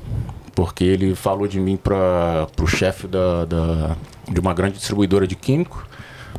Porque 0.55 0.83
ele 0.83 1.13
falou 1.15 1.47
de 1.47 1.59
mim 1.59 1.77
para 1.77 2.47
o 2.61 2.67
chefe 2.67 3.07
da, 3.07 3.45
da- 3.45 3.95
de 4.29 4.39
uma 4.39 4.53
grande 4.53 4.77
distribuidora 4.77 5.27
de 5.27 5.35
químico. 5.35 5.85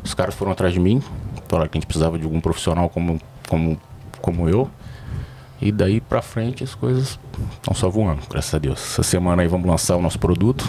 Os 0.02 0.14
caras 0.14 0.34
foram 0.34 0.50
atrás 0.52 0.72
de 0.72 0.80
mim, 0.80 1.02
falaram 1.48 1.68
que 1.70 1.76
a 1.76 1.80
gente 1.80 1.86
precisava 1.86 2.18
de 2.18 2.24
algum 2.24 2.40
profissional 2.40 2.88
como, 2.88 3.20
como, 3.48 3.80
como 4.20 4.48
eu. 4.48 4.68
E 5.62 5.70
daí 5.70 6.00
pra 6.00 6.20
frente 6.20 6.64
as 6.64 6.74
coisas 6.74 7.18
estão 7.54 7.72
só 7.72 7.88
voando, 7.88 8.20
graças 8.28 8.52
a 8.52 8.58
Deus. 8.58 8.80
Essa 8.80 9.04
semana 9.04 9.42
aí 9.42 9.48
vamos 9.48 9.68
lançar 9.68 9.96
o 9.96 10.02
nosso 10.02 10.18
produto 10.18 10.68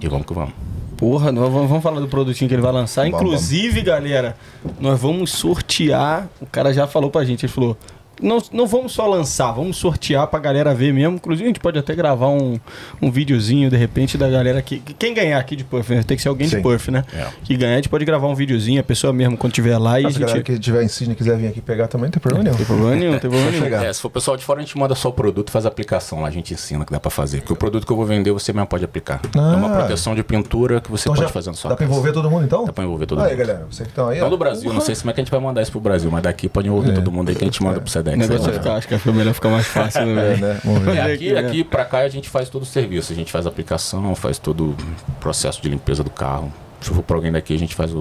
e 0.00 0.08
vamos 0.08 0.26
que 0.26 0.34
vamos. 0.34 0.52
Porra, 0.96 1.30
nós 1.30 1.52
vamos, 1.52 1.68
vamos 1.68 1.82
falar 1.82 2.00
do 2.00 2.08
produtinho 2.08 2.48
que 2.48 2.54
ele 2.54 2.62
vai 2.62 2.72
lançar. 2.72 3.04
Vamos, 3.04 3.20
Inclusive, 3.20 3.82
galera, 3.82 4.36
nós 4.80 5.00
vamos 5.00 5.30
sortear. 5.30 6.28
O 6.40 6.46
cara 6.46 6.72
já 6.72 6.88
falou 6.88 7.08
pra 7.08 7.24
gente, 7.24 7.46
ele 7.46 7.52
falou: 7.52 7.76
não, 8.22 8.42
não 8.52 8.66
vamos 8.66 8.92
só 8.92 9.06
lançar, 9.06 9.52
vamos 9.52 9.76
sortear 9.76 10.26
pra 10.26 10.38
galera 10.38 10.74
ver 10.74 10.92
mesmo. 10.92 11.16
Inclusive, 11.16 11.44
a 11.44 11.48
gente 11.48 11.60
pode 11.60 11.78
até 11.78 11.94
gravar 11.94 12.28
um, 12.28 12.58
um 13.00 13.10
videozinho, 13.10 13.70
de 13.70 13.76
repente, 13.76 14.16
da 14.16 14.28
galera 14.28 14.60
que. 14.62 14.78
Quem 14.78 15.12
ganhar 15.14 15.38
aqui 15.38 15.56
de 15.56 15.64
Puff, 15.64 15.94
né? 15.94 16.02
Tem 16.02 16.16
que 16.16 16.22
ser 16.22 16.28
alguém 16.28 16.48
Sim. 16.48 16.56
de 16.56 16.62
Puff, 16.62 16.90
né? 16.90 17.04
É. 17.12 17.26
Que 17.42 17.56
ganhar, 17.56 17.74
a 17.74 17.76
gente 17.76 17.88
pode 17.88 18.04
gravar 18.04 18.26
um 18.28 18.34
videozinho, 18.34 18.80
a 18.80 18.84
pessoa 18.84 19.12
mesmo, 19.12 19.36
quando 19.36 19.52
tiver 19.52 19.76
lá, 19.78 20.00
e 20.00 20.06
a 20.06 20.10
Se 20.10 20.16
a 20.16 20.20
galera 20.20 20.38
gente. 20.38 20.46
que 20.52 20.58
tiver 20.58 20.82
em 20.82 20.88
Sydney 20.88 21.14
e 21.14 21.16
quiser 21.16 21.36
vir 21.36 21.48
aqui 21.48 21.60
pegar 21.60 21.88
também, 21.88 22.06
não 22.06 22.12
tem 22.12 22.20
problema 22.20 22.44
nenhum. 22.44 22.56
Tem 22.56 22.66
problema 22.66 22.94
nenhum, 22.96 23.18
tem 23.18 23.30
problema 23.30 23.50
nenhum. 23.50 23.84
É, 23.84 23.92
se 23.92 24.00
for 24.00 24.10
pessoal 24.10 24.36
de 24.36 24.44
fora, 24.44 24.60
a 24.60 24.62
gente 24.62 24.76
manda 24.78 24.94
só 24.94 25.08
o 25.08 25.12
produto 25.12 25.48
e 25.48 25.52
faz 25.52 25.64
a 25.64 25.68
aplicação 25.68 26.20
lá, 26.22 26.28
a 26.28 26.30
gente 26.30 26.54
ensina 26.54 26.84
que 26.84 26.92
dá 26.92 27.00
pra 27.00 27.10
fazer. 27.10 27.38
Porque 27.38 27.52
o 27.52 27.56
produto 27.56 27.86
que 27.86 27.92
eu 27.92 27.96
vou 27.96 28.06
vender, 28.06 28.32
você 28.32 28.52
mesmo 28.52 28.66
pode 28.66 28.84
aplicar. 28.84 29.20
Ah. 29.36 29.52
É 29.52 29.56
uma 29.56 29.70
proteção 29.70 30.14
de 30.14 30.22
pintura 30.22 30.80
que 30.80 30.90
você 30.90 31.02
Então 31.08 31.14
pode 31.14 31.26
já 31.26 31.32
fazer 31.32 31.50
na 31.50 31.56
sua 31.56 31.70
dá 31.70 31.76
pra 31.76 31.84
envolver 31.86 32.12
todo 32.12 32.30
mundo 32.30 32.44
então? 32.44 32.64
Dá 32.64 32.72
pra 32.72 32.84
envolver 32.84 33.06
todo 33.06 33.20
aí, 33.20 33.30
mundo. 33.30 33.38
galera, 33.38 33.66
vocês 33.70 33.86
que 33.86 33.92
estão 33.92 34.08
aí. 34.08 34.20
Do 34.20 34.38
Brasil, 34.38 34.72
não 34.72 34.80
sei 34.80 34.94
se 34.94 35.02
como 35.02 35.10
é 35.10 35.14
que 35.14 35.20
a 35.20 35.24
gente 35.24 35.30
vai 35.30 35.40
mandar 35.40 35.62
isso 35.62 35.70
pro 35.70 35.80
Brasil, 35.80 36.10
mas 36.10 36.22
daqui 36.22 36.48
pode 36.48 36.66
envolver 36.68 36.92
todo 36.94 37.12
mundo 37.12 37.28
aí 37.28 37.34
que 37.34 37.42
a 37.44 37.46
gente 37.46 37.62
manda 37.62 37.80
pro 37.80 37.90
O 38.12 38.16
Sedex. 38.16 38.28
negócio 38.28 38.46
né? 38.46 38.52
vai 38.52 38.62
ficar, 38.62 38.74
acho 38.76 38.88
que 38.88 38.98
foi 38.98 39.12
melhor 39.12 39.34
ficar 39.34 39.48
mais 39.48 39.66
fácil, 39.66 40.06
né, 40.06 40.34
É, 40.34 40.36
né? 40.36 40.60
É, 40.64 40.68
Olha 40.90 41.02
aqui, 41.04 41.12
aqui, 41.12 41.32
né? 41.32 41.40
aqui 41.40 41.64
pra 41.64 41.84
cá 41.84 41.98
a 42.00 42.08
gente 42.08 42.28
faz 42.28 42.48
todo 42.48 42.62
o 42.62 42.66
serviço. 42.66 43.12
A 43.12 43.16
gente 43.16 43.30
faz 43.32 43.46
a 43.46 43.48
aplicação, 43.48 44.14
faz 44.14 44.38
todo 44.38 44.70
o 44.70 44.76
processo 45.20 45.60
de 45.62 45.68
limpeza 45.68 46.02
do 46.04 46.10
carro. 46.10 46.52
Se 46.80 46.90
eu 46.90 46.94
for 46.96 47.02
pra 47.02 47.16
alguém 47.16 47.32
daqui, 47.32 47.54
a 47.54 47.58
gente 47.58 47.74
faz 47.74 47.94
o, 47.94 47.98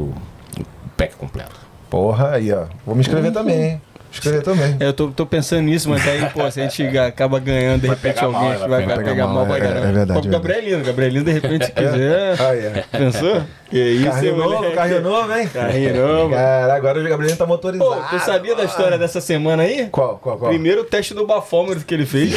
o 0.60 0.66
pack 0.97 1.16
completo. 1.16 1.56
Porra, 1.89 2.32
aí, 2.32 2.51
ó. 2.51 2.66
Vou 2.86 2.95
me 2.95 3.01
inscrever 3.01 3.32
também, 3.32 3.62
hein? 3.64 3.82
Escrever 4.14 4.43
também. 4.43 4.78
É, 4.80 4.86
eu 4.88 4.93
tô, 4.93 5.07
tô 5.09 5.26
pensando 5.26 5.64
nisso, 5.64 5.89
mas 5.89 6.07
aí, 6.07 6.30
pô, 6.30 6.49
se 6.51 6.61
a 6.61 6.68
gente 6.68 6.97
acaba 6.97 7.39
ganhando, 7.39 7.82
de 7.82 7.88
Vai 7.88 7.95
repente 7.95 8.24
alguém 8.24 8.41
mal, 8.41 8.59
vai 8.59 8.68
vai, 8.70 8.86
vai 8.86 9.03
pegar 9.03 9.28
mal, 9.28 9.45
pra 9.47 9.57
é, 9.57 9.59
caramba. 9.59 9.88
é 9.88 9.91
verdade, 9.91 10.22
Pô, 10.22 10.28
é 10.28 10.32
Gabrielino, 10.32 10.84
Gabrielino, 10.86 11.26
de 11.26 11.32
repente, 11.32 11.66
se 11.66 11.72
quiser. 11.74 12.41
Aí, 12.41 12.59
é. 12.59 12.86
Pensou? 12.91 13.41
Que 13.70 13.80
isso, 13.80 14.11
Carrinho 14.11 14.38
novo, 14.38 14.72
carrinho 14.72 15.01
novo, 15.01 15.34
hein? 15.34 15.49
Carrinho 15.51 15.95
novo. 15.95 16.36
Cara, 16.36 16.76
agora 16.76 16.99
o 16.99 17.09
Gabriel 17.09 17.36
tá 17.36 17.45
motorizado. 17.47 17.89
Pô, 17.89 18.01
tu 18.09 18.20
sabia 18.20 18.55
da 18.55 18.64
história 18.66 18.97
dessa 18.99 19.20
semana 19.20 19.64
aí? 19.64 19.88
Qual, 19.91 20.18
qual, 20.20 20.38
qual? 20.38 20.49
Primeiro 20.51 20.82
o 20.82 20.86
teste 20.86 21.16
do 21.16 21.26
bafômetro 21.26 21.84
que 21.84 21.93
ele 21.93 22.05
fez. 22.05 22.34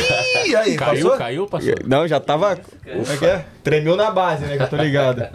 Ih, 0.46 0.56
aí, 0.56 0.76
Caiu, 0.76 1.04
passou? 1.04 1.18
caiu, 1.18 1.46
passou. 1.46 1.74
Não, 1.86 2.08
já 2.08 2.18
tava. 2.18 2.56
Como 2.56 3.12
é 3.12 3.16
que 3.18 3.26
é? 3.26 3.44
Tremeu 3.62 3.96
na 3.96 4.10
base, 4.10 4.46
né? 4.46 4.56
Que 4.56 4.62
eu 4.62 4.68
tô 4.68 4.76
ligado. 4.76 5.28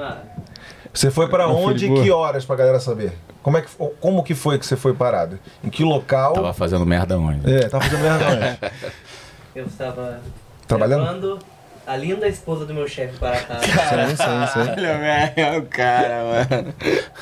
Você 0.92 1.12
foi 1.12 1.28
foi 1.28 1.40
onde 1.44 1.88
de 1.88 1.94
e 1.94 2.04
que 2.04 2.12
horas 2.12 2.44
pra 2.46 2.56
galera 2.56 2.80
saber? 2.80 3.14
Como, 3.42 3.58
é 3.58 3.62
que, 3.62 3.70
como 4.00 4.24
que 4.24 4.36
foi 4.36 4.60
que 4.60 4.66
você 4.66 4.76
foi 4.76 4.94
parado? 4.94 5.40
Em 5.64 5.70
que 5.70 5.84
local? 5.84 6.34
Tava 6.34 6.54
fazendo 6.54 6.86
merda 6.86 7.18
onde? 7.18 7.52
É, 7.52 7.68
tava 7.68 7.84
fazendo 7.84 8.02
merda 8.04 8.26
onde? 8.28 8.74
Eu 9.56 9.66
estava 9.66 10.20
Trabalhando? 10.68 11.02
levando 11.02 11.40
a 11.86 11.98
linda 11.98 12.28
esposa 12.28 12.66
do 12.66 12.74
meu 12.74 12.88
chefe 12.88 13.18
para 13.18 13.42
casa. 13.42 13.66
Sim, 13.68 14.16
sim, 14.16 14.48
sim. 14.54 14.60
Olha, 14.82 15.60
o 15.60 15.66
cara, 15.66 16.48
mano. 16.50 16.74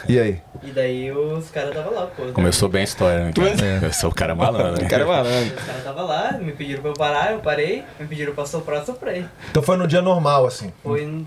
E 0.08 0.20
aí? 0.20 0.42
E 0.62 0.72
daí 0.72 1.12
os 1.12 1.50
caras 1.50 1.70
estavam 1.70 1.94
lá, 1.94 2.06
pô. 2.08 2.24
Começou 2.34 2.68
bem 2.70 2.82
a 2.82 2.84
história, 2.84 3.26
né? 3.26 3.34
cara? 3.34 3.50
É. 3.66 3.86
Eu 3.86 3.94
sou 3.94 4.12
o 4.12 4.14
cara 4.14 4.36
malandro, 4.36 4.82
né? 4.82 4.86
O 4.86 4.90
cara 4.90 5.04
é 5.04 5.06
malandro. 5.08 5.56
Os 5.56 5.64
caras 5.64 5.78
estavam 5.78 6.06
lá, 6.06 6.34
me 6.34 6.52
pediram 6.52 6.82
pra 6.82 6.92
eu 6.92 6.96
parar, 6.96 7.32
eu 7.32 7.40
parei. 7.40 7.84
Me 8.00 8.06
pediram 8.06 8.36
pra 8.36 8.46
soprar, 8.46 8.82
eu 8.82 8.86
soprei. 8.86 9.26
Então 9.50 9.64
foi 9.64 9.78
no 9.78 9.88
dia 9.88 10.02
normal, 10.02 10.46
assim. 10.46 10.72
Foi 10.84 11.26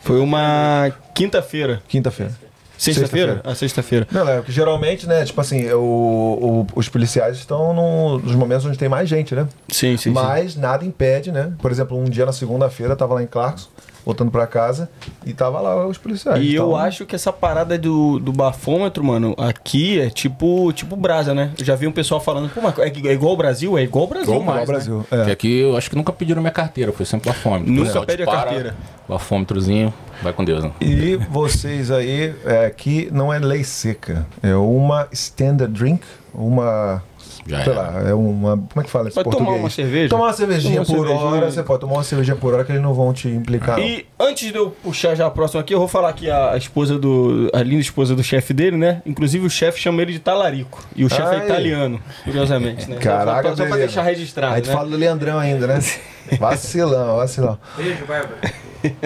Foi 0.00 0.18
uma 0.18 0.90
quinta-feira. 1.14 1.82
Quinta-feira. 1.86 2.32
Sexta-feira? 2.80 3.32
Sexta-feira. 3.34 3.40
Ah, 3.44 3.54
sexta-feira. 3.54 4.08
Não, 4.10 4.26
é 4.28 4.36
porque 4.36 4.52
geralmente, 4.52 5.06
né, 5.06 5.22
tipo 5.24 5.38
assim, 5.40 5.70
o, 5.72 5.78
o- 5.80 6.66
os 6.78 6.88
policiais 6.88 7.36
estão 7.36 7.74
no- 7.74 8.18
nos 8.18 8.34
momentos 8.34 8.64
onde 8.64 8.78
tem 8.78 8.88
mais 8.88 9.06
gente, 9.08 9.34
né? 9.34 9.46
Sim, 9.68 9.96
sim, 9.96 10.04
sim. 10.04 10.10
Mas 10.10 10.56
nada 10.56 10.84
impede, 10.84 11.30
né? 11.30 11.52
Por 11.60 11.70
exemplo, 11.70 11.98
um 11.98 12.04
dia 12.04 12.24
na 12.24 12.32
segunda-feira, 12.32 12.96
tava 12.96 13.12
lá 13.14 13.22
em 13.22 13.26
Clarkson, 13.26 13.68
voltando 14.04 14.30
pra 14.30 14.46
casa, 14.46 14.90
e 15.24 15.32
tava 15.32 15.60
lá 15.60 15.86
os 15.86 15.98
policiais. 15.98 16.42
E 16.42 16.54
eu 16.54 16.76
acho 16.76 17.06
que 17.06 17.14
essa 17.14 17.32
parada 17.32 17.78
do, 17.78 18.18
do 18.18 18.32
bafômetro, 18.32 19.04
mano, 19.04 19.34
aqui 19.38 20.00
é 20.00 20.10
tipo, 20.10 20.72
tipo 20.72 20.96
brasa, 20.96 21.34
né? 21.34 21.52
Eu 21.58 21.64
já 21.64 21.74
vi 21.74 21.86
um 21.86 21.92
pessoal 21.92 22.20
falando, 22.20 22.48
pô, 22.50 22.60
mas 22.60 22.78
é, 22.78 22.88
é 22.88 23.12
igual 23.12 23.34
o 23.34 23.36
Brasil? 23.36 23.76
É 23.78 23.82
igual 23.82 24.04
o 24.04 24.08
Brasil. 24.08 24.32
Igual 24.32 24.44
mano. 24.44 24.56
mais, 24.56 24.68
ao 24.68 24.74
Brasil, 24.74 24.98
né? 24.98 25.04
é. 25.10 25.16
Porque 25.16 25.32
aqui 25.32 25.60
eu 25.60 25.76
acho 25.76 25.90
que 25.90 25.96
nunca 25.96 26.12
pediram 26.12 26.40
minha 26.40 26.52
carteira, 26.52 26.92
foi 26.92 27.06
sempre 27.06 27.30
bafômetro. 27.30 27.72
Nunca 27.72 28.02
pede 28.04 28.22
a 28.22 28.26
carteira. 28.26 28.74
Bafômetrozinho, 29.08 29.92
vai 30.22 30.32
com 30.32 30.44
Deus, 30.44 30.62
né? 30.64 30.72
E 30.80 31.16
vocês 31.30 31.90
aí, 31.90 32.34
é, 32.44 32.66
aqui 32.66 33.08
não 33.12 33.32
é 33.32 33.38
lei 33.38 33.64
seca, 33.64 34.26
é 34.42 34.54
uma 34.54 35.08
standard 35.12 35.72
drink, 35.72 36.04
uma. 36.32 37.02
Já 37.46 37.64
sei 37.64 37.72
era. 37.72 37.82
lá, 37.82 38.08
é 38.08 38.14
uma. 38.14 38.56
Como 38.56 38.68
é 38.76 38.82
que 38.82 38.90
fala 38.90 39.08
esse 39.08 39.14
Pode 39.14 39.24
tomar 39.30 39.36
português? 39.38 39.60
uma 39.62 39.70
cerveja? 39.70 40.08
Tomar 40.08 40.24
uma 40.24 40.32
cervejinha 40.32 40.84
Tomar 40.84 40.88
uma 40.88 40.96
por 41.04 41.06
cervejinha. 41.08 41.30
hora, 41.40 41.50
você 41.50 41.62
pode 41.62 41.80
tomar 41.80 41.92
uma 41.94 42.04
cervejinha 42.04 42.36
por 42.36 42.54
hora 42.54 42.64
que 42.64 42.72
eles 42.72 42.82
não 42.82 42.94
vão 42.94 43.12
te 43.12 43.28
implicar. 43.28 43.78
E 43.78 44.06
antes 44.18 44.50
de 44.52 44.56
eu 44.58 44.70
puxar 44.70 45.14
já 45.14 45.26
a 45.26 45.30
próxima 45.30 45.60
aqui, 45.60 45.74
eu 45.74 45.78
vou 45.78 45.88
falar 45.88 46.10
aqui 46.10 46.30
a, 46.30 46.56
esposa 46.56 46.98
do. 46.98 47.50
a 47.52 47.62
linda 47.62 47.80
esposa 47.80 48.14
do 48.14 48.22
chefe 48.22 48.52
dele, 48.52 48.76
né? 48.76 49.02
Inclusive 49.06 49.46
o 49.46 49.50
chefe 49.50 49.80
chama 49.80 50.02
ele 50.02 50.12
de 50.12 50.18
talarico. 50.18 50.84
E 50.94 51.04
o 51.04 51.08
chefe 51.08 51.34
é 51.34 51.38
italiano, 51.44 52.00
curiosamente, 52.24 52.88
né? 52.90 52.96
Caraca, 52.96 53.50
só, 53.50 53.54
pra- 53.54 53.56
só 53.64 53.66
pra 53.68 53.76
deixar 53.78 54.02
registrado. 54.02 54.54
A 54.54 54.56
gente 54.56 54.68
né? 54.68 54.74
fala 54.74 54.88
do 54.88 54.96
Leandrão 54.96 55.38
ainda, 55.38 55.66
né? 55.66 55.80
Vacilão, 56.38 57.16
vacilão. 57.16 57.58
Beijo, 57.76 58.04
Bárbara. 58.06 58.38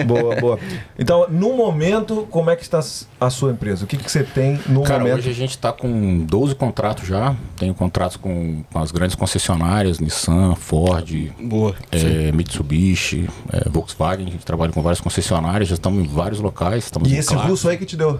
Boa, 0.05 0.35
boa. 0.37 0.59
Então, 0.97 1.27
no 1.29 1.53
momento, 1.53 2.25
como 2.31 2.49
é 2.49 2.55
que 2.55 2.63
está 2.63 2.79
a 3.19 3.29
sua 3.29 3.51
empresa? 3.51 3.83
O 3.83 3.87
que, 3.87 3.97
que 3.97 4.09
você 4.09 4.23
tem 4.23 4.57
no 4.67 4.83
Cara, 4.83 4.99
momento? 4.99 5.17
hoje 5.17 5.29
a 5.29 5.33
gente 5.33 5.57
tá 5.57 5.73
com 5.73 6.19
12 6.25 6.55
contratos 6.55 7.05
já. 7.07 7.35
Tenho 7.57 7.73
contratos 7.73 8.15
com, 8.15 8.63
com 8.71 8.79
as 8.79 8.91
grandes 8.91 9.15
concessionárias, 9.15 9.99
Nissan, 9.99 10.55
Ford, 10.55 11.29
Boa. 11.41 11.75
é, 11.91 12.31
Mitsubishi, 12.31 13.29
é, 13.51 13.69
Volkswagen. 13.69 14.27
A 14.27 14.31
gente 14.31 14.45
trabalha 14.45 14.71
com 14.71 14.81
várias 14.81 15.01
concessionárias, 15.01 15.67
já 15.67 15.75
estamos 15.75 16.01
em 16.03 16.07
vários 16.07 16.39
locais. 16.39 16.85
Estamos 16.85 17.11
E 17.11 17.17
esse 17.17 17.29
Clark. 17.33 17.49
russo 17.49 17.67
aí 17.67 17.77
que 17.77 17.85
te 17.85 17.97
deu? 17.97 18.19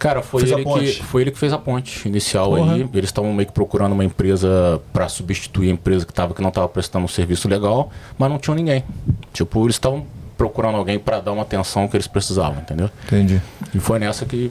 Cara, 0.00 0.22
foi 0.22 0.40
Fez 0.46 0.52
ele, 0.52 0.64
que, 0.64 1.02
foi 1.04 1.22
ele 1.22 1.30
que 1.30 1.38
fez 1.38 1.52
a 1.52 1.58
ponte 1.58 2.08
inicial 2.08 2.54
Porra. 2.56 2.72
aí. 2.72 2.88
Eles 2.94 3.10
estavam 3.10 3.34
meio 3.34 3.46
que 3.46 3.52
procurando 3.52 3.92
uma 3.92 4.02
empresa 4.02 4.80
para 4.94 5.06
substituir 5.10 5.68
a 5.68 5.72
empresa 5.72 6.06
que, 6.06 6.12
tava, 6.12 6.32
que 6.32 6.40
não 6.40 6.48
estava 6.48 6.66
prestando 6.66 7.04
um 7.04 7.08
serviço 7.08 7.46
legal, 7.46 7.90
mas 8.16 8.30
não 8.30 8.38
tinham 8.38 8.54
ninguém. 8.54 8.82
Tipo, 9.30 9.62
eles 9.66 9.74
estavam 9.74 10.06
procurando 10.38 10.78
alguém 10.78 10.98
para 10.98 11.20
dar 11.20 11.32
uma 11.32 11.42
atenção 11.42 11.86
que 11.86 11.98
eles 11.98 12.06
precisavam, 12.06 12.62
entendeu? 12.62 12.88
Entendi. 13.04 13.42
E 13.74 13.78
foi 13.78 13.98
nessa 13.98 14.24
que 14.24 14.50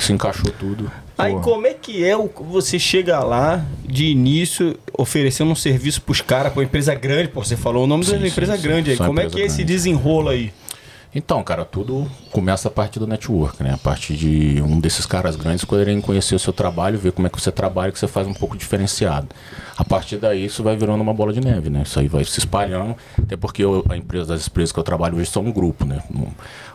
se 0.00 0.12
encaixou 0.12 0.52
tudo. 0.56 0.88
Aí 1.18 1.32
Boa. 1.32 1.42
como 1.42 1.66
é 1.66 1.74
que 1.74 2.04
é 2.04 2.16
o, 2.16 2.30
você 2.48 2.78
chega 2.78 3.18
lá 3.18 3.64
de 3.84 4.04
início 4.06 4.78
oferecendo 4.96 5.50
um 5.50 5.56
serviço 5.56 6.00
pros 6.00 6.20
caras, 6.20 6.52
pra 6.52 6.60
uma 6.60 6.64
empresa 6.64 6.94
grande, 6.94 7.28
pô, 7.28 7.42
você 7.42 7.56
falou 7.56 7.82
o 7.82 7.86
nome 7.88 8.04
Sim, 8.04 8.12
da 8.12 8.18
sim, 8.20 8.26
empresa 8.28 8.56
sim. 8.56 8.62
grande 8.62 8.92
aí. 8.92 8.96
Só 8.96 9.06
Como 9.06 9.18
é 9.18 9.26
que 9.26 9.42
é 9.42 9.46
esse 9.46 9.64
desenrolo 9.64 10.28
aí? 10.28 10.52
Então, 11.18 11.42
cara, 11.42 11.64
tudo 11.64 12.06
começa 12.30 12.68
a 12.68 12.70
partir 12.70 12.98
do 12.98 13.06
network, 13.06 13.62
né? 13.62 13.72
A 13.72 13.78
partir 13.78 14.14
de 14.18 14.60
um 14.60 14.78
desses 14.78 15.06
caras 15.06 15.34
grandes 15.34 15.64
poderem 15.64 15.98
conhecer 15.98 16.34
o 16.34 16.38
seu 16.38 16.52
trabalho, 16.52 16.98
ver 16.98 17.10
como 17.10 17.26
é 17.26 17.30
que 17.30 17.40
você 17.40 17.50
trabalha, 17.50 17.90
que 17.90 17.98
você 17.98 18.06
faz 18.06 18.26
um 18.26 18.34
pouco 18.34 18.54
diferenciado. 18.54 19.26
A 19.78 19.82
partir 19.82 20.18
daí, 20.18 20.44
isso 20.44 20.62
vai 20.62 20.76
virando 20.76 21.00
uma 21.00 21.14
bola 21.14 21.32
de 21.32 21.40
neve, 21.40 21.70
né? 21.70 21.84
Isso 21.86 21.98
aí 21.98 22.06
vai 22.06 22.22
se 22.22 22.38
espalhando, 22.38 22.94
até 23.18 23.34
porque 23.34 23.64
eu- 23.64 23.82
a 23.88 23.96
empresa 23.96 24.26
das 24.34 24.46
empresas 24.46 24.72
que 24.72 24.78
eu 24.78 24.82
trabalho 24.84 25.16
hoje 25.16 25.30
são 25.30 25.42
um 25.42 25.50
grupo, 25.50 25.86
né? 25.86 26.02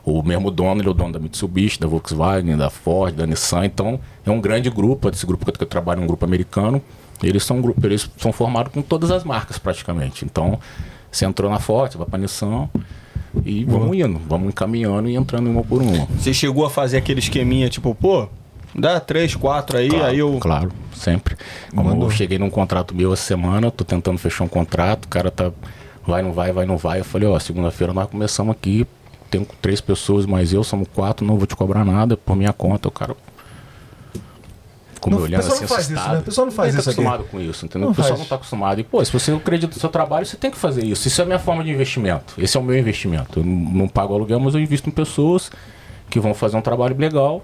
O 0.04 0.24
mesmo 0.24 0.50
dono, 0.50 0.82
ele 0.82 0.88
é 0.88 0.92
o 0.92 0.94
dono 0.96 1.14
da 1.14 1.20
Mitsubishi, 1.20 1.80
da 1.80 1.86
Volkswagen, 1.86 2.58
da 2.58 2.72
Ford, 2.72 3.14
da 3.14 3.28
Nissan, 3.28 3.66
então 3.66 4.00
é 4.26 4.32
um 4.32 4.42
grande 4.42 4.72
grupo, 4.72 5.08
esse 5.08 5.24
grupo 5.24 5.46
que 5.52 5.64
eu 5.64 5.68
trabalho 5.68 6.02
é 6.02 6.04
um 6.04 6.08
grupo 6.08 6.26
americano, 6.26 6.82
eles 7.22 7.44
são 7.44 7.62
grupo, 7.62 7.86
eles 7.86 8.10
são 8.18 8.34
formados 8.34 8.74
com 8.74 8.82
todas 8.82 9.12
as 9.12 9.24
marcas 9.24 9.60
praticamente. 9.60 10.26
Então, 10.26 10.60
você 11.12 11.26
entrou 11.26 11.52
na 11.52 11.60
Ford, 11.60 11.92
você 11.92 11.98
vai 12.00 12.08
pra 12.08 12.18
Nissan, 12.18 12.68
e 13.46 13.64
vamos 13.64 13.96
indo, 13.96 14.20
vamos 14.28 14.50
encaminhando 14.50 15.10
e 15.10 15.16
entrando 15.16 15.50
uma 15.50 15.64
por 15.64 15.82
uma. 15.82 16.06
Você 16.18 16.34
chegou 16.34 16.66
a 16.66 16.70
fazer 16.70 16.98
aquele 16.98 17.20
esqueminha, 17.20 17.70
tipo, 17.70 17.96
pô, 17.96 18.28
dá 18.76 19.00
três, 19.00 19.36
quatro 19.36 19.78
aí, 19.78 19.90
Claro, 19.90 20.06
aí 20.06 20.20
eu. 20.20 20.38
Claro, 20.40 20.72
sempre. 20.94 21.38
Como 21.74 21.90
Mandou. 21.90 22.08
eu 22.08 22.12
cheguei 22.12 22.38
num 22.38 22.50
contrato 22.50 22.94
meu 22.96 23.14
essa 23.14 23.24
semana, 23.24 23.72
tô 23.72 23.84
tentando 23.84 24.18
fechar 24.18 24.44
um 24.44 24.48
contrato, 24.48 25.06
o 25.06 25.08
cara 25.08 25.32
tá. 25.32 25.52
Vai, 26.06 26.22
não 26.22 26.34
vai, 26.34 26.52
vai, 26.52 26.66
não 26.66 26.78
vai. 26.78 27.00
Eu 27.00 27.06
falei, 27.06 27.28
ó, 27.28 27.38
segunda-feira 27.40 27.94
nós 27.94 28.10
começamos 28.10 28.52
aqui, 28.52 28.88
tenho 29.30 29.48
três 29.62 29.80
pessoas, 29.80 30.26
mas 30.26 30.52
eu 30.52 30.64
somos 30.64 30.88
quatro, 30.94 31.26
não 31.26 31.38
vou 31.38 31.46
te 31.46 31.56
cobrar 31.56 31.86
nada 31.86 32.18
por 32.18 32.36
minha 32.36 32.52
conta. 32.52 32.88
O 32.88 32.92
cara. 32.92 33.16
Ficou 35.02 35.14
me 35.14 35.18
Não, 35.18 35.24
olhando 35.26 35.40
pessoal 35.42 35.54
assim, 35.56 35.62
não 35.64 35.68
faz 35.68 35.82
isso, 35.86 35.94
assustado. 35.94 36.14
né? 36.14 36.20
O 36.20 36.24
pessoal 36.24 36.46
não 36.46 36.52
faz 36.54 36.68
Ninguém 36.68 36.80
isso 36.80 36.86
tá 36.86 36.92
aqui. 36.92 37.02
acostumado 37.02 37.30
com 37.32 37.40
isso, 37.42 37.66
entendeu? 37.66 37.86
Não 37.88 37.92
o 37.92 37.96
pessoal 37.96 38.10
faz. 38.10 38.20
não 38.20 38.28
tá 38.28 38.36
acostumado. 38.36 38.80
E, 38.80 38.84
pô, 38.84 39.04
se 39.04 39.12
você 39.12 39.32
acredita 39.32 39.74
no 39.74 39.80
seu 39.80 39.90
trabalho, 39.90 40.26
você 40.28 40.38
tem 40.38 40.52
que 40.52 40.58
fazer 40.60 40.86
isso. 40.86 41.08
Isso 41.08 41.20
é 41.20 41.24
a 41.24 41.26
minha 41.26 41.40
forma 41.40 41.64
de 41.64 41.72
investimento. 41.72 42.36
Esse 42.38 42.56
é 42.56 42.60
o 42.60 42.64
meu 42.64 42.78
investimento. 42.78 43.40
Eu 43.40 43.44
não 43.44 43.72
não 43.72 43.88
pago 43.88 44.14
aluguel, 44.14 44.40
mas 44.40 44.54
eu 44.54 44.62
invisto 44.62 44.88
em 44.88 44.92
pessoas 44.92 45.50
que 46.10 46.20
vão 46.20 46.34
fazer 46.36 46.56
um 46.58 46.62
trabalho 46.62 46.96
legal 46.98 47.44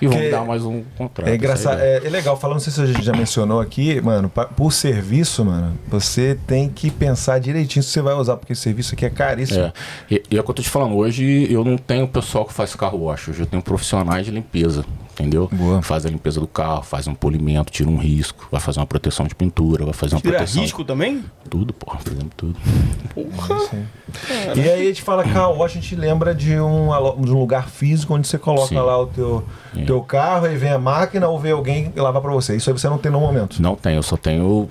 e 0.00 0.06
vão 0.06 0.18
Que 0.18 0.30
dar 0.30 0.44
mais 0.44 0.64
um 0.64 0.82
contrato. 0.96 1.26
É 1.28 1.30
Isso 1.30 1.38
engraçado, 1.38 1.80
é, 1.80 1.96
é 2.04 2.08
legal, 2.10 2.36
falando, 2.36 2.56
não 2.56 2.60
sei 2.60 2.72
se 2.72 2.80
a 2.80 2.86
gente 2.86 3.02
já 3.02 3.12
mencionou 3.12 3.60
aqui, 3.60 4.00
mano, 4.00 4.28
pa- 4.28 4.46
por 4.46 4.72
serviço, 4.72 5.44
mano, 5.44 5.78
você 5.88 6.38
tem 6.46 6.68
que 6.68 6.90
pensar 6.90 7.38
direitinho 7.38 7.82
se 7.82 7.90
você 7.90 8.00
vai 8.02 8.14
usar, 8.14 8.36
porque 8.36 8.52
esse 8.52 8.62
serviço 8.62 8.94
aqui 8.94 9.04
é 9.06 9.10
caríssimo. 9.10 9.60
É. 9.64 9.72
E, 10.10 10.22
e 10.30 10.36
é 10.36 10.40
o 10.40 10.44
que 10.44 10.50
eu 10.50 10.54
tô 10.54 10.62
te 10.62 10.68
falando, 10.70 10.96
hoje 10.96 11.46
eu 11.52 11.64
não 11.64 11.76
tenho 11.76 12.06
pessoal 12.08 12.44
que 12.44 12.52
faz 12.52 12.74
carro 12.74 13.04
wash, 13.04 13.28
hoje 13.28 13.40
eu 13.40 13.46
tenho 13.46 13.62
profissionais 13.62 14.24
de 14.26 14.32
limpeza, 14.32 14.84
entendeu? 15.12 15.48
Boa. 15.52 15.82
Faz 15.82 16.06
a 16.06 16.08
limpeza 16.10 16.38
do 16.40 16.46
carro, 16.46 16.82
faz 16.82 17.06
um 17.06 17.14
polimento, 17.14 17.72
tira 17.72 17.88
um 17.90 17.96
risco, 17.98 18.46
vai 18.50 18.60
fazer 18.60 18.78
uma 18.80 18.86
proteção 18.86 19.26
de 19.26 19.34
pintura, 19.34 19.84
vai 19.84 19.94
fazer 19.94 20.14
uma 20.14 20.20
Tira 20.20 20.36
proteção. 20.38 20.62
risco 20.62 20.84
também? 20.84 21.24
Tudo, 21.50 21.72
porra, 21.72 21.98
fazemos 21.98 22.32
tudo. 22.36 22.56
Sim. 23.70 23.86
E 24.56 24.60
aí 24.60 24.82
a 24.82 24.84
gente 24.84 25.02
fala 25.02 25.24
car 25.24 25.50
wash, 25.52 25.72
a 25.72 25.74
gente 25.74 25.94
lembra 25.96 26.34
de 26.34 26.58
um, 26.60 26.88
de 27.20 27.30
um 27.32 27.38
lugar 27.38 27.68
físico 27.68 28.14
onde 28.14 28.26
você 28.28 28.38
coloca 28.38 28.68
Sim. 28.68 28.76
lá 28.76 28.98
o 29.00 29.06
teu, 29.06 29.44
É. 29.82 29.84
teu 29.84 30.00
carro, 30.02 30.46
aí 30.46 30.56
vem 30.56 30.70
a 30.70 30.78
máquina 30.78 31.28
ou 31.28 31.38
vem 31.38 31.52
alguém 31.52 31.92
lavar 31.96 32.20
pra 32.22 32.32
você. 32.32 32.56
Isso 32.56 32.70
aí 32.70 32.78
você 32.78 32.88
não 32.88 32.98
tem 32.98 33.10
no 33.12 33.20
momento. 33.20 33.60
Não 33.62 33.74
tenho, 33.76 33.96
eu 33.96 34.02
só 34.02 34.16
tenho 34.16 34.68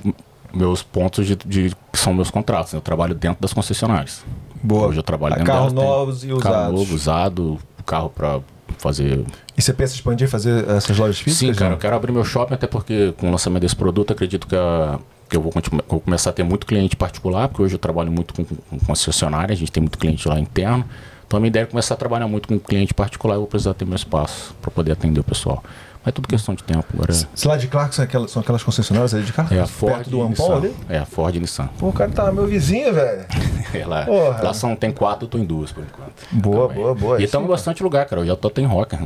meus 0.54 0.82
pontos 0.84 1.26
de, 1.28 1.36
de- 1.36 1.76
que 1.92 2.00
são 2.00 2.14
meus 2.14 2.30
contratos. 2.32 2.74
Eu 2.74 2.82
trabalho 2.82 3.14
dentro 3.16 3.42
das 3.42 3.54
concessionárias. 3.54 4.24
Boa. 4.64 4.88
Hoje 4.88 5.00
eu 5.00 5.04
trabalho 5.04 5.36
dentro 5.36 5.52
carros 5.52 5.74
delas, 5.74 5.86
tem 5.88 5.98
novos 5.98 6.24
e 6.24 6.28
Carro 6.28 6.38
usados. 6.40 6.80
novo, 6.80 6.96
usado, 6.96 7.58
carro 7.86 8.10
pra 8.10 8.40
fazer 8.80 9.24
E 9.58 9.62
você 9.62 9.72
pensa 9.74 9.94
expandir, 9.96 10.28
fazer 10.28 10.68
essas 10.70 10.98
lojas 10.98 11.20
físicas? 11.20 11.56
Sim, 11.56 11.58
cara, 11.58 11.70
não? 11.70 11.76
eu 11.78 11.80
quero 11.80 11.96
abrir 11.96 12.12
meu 12.12 12.24
shopping, 12.24 12.54
até 12.56 12.68
porque 12.68 13.14
com 13.18 13.28
o 13.28 13.32
lançamento 13.32 13.62
desse 13.62 13.76
produto, 13.76 14.12
acredito 14.12 14.46
que, 14.48 14.56
a- 14.56 15.00
que 15.30 15.38
eu 15.38 15.42
vou, 15.42 15.54
vou 15.88 16.00
começar 16.00 16.32
a 16.32 16.34
ter 16.34 16.44
muito 16.44 16.66
cliente 16.66 16.96
particular, 16.96 17.48
porque 17.50 17.62
hoje 17.64 17.76
eu 17.76 17.80
trabalho 17.80 18.12
muito 18.12 18.34
com, 18.34 18.44
com 18.44 18.80
concessionária, 18.86 19.54
a 19.54 19.56
gente 19.58 19.72
tem 19.72 19.82
muito 19.82 19.98
cliente 19.98 20.28
lá 20.28 20.40
interno. 20.40 20.84
Então 21.28 21.38
a 21.38 21.40
minha 21.42 21.50
ideia 21.50 21.64
é 21.64 21.66
começar 21.66 21.94
a 21.94 21.98
trabalhar 21.98 22.28
muito 22.28 22.48
com 22.48 22.58
cliente 22.58 22.94
particular, 22.94 23.36
eu 23.36 23.42
vou 23.42 23.48
precisar 23.48 23.74
ter 23.74 23.86
meu 23.86 23.96
espaço 23.96 24.56
para 24.62 24.72
poder 24.72 24.94
atender 24.94 25.20
o 25.20 25.24
pessoal. 25.24 25.62
Mas 26.04 26.08
é 26.08 26.12
tudo 26.14 26.26
questão 26.28 26.56
de 26.56 26.64
tempo. 26.64 26.86
Agora 26.94 27.12
Se 27.12 27.48
lá 27.48 27.58
de 27.58 27.68
Clarkson 27.68 28.02
é 28.02 28.06
aquela- 28.06 28.28
são 28.30 28.42
aquelas 28.42 28.64
concessionárias 28.64 29.14
ali 29.14 29.24
de 29.26 29.34
carro? 29.34 29.54
é 29.54 29.60
a 29.60 29.68
Ford 29.68 29.94
Perto 29.96 30.10
do 30.10 30.22
Ampol 30.22 30.56
ali? 30.56 30.76
É 30.88 30.98
a 31.00 31.06
Ford 31.06 31.36
e 31.36 31.40
Nissan. 31.42 31.68
Pô, 31.78 31.90
o 31.90 31.94
cara 31.94 32.10
tá 32.12 32.32
meu 32.32 32.48
vizinho, 32.48 32.94
velho. 32.94 33.26
É, 33.74 33.86
lá, 33.86 34.06
Porra. 34.06 34.42
lá 34.42 34.54
são, 34.54 34.74
tem 34.78 34.90
quatro, 34.94 35.26
eu 35.26 35.30
tô 35.30 35.38
em 35.38 35.44
duas 35.44 35.74
por 35.74 35.84
enquanto. 35.84 36.14
Boa, 36.32 36.70
Também. 36.70 36.82
boa, 36.82 36.96
boa. 36.96 37.22
E 37.22 37.26
estamos 37.26 37.50
bastante 37.50 37.84
lugar, 37.84 38.06
cara. 38.06 38.22
Eu 38.22 38.26
já 38.26 38.36
tô 38.38 38.48
até 38.48 38.62
em 38.62 38.66
Roca. 38.66 38.98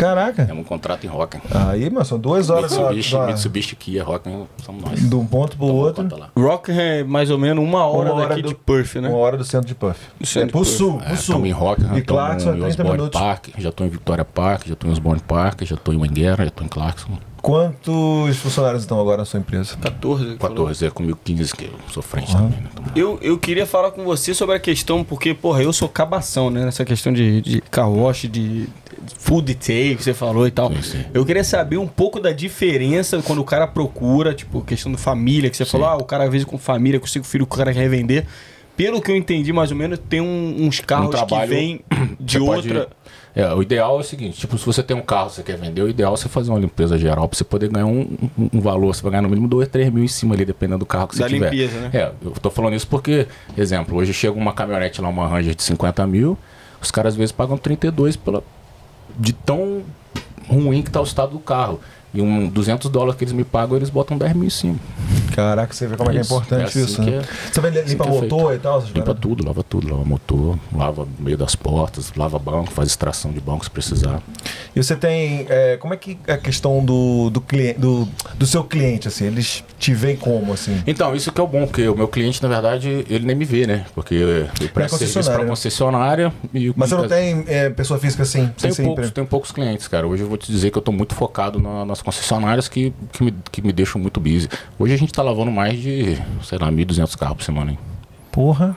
Caraca. 0.00 0.46
Temos 0.46 0.62
um 0.62 0.64
contrato 0.64 1.04
em 1.04 1.08
Roca. 1.08 1.40
Aí, 1.68 1.88
mano, 1.90 2.04
são 2.04 2.18
duas 2.18 2.48
horas. 2.50 2.70
Mitsubishi, 2.72 3.10
só- 3.10 3.26
Mitsubishi 3.26 3.76
Kia, 3.76 4.02
Roca, 4.02 4.30
somos 4.64 4.82
nós. 4.82 5.08
De 5.08 5.14
um 5.14 5.26
ponto 5.26 5.56
pro 5.56 5.66
Toma 5.66 5.78
outro. 5.78 6.08
Rock 6.36 6.72
é 6.72 7.04
mais 7.04 7.30
ou 7.30 7.38
menos 7.38 7.62
uma 7.62 7.84
hora 7.84 8.12
Uma 8.12 8.20
hora 8.22 8.28
daqui 8.30 8.42
do- 8.42 8.48
de 8.48 8.54
Perth, 8.54 8.96
né? 8.96 9.08
Uma 9.08 9.18
hora 9.18 9.36
do 9.36 9.44
centro 9.44 9.66
de 9.68 9.74
Puff. 9.74 9.98
Do 10.18 10.26
centro 10.26 10.48
é, 10.48 10.52
pro 10.52 10.64
sul, 10.64 10.94
pro 10.98 11.04
É, 11.04 11.08
sul. 11.08 11.14
Estamos 11.16 11.48
em 11.48 11.52
Rock, 11.52 11.82
E 11.96 12.02
Clarkson 12.02 12.50
é 12.50 12.52
em 12.52 12.60
30 12.60 12.68
Osborne 12.68 12.92
minutos. 12.92 13.20
Park, 13.20 13.48
já 13.58 13.68
estou 13.68 13.86
em 13.86 13.90
Victoria 13.90 14.24
Park, 14.24 14.66
já 14.66 14.72
estou 14.72 14.88
em 14.88 14.92
Osborne 14.92 15.20
Park, 15.26 15.62
já 15.64 15.74
estou 15.74 15.92
em 15.94 15.96
Wanguera, 15.98 16.42
já 16.44 16.48
estou 16.48 16.64
em 16.64 16.68
Clarkson. 16.68 17.10
Quantos 17.42 18.36
funcionários 18.36 18.82
estão 18.82 19.00
agora 19.00 19.18
na 19.18 19.24
sua 19.24 19.40
empresa? 19.40 19.76
14. 19.76 20.24
que 20.34 20.38
falou. 20.38 20.56
14 20.56 20.86
é 20.86 20.90
comigo 20.90 21.18
15, 21.24 21.54
que 21.54 21.64
eu 21.64 21.72
sou 21.92 22.02
frente 22.02 22.32
também. 22.32 22.50
Né? 22.50 22.68
Eu, 22.94 23.18
eu 23.22 23.38
queria 23.38 23.66
falar 23.66 23.90
com 23.90 24.04
você 24.04 24.32
sobre 24.34 24.54
a 24.56 24.60
questão, 24.60 25.02
porque, 25.02 25.34
porra, 25.34 25.62
eu 25.62 25.72
sou 25.72 25.88
cabação, 25.88 26.50
né? 26.50 26.64
Nessa 26.64 26.84
questão 26.84 27.12
de, 27.12 27.40
de 27.40 27.60
car 27.62 27.90
wash, 27.90 28.22
de, 28.22 28.28
de 28.30 28.68
full 29.18 29.40
detail 29.42 29.96
que 29.96 30.04
você 30.04 30.14
falou 30.14 30.46
e 30.46 30.50
tal. 30.50 30.70
Sim, 30.74 30.82
sim. 30.82 31.04
Eu 31.14 31.24
queria 31.24 31.44
saber 31.44 31.76
um 31.78 31.86
pouco 31.86 32.20
da 32.20 32.32
diferença 32.32 33.20
quando 33.22 33.40
o 33.40 33.44
cara 33.44 33.66
procura, 33.66 34.34
tipo, 34.34 34.60
questão 34.62 34.92
de 34.92 34.98
família, 34.98 35.48
que 35.50 35.56
você 35.56 35.64
falou, 35.64 35.86
ah, 35.88 35.96
o 35.96 36.04
cara 36.04 36.24
às 36.24 36.30
vezes 36.30 36.44
com 36.46 36.58
família, 36.58 37.00
com 37.00 37.06
cinco 37.06 37.26
filhos, 37.26 37.46
o 37.46 37.50
cara 37.50 37.72
quer 37.72 37.80
revender. 37.80 38.26
Pelo 38.76 39.02
que 39.02 39.10
eu 39.10 39.16
entendi, 39.16 39.52
mais 39.52 39.70
ou 39.70 39.76
menos, 39.76 39.98
tem 40.08 40.20
um- 40.22 40.56
uns 40.66 40.80
carros 40.80 41.10
que 41.10 41.16
trabalho- 41.16 41.50
vêm 41.50 41.80
de 42.18 42.38
Você 42.38 42.44
pode- 42.46 42.68
outra. 42.68 42.88
É, 43.34 43.52
o 43.54 43.62
ideal 43.62 43.96
é 43.96 44.00
o 44.00 44.02
seguinte, 44.02 44.38
tipo, 44.40 44.58
se 44.58 44.66
você 44.66 44.82
tem 44.82 44.96
um 44.96 45.00
carro, 45.02 45.30
você 45.30 45.42
quer 45.42 45.56
vender, 45.56 45.82
o 45.82 45.88
ideal 45.88 46.12
é 46.14 46.16
você 46.16 46.28
fazer 46.28 46.50
uma 46.50 46.58
limpeza 46.58 46.98
geral 46.98 47.28
pra 47.28 47.36
você 47.38 47.44
poder 47.44 47.68
ganhar 47.70 47.86
um, 47.86 48.00
um- 48.38 48.50
um 48.54 48.60
valor. 48.60 48.92
Você 48.94 49.02
vai 49.02 49.12
ganhar 49.12 49.22
no 49.22 49.28
mínimo 49.28 49.46
2, 49.46 49.68
3 49.68 49.92
mil 49.92 50.02
em 50.02 50.08
cima 50.08 50.34
ali, 50.34 50.44
dependendo 50.44 50.78
do 50.80 50.86
carro 50.86 51.06
que 51.06 51.14
você 51.16 51.22
Da 51.22 51.28
tiver. 51.28 51.50
limpeza, 51.52 51.80
né? 51.80 51.90
É, 51.92 52.12
eu 52.24 52.32
tô 52.32 52.50
falando 52.50 52.74
isso 52.74 52.88
porque, 52.88 53.26
exemplo, 53.56 53.96
hoje 53.96 54.12
chega 54.12 54.36
uma 54.36 54.52
caminhonete 54.52 55.00
lá, 55.00 55.08
uma 55.08 55.28
Ranger 55.28 55.54
de 55.54 55.62
50 55.62 56.04
mil, 56.06 56.36
os 56.82 56.90
caras 56.90 57.14
às 57.14 57.16
vezes 57.18 57.30
pagam 57.30 57.56
32 57.56 58.16
pela, 58.16 58.42
de 59.18 59.32
tão 59.32 59.82
ruim 60.48 60.82
que 60.82 60.90
tá 60.90 61.00
o 61.00 61.04
estado 61.04 61.32
do 61.32 61.38
carro. 61.38 61.78
E 62.12 62.20
um 62.20 62.48
200 62.48 62.90
dólares 62.90 63.14
que 63.16 63.22
eles 63.22 63.32
me 63.32 63.44
pagam, 63.44 63.76
eles 63.76 63.88
botam 63.90 64.18
10 64.18 64.32
mil 64.34 64.46
em 64.46 64.50
cima. 64.50 64.74
Caraca, 65.34 65.72
você 65.72 65.86
vê 65.86 65.96
como 65.96 66.10
é, 66.10 66.12
que 66.14 66.18
é 66.18 66.22
importante 66.22 66.60
é 66.62 66.64
assim 66.64 66.84
isso, 66.84 67.02
né? 67.02 67.18
é- 67.18 67.52
Você 67.52 67.60
vai 67.60 67.70
assim 67.70 67.88
limpar 67.90 68.04
que 68.04 68.10
é 68.10 68.20
motor 68.20 68.54
e 68.54 68.58
tal? 68.58 68.84
Limpa 68.94 69.14
tudo, 69.14 69.44
lava 69.46 69.62
tudo, 69.62 69.88
lava 69.90 70.04
motor, 70.04 70.58
lava 70.74 71.04
no 71.18 71.24
meio 71.24 71.36
das 71.36 71.54
portas, 71.54 72.12
lava 72.16 72.38
banco, 72.38 72.72
faz 72.72 72.88
extração 72.88 73.32
de 73.32 73.40
banco 73.40 73.64
se 73.64 73.70
precisar. 73.70 74.20
E 74.74 74.82
você 74.82 74.94
tem. 74.96 75.46
é, 75.48 75.76
como 75.76 75.94
é 75.94 75.96
que 75.96 76.18
é 76.26 76.34
a 76.34 76.38
questão 76.38 76.84
do, 76.84 77.30
do, 77.30 77.40
cliente, 77.40 77.78
do, 77.80 78.08
do 78.36 78.46
seu 78.46 78.62
cliente, 78.64 79.08
assim? 79.08 79.26
Eles 79.26 79.64
te 79.78 79.92
veem 79.94 80.16
como, 80.16 80.52
assim? 80.52 80.82
Então, 80.86 81.14
isso 81.14 81.32
que 81.32 81.40
é 81.40 81.44
o 81.44 81.46
bom, 81.46 81.66
porque 81.66 81.88
o 81.88 81.96
meu 81.96 82.08
cliente, 82.08 82.42
na 82.42 82.48
verdade, 82.48 83.04
ele 83.08 83.26
nem 83.26 83.34
me 83.36 83.44
vê, 83.44 83.66
né? 83.66 83.86
Porque 83.94 84.14
eu 84.14 84.68
presto 84.72 84.96
serviço 84.98 85.30
para 85.30 85.44
concessionária, 85.44 85.44
né? 85.44 85.50
concessionária. 85.50 86.32
E 86.54 86.72
Mas 86.76 86.88
você 86.90 86.94
não 86.96 87.08
tem 87.08 87.44
pessoa 87.74 87.98
física 87.98 88.22
assim? 88.22 88.50
Tenho 88.60 88.74
ser 88.74 88.82
poucos, 88.84 89.10
tenho 89.10 89.26
poucos 89.26 89.52
clientes, 89.52 89.88
cara. 89.88 90.06
Hoje 90.06 90.22
eu 90.22 90.28
vou 90.28 90.36
te 90.38 90.50
dizer 90.50 90.70
que 90.70 90.78
eu 90.78 90.82
tô 90.82 90.92
muito 90.92 91.14
focado 91.14 91.58
na- 91.60 91.84
nas 91.84 92.00
concessionárias 92.02 92.68
que, 92.68 92.92
que, 93.12 93.24
me, 93.24 93.34
que 93.50 93.62
me 93.62 93.72
deixam 93.72 94.00
muito 94.00 94.20
busy. 94.20 94.48
Hoje 94.78 94.94
a 94.94 94.96
gente 94.96 95.12
tá 95.12 95.19
lavando 95.22 95.50
mais 95.50 95.80
de, 95.80 96.16
sei 96.42 96.58
lá, 96.58 96.70
1.200 96.70 97.16
carros 97.16 97.36
por 97.38 97.42
semana, 97.44 97.72
hein? 97.72 97.78
Porra. 98.32 98.76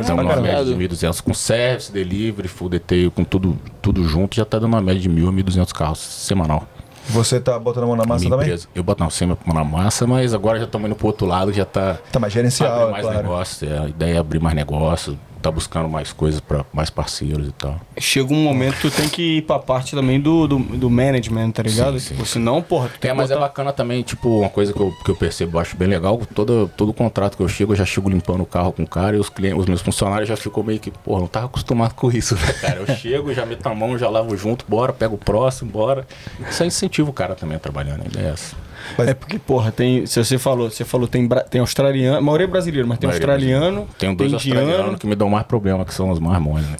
Estamos 0.00 0.08
numa 0.08 0.24
caramba. 0.34 0.40
média 0.42 0.64
de 0.64 0.74
1.200 0.74 1.20
com 1.22 1.34
service, 1.34 1.92
delivery, 1.92 2.48
full 2.48 2.68
detail, 2.68 3.10
com 3.10 3.22
tudo, 3.24 3.58
tudo 3.82 4.04
junto, 4.08 4.34
já 4.36 4.44
tá 4.44 4.58
dando 4.58 4.72
uma 4.72 4.80
média 4.80 5.00
de 5.00 5.08
1.000 5.10 5.28
a 5.28 5.32
1.200 5.32 5.72
carros 5.72 5.98
semanal. 5.98 6.66
Você 7.08 7.38
tá 7.38 7.56
botando 7.58 7.84
a 7.84 7.86
mão 7.86 7.94
na 7.96 8.04
massa 8.04 8.20
Minha 8.24 8.30
também? 8.30 8.46
empresa. 8.48 8.66
Eu 8.74 8.82
boto 8.82 9.02
não, 9.02 9.10
sempre 9.10 9.36
na 9.52 9.62
massa, 9.62 10.06
mas 10.08 10.34
agora 10.34 10.58
já 10.58 10.64
estamos 10.64 10.86
indo 10.88 10.96
pro 10.96 11.06
outro 11.06 11.24
lado, 11.26 11.52
já 11.52 11.64
tá 11.64 11.98
Tá 12.10 12.18
mais 12.18 12.32
gerencial, 12.32 12.72
abrir 12.72 12.88
é 12.88 12.90
mais 12.92 13.02
claro. 13.04 13.22
negócio. 13.22 13.68
é, 13.72 13.78
a 13.78 13.88
ideia 13.88 14.14
é 14.14 14.18
abrir 14.18 14.40
mais 14.40 14.56
negócio, 14.56 15.16
tá 15.42 15.50
buscando 15.50 15.88
mais 15.88 16.12
coisas 16.12 16.40
para 16.40 16.64
mais 16.72 16.90
parceiros 16.90 17.48
e 17.48 17.52
tal. 17.52 17.80
Chega 17.98 18.32
um 18.32 18.42
momento 18.42 18.74
que 18.76 18.90
tu 18.90 18.90
tem 18.90 19.08
que 19.08 19.38
ir 19.38 19.42
pra 19.42 19.58
parte 19.58 19.94
também 19.94 20.20
do, 20.20 20.46
do, 20.46 20.58
do 20.58 20.90
management, 20.90 21.50
tá 21.52 21.62
ligado? 21.62 21.98
Sim, 22.00 22.08
sim, 22.08 22.14
Tipo, 22.14 22.26
senão, 22.26 22.60
porra, 22.62 22.88
tu 22.88 22.98
tem 22.98 23.10
É, 23.10 23.14
mas 23.14 23.30
é 23.30 23.34
botar- 23.34 23.46
bacana 23.48 23.72
também, 23.72 24.02
tipo, 24.02 24.40
uma 24.40 24.48
coisa 24.50 24.72
que 24.72 24.80
eu, 24.80 24.92
que 25.04 25.10
eu 25.10 25.16
percebo, 25.16 25.56
eu 25.56 25.60
acho 25.60 25.76
bem 25.76 25.88
legal, 25.88 26.20
todo, 26.34 26.70
todo 26.76 26.92
contrato 26.92 27.36
que 27.36 27.42
eu 27.42 27.48
chego, 27.48 27.72
eu 27.72 27.76
já 27.76 27.84
chego 27.84 28.08
limpando 28.08 28.42
o 28.42 28.46
carro 28.46 28.72
com 28.72 28.82
o 28.82 28.86
cara 28.86 29.16
e 29.16 29.20
os 29.20 29.28
clientes, 29.28 29.60
os 29.60 29.66
meus 29.66 29.80
funcionários 29.82 30.28
já 30.28 30.36
ficam 30.36 30.62
meio 30.62 30.78
que, 30.80 30.90
porra, 30.90 31.20
não 31.20 31.28
tava 31.28 31.46
acostumado 31.46 31.94
com 31.94 32.10
isso, 32.10 32.34
né, 32.34 32.52
cara? 32.60 32.80
Eu 32.80 32.94
chego, 32.96 33.32
já 33.32 33.44
meto 33.46 33.66
a 33.66 33.74
mão, 33.74 33.96
já 33.98 34.08
lavo 34.08 34.36
junto, 34.36 34.64
bora, 34.68 34.92
pego 34.92 35.14
o 35.14 35.18
próximo, 35.18 35.70
bora. 35.70 36.06
Isso 36.50 36.62
aí 36.62 36.68
incentiva 36.68 37.08
o 37.08 37.12
cara 37.12 37.34
também 37.34 37.56
a 37.56 37.60
trabalhar, 37.60 37.96
né? 37.98 38.04
A 38.04 38.08
ideia 38.08 38.26
é 38.28 38.32
essa. 38.32 38.56
É 38.98 39.14
porque, 39.14 39.38
porra, 39.38 39.72
tem. 39.72 40.06
Se 40.06 40.22
você 40.22 40.38
falou, 40.38 40.70
você 40.70 40.84
falou, 40.84 41.06
tem, 41.08 41.28
tem 41.50 41.60
australiano, 41.60 42.18
a 42.18 42.20
maioria 42.20 42.44
é 42.44 42.48
brasileiro, 42.48 42.86
mas 42.88 42.98
tem 42.98 43.08
Maioria 43.08 43.28
australiano, 43.28 43.88
Tem 43.98 44.14
dois 44.14 44.32
australianos 44.32 44.98
que 44.98 45.06
me 45.06 45.14
dão 45.14 45.28
mais 45.28 45.46
problema, 45.46 45.84
que 45.84 45.94
são 45.94 46.10
os 46.10 46.18
mais 46.18 46.40
moles, 46.40 46.66
né? 46.68 46.76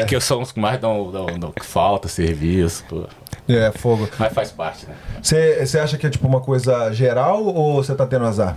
É. 0.00 0.04
que 0.06 0.18
são 0.20 0.42
os 0.42 0.52
que 0.52 0.60
mais 0.60 0.80
dão, 0.80 1.10
dão, 1.10 1.26
dão 1.38 1.52
que 1.52 1.64
falta, 1.64 2.08
serviço, 2.08 2.84
pô. 2.88 3.04
É, 3.48 3.72
fogo. 3.72 4.08
mas 4.18 4.32
faz 4.32 4.50
parte, 4.52 4.86
né? 4.86 4.94
Você 5.20 5.64
você 5.64 5.78
acha 5.78 5.98
que 5.98 6.06
é 6.06 6.10
tipo 6.10 6.26
uma 6.26 6.40
coisa 6.40 6.92
geral 6.92 7.44
ou 7.44 7.82
você 7.82 7.94
tá 7.94 8.06
tendo 8.06 8.24
azar? 8.24 8.56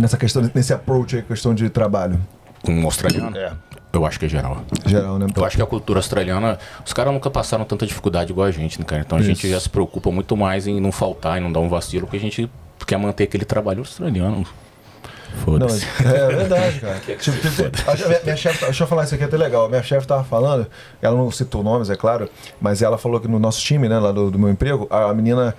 Nessa 0.00 0.16
questão, 0.16 0.50
nesse 0.54 0.72
approach 0.72 1.16
aí, 1.16 1.22
questão 1.22 1.54
de 1.54 1.68
trabalho? 1.68 2.18
Com 2.62 2.72
um 2.72 2.84
australiano? 2.84 3.36
É. 3.36 3.52
Eu 3.92 4.06
acho 4.06 4.18
que 4.18 4.24
é 4.24 4.28
geral. 4.28 4.62
Geral, 4.86 5.18
né? 5.18 5.26
Eu 5.34 5.44
acho 5.44 5.56
que 5.56 5.62
a 5.62 5.66
cultura 5.66 5.98
australiana, 5.98 6.58
os 6.84 6.92
caras 6.92 7.12
nunca 7.12 7.28
passaram 7.30 7.64
tanta 7.64 7.86
dificuldade 7.86 8.32
igual 8.32 8.46
a 8.46 8.50
gente, 8.50 8.78
né, 8.78 8.84
cara? 8.86 9.02
Então 9.02 9.18
a 9.18 9.22
gente 9.22 9.40
Isso. 9.44 9.48
já 9.54 9.60
se 9.60 9.68
preocupa 9.68 10.10
muito 10.10 10.36
mais 10.36 10.66
em 10.66 10.80
não 10.80 10.90
faltar, 10.90 11.38
em 11.38 11.40
não 11.42 11.52
dar 11.52 11.60
um 11.60 11.68
vacilo, 11.68 12.06
porque 12.06 12.16
a 12.16 12.20
gente 12.20 12.50
quer 12.86 12.96
manter 12.96 13.24
aquele 13.24 13.44
trabalho 13.44 13.80
australiano. 13.80 14.46
Foda-se. 15.44 15.86
é 16.04 16.26
verdade, 16.26 16.80
cara. 16.80 17.00
Tipo, 17.18 17.38
tipo, 17.38 17.90
a- 17.90 18.08
minha, 18.08 18.20
minha 18.22 18.36
chefe, 18.36 18.64
deixa 18.64 18.82
eu 18.84 18.86
falar 18.86 19.04
isso 19.04 19.14
aqui 19.14 19.24
é 19.24 19.26
até 19.26 19.36
legal. 19.36 19.68
Minha 19.68 19.82
chefe 19.82 20.06
tava 20.06 20.24
falando, 20.24 20.66
ela 21.00 21.16
não 21.16 21.30
citou 21.30 21.62
nomes, 21.62 21.88
é 21.90 21.96
claro, 21.96 22.28
mas 22.60 22.82
ela 22.82 22.98
falou 22.98 23.20
que 23.20 23.28
no 23.28 23.38
nosso 23.38 23.60
time, 23.60 23.88
né, 23.88 23.98
lá 23.98 24.12
do, 24.12 24.30
do 24.30 24.38
meu 24.38 24.48
emprego, 24.50 24.86
a, 24.90 25.10
a 25.10 25.14
menina, 25.14 25.54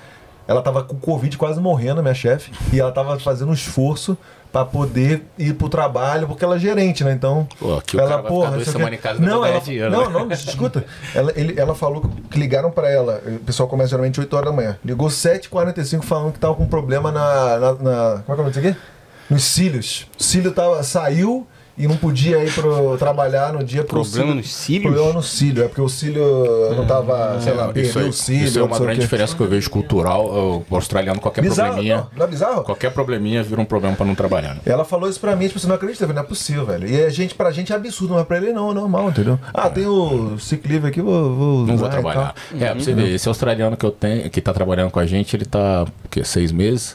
ela 0.48 0.62
tava 0.62 0.84
com 0.84 0.96
Covid 0.98 1.38
quase 1.38 1.60
morrendo, 1.60 2.02
minha 2.02 2.14
chefe, 2.14 2.52
e 2.72 2.80
ela 2.80 2.92
tava 2.92 3.18
fazendo 3.20 3.50
um 3.50 3.54
esforço 3.54 4.18
pra 4.54 4.64
poder 4.64 5.26
ir 5.38 5.56
pro 5.56 5.68
trabalho, 5.68 6.28
porque 6.28 6.46
ela 6.46 6.56
é 6.58 6.60
gerente, 6.60 7.04
né? 7.04 7.12
Então. 7.12 7.48
Pô, 7.60 7.70
vai 7.70 7.82
ficar 7.82 8.22
duas 8.30 8.68
não 8.68 8.98
casa 8.98 9.20
não 9.20 9.46
ela, 9.46 9.60
dinheiro, 9.60 9.92
não, 9.92 10.10
né? 10.10 10.20
não, 10.20 10.32
escuta. 10.32 10.86
Ela, 11.16 11.34
ele- 11.36 11.60
ela 11.60 11.74
falou 11.74 12.10
que 12.30 12.40
ligaram 12.40 12.70
pra 12.72 12.90
ela. 12.90 13.20
O 13.26 13.40
pessoal 13.40 13.68
começa 13.68 13.90
geralmente 13.90 14.20
8 14.20 14.32
horas 14.36 14.50
da 14.52 14.56
manhã. 14.56 14.78
Ligou 14.86 15.08
7h45 15.08 16.04
falando 16.04 16.32
que 16.34 16.40
tava 16.40 16.54
com 16.54 16.68
problema 16.68 17.12
na. 17.12 17.58
na, 17.60 17.72
na- 17.74 18.22
como 18.22 18.22
é 18.22 18.24
que 18.26 18.32
é 18.32 18.34
o 18.34 18.38
nome 18.38 18.52
disso 18.52 18.60
aqui? 18.68 18.78
Nos 19.30 19.44
cílios. 19.44 20.08
O 20.20 20.24
cílio 20.24 20.52
tava, 20.52 20.84
saiu 20.84 21.48
e 21.78 21.88
não 21.88 21.98
podia 21.98 22.44
ir 22.44 22.52
pro, 22.54 22.98
trabalhar 22.98 23.52
no 23.54 23.64
dia 23.64 23.84
pro 23.84 24.02
Problema 24.02 24.12
cílio- 24.28 24.36
nos 24.36 24.54
cílios? 24.54 24.94
Problema 24.94 25.14
no 25.14 25.24
cílio. 25.24 25.64
É 25.64 25.68
porque 25.68 25.82
o 25.82 25.90
cílio 25.90 26.24
não 26.76 26.86
tava, 26.86 27.40
sei 27.42 27.54
lá, 27.54 27.70
perdeu 27.70 28.08
o 28.10 28.14
cílio. 28.14 28.46
isso 28.46 28.60
é 28.60 28.64
uma 28.64 28.78
grande 28.80 29.00
diferença 29.00 29.36
que 29.36 29.42
eu 29.42 29.48
vejo 29.48 29.70
cultural. 29.70 30.26
O 30.70 30.76
australiano, 30.76 31.20
qualquer 31.20 31.42
Bizarro, 31.42 31.70
probleminha. 31.70 31.98
não, 31.98 32.08
não 32.18 32.26
é 32.26 32.30
bizarro? 32.30 32.64
Qualquer 32.64 32.92
probleminha 32.92 33.42
vira 33.44 33.60
um 33.60 33.66
problema 33.66 33.96
pra 33.96 34.06
não 34.06 34.14
trabalhar. 34.16 34.56
Né? 34.56 34.62
Ela 34.66 34.86
falou 34.86 35.10
isso 35.10 35.20
pra 35.20 35.36
mim, 35.36 35.48
tipo, 35.48 35.60
você 35.60 35.68
não 35.68 35.76
acredita, 35.76 36.06
velho, 36.06 36.16
não 36.16 36.24
é 36.24 36.28
possível, 36.28 36.66
velho. 36.66 36.88
E 36.88 37.04
a 37.04 37.10
gente, 37.10 37.34
pra 37.36 37.52
gente 37.52 37.74
é 37.74 37.76
absurdo, 37.76 38.14
mas 38.14 38.26
pra 38.28 38.38
ele 38.38 38.54
não, 38.54 38.72
é 38.72 38.74
normal, 38.74 39.10
entendeu? 39.10 39.40
Ah, 39.54 39.70
tem 39.70 39.86
o 39.88 40.38
sick 40.40 40.68
leave 40.68 40.88
aqui, 40.88 41.02
vou, 41.02 41.34
vou 41.36 41.66
Não 41.66 41.78
vou 41.78 41.90
trabalhar. 41.90 42.36
É, 42.60 42.68
pra 42.70 42.76
você 42.76 42.94
ver, 42.94 43.10
esse 43.14 43.28
australiano 43.28 43.76
que 43.76 43.86
eu 43.86 43.92
tenho, 43.92 44.30
que 44.30 44.40
tá 44.42 44.54
trabalhando 44.54 44.92
com 44.92 45.00
a 45.00 45.06
gente, 45.06 45.36
ele 45.36 45.46
tá, 45.46 45.84
o 46.06 46.10
quê, 46.10 46.24
seis 46.24 46.52
meses. 46.52 46.94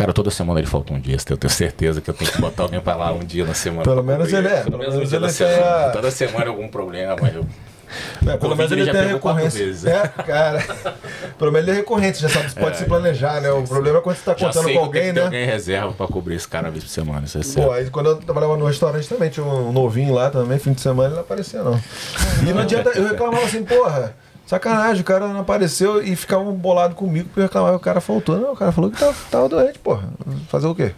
Cara, 0.00 0.14
toda 0.14 0.30
semana 0.30 0.58
ele 0.60 0.66
falta 0.66 0.94
um 0.94 0.98
dia, 0.98 1.18
eu 1.28 1.36
tenho 1.36 1.50
certeza 1.52 2.00
que 2.00 2.08
eu 2.08 2.14
tenho 2.14 2.30
que 2.32 2.40
botar 2.40 2.62
alguém 2.62 2.80
pra 2.80 2.96
lá 2.96 3.12
um 3.12 3.18
dia 3.18 3.44
na 3.44 3.52
semana. 3.52 3.82
Pelo 3.82 4.02
menos 4.02 4.32
ele 4.32 4.48
é, 4.48 4.62
Pelo 4.62 4.78
menos 4.78 4.94
um 4.94 5.04
dia 5.04 5.18
ele 5.18 5.26
na 5.26 5.32
semana. 5.32 5.86
a- 5.86 5.90
Toda 5.90 6.10
semana 6.10 6.44
é 6.46 6.48
algum 6.48 6.68
problema, 6.68 7.16
mas 7.20 7.34
eu... 7.34 7.44
É, 8.26 8.36
pelo 8.38 8.56
menos 8.56 8.72
ele 8.72 8.82
ele 8.82 8.92
já 8.92 8.98
tem 8.98 9.08
recorrência. 9.12 9.66
vezes. 9.66 9.84
É, 9.84 10.08
cara. 10.24 10.64
Pelo 11.38 11.52
menos 11.52 11.68
ele 11.68 11.76
é 11.76 11.80
recorrente, 11.80 12.22
já 12.22 12.28
sabe, 12.30 12.48
você 12.48 12.58
pode 12.58 12.78
se 12.78 12.84
planejar, 12.86 13.40
né? 13.42 13.50
O 13.50 13.62
problema 13.64 13.98
é 13.98 14.00
quando 14.00 14.16
você 14.16 14.22
tá 14.24 14.34
Já 14.38 14.46
contando 14.46 14.72
com 14.72 14.78
alguém, 14.78 15.12
né? 15.12 15.22
alguém 15.22 15.44
reserva 15.44 15.92
pra 15.92 16.06
cobrir 16.06 16.36
esse 16.36 16.48
cara 16.48 16.68
uma 16.68 16.70
vez 16.70 16.84
por 16.84 16.90
semana, 16.90 17.26
isso 17.26 17.36
é 17.36 17.40
Pô, 17.42 17.46
certo. 17.48 17.72
aí 17.72 17.90
quando 17.90 18.06
eu 18.10 18.16
trabalhava 18.16 18.56
no 18.56 18.64
restaurante 18.64 19.06
também, 19.08 19.28
tinha 19.28 19.44
um 19.44 19.70
novinho 19.72 20.14
lá 20.14 20.30
também, 20.30 20.58
fim 20.58 20.72
de 20.72 20.80
semana 20.80 21.08
ele 21.08 21.14
não 21.16 21.22
aparecia, 21.22 21.62
não. 21.64 21.78
E 22.48 22.52
não 22.54 22.60
adianta, 22.62 22.90
eu 22.90 23.08
reclamava 23.08 23.44
assim, 23.44 23.64
porra, 23.64 24.14
Sacanagem, 24.50 25.00
o 25.02 25.04
cara 25.04 25.28
não 25.28 25.38
apareceu 25.42 26.02
e 26.02 26.16
ficava 26.16 26.42
bolado 26.50 26.96
comigo 26.96 27.28
porque 27.28 27.42
reclamava 27.42 27.76
que 27.76 27.82
o 27.82 27.84
cara 27.84 28.00
faltou. 28.00 28.36
Não, 28.36 28.52
o 28.52 28.56
cara 28.56 28.72
falou 28.72 28.90
que 28.90 28.98
tava, 28.98 29.14
tava 29.30 29.48
doente, 29.48 29.78
porra. 29.78 30.08
Fazer 30.48 30.66
o 30.66 30.74
quê? 30.74 30.92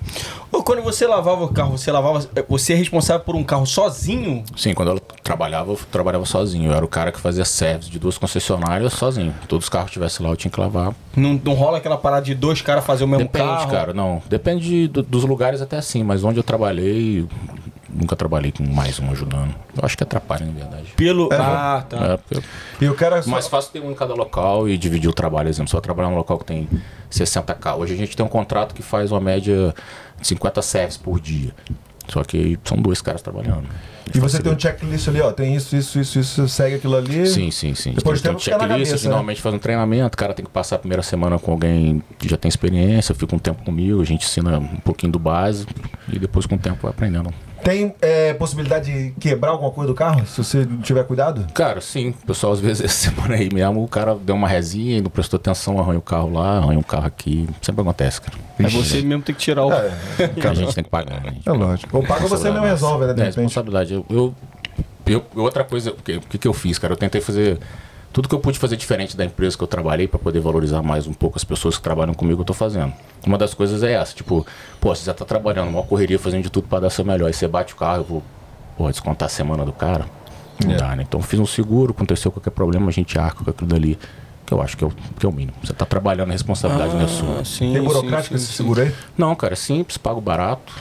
Ô, 0.50 0.62
quando 0.62 0.80
você 0.80 1.07
lavava 1.07 1.44
o 1.44 1.53
carro, 1.53 1.76
você 1.76 1.92
lavava. 1.92 2.26
Você 2.48 2.72
é 2.72 2.76
responsável 2.76 3.22
por 3.22 3.36
um 3.36 3.44
carro 3.44 3.66
sozinho? 3.66 4.42
Sim, 4.57 4.72
quando 4.72 4.92
eu 4.92 4.98
trabalhava, 5.22 5.70
eu 5.70 5.78
trabalhava 5.90 6.24
sozinho. 6.24 6.70
Eu 6.70 6.74
era 6.74 6.82
o 6.82 6.88
cara 6.88 7.12
que 7.12 7.20
fazia 7.20 7.44
service 7.44 7.90
de 7.90 7.98
duas 7.98 8.16
concessionárias 8.16 8.94
sozinho. 8.94 9.34
Todos 9.46 9.66
os 9.66 9.68
carros 9.68 9.88
que 9.88 9.92
tivessem 9.92 10.24
lá, 10.24 10.32
eu 10.32 10.36
tinha 10.36 10.50
que 10.50 10.59
lavar. 10.59 10.94
Não, 11.14 11.38
não 11.44 11.53
rola 11.53 11.76
aquela 11.76 11.98
parada 11.98 12.22
de 12.24 12.34
dois 12.34 12.62
caras 12.62 12.82
fazer 12.86 13.05
o 13.05 13.07
mesmo 13.07 13.24
Depende, 13.24 13.44
carro? 13.44 13.70
cara. 13.70 13.92
Não, 13.92 14.22
depende 14.30 14.88
do- 14.88 15.03
dos 15.03 15.24
lugares 15.24 15.61
até 15.61 15.76
assim, 15.76 16.03
mas 16.03 16.24
onde 16.24 16.38
eu 16.38 16.42
trabalhei, 16.42 17.26
nunca 17.93 18.16
trabalhei 18.16 18.53
com 18.53 18.64
mais 18.64 18.99
um 18.99 19.11
ajudando. 19.11 19.55
Eu 19.76 19.84
acho 19.84 19.97
que 19.97 20.03
atrapalha, 20.03 20.47
na 20.47 20.53
verdade. 20.53 20.93
Pelo. 20.97 21.28
ah, 21.32 21.84
tá. 21.88 21.97
É, 21.97 22.16
porque 22.16 22.43
E 22.80 22.88
o 22.88 22.95
cara 22.95 23.22
só... 23.22 23.30
mais 23.30 23.47
fácil 23.47 23.72
ter 23.72 23.80
um 23.80 23.90
em 23.90 23.95
cada 23.95 24.14
local 24.14 24.68
e 24.68 24.78
dividir 24.78 25.09
o 25.09 25.12
trabalho, 25.12 25.47
por 25.47 25.51
exemplo. 25.51 25.70
Se 25.70 25.76
eu 25.76 25.80
trabalhar 25.80 26.09
num 26.09 26.16
local 26.16 26.38
que 26.38 26.45
tem 26.45 26.68
60 27.11 27.55
carros. 27.55 27.82
Hoje 27.82 27.95
a 27.95 27.97
gente 27.97 28.16
tem 28.16 28.24
um 28.24 28.28
contrato 28.28 28.74
que 28.74 28.82
faz 28.82 29.12
uma 29.12 29.20
média 29.20 29.74
de 30.20 30.26
50 30.26 30.62
services 30.62 30.97
por 30.97 31.20
dia. 31.20 31.55
Só 32.09 32.24
que 32.24 32.59
são 32.64 32.76
dois 32.78 33.01
caras 33.01 33.22
trabalhando. 33.22 33.64
E 34.12 34.18
você 34.18 34.43
tem 34.43 34.53
um 34.53 34.59
checklist 34.59 35.09
ali, 35.09 35.20
ó. 35.20 35.32
Tem 35.32 35.55
isso, 35.55 35.76
isso, 35.76 36.01
isso, 36.01 36.18
isso, 36.18 36.49
segue 36.49 36.76
aquilo 36.76 36.97
ali. 36.97 37.26
Sim, 37.26 37.51
sim, 37.51 37.74
sim. 37.74 37.93
Depois 37.93 38.20
tem 38.20 38.30
tem 38.30 38.36
um 38.36 38.38
checklist, 38.40 38.68
cabeça, 38.68 38.97
né? 38.97 39.09
normalmente 39.09 39.40
faz 39.40 39.55
um 39.55 39.59
treinamento, 39.59 40.14
o 40.14 40.18
cara 40.18 40.34
tem 40.34 40.45
que 40.45 40.51
passar 40.51 40.76
a 40.76 40.78
primeira 40.80 41.03
semana 41.03 41.38
com 41.38 41.53
alguém 41.53 42.03
que 42.18 42.28
já 42.28 42.36
tem 42.36 42.49
experiência, 42.49 43.14
fica 43.14 43.34
um 43.34 43.38
tempo 43.38 43.64
comigo, 43.64 44.01
a 44.03 44.05
gente 44.05 44.26
ensina 44.26 44.59
um 44.59 44.80
pouquinho 44.80 45.12
do 45.12 45.18
básico 45.18 45.72
e 46.12 46.18
depois 46.18 46.45
com 46.45 46.57
o 46.57 46.59
tempo 46.59 46.78
vai 46.82 46.90
aprendendo. 46.90 47.32
Tem 47.62 47.94
é, 48.02 48.34
possibilidade 48.34 48.90
de 48.92 49.10
quebrar 49.20 49.50
alguma 49.50 49.70
coisa 49.70 49.88
do 49.92 49.94
carro, 49.94 50.26
se 50.26 50.36
você 50.42 50.64
não 50.66 50.78
tiver 50.80 51.04
cuidado? 51.04 51.46
Cara, 51.54 51.80
sim, 51.80 52.10
o 52.10 52.26
pessoal 52.26 52.52
às 52.52 52.60
vezes 52.60 52.82
essa 52.84 53.10
semana 53.10 53.34
aí 53.36 53.48
mesmo, 53.52 53.82
o 53.84 53.88
cara 53.88 54.14
deu 54.16 54.34
uma 54.34 54.48
resinha 54.48 54.98
e 54.98 55.00
não 55.00 55.10
prestou 55.10 55.36
atenção, 55.36 55.78
arranha 55.78 55.98
o 55.98 56.02
carro 56.02 56.32
lá, 56.32 56.58
arranha 56.58 56.78
o 56.78 56.84
carro 56.84 57.06
aqui. 57.06 57.48
Sempre 57.60 57.82
acontece, 57.82 58.20
cara. 58.20 58.36
Aí 58.58 58.66
você 58.70 59.02
mesmo 59.02 59.22
tem 59.22 59.34
que 59.34 59.40
tirar 59.40 59.64
o. 59.64 59.72
É, 59.72 59.92
a 60.48 60.54
gente 60.54 60.74
tem 60.74 60.84
que 60.84 60.90
pagar, 60.90 61.22
né? 61.22 61.34
é 61.44 61.52
lógico. 61.52 61.96
Ou 61.96 62.02
paga 62.02 62.26
você 62.26 62.50
mesmo 62.50 62.66
resolve, 62.66 63.06
né? 63.06 63.14
De 63.14 63.20
É, 63.20 63.24
responsabilidade. 63.26 63.94
Eu, 63.94 64.04
eu, 64.10 64.34
eu- 65.06 65.24
outra 65.42 65.62
coisa, 65.64 65.90
o 65.92 65.94
que, 65.96 66.16
o 66.16 66.20
que 66.20 66.38
que 66.38 66.48
eu 66.48 66.52
fiz, 66.52 66.78
cara? 66.78 66.94
Eu 66.94 66.98
tentei 66.98 67.20
fazer 67.20 67.58
tudo 68.12 68.28
que 68.28 68.34
eu 68.34 68.38
pude 68.40 68.58
fazer 68.58 68.76
diferente 68.76 69.16
da 69.16 69.24
empresa 69.24 69.56
que 69.56 69.62
eu 69.64 69.66
trabalhei 69.68 70.06
para 70.06 70.18
poder 70.18 70.40
valorizar 70.40 70.82
mais 70.82 71.06
um 71.06 71.12
pouco 71.12 71.36
as 71.38 71.44
pessoas 71.44 71.76
que 71.76 71.82
trabalham 71.82 72.12
comigo, 72.14 72.42
eu 72.42 72.44
tô 72.44 72.52
fazendo. 72.54 72.92
Uma 73.26 73.38
das 73.38 73.54
coisas 73.54 73.82
é 73.82 73.92
essa, 73.92 74.14
tipo, 74.14 74.46
pô, 74.80 74.94
você 74.94 75.04
já 75.04 75.14
tá 75.14 75.24
trabalhando, 75.24 75.68
uma 75.70 75.82
correria, 75.82 76.18
fazendo 76.18 76.42
de 76.42 76.50
tudo 76.50 76.68
para 76.68 76.80
dar 76.80 76.90
seu 76.90 77.04
melhor. 77.04 77.26
Aí 77.28 77.32
você 77.32 77.48
bate 77.48 77.72
o 77.72 77.76
carro, 77.76 77.98
eu 78.00 78.04
vou, 78.04 78.22
pô, 78.76 78.90
descontar 78.90 79.26
a 79.26 79.28
semana 79.30 79.64
do 79.64 79.72
cara. 79.72 80.04
Não 80.64 80.72
É. 80.72 80.76
dá, 80.76 80.94
né? 80.94 81.04
Então 81.08 81.20
eu 81.20 81.24
fiz 81.24 81.40
um 81.40 81.46
seguro, 81.46 81.92
aconteceu 81.92 82.30
qualquer 82.30 82.50
problema, 82.50 82.88
a 82.88 82.92
gente 82.92 83.18
arca 83.18 83.42
com 83.44 83.50
aquilo 83.50 83.68
dali. 83.68 83.98
Que 84.44 84.52
eu 84.52 84.60
acho 84.60 84.76
que 84.76 84.82
é 84.82 84.86
o, 84.86 84.90
que 84.90 85.24
é 85.24 85.28
o 85.28 85.32
mínimo. 85.32 85.56
Você 85.62 85.72
tá 85.72 85.86
trabalhando, 85.86 86.28
a 86.30 86.32
responsabilidade 86.32 86.94
não 86.94 87.02
é 87.04 87.08
sua. 87.08 87.40
Ah, 87.40 87.44
sim, 87.44 87.72
Tem 87.72 87.80
sim, 87.80 87.86
burocrático 87.88 88.34
esse 88.34 88.46
seguro 88.52 88.82
aí? 88.82 88.92
Não, 89.16 89.34
cara, 89.36 89.52
é 89.52 89.56
simples, 89.56 89.96
pago 89.96 90.20
barato. 90.20 90.74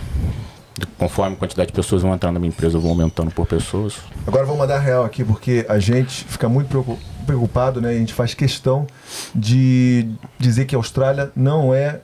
Conforme 0.98 1.36
a 1.36 1.38
quantidade 1.40 1.68
de 1.68 1.74
pessoas 1.74 2.02
vão 2.02 2.14
entrando 2.14 2.34
na 2.34 2.40
minha 2.40 2.50
empresa, 2.50 2.78
eu 2.78 2.82
vou 2.82 2.90
aumentando 2.92 3.30
por 3.32 3.46
pessoas. 3.46 3.98
Agora 4.26 4.46
vou 4.46 4.58
mandar 4.58 4.80
real 4.80 5.06
aqui, 5.06 5.24
porque 5.24 5.64
a 5.70 5.78
gente 5.78 6.26
fica 6.26 6.50
muito 6.50 6.68
preocu- 6.70 6.98
preocupado, 7.22 7.80
né? 7.82 7.90
A 7.90 7.94
gente 7.94 8.14
faz 8.14 8.34
questão 8.34 8.86
de 9.34 10.08
dizer 10.40 10.66
que 10.66 10.76
a 10.76 10.78
Austrália 10.78 11.32
não 11.36 11.74
é 11.74 12.00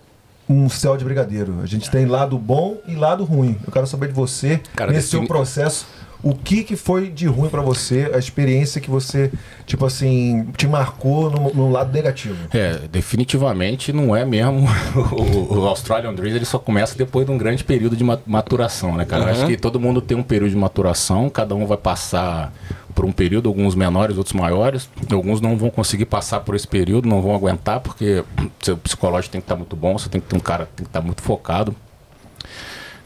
um 0.50 0.70
céu 0.70 0.96
de 0.96 1.04
brigadeiro. 1.04 1.56
A 1.62 1.66
gente 1.66 1.90
tem 1.92 2.06
lado 2.06 2.38
bom 2.38 2.78
e 2.88 2.96
lado 2.96 3.24
ruim. 3.26 3.58
Eu 3.66 3.72
quero 3.72 3.86
saber 3.86 4.08
de 4.08 4.14
você, 4.14 4.62
Cara, 4.76 4.92
nesse 4.94 5.10
seu 5.10 5.26
processo, 5.28 5.86
o 6.24 6.34
que, 6.34 6.64
que 6.64 6.76
foi 6.76 7.10
de 7.10 7.28
ruim 7.28 7.50
pra 7.50 7.62
você, 7.62 8.10
a 8.14 8.18
experiência 8.18 8.80
que 8.82 8.90
você, 8.90 9.32
tipo 9.66 9.86
assim, 9.86 10.48
te 10.56 10.66
marcou 10.66 11.30
no, 11.30 11.54
no 11.54 11.70
lado 11.72 11.92
negativo. 11.94 12.36
É, 12.54 12.80
definitivamente 12.90 13.92
não 13.94 14.16
é 14.16 14.26
mesmo. 14.26 14.68
o, 15.12 15.60
o 15.60 15.68
Australian 15.68 16.14
Dreams 16.14 16.36
ele 16.36 16.46
só 16.46 16.58
começa 16.58 16.98
depois 16.98 17.26
de 17.26 17.32
um 17.32 17.38
grande 17.38 17.64
período 17.64 17.96
de 17.96 18.04
ma- 18.04 18.20
maturação, 18.26 18.96
né, 18.96 19.06
cara? 19.06 19.26
Eu 19.26 19.30
Acho 19.30 19.48
que 19.48 19.58
todo 19.58 19.80
mundo 19.80 20.02
tem 20.02 20.18
um 20.18 20.24
período 20.24 20.52
de 20.52 20.58
maturação, 20.58 21.30
cada 21.30 21.54
um 21.54 21.66
vai 21.68 21.78
passar 21.78 22.54
por 22.98 23.06
um 23.06 23.12
período, 23.12 23.48
alguns 23.48 23.76
menores, 23.76 24.18
outros 24.18 24.34
maiores. 24.34 24.90
Alguns 25.12 25.40
não 25.40 25.56
vão 25.56 25.70
conseguir 25.70 26.06
passar 26.06 26.40
por 26.40 26.56
esse 26.56 26.68
período, 26.68 27.08
não 27.08 27.22
vão 27.22 27.36
aguentar, 27.36 27.80
porque 27.80 28.24
seu 28.60 28.76
psicológico 28.76 29.34
tem 29.34 29.40
que 29.40 29.46
estar 29.46 29.56
muito 29.56 29.76
bom, 29.76 29.96
você 30.00 30.10
tem 30.10 30.20
que 30.20 30.26
ter 30.26 30.36
um 30.36 30.40
cara 30.40 30.66
que 30.66 30.72
tem 30.78 30.84
que 30.84 30.90
estar 30.90 31.02
muito 31.02 31.22
focado. 31.22 31.76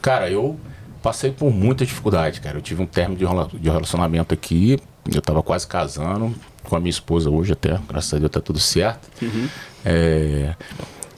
Cara, 0.00 0.30
eu 0.30 0.58
passei 1.02 1.30
por 1.30 1.52
muita 1.52 1.84
dificuldade, 1.84 2.40
cara. 2.40 2.56
Eu 2.56 2.62
tive 2.62 2.80
um 2.82 2.86
término 2.86 3.18
de 3.18 3.26
rela- 3.26 3.50
de 3.52 3.68
relacionamento 3.68 4.32
aqui, 4.32 4.78
eu 5.14 5.20
tava 5.20 5.42
quase 5.42 5.66
casando 5.66 6.34
com 6.64 6.74
a 6.74 6.80
minha 6.80 6.88
esposa 6.90 7.28
hoje 7.28 7.52
até, 7.52 7.78
graças 7.86 8.14
a 8.14 8.18
Deus 8.18 8.30
tá 8.30 8.40
tudo 8.40 8.58
certo. 8.58 9.06
É, 9.84 10.54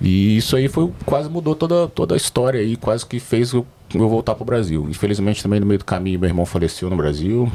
e 0.01 0.37
isso 0.37 0.57
aí 0.57 0.67
foi 0.67 0.93
quase 1.07 1.29
mudou 1.29 1.55
toda, 1.55 1.87
toda 1.87 2.15
a 2.15 2.17
história 2.17 2.59
aí, 2.59 2.75
quase 2.77 3.07
que 3.07 3.21
fez 3.21 3.53
eu, 3.53 3.65
eu 4.03 4.09
voltar 4.09 4.35
pro 4.35 4.45
Brasil. 4.45 4.87
Infelizmente 4.89 5.43
também 5.43 5.61
no 5.61 5.67
meio 5.67 5.79
do 5.79 5.85
caminho 5.85 6.19
meu 6.19 6.29
irmão 6.29 6.47
faleceu 6.47 6.91
no 6.91 6.97
Brasil, 6.97 7.51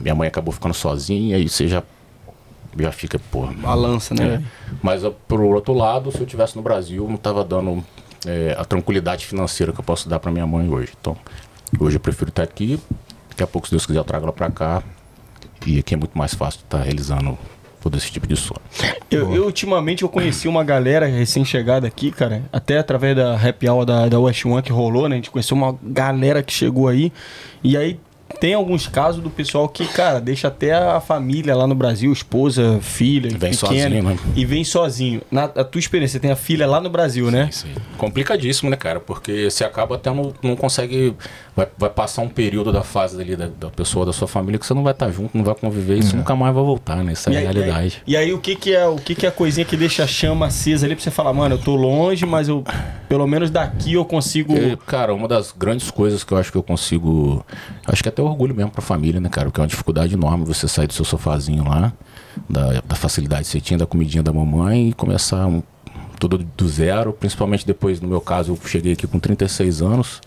minha 0.00 0.14
mãe 0.14 0.28
acabou 0.28 0.52
ficando 0.52 0.74
sozinha 0.74 1.38
e 1.38 1.48
você 1.48 1.68
já 1.68 1.82
já 2.76 2.90
fica, 2.90 3.18
porra, 3.30 3.52
Balança, 3.52 4.14
né? 4.14 4.42
é. 4.42 4.42
Mas 4.82 5.04
ó, 5.04 5.10
por 5.28 5.40
outro 5.40 5.72
lado, 5.72 6.10
se 6.10 6.18
eu 6.18 6.26
tivesse 6.26 6.56
no 6.56 6.62
Brasil, 6.62 7.06
não 7.08 7.16
tava 7.16 7.44
dando 7.44 7.84
é, 8.26 8.56
a 8.58 8.64
tranquilidade 8.64 9.26
financeira 9.26 9.72
que 9.72 9.78
eu 9.78 9.84
posso 9.84 10.08
dar 10.08 10.18
para 10.18 10.30
minha 10.32 10.46
mãe 10.46 10.68
hoje. 10.68 10.92
Então, 11.00 11.16
hoje 11.78 11.96
eu 11.96 12.00
prefiro 12.00 12.30
estar 12.30 12.42
aqui. 12.42 12.80
Daqui 13.28 13.42
a 13.42 13.46
pouco, 13.46 13.68
se 13.68 13.72
Deus 13.72 13.86
quiser, 13.86 13.98
eu 13.98 14.04
trago 14.04 14.24
ela 14.24 14.32
para 14.32 14.50
cá. 14.50 14.82
E 15.66 15.78
aqui 15.78 15.94
é 15.94 15.96
muito 15.96 16.16
mais 16.16 16.34
fácil 16.34 16.60
estar 16.60 16.82
realizando 16.82 17.38
todo 17.84 17.98
esse 17.98 18.10
tipo 18.10 18.26
de 18.26 18.34
sonho. 18.34 18.60
Eu, 19.10 19.34
eu, 19.34 19.44
ultimamente 19.44 20.04
eu 20.04 20.08
conheci 20.08 20.48
uma 20.48 20.64
galera 20.64 21.04
recém-chegada 21.04 21.86
aqui, 21.86 22.10
cara, 22.10 22.42
até 22.50 22.78
através 22.78 23.14
da 23.14 23.36
happy 23.36 23.68
hour 23.68 23.84
da, 23.84 24.08
da 24.08 24.18
West 24.18 24.42
One 24.46 24.62
que 24.62 24.72
rolou, 24.72 25.06
né? 25.06 25.16
A 25.16 25.18
gente 25.18 25.30
conheceu 25.30 25.54
uma 25.54 25.76
galera 25.82 26.42
que 26.42 26.50
chegou 26.50 26.88
aí. 26.88 27.12
E 27.62 27.76
aí 27.76 28.00
tem 28.40 28.54
alguns 28.54 28.86
casos 28.88 29.22
do 29.22 29.30
pessoal 29.30 29.68
que, 29.68 29.86
cara, 29.86 30.20
deixa 30.20 30.48
até 30.48 30.72
a 30.72 30.98
família 31.00 31.54
lá 31.54 31.66
no 31.66 31.74
Brasil, 31.74 32.12
esposa, 32.12 32.78
filha, 32.80 33.28
Vem 33.30 33.50
pequena, 33.52 33.56
sozinho, 33.56 34.02
né? 34.02 34.16
e 34.34 34.44
vem 34.44 34.64
sozinho. 34.64 35.20
Na 35.30 35.44
a 35.44 35.62
tua 35.64 35.78
experiência, 35.78 36.14
você 36.14 36.20
tem 36.20 36.30
a 36.30 36.36
filha 36.36 36.66
lá 36.66 36.80
no 36.80 36.88
Brasil, 36.90 37.30
né? 37.30 37.48
Isso 37.50 37.66
aí. 37.66 37.74
Complicadíssimo, 37.98 38.70
né, 38.70 38.76
cara? 38.76 38.98
Porque 39.00 39.50
você 39.50 39.64
acaba 39.64 39.96
até 39.96 40.10
não, 40.10 40.32
não 40.42 40.56
consegue. 40.56 41.14
Vai, 41.56 41.68
vai 41.78 41.88
passar 41.90 42.22
um 42.22 42.28
período 42.28 42.72
da 42.72 42.82
fase 42.82 43.20
ali 43.20 43.36
da, 43.36 43.46
da 43.46 43.68
pessoa, 43.70 44.04
da 44.04 44.12
sua 44.12 44.26
família, 44.26 44.58
que 44.58 44.66
você 44.66 44.74
não 44.74 44.82
vai 44.82 44.92
estar 44.92 45.08
junto, 45.12 45.36
não 45.36 45.44
vai 45.44 45.54
conviver, 45.54 45.98
isso 45.98 46.16
nunca 46.16 46.34
mais 46.34 46.52
vai 46.52 46.64
voltar, 46.64 46.96
né? 47.04 47.12
Essa 47.12 47.30
é 47.30 47.36
a 47.36 47.38
aí- 47.38 47.44
realidade. 47.44 48.02
E 48.06 48.16
aí, 48.16 48.32
o 48.32 48.38
que 48.40 48.56
que 48.56 48.74
é 48.74 48.84
o 48.86 48.96
que 48.96 49.14
que 49.14 49.24
é 49.24 49.28
a 49.28 49.32
coisinha 49.32 49.64
que 49.64 49.76
deixa 49.76 50.02
a 50.02 50.06
chama 50.06 50.46
acesa 50.46 50.84
ali 50.86 50.96
pra 50.96 51.04
você 51.04 51.10
falar, 51.12 51.32
mano, 51.32 51.54
eu 51.54 51.58
tô 51.58 51.76
longe, 51.76 52.26
mas 52.26 52.48
eu 52.48 52.64
pelo 53.08 53.26
menos 53.28 53.50
daqui 53.50 53.94
eu 53.94 54.04
consigo 54.04 54.56
E, 54.56 54.76
cara, 54.78 55.14
uma 55.14 55.28
das 55.28 55.52
grandes 55.52 55.90
coisas 55.90 56.24
que 56.24 56.32
eu 56.32 56.38
acho 56.38 56.50
que 56.50 56.58
eu 56.58 56.62
consigo. 56.62 57.44
Acho 57.86 58.02
que 58.02 58.08
até 58.08 58.20
orgulho 58.26 58.54
mesmo 58.54 58.70
pra 58.70 58.82
família, 58.82 59.20
né, 59.20 59.28
cara? 59.28 59.46
Porque 59.48 59.60
é 59.60 59.62
uma 59.62 59.68
dificuldade 59.68 60.14
enorme 60.14 60.44
você 60.44 60.66
sair 60.68 60.86
do 60.86 60.92
seu 60.92 61.04
sofazinho 61.04 61.64
lá, 61.68 61.92
da, 62.48 62.80
da 62.86 62.94
facilidade 62.96 63.42
que 63.42 63.48
você 63.48 63.60
tinha, 63.60 63.78
da 63.78 63.86
comidinha 63.86 64.22
da 64.22 64.32
mamãe 64.32 64.88
e 64.88 64.92
começar 64.92 65.46
um- 65.46 65.62
tudo 66.18 66.38
do 66.38 66.68
zero. 66.68 67.12
Principalmente 67.12 67.66
depois, 67.66 68.00
no 68.00 68.08
meu 68.08 68.20
caso, 68.20 68.52
eu 68.52 68.68
cheguei 68.68 68.92
aqui 68.92 69.06
com 69.06 69.18
36 69.18 69.82
anos. 69.82 70.20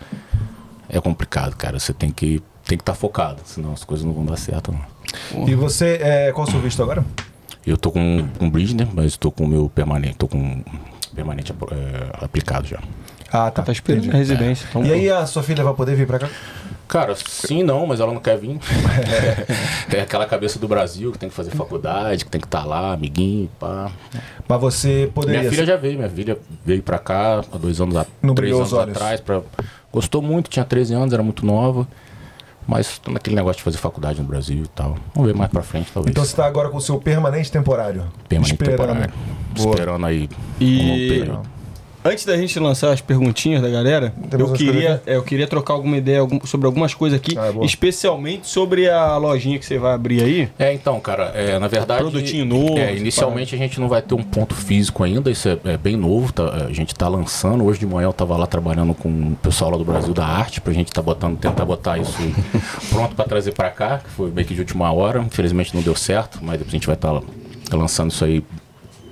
É 0.89 0.99
complicado, 1.01 1.55
cara. 1.55 1.79
Você 1.79 1.93
tem 1.93 2.11
que 2.11 2.41
tem 2.65 2.77
que 2.77 2.81
estar 2.81 2.95
focado, 2.95 3.39
senão 3.45 3.71
as 3.71 3.85
coisas 3.85 4.05
não 4.05 4.11
vão 4.13 4.25
dar 4.25 4.35
certo, 4.37 4.73
não. 4.73 5.47
E 5.47 5.55
você, 5.55 5.99
é, 6.01 6.31
qual 6.33 6.45
o 6.45 6.51
seu 6.51 6.59
visto 6.59 6.83
agora? 6.83 7.03
Eu 7.65 7.77
tô 7.77 7.91
com 7.91 8.25
um 8.41 8.49
bridge, 8.49 8.75
né? 8.75 8.85
Mas 8.93 9.15
tô 9.15 9.31
com 9.31 9.45
o 9.45 9.47
meu 9.47 9.69
permanente, 9.69 10.15
tô 10.17 10.27
com 10.27 10.61
permanente 11.15 11.53
é, 11.71 12.25
aplicado 12.25 12.67
já. 12.67 12.79
Ah, 13.31 13.51
tá. 13.51 13.61
tá 13.63 13.71
esperando 13.71 14.03
entendi. 14.05 14.15
a 14.15 14.19
residência. 14.19 14.65
Então, 14.69 14.85
E 14.85 14.91
aí 14.91 15.09
a 15.09 15.25
sua 15.25 15.43
filha 15.43 15.63
vai 15.63 15.73
poder 15.73 15.95
vir 15.95 16.07
pra 16.07 16.19
cá? 16.19 16.29
Cara, 16.87 17.13
sim, 17.17 17.63
não, 17.63 17.85
mas 17.85 17.99
ela 17.99 18.13
não 18.13 18.21
quer 18.21 18.37
vir. 18.37 18.57
tem 19.89 19.99
aquela 19.99 20.25
cabeça 20.25 20.57
do 20.57 20.67
Brasil 20.67 21.11
que 21.11 21.17
tem 21.19 21.27
que 21.27 21.35
fazer 21.35 21.51
faculdade, 21.51 22.23
que 22.23 22.31
tem 22.31 22.39
que 22.39 22.47
estar 22.47 22.63
lá, 22.65 22.93
amiguinho, 22.93 23.49
pá. 23.59 23.91
Mas 24.47 24.61
você 24.61 25.09
poderia. 25.13 25.41
Minha 25.41 25.51
filha 25.51 25.65
já 25.65 25.75
veio, 25.75 25.97
minha 25.97 26.09
filha 26.09 26.37
veio 26.65 26.81
pra 26.81 26.97
cá 26.97 27.41
há 27.51 27.57
dois 27.57 27.81
anos, 27.81 27.97
a- 27.97 28.05
Não 28.21 28.33
três 28.33 28.55
anos 28.55 28.73
atrás. 28.73 29.19
Pra... 29.19 29.41
Gostou 29.91 30.21
muito, 30.21 30.49
tinha 30.49 30.63
13 30.63 30.93
anos, 30.93 31.13
era 31.13 31.21
muito 31.23 31.45
nova. 31.45 31.85
Mas 32.65 32.99
tô 32.99 33.11
naquele 33.11 33.35
negócio 33.35 33.57
de 33.57 33.63
fazer 33.63 33.77
faculdade 33.77 34.21
no 34.21 34.27
Brasil 34.27 34.63
e 34.63 34.67
tal. 34.67 34.97
Vamos 35.15 35.31
ver 35.31 35.37
mais 35.37 35.49
pra 35.49 35.61
frente, 35.61 35.89
talvez. 35.93 36.11
Então 36.11 36.23
você 36.25 36.35
tá 36.35 36.45
agora 36.45 36.69
com 36.69 36.77
o 36.77 36.81
seu 36.81 36.99
permanente 36.99 37.49
temporário. 37.51 38.03
Permanente 38.27 38.53
esperando. 38.61 38.77
temporário. 38.87 39.13
Boa. 39.55 39.69
Esperando 39.69 40.05
aí 40.05 40.29
E- 40.59 41.21
um. 41.31 41.56
Antes 42.05 42.23
da 42.25 42.37
gente 42.37 42.57
lançar 42.59 42.93
as 42.93 43.01
perguntinhas 43.01 43.61
da 43.61 43.69
galera, 43.69 44.13
Temos 44.29 44.51
eu 44.51 44.55
queria, 44.55 45.01
é, 45.05 45.15
eu 45.17 45.23
queria 45.23 45.45
trocar 45.45 45.73
alguma 45.73 45.97
ideia 45.97 46.19
algum- 46.19 46.39
sobre 46.45 46.65
algumas 46.65 46.93
coisas 46.93 47.19
aqui, 47.19 47.37
Ah, 47.37 47.51
boa. 47.51 47.65
especialmente 47.65 48.47
sobre 48.47 48.89
a 48.89 49.17
lojinha 49.17 49.59
que 49.59 49.65
você 49.65 49.77
vai 49.77 49.93
abrir 49.93 50.23
aí. 50.23 50.49
É, 50.57 50.71
então, 50.73 50.99
cara, 51.01 51.31
é, 51.35 51.59
na 51.59 51.67
verdade. 51.67 51.99
Produtinho 52.01 52.45
novo, 52.45 52.77
é, 52.77 52.95
inicialmente 52.95 53.53
a 53.55 53.57
gente 53.57 53.77
não 53.79 53.89
vai 53.89 54.01
ter 54.01 54.13
um 54.13 54.23
ponto 54.23 54.55
físico 54.55 55.03
ainda, 55.03 55.29
isso 55.29 55.49
é, 55.49 55.57
é 55.65 55.77
bem 55.77 55.97
novo, 55.97 56.31
tá, 56.31 56.67
a 56.69 56.71
gente 56.71 56.95
tá 56.95 57.09
lançando. 57.09 57.65
Hoje 57.65 57.79
de 57.79 57.85
manhã 57.85 58.05
eu 58.07 58.13
tava 58.13 58.37
lá 58.37 58.47
trabalhando 58.47 58.93
com 58.93 59.09
o 59.09 59.35
pessoal 59.43 59.71
lá 59.71 59.77
do 59.77 59.83
Brasil 59.83 60.13
da 60.13 60.25
Arte, 60.25 60.61
pra 60.61 60.71
gente 60.71 60.91
tá 60.93 61.01
botando, 61.01 61.37
tentar 61.37 61.65
botar 61.65 61.97
isso 61.97 62.13
pronto 62.89 63.15
pra 63.15 63.25
trazer 63.25 63.51
pra 63.53 63.69
cá, 63.69 63.97
que 63.97 64.09
foi 64.11 64.31
meio 64.31 64.47
que 64.47 64.53
de 64.53 64.61
última 64.61 64.89
hora. 64.93 65.19
Infelizmente 65.23 65.75
não 65.75 65.81
deu 65.81 65.95
certo, 65.95 66.39
mas 66.41 66.53
depois 66.59 66.69
a 66.69 66.77
gente 66.77 66.87
vai 66.87 66.95
estar 66.95 67.19
lançando 67.73 68.11
isso 68.11 68.23
aí 68.23 68.41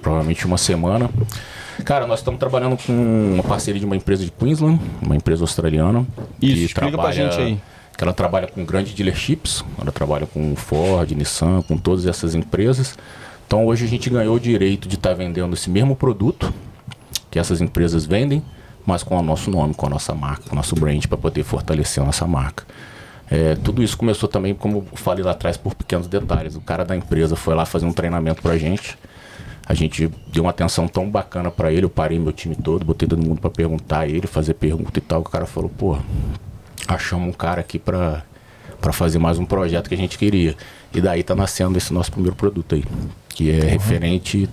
provavelmente 0.01 0.45
uma 0.45 0.57
semana. 0.57 1.09
Cara, 1.84 2.07
nós 2.07 2.19
estamos 2.19 2.39
trabalhando 2.39 2.77
com 2.77 2.93
uma 3.34 3.43
parceria 3.43 3.80
de 3.80 3.85
uma 3.85 3.95
empresa 3.95 4.23
de 4.23 4.31
Queensland, 4.31 4.80
uma 5.02 5.15
empresa 5.15 5.43
australiana. 5.43 6.06
Isso, 6.41 6.65
explica 6.65 6.97
pra 6.97 7.11
gente 7.11 7.39
aí. 7.39 7.60
Que 7.97 8.03
ela 8.03 8.14
trabalha 8.14 8.47
com 8.47 8.65
grandes 8.65 8.93
dealerships, 8.93 9.64
ela 9.80 9.91
trabalha 9.91 10.26
com 10.26 10.56
Ford, 10.56 11.10
Nissan, 11.11 11.61
com 11.61 11.77
todas 11.77 12.06
essas 12.06 12.35
empresas. 12.35 12.97
Então 13.47 13.65
hoje 13.65 13.85
a 13.85 13.88
gente 13.88 14.10
ganhou 14.10 14.35
o 14.35 14.39
direito 14.39 14.88
de 14.88 14.95
estar 14.95 15.10
tá 15.10 15.15
vendendo 15.15 15.53
esse 15.53 15.69
mesmo 15.69 15.95
produto 15.95 16.53
que 17.30 17.39
essas 17.39 17.61
empresas 17.61 18.06
vendem, 18.06 18.43
mas 18.85 19.03
com 19.03 19.18
o 19.18 19.22
nosso 19.22 19.49
nome, 19.49 19.73
com 19.73 19.85
a 19.85 19.89
nossa 19.89 20.14
marca, 20.14 20.43
com 20.47 20.53
o 20.53 20.56
nosso 20.56 20.76
brand, 20.76 21.06
para 21.06 21.18
poder 21.18 21.43
fortalecer 21.43 22.02
a 22.02 22.06
nossa 22.06 22.26
marca. 22.26 22.65
É, 23.30 23.56
tudo 23.56 23.81
isso 23.81 23.97
começou 23.97 24.30
também, 24.30 24.53
como 24.53 24.85
falei 24.93 25.23
lá 25.23 25.31
atrás, 25.31 25.57
por 25.57 25.73
pequenos 25.73 26.07
detalhes. 26.07 26.56
O 26.56 26.61
cara 26.61 26.85
da 26.85 26.95
empresa 26.95 27.35
foi 27.35 27.56
lá 27.56 27.65
fazer 27.65 27.85
um 27.85 27.93
treinamento 27.93 28.41
pra 28.41 28.57
gente. 28.57 28.97
A 29.65 29.73
gente 29.73 30.09
deu 30.31 30.43
uma 30.43 30.51
atenção 30.51 30.87
tão 30.87 31.09
bacana 31.09 31.49
para 31.49 31.71
ele, 31.71 31.85
eu 31.85 31.89
parei 31.89 32.19
meu 32.19 32.31
time 32.31 32.55
todo, 32.55 32.85
botei 32.85 33.07
todo 33.07 33.25
mundo 33.25 33.41
para 33.41 33.49
perguntar 33.49 34.01
a 34.01 34.07
ele, 34.07 34.27
fazer 34.27 34.53
pergunta 34.53 34.99
e 34.99 35.01
tal. 35.01 35.21
O 35.21 35.23
cara 35.23 35.45
falou, 35.47 35.69
pô, 35.69 35.97
achamos 36.87 37.29
um 37.29 37.31
cara 37.31 37.61
aqui 37.61 37.79
pra, 37.79 38.23
pra 38.79 38.93
fazer 38.93 39.17
mais 39.17 39.39
um 39.39 39.45
projeto 39.45 39.87
que 39.89 39.95
a 39.95 39.97
gente 39.97 40.17
queria. 40.19 40.55
E 40.93 41.01
daí 41.01 41.23
tá 41.23 41.33
nascendo 41.33 41.77
esse 41.77 41.91
nosso 41.91 42.11
primeiro 42.11 42.35
produto 42.35 42.75
aí, 42.75 42.83
que 43.29 43.49
é 43.49 43.63
uhum. 43.63 43.69
referente, 43.69 44.49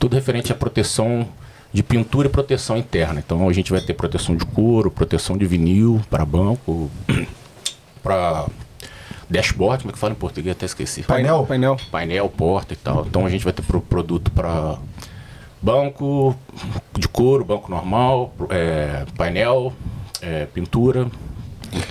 tudo 0.00 0.14
referente 0.14 0.50
à 0.50 0.54
proteção 0.54 1.28
de 1.72 1.82
pintura 1.82 2.26
e 2.26 2.30
proteção 2.30 2.76
interna. 2.76 3.22
Então 3.24 3.48
a 3.48 3.52
gente 3.52 3.70
vai 3.70 3.80
ter 3.80 3.94
proteção 3.94 4.34
de 4.34 4.44
couro, 4.46 4.90
proteção 4.90 5.36
de 5.36 5.46
vinil 5.46 6.02
para 6.10 6.24
banco, 6.24 6.90
para 8.02 8.46
dashboard, 9.28 9.82
como 9.82 9.90
é 9.90 9.92
que 9.92 9.98
fala 9.98 10.12
em 10.12 10.16
português? 10.16 10.56
Até 10.56 10.66
esqueci. 10.66 11.02
Painel? 11.02 11.44
Painel. 11.46 11.76
Painel, 11.90 12.28
porta 12.28 12.72
e 12.72 12.76
tal. 12.76 13.04
Então 13.06 13.26
a 13.26 13.30
gente 13.30 13.44
vai 13.44 13.52
ter 13.52 13.62
pro 13.62 13.80
produto 13.80 14.30
para 14.30 14.78
banco 15.60 16.36
de 16.96 17.08
couro, 17.08 17.44
banco 17.44 17.70
normal, 17.70 18.32
é, 18.50 19.04
painel, 19.16 19.72
é, 20.20 20.46
pintura. 20.46 21.08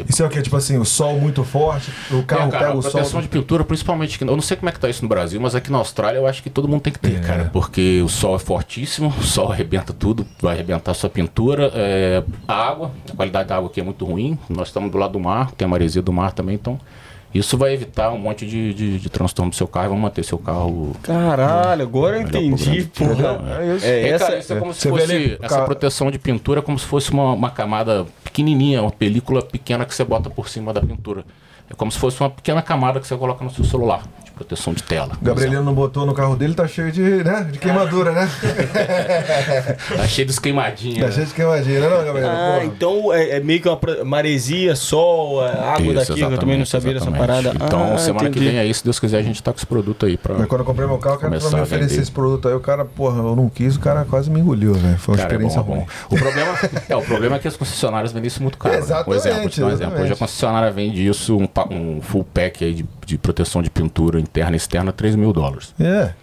Isso 0.07 0.23
é 0.23 0.25
o 0.25 0.29
que? 0.29 0.41
Tipo 0.41 0.55
assim, 0.55 0.77
o 0.77 0.85
sol 0.85 1.19
muito 1.19 1.43
forte, 1.43 1.91
o 2.09 2.23
carro 2.23 2.47
é, 2.47 2.51
cara, 2.51 2.65
pega 2.67 2.77
o 2.77 2.81
sol. 2.81 2.91
proteção 2.91 3.21
de 3.21 3.27
pintura, 3.27 3.63
principalmente. 3.63 4.19
Eu 4.19 4.27
não 4.27 4.41
sei 4.41 4.55
como 4.57 4.69
é 4.69 4.71
que 4.71 4.79
tá 4.79 4.89
isso 4.89 5.03
no 5.03 5.09
Brasil, 5.09 5.39
mas 5.39 5.53
aqui 5.53 5.71
na 5.71 5.77
Austrália 5.77 6.17
eu 6.17 6.25
acho 6.25 6.41
que 6.41 6.49
todo 6.49 6.67
mundo 6.67 6.81
tem 6.81 6.93
que 6.93 6.99
ter, 6.99 7.17
é. 7.17 7.19
cara. 7.19 7.49
Porque 7.51 8.01
o 8.01 8.07
sol 8.07 8.35
é 8.35 8.39
fortíssimo, 8.39 9.09
o 9.09 9.23
sol 9.23 9.51
arrebenta 9.51 9.93
tudo, 9.93 10.25
vai 10.41 10.55
arrebentar 10.55 10.91
a 10.91 10.93
sua 10.93 11.09
pintura. 11.09 11.71
É, 11.75 12.23
a 12.47 12.53
água, 12.53 12.91
a 13.11 13.15
qualidade 13.15 13.49
da 13.49 13.57
água 13.57 13.69
aqui 13.69 13.81
é 13.81 13.83
muito 13.83 14.05
ruim. 14.05 14.39
Nós 14.49 14.69
estamos 14.69 14.89
do 14.91 14.97
lado 14.97 15.11
do 15.11 15.19
mar, 15.19 15.51
tem 15.51 15.65
a 15.65 15.69
maresia 15.69 16.01
do 16.01 16.13
mar 16.13 16.31
também, 16.31 16.55
então 16.55 16.79
isso 17.37 17.57
vai 17.57 17.73
evitar 17.73 18.11
um 18.11 18.17
monte 18.17 18.45
de, 18.45 18.73
de, 18.73 18.97
de 18.97 19.09
transtorno 19.09 19.49
do 19.49 19.55
seu 19.55 19.67
carro 19.67 19.87
e 19.87 19.89
vai 19.89 19.97
manter 19.97 20.23
seu 20.23 20.37
carro. 20.37 20.95
Caralho, 21.03 21.83
agora 21.83 22.17
eu 22.17 22.21
entendi, 22.21 22.83
porra. 22.85 23.59
É, 23.83 23.89
é, 23.89 24.09
essa, 24.09 24.25
cara, 24.25 24.39
isso 24.39 24.53
é 24.53 24.59
como 24.59 24.73
se 24.73 24.89
fosse. 24.89 25.03
Ali, 25.11 25.37
essa 25.41 25.55
cara... 25.55 25.65
proteção 25.65 26.09
de 26.09 26.17
pintura 26.17 26.61
é 26.61 26.63
como 26.63 26.79
se 26.79 26.85
fosse 26.85 27.11
uma, 27.11 27.33
uma 27.33 27.49
camada 27.49 28.05
pequenininha, 28.23 28.81
uma 28.81 28.91
película 28.91 29.41
pequena 29.41 29.85
que 29.85 29.93
você 29.93 30.05
bota 30.05 30.29
por 30.29 30.47
cima 30.47 30.71
da 30.71 30.79
pintura. 30.79 31.25
É 31.69 31.73
como 31.73 31.91
se 31.91 31.99
fosse 31.99 32.21
uma 32.21 32.29
pequena 32.29 32.61
camada 32.61 32.99
que 33.01 33.07
você 33.07 33.17
coloca 33.17 33.43
no 33.43 33.51
seu 33.51 33.65
celular 33.65 34.03
proteção 34.35 34.73
de 34.73 34.83
tela. 34.83 35.13
O 35.21 35.25
Gabrielino 35.25 35.63
não 35.63 35.73
botou 35.73 36.05
no 36.05 36.13
carro 36.13 36.35
dele, 36.35 36.53
tá 36.53 36.67
cheio 36.67 36.91
de, 36.91 37.01
né, 37.01 37.47
de 37.49 37.57
queimadura, 37.57 38.11
né? 38.11 38.29
tá 39.95 40.07
cheio 40.07 40.27
dos 40.27 40.37
queimadinhos. 40.37 40.99
Tá 40.99 41.05
né? 41.05 41.11
cheio 41.11 41.25
de 41.25 41.33
queimadinha, 41.33 41.79
né, 41.79 41.89
não, 41.89 42.05
Gabrielino? 42.05 42.35
Ah, 42.35 42.65
então 42.65 43.13
é, 43.13 43.37
é, 43.37 43.39
meio 43.39 43.61
que 43.61 43.69
uma 43.69 43.79
maresia, 44.03 44.75
sol, 44.75 45.45
é, 45.45 45.51
água 45.51 45.93
isso, 45.93 46.09
daqui, 46.09 46.21
eu 46.21 46.37
também 46.37 46.57
não 46.57 46.65
sabia 46.65 46.93
dessa 46.93 47.11
parada. 47.11 47.53
Então, 47.55 47.93
ah, 47.93 47.97
semana 47.97 48.29
entendi. 48.29 48.45
que 48.45 48.51
vem 48.51 48.59
aí, 48.59 48.73
se 48.73 48.83
Deus 48.83 48.99
quiser, 48.99 49.19
a 49.19 49.23
gente 49.23 49.41
tá 49.41 49.51
com 49.51 49.57
esse 49.57 49.65
produto 49.65 50.05
aí 50.05 50.17
pra. 50.17 50.35
Mas 50.35 50.47
quando 50.47 50.61
eu 50.61 50.65
comprei 50.65 50.87
meu 50.87 50.97
carro, 50.97 51.15
o 51.15 51.19
cara 51.19 51.31
me 51.31 51.61
oferecer 51.61 52.01
esse 52.01 52.11
produto 52.11 52.47
aí, 52.47 52.53
o 52.53 52.59
cara, 52.59 52.83
porra, 52.83 53.17
eu 53.19 53.35
não 53.35 53.49
quis, 53.49 53.75
o 53.75 53.79
cara 53.79 54.05
quase 54.05 54.29
me 54.29 54.39
engoliu, 54.39 54.73
velho. 54.73 54.97
Foi 54.97 55.13
uma 55.13 55.17
cara, 55.17 55.29
experiência 55.29 55.59
é 55.59 55.63
bom, 55.63 55.75
é 55.75 55.77
bom. 55.77 55.87
O 56.09 56.17
problema, 56.17 56.59
é, 56.89 56.95
o 56.95 57.01
problema 57.01 57.35
é 57.37 57.39
que 57.39 57.47
as 57.47 57.55
concessionárias 57.55 58.11
vendem 58.11 58.27
isso 58.27 58.41
muito 58.41 58.57
caro. 58.57 58.75
Exatamente. 58.75 59.05
Né? 59.09 59.15
Um 59.15 59.39
exemplo, 59.39 59.65
um 59.65 59.71
exemplo. 59.71 60.01
Hoje 60.01 60.13
a 60.13 60.15
concessionária 60.15 60.71
vende 60.71 61.07
isso, 61.07 61.37
um, 61.37 61.47
um 61.71 62.01
full 62.01 62.25
pack 62.33 62.63
aí 62.63 62.73
de, 62.73 62.85
de 63.05 63.17
proteção 63.17 63.61
de 63.61 63.69
pintura 63.69 64.19
interna 64.19 64.55
e 64.55 64.57
externa, 64.57 64.91
3 64.91 65.15
mil 65.15 65.31
dólares. 65.31 65.73
É. 65.79 66.13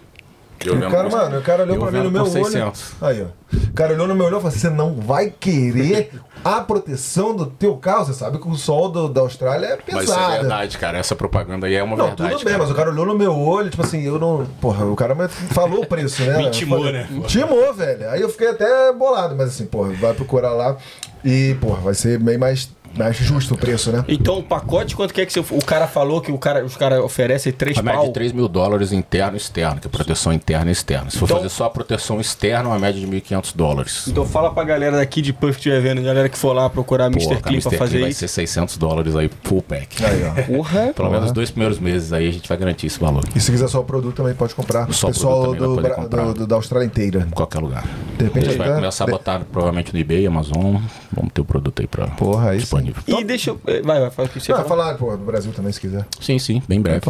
Eu 0.65 0.77
o 0.77 0.89
cara, 0.89 1.09
mano, 1.09 1.39
o 1.39 1.41
cara 1.41 1.63
olhou 1.63 1.77
pra 1.77 1.91
mim 1.91 2.03
no 2.03 2.11
meu 2.11 2.25
600. 2.25 2.93
olho. 3.01 3.11
Aí, 3.11 3.21
ó. 3.21 3.57
O 3.69 3.73
cara 3.73 3.93
olhou 3.93 4.07
no 4.07 4.15
meu 4.15 4.25
olho 4.25 4.37
e 4.37 4.41
falou: 4.41 4.51
você 4.51 4.69
não 4.69 4.93
vai 4.93 5.29
querer 5.29 6.11
a 6.43 6.61
proteção 6.61 7.35
do 7.35 7.45
teu 7.45 7.75
carro? 7.75 8.05
Você 8.05 8.13
sabe 8.13 8.37
que 8.37 8.47
o 8.47 8.55
sol 8.55 8.89
do, 8.89 9.09
da 9.09 9.21
Austrália 9.21 9.67
é 9.67 9.77
pesado. 9.77 9.95
Mas 9.95 10.09
isso 10.09 10.19
é 10.19 10.39
verdade, 10.39 10.77
cara. 10.77 10.97
Essa 10.97 11.15
propaganda 11.15 11.67
aí 11.67 11.75
é 11.75 11.83
uma 11.83 11.97
não, 11.97 12.07
verdade. 12.07 12.31
Tudo 12.31 12.45
bem, 12.45 12.53
cara. 12.53 12.63
mas 12.63 12.71
o 12.71 12.75
cara 12.75 12.89
olhou 12.91 13.05
no 13.05 13.15
meu 13.15 13.37
olho, 13.37 13.69
tipo 13.69 13.83
assim, 13.83 14.01
eu 14.03 14.17
não. 14.17 14.45
Porra, 14.61 14.85
o 14.85 14.95
cara 14.95 15.15
falou 15.27 15.81
o 15.81 15.85
preço, 15.85 16.23
né? 16.23 16.37
Me 16.39 16.47
intimou, 16.47 16.85
né? 16.85 17.07
Intimou, 17.11 17.73
velho. 17.73 18.09
Aí 18.09 18.21
eu 18.21 18.29
fiquei 18.29 18.49
até 18.49 18.93
bolado, 18.93 19.35
mas 19.35 19.49
assim, 19.49 19.65
porra, 19.65 19.91
vai 19.93 20.13
procurar 20.13 20.53
lá 20.53 20.77
e, 21.23 21.55
porra, 21.59 21.81
vai 21.81 21.93
ser 21.93 22.19
bem 22.19 22.37
mais 22.37 22.69
Acho 22.99 23.23
justo 23.23 23.55
o 23.55 23.57
preço, 23.57 23.91
né? 23.91 24.03
Então 24.07 24.39
o 24.39 24.43
pacote, 24.43 24.95
quanto 24.95 25.13
que 25.13 25.21
é 25.21 25.25
que 25.25 25.33
você, 25.33 25.39
o 25.39 25.65
cara 25.65 25.87
falou 25.87 26.21
que 26.21 26.31
o 26.31 26.37
cara, 26.37 26.63
os 26.63 26.77
caras 26.77 26.99
oferecem 27.03 27.51
3 27.51 27.75
pau? 27.75 27.81
A 27.81 27.85
média 27.85 28.07
de 28.07 28.13
3 28.13 28.31
mil 28.31 28.47
dólares 28.47 28.91
interno 28.91 29.35
e 29.35 29.37
externo, 29.37 29.79
que 29.79 29.87
é 29.87 29.89
proteção 29.89 30.31
interna 30.31 30.69
e 30.69 30.73
externa. 30.73 31.09
Se 31.09 31.17
for 31.17 31.25
então, 31.25 31.37
fazer 31.37 31.49
só 31.49 31.65
a 31.65 31.69
proteção 31.69 32.19
externa, 32.19 32.69
uma 32.69 32.79
média 32.79 32.99
de 32.99 33.07
1.500 33.07 33.55
dólares. 33.55 34.07
Então 34.07 34.25
fala 34.25 34.53
pra 34.53 34.63
galera 34.63 34.97
daqui 34.97 35.21
de 35.21 35.33
Puff 35.33 35.53
que 35.53 35.57
estiver 35.57 35.81
vendo, 35.81 36.01
galera 36.01 36.29
que 36.29 36.37
for 36.37 36.53
lá 36.53 36.69
procurar 36.69 37.09
Pô, 37.09 37.17
Mr. 37.17 37.41
Clean 37.41 37.61
pra 37.61 37.71
fazer 37.71 37.99
vai 37.99 38.09
isso. 38.09 38.21
Vai 38.21 38.27
ser 38.27 38.47
600 38.47 38.77
dólares 38.77 39.15
aí, 39.15 39.29
full 39.43 39.61
pack. 39.61 40.03
Aí, 40.05 40.23
ó. 40.23 40.43
Porra. 40.43 40.93
Pelo 40.95 41.09
menos 41.09 41.31
dois 41.31 41.49
primeiros 41.49 41.79
meses 41.79 42.13
aí 42.13 42.27
a 42.27 42.31
gente 42.31 42.47
vai 42.47 42.57
garantir 42.57 42.87
esse 42.87 42.99
valor. 42.99 43.23
E 43.35 43.39
se 43.39 43.51
quiser 43.51 43.67
só 43.67 43.79
o 43.79 43.83
produto 43.83 44.15
também 44.15 44.33
pode 44.33 44.53
comprar. 44.53 44.83
O 44.83 44.87
pessoal 44.87 45.53
do, 45.55 45.75
do, 45.75 46.33
do, 46.33 46.47
da 46.47 46.55
Austrália 46.55 46.85
inteira. 46.85 47.25
Em 47.27 47.31
qualquer 47.31 47.59
lugar. 47.59 47.83
De 48.17 48.25
repente 48.25 48.47
a 48.47 48.51
gente 48.51 48.57
vai 48.57 48.75
começar 48.75 49.03
a 49.05 49.07
botar 49.07 49.41
provavelmente 49.51 49.93
no 49.93 49.99
eBay, 49.99 50.25
Amazon. 50.27 50.77
Vamos 51.11 51.31
ter 51.33 51.41
o 51.41 51.45
produto 51.45 51.81
aí 51.81 51.87
pra 51.87 52.07
Porra, 52.07 52.51
aí 52.51 52.59
disponível. 52.83 53.19
E 53.19 53.23
deixa 53.23 53.51
eu 53.51 53.59
é, 53.67 53.81
vai, 53.81 53.99
vai, 53.99 54.11
fala 54.11 54.27
o 54.27 54.31
que 54.31 54.39
você 54.39 54.51
ah, 54.51 54.63
falar 54.63 54.95
pô, 54.95 55.15
do 55.15 55.23
Brasil 55.23 55.51
também, 55.51 55.71
se 55.71 55.79
quiser. 55.79 56.05
Sim, 56.19 56.37
sim, 56.39 56.61
bem 56.67 56.81
breve. 56.81 57.01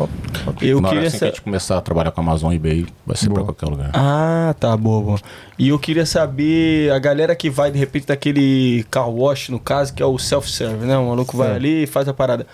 Eu 0.62 0.80
Na 0.82 0.90
queria 0.90 1.08
assim 1.08 1.20
que 1.20 1.24
a 1.26 1.28
gente 1.28 1.42
começar 1.42 1.78
a 1.78 1.82
trabalhar 1.82 2.12
com 2.12 2.22
a 2.22 2.24
Amazon 2.24 2.52
e 2.52 2.56
eBay, 2.56 2.86
vai 3.06 3.18
ser 3.18 3.28
boa. 3.30 3.44
pra 3.44 3.54
qualquer 3.54 3.70
lugar. 3.70 3.92
Ah, 3.94 4.56
tá, 4.60 4.76
boa, 4.76 5.02
boa. 5.02 5.20
E 5.58 5.70
eu 5.70 5.80
queria 5.80 6.06
saber, 6.06 6.92
a 6.92 7.00
galera 7.00 7.36
que 7.36 7.50
vai, 7.50 7.72
de 7.72 7.78
repente, 7.78 8.08
daquele 8.08 8.86
car 8.90 9.10
wash, 9.10 9.50
no 9.50 9.60
caso, 9.60 9.94
que 9.94 10.02
é 10.02 10.06
o 10.06 10.18
self-serve, 10.18 10.86
né? 10.86 10.98
O 10.98 11.10
maluco 11.10 11.38
vai 11.38 11.52
ali 11.52 11.84
e 11.84 11.88
faz 11.88 12.08
a 12.08 12.14
parada. 12.14 12.46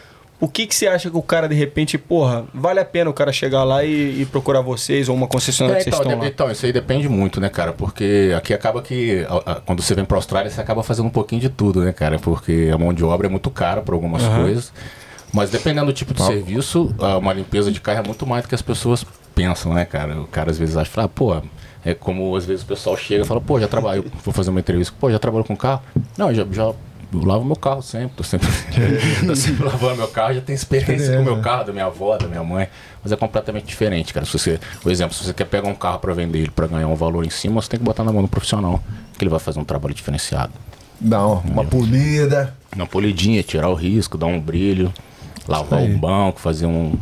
O 0.42 0.48
que, 0.48 0.66
que 0.66 0.74
você 0.74 0.88
acha 0.88 1.10
que 1.10 1.18
o 1.18 1.22
cara, 1.22 1.50
de 1.50 1.56
repente, 1.56 1.98
porra, 1.98 2.46
vale 2.54 2.80
a 2.80 2.86
pena 2.86 3.10
o 3.10 3.14
cara 3.14 3.32
chegar 3.32 3.66
lá 3.66 3.84
e, 3.84 4.22
e 4.22 4.26
procurar 4.26 4.62
vocês 4.62 5.10
ou 5.10 5.16
uma 5.16 5.28
concessionária 5.28 5.82
é, 5.82 5.84
que 5.84 5.90
vocês 5.90 5.96
então, 6.00 6.12
estão 6.12 6.24
lá? 6.24 6.28
Então, 6.28 6.52
isso 6.52 6.66
aí 6.66 6.72
depende 6.72 7.10
muito, 7.10 7.42
né, 7.42 7.50
cara? 7.50 7.74
Porque 7.74 8.34
aqui 8.38 8.54
acaba 8.54 8.82
que, 8.82 9.26
a, 9.30 9.52
a, 9.52 9.56
quando 9.56 9.82
você 9.82 9.94
vem 9.94 10.06
pra 10.06 10.16
Austrália, 10.18 10.50
você 10.50 10.62
acaba 10.62 10.82
fazendo 10.82 11.08
um 11.08 11.12
pouquinho 11.12 11.42
de 11.42 11.50
tudo, 11.50 11.84
né, 11.84 11.92
cara? 11.92 12.18
Porque 12.20 12.70
a 12.74 12.78
mão 12.78 12.94
de 12.94 13.04
obra 13.04 13.28
é 13.28 13.30
muito 13.30 13.50
cara 13.50 13.82
para 13.82 13.94
algumas 13.94 14.24
uhum. 14.24 14.44
coisas. 14.44 14.72
Mas 15.34 15.50
dependendo 15.50 15.88
do 15.88 15.94
tipo 15.94 16.14
de 16.14 16.24
serviço, 16.24 16.96
uma 17.20 17.34
limpeza 17.34 17.72
de 17.72 17.80
carro 17.82 18.00
é 18.00 18.04
muito 18.04 18.26
mais 18.26 18.44
do 18.44 18.50
que 18.50 18.56
as 18.56 18.62
pessoas 18.62 19.06
pensam, 19.36 19.74
né, 19.74 19.86
cara? 19.86 20.22
O 20.22 20.28
cara 20.28 20.52
às 20.52 20.58
vezes 20.58 20.76
acha, 20.78 20.90
fala, 20.90 21.06
ah, 21.06 21.10
pô, 21.10 21.36
é 21.86 21.94
como 21.94 22.36
às 22.36 22.46
vezes 22.46 22.64
o 22.64 22.66
pessoal 22.66 22.98
chega 22.98 23.24
e 23.24 23.28
fala, 23.28 23.40
pô, 23.40 23.60
já 23.60 23.68
trabalho, 23.68 24.06
vou 24.24 24.34
fazer 24.34 24.50
uma 24.50 24.60
entrevista, 24.60 24.94
pô, 25.00 25.12
já 25.12 25.20
trabalhou 25.20 25.46
com 25.46 25.56
carro? 25.56 25.82
Não, 26.18 26.34
já, 26.34 26.46
já 26.52 26.74
eu 27.12 27.26
lavo 27.26 27.44
meu 27.44 27.56
carro 27.56 27.82
sempre, 27.82 28.16
tô 28.16 28.24
sempre, 28.24 28.48
tô 29.26 29.36
sempre 29.36 29.66
lavando 29.66 29.98
meu 29.98 30.08
carro, 30.08 30.34
já 30.36 30.42
tenho 30.42 30.56
experiência 30.56 31.16
com 31.16 31.22
o 31.22 31.24
meu 31.24 31.42
carro, 31.42 31.66
da 31.66 31.74
minha 31.74 31.86
avó, 31.86 32.18
da 32.18 32.28
minha 32.28 32.44
mãe, 32.44 32.68
mas 33.04 33.12
é 33.12 33.16
completamente 33.16 33.66
diferente, 33.66 34.14
cara. 34.14 34.26
Se 34.26 34.34
você, 34.34 34.60
por 34.82 34.92
exemplo, 34.92 35.16
se 35.16 35.24
você 35.24 35.34
quer 35.34 35.46
pegar 35.46 35.68
um 35.68 35.76
carro 35.76 36.00
para 36.00 36.14
vender 36.14 36.40
ele 36.40 36.52
para 36.52 36.68
ganhar 36.68 36.88
um 36.88 36.96
valor 36.96 37.26
em 37.26 37.30
cima, 37.30 37.62
você 37.62 37.70
tem 37.70 37.80
que 37.80 37.86
botar 37.86 38.04
na 38.04 38.12
mão 38.12 38.22
do 38.22 38.28
profissional, 38.28 38.84
que 39.18 39.24
ele 39.24 39.30
vai 39.30 39.40
fazer 39.40 39.60
um 39.60 39.64
trabalho 39.64 39.94
diferenciado. 39.94 40.54
Dá 41.00 41.26
uma, 41.26 41.42
uma 41.42 41.66
polida. 41.66 42.54
Uma 42.76 42.86
polidinha, 42.86 43.42
tirar 43.42 43.70
o 43.70 43.74
risco, 43.74 44.18
dar 44.18 44.28
um 44.28 44.40
brilho, 44.40 44.94
lavar 45.48 45.82
o 45.82 45.98
banco, 45.98 46.40
fazer 46.40 46.66
um, 46.66 46.94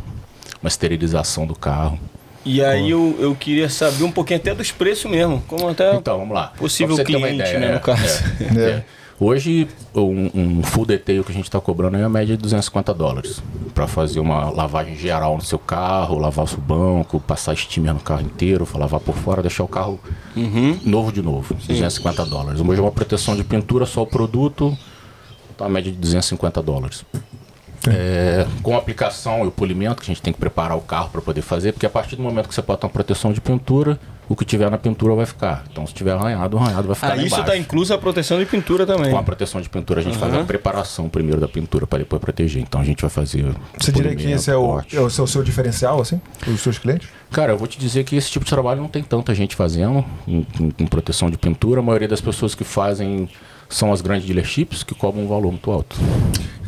uma 0.62 0.68
esterilização 0.68 1.46
do 1.46 1.54
carro. 1.54 1.98
E 2.44 2.64
aí 2.64 2.90
eu, 2.90 3.14
eu 3.18 3.34
queria 3.34 3.68
saber 3.68 4.04
um 4.04 4.10
pouquinho 4.10 4.38
até 4.40 4.54
dos 4.54 4.70
preços 4.70 5.10
mesmo, 5.10 5.42
como 5.46 5.68
até 5.68 5.94
então, 5.94 6.18
vamos 6.18 6.34
lá. 6.34 6.52
possível 6.56 6.96
cliente, 7.04 7.34
ideia, 7.34 7.58
né, 7.58 7.72
no 7.74 7.80
caso. 7.80 8.24
É, 8.56 8.56
é. 8.58 8.84
Hoje, 9.20 9.66
um, 9.92 10.30
um, 10.32 10.62
full 10.62 10.86
detail 10.86 11.24
que 11.24 11.32
a 11.32 11.34
gente 11.34 11.46
está 11.46 11.60
cobrando 11.60 11.96
é 11.96 12.04
a 12.04 12.08
média 12.08 12.36
de 12.36 12.42
250 12.42 12.94
dólares. 12.94 13.42
Para 13.74 13.88
fazer 13.88 14.20
uma 14.20 14.48
lavagem 14.50 14.96
geral 14.96 15.34
no 15.36 15.42
seu 15.42 15.58
carro, 15.58 16.18
lavar 16.18 16.44
o 16.44 16.48
seu 16.48 16.60
banco, 16.60 17.18
passar 17.18 17.56
steamer 17.56 17.94
no 17.94 18.00
carro 18.00 18.22
inteiro, 18.22 18.66
lavar 18.74 19.00
por 19.00 19.16
fora, 19.16 19.42
deixar 19.42 19.64
o 19.64 19.68
carro 19.68 19.98
uhum. 20.36 20.78
novo 20.84 21.10
de 21.10 21.20
novo. 21.20 21.56
Sim. 21.60 21.72
250 21.72 22.26
dólares. 22.26 22.60
Hoje 22.60 22.78
é 22.78 22.82
uma 22.82 22.92
proteção 22.92 23.34
de 23.34 23.42
pintura, 23.42 23.86
só 23.86 24.02
o 24.02 24.06
produto, 24.06 24.76
tá 25.56 25.66
a 25.66 25.68
média 25.68 25.90
de 25.90 25.98
250 25.98 26.62
dólares. 26.62 27.04
É, 27.86 28.46
com 28.62 28.74
a 28.74 28.78
aplicação 28.78 29.44
e 29.44 29.48
o 29.48 29.50
polimento, 29.50 30.02
que 30.02 30.10
a 30.10 30.14
gente 30.14 30.22
tem 30.22 30.32
que 30.32 30.38
preparar 30.38 30.76
o 30.76 30.80
carro 30.80 31.08
para 31.10 31.20
poder 31.20 31.42
fazer, 31.42 31.72
porque 31.72 31.86
a 31.86 31.90
partir 31.90 32.16
do 32.16 32.22
momento 32.22 32.48
que 32.48 32.54
você 32.54 32.62
bota 32.62 32.86
uma 32.86 32.92
proteção 32.92 33.32
de 33.32 33.40
pintura, 33.40 33.98
o 34.28 34.36
que 34.36 34.44
tiver 34.44 34.70
na 34.70 34.76
pintura 34.76 35.14
vai 35.14 35.24
ficar. 35.24 35.64
Então, 35.72 35.86
se 35.86 35.94
tiver 35.94 36.12
arranhado, 36.12 36.56
o 36.56 36.60
arranhado 36.60 36.86
vai 36.86 36.94
ficar 36.94 37.12
Ah, 37.12 37.16
isso 37.16 37.26
embaixo. 37.26 37.44
tá 37.44 37.56
incluso 37.56 37.94
a 37.94 37.98
proteção 37.98 38.38
de 38.38 38.44
pintura 38.44 38.84
também. 38.84 39.10
Com 39.10 39.16
a 39.16 39.22
proteção 39.22 39.58
de 39.60 39.70
pintura, 39.70 40.00
a 40.00 40.02
gente 40.04 40.18
faz 40.18 40.34
Aham. 40.34 40.42
a 40.42 40.44
preparação 40.44 41.08
primeiro 41.08 41.40
da 41.40 41.48
pintura 41.48 41.86
para 41.86 42.00
depois 42.00 42.20
proteger. 42.20 42.60
Então, 42.62 42.80
a 42.80 42.84
gente 42.84 43.00
vai 43.00 43.08
fazer. 43.10 43.54
Você 43.78 43.90
diria 43.90 44.14
que 44.14 44.30
esse 44.30 44.50
é 44.50 44.56
o, 44.56 44.82
é 44.92 45.00
o 45.00 45.08
seu, 45.08 45.26
seu 45.26 45.42
diferencial, 45.42 46.00
assim? 46.00 46.20
Os 46.46 46.60
seus 46.60 46.76
clientes? 46.78 47.08
Cara, 47.30 47.52
eu 47.52 47.56
vou 47.58 47.66
te 47.66 47.78
dizer 47.78 48.04
que 48.04 48.16
esse 48.16 48.30
tipo 48.30 48.44
de 48.44 48.50
trabalho 48.50 48.82
não 48.82 48.88
tem 48.88 49.02
tanta 49.02 49.34
gente 49.34 49.56
fazendo 49.56 50.04
em, 50.26 50.46
em- 50.60 50.72
em 50.78 50.86
proteção 50.86 51.30
de 51.30 51.38
pintura. 51.38 51.80
A 51.80 51.82
maioria 51.82 52.08
das 52.08 52.20
pessoas 52.20 52.54
que 52.54 52.64
fazem 52.64 53.30
são 53.68 53.92
as 53.92 54.00
grandes 54.00 54.26
dealerships 54.26 54.82
que 54.82 54.94
cobram 54.94 55.24
um 55.24 55.28
valor 55.28 55.50
muito 55.50 55.70
alto. 55.70 55.96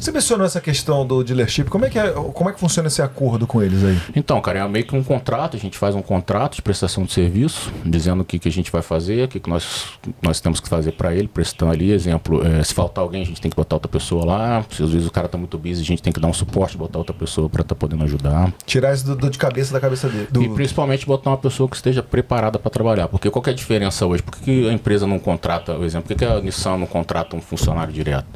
Você 0.01 0.11
mencionou 0.11 0.47
essa 0.47 0.63
questão 0.63 1.07
do 1.07 1.23
dealership. 1.23 1.65
Como 1.65 1.85
é 1.85 1.91
que, 1.91 1.99
é, 1.99 2.11
como 2.11 2.49
é 2.49 2.55
que 2.55 2.59
funciona 2.59 2.89
esse 2.89 3.03
acordo 3.03 3.47
com 3.47 3.63
eles 3.63 3.85
aí? 3.85 4.01
Então, 4.17 4.41
cara, 4.41 4.61
é 4.61 4.67
meio 4.67 4.87
que 4.87 4.97
um 4.97 5.05
contrato, 5.05 5.59
a 5.59 5.61
gente 5.61 5.77
faz 5.77 5.95
um 5.95 6.01
contrato 6.01 6.57
de 6.57 6.63
prestação 6.63 7.05
de 7.05 7.13
serviço, 7.13 7.71
dizendo 7.85 8.23
o 8.23 8.25
que, 8.25 8.39
que 8.39 8.49
a 8.49 8.53
gente 8.53 8.73
vai 8.73 8.81
fazer, 8.81 9.25
o 9.25 9.29
que, 9.29 9.39
que 9.39 9.51
nós, 9.51 9.89
nós 10.23 10.41
temos 10.41 10.59
que 10.59 10.71
fazer 10.71 10.93
para 10.93 11.15
ele, 11.15 11.29
prestando 11.29 11.73
ali, 11.73 11.93
exemplo, 11.93 12.41
eh, 12.43 12.65
se 12.65 12.73
faltar 12.73 13.05
alguém, 13.05 13.21
a 13.21 13.27
gente 13.27 13.43
tem 13.43 13.51
que 13.51 13.57
botar 13.57 13.77
outra 13.77 13.91
pessoa 13.91 14.25
lá, 14.25 14.65
se 14.71 14.83
às 14.83 14.91
vezes 14.91 15.07
o 15.07 15.11
cara 15.11 15.29
tá 15.29 15.37
muito 15.37 15.59
busy, 15.59 15.83
a 15.83 15.85
gente 15.85 16.03
tem 16.03 16.15
que 16.15 16.19
dar 16.19 16.29
um 16.29 16.33
suporte, 16.33 16.79
botar 16.79 16.99
outra 16.99 17.15
pessoa 17.15 17.51
para 17.51 17.61
estar 17.61 17.75
podendo 17.75 18.03
ajudar. 18.05 18.51
Tirar 18.65 18.95
esse 18.95 19.05
do 19.05 19.29
de 19.29 19.37
cabeça 19.37 19.71
da 19.71 19.81
cabeça 19.81 20.09
dele. 20.09 20.29
Do... 20.31 20.43
E 20.43 20.49
principalmente 20.49 21.05
botar 21.05 21.29
uma 21.29 21.37
pessoa 21.37 21.69
que 21.69 21.77
esteja 21.77 22.03
preparada 22.03 22.59
para 22.59 22.71
trabalhar. 22.71 23.07
Porque 23.07 23.31
qual 23.31 23.45
é 23.47 23.51
a 23.51 23.55
diferença 23.55 24.07
hoje? 24.07 24.23
Por 24.23 24.35
que, 24.37 24.45
que 24.45 24.69
a 24.69 24.73
empresa 24.73 25.07
não 25.07 25.19
contrata, 25.19 25.75
por 25.75 25.85
exemplo, 25.85 26.09
por 26.09 26.17
que, 26.17 26.25
que 26.25 26.33
a 26.33 26.41
Nissan 26.41 26.79
não 26.79 26.87
contrata 26.91 27.35
um 27.37 27.41
funcionário 27.41 27.93
direto? 27.93 28.27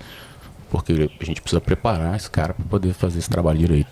Porque 0.71 1.09
a 1.21 1.25
gente 1.25 1.41
precisa 1.41 1.61
preparar 1.61 2.17
esse 2.17 2.29
cara 2.29 2.53
para 2.53 2.65
poder 2.65 2.95
fazer 2.95 3.21
esse 3.21 3.31
trabalho 3.31 3.59
direito. 3.59 3.91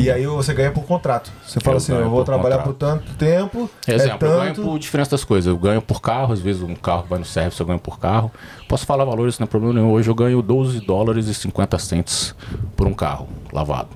E 0.00 0.10
aí 0.10 0.26
você 0.26 0.54
ganha 0.54 0.70
por 0.72 0.84
contrato. 0.84 1.30
Você 1.46 1.60
fala 1.60 1.74
Eu 1.74 1.78
assim, 1.78 1.92
eu 1.92 2.08
vou 2.08 2.20
por 2.20 2.24
trabalhar 2.24 2.58
contrato. 2.62 3.02
por 3.02 3.04
tanto 3.04 3.14
tempo, 3.18 3.70
Exemplo, 3.86 4.26
é 4.26 4.30
eu 4.32 4.38
ganho 4.38 4.54
tanto... 4.54 4.66
por 4.66 4.78
diferença 4.78 5.10
das 5.10 5.24
coisas. 5.24 5.46
Eu 5.46 5.58
ganho 5.58 5.82
por 5.82 6.00
carro, 6.00 6.32
às 6.32 6.40
vezes 6.40 6.62
um 6.62 6.74
carro 6.74 7.04
vai 7.08 7.18
no 7.18 7.24
serviço, 7.24 7.60
eu 7.60 7.66
ganho 7.66 7.78
por 7.78 7.98
carro. 7.98 8.32
Posso 8.66 8.86
falar 8.86 9.04
valores, 9.04 9.38
não 9.38 9.44
é 9.44 9.48
problema 9.48 9.74
nenhum. 9.74 9.90
Hoje 9.92 10.08
eu 10.08 10.14
ganho 10.14 10.40
12 10.40 10.80
dólares 10.80 11.26
e 11.28 11.34
50 11.34 11.78
cents 11.78 12.34
por 12.74 12.86
um 12.86 12.94
carro 12.94 13.28
lavado. 13.52 13.88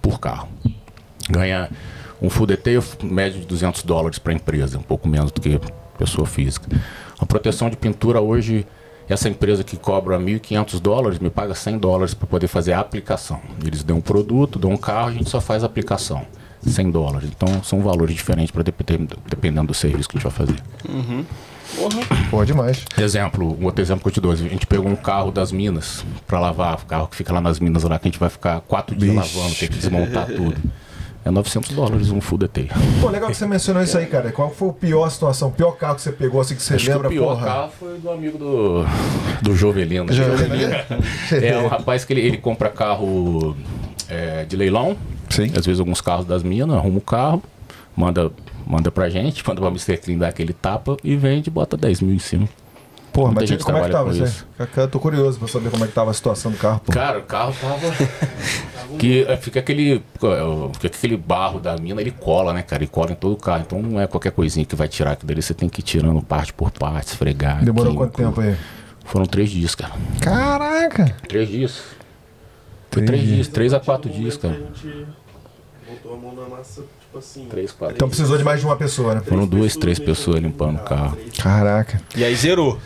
Por 0.00 0.18
carro. 0.18 0.48
Ganha 1.28 1.68
um 2.22 2.30
full 2.30 2.46
detail 2.46 2.82
médio 3.02 3.40
de 3.40 3.46
200 3.46 3.82
dólares 3.82 4.18
para 4.18 4.32
a 4.32 4.36
empresa, 4.36 4.78
um 4.78 4.82
pouco 4.82 5.06
menos 5.08 5.30
do 5.30 5.40
que 5.42 5.60
pessoa 5.98 6.26
física. 6.26 6.68
A 7.18 7.26
proteção 7.26 7.68
de 7.68 7.76
pintura 7.76 8.20
hoje, 8.20 8.66
essa 9.12 9.28
empresa 9.28 9.64
que 9.64 9.76
cobra 9.76 10.18
1.500 10.18 10.80
dólares 10.80 11.18
me 11.18 11.30
paga 11.30 11.54
100 11.54 11.78
dólares 11.78 12.14
para 12.14 12.26
poder 12.26 12.46
fazer 12.46 12.72
a 12.72 12.80
aplicação. 12.80 13.40
Eles 13.64 13.82
dão 13.82 13.98
um 13.98 14.00
produto, 14.00 14.58
dão 14.58 14.70
um 14.70 14.76
carro, 14.76 15.08
a 15.08 15.12
gente 15.12 15.28
só 15.28 15.40
faz 15.40 15.62
a 15.62 15.66
aplicação. 15.66 16.24
100 16.64 16.90
dólares. 16.90 17.30
Então 17.34 17.62
são 17.62 17.80
valores 17.80 18.14
diferentes 18.14 18.50
para 18.50 18.62
dependendo 18.62 19.66
do 19.66 19.74
serviço 19.74 20.08
que 20.08 20.16
a 20.16 20.20
gente 20.20 20.30
vai 20.30 20.46
fazer. 20.46 20.62
Pô, 22.30 22.44
demais. 22.44 22.84
Exemplo, 22.98 23.56
um 23.58 23.64
outro 23.64 23.82
exemplo 23.82 24.02
que 24.02 24.08
eu 24.08 24.12
te 24.12 24.20
dou. 24.20 24.32
A 24.32 24.36
gente 24.36 24.66
pegou 24.66 24.88
um 24.88 24.96
carro 24.96 25.30
das 25.30 25.52
minas 25.52 26.04
para 26.26 26.38
lavar, 26.38 26.74
o 26.74 26.86
carro 26.86 27.08
que 27.08 27.16
fica 27.16 27.32
lá 27.32 27.40
nas 27.40 27.58
minas 27.58 27.82
lá, 27.84 27.98
que 27.98 28.08
a 28.08 28.10
gente 28.10 28.20
vai 28.20 28.28
ficar 28.28 28.60
quatro 28.60 28.94
dias 28.94 29.14
Vixe. 29.14 29.36
lavando, 29.36 29.54
tem 29.54 29.68
que 29.68 29.76
desmontar 29.76 30.26
tudo. 30.26 30.56
É 31.24 31.30
900 31.30 31.70
dólares 31.72 32.10
um 32.10 32.20
full 32.20 32.38
detail. 32.38 32.68
Pô, 33.00 33.10
legal 33.10 33.28
que 33.30 33.36
você 33.36 33.46
mencionou 33.46 33.82
isso 33.82 33.96
aí, 33.98 34.06
cara. 34.06 34.32
Qual 34.32 34.50
foi 34.50 34.70
a 34.70 34.72
pior 34.72 35.10
situação, 35.10 35.48
o 35.48 35.52
pior 35.52 35.72
carro 35.72 35.96
que 35.96 36.02
você 36.02 36.12
pegou, 36.12 36.40
assim, 36.40 36.54
que 36.54 36.62
você 36.62 36.74
Acho 36.74 36.86
que 36.86 36.90
lembra, 36.90 37.08
o 37.08 37.10
pior 37.10 37.34
porra? 37.34 37.46
carro 37.46 37.72
foi 37.78 37.98
do 37.98 38.10
amigo 38.10 38.38
do, 38.38 38.84
do 39.42 39.54
Jovelino. 39.54 40.10
Jovelino. 40.12 40.70
É 41.42 41.58
um 41.58 41.66
rapaz 41.68 42.04
que 42.04 42.12
ele, 42.12 42.22
ele 42.22 42.36
compra 42.38 42.70
carro 42.70 43.54
é, 44.08 44.44
de 44.44 44.56
leilão. 44.56 44.96
Sim. 45.28 45.52
Às 45.56 45.66
vezes 45.66 45.78
alguns 45.78 46.00
carros 46.00 46.24
das 46.24 46.42
minas, 46.42 46.76
arruma 46.76 46.98
o 46.98 47.02
carro, 47.02 47.42
manda, 47.94 48.32
manda 48.66 48.90
pra 48.90 49.08
gente, 49.08 49.46
manda 49.46 49.60
pra 49.60 49.70
Mr. 49.70 49.98
Clean 49.98 50.18
dar 50.18 50.28
aquele 50.28 50.52
tapa 50.52 50.96
e 51.04 51.14
vende 51.16 51.48
e 51.48 51.52
bota 51.52 51.76
10 51.76 52.00
mil 52.00 52.14
em 52.14 52.18
cima. 52.18 52.48
Porra, 53.12 53.28
Muita 53.28 53.40
mas 53.40 53.48
gente 53.50 53.64
como 53.64 53.78
é 53.78 53.82
que 53.82 53.90
tava? 53.90 54.12
Eu 54.76 54.88
tô 54.88 55.00
curioso 55.00 55.38
pra 55.38 55.48
saber 55.48 55.70
como 55.70 55.84
é 55.84 55.88
que 55.88 55.92
tava 55.92 56.10
a 56.10 56.14
situação 56.14 56.52
do 56.52 56.58
carro, 56.58 56.80
pô. 56.80 56.92
Cara, 56.92 57.18
o 57.18 57.22
carro 57.22 57.54
tava. 57.60 57.80
que 58.98 59.24
é, 59.26 59.36
fica 59.36 59.58
aquele. 59.58 59.96
é, 59.96 60.72
Fica 60.74 60.86
aquele 60.86 61.16
barro 61.16 61.58
da 61.58 61.76
mina, 61.76 62.00
ele 62.00 62.12
cola, 62.12 62.52
né, 62.52 62.62
cara? 62.62 62.82
Ele 62.82 62.90
cola 62.90 63.12
em 63.12 63.16
todo 63.16 63.32
o 63.32 63.36
carro. 63.36 63.62
Então 63.66 63.82
não 63.82 64.00
é 64.00 64.06
qualquer 64.06 64.30
coisinha 64.32 64.64
que 64.64 64.76
vai 64.76 64.86
tirar 64.88 65.12
aquilo 65.12 65.28
dali. 65.28 65.42
Você 65.42 65.54
tem 65.54 65.68
que 65.68 65.80
ir 65.80 65.82
tirando 65.82 66.22
parte 66.22 66.52
por 66.52 66.70
parte, 66.70 67.08
esfregar. 67.08 67.64
Demorou 67.64 67.92
químico. 67.92 68.12
quanto 68.12 68.16
tempo 68.16 68.40
aí? 68.40 68.56
Foram 69.04 69.26
três 69.26 69.50
dias, 69.50 69.74
cara. 69.74 69.94
Caraca! 70.20 71.16
Três 71.28 71.48
dias. 71.48 71.82
Foi 72.90 73.04
três 73.04 73.22
dias, 73.22 73.48
três 73.48 73.72
a 73.72 73.80
quatro 73.80 74.10
dias, 74.10 74.36
cara. 74.36 74.54
A 74.54 74.58
gente 74.58 75.06
botou 75.88 76.14
a 76.14 76.16
mão 76.16 76.34
na 76.34 76.48
massa, 76.48 76.82
tipo 77.00 77.18
assim. 77.18 77.46
Três, 77.46 77.72
quatro. 77.72 77.96
Então 77.96 78.08
precisou 78.08 78.36
de 78.38 78.44
mais 78.44 78.60
de 78.60 78.66
uma 78.66 78.76
pessoa, 78.76 79.14
né? 79.14 79.20
Foram 79.20 79.46
duas, 79.46 79.76
três 79.76 79.98
pessoas 79.98 80.40
limpando 80.40 80.76
o 80.76 80.84
carro. 80.84 81.16
Caraca. 81.40 82.00
E 82.16 82.24
aí 82.24 82.34
zerou. 82.34 82.78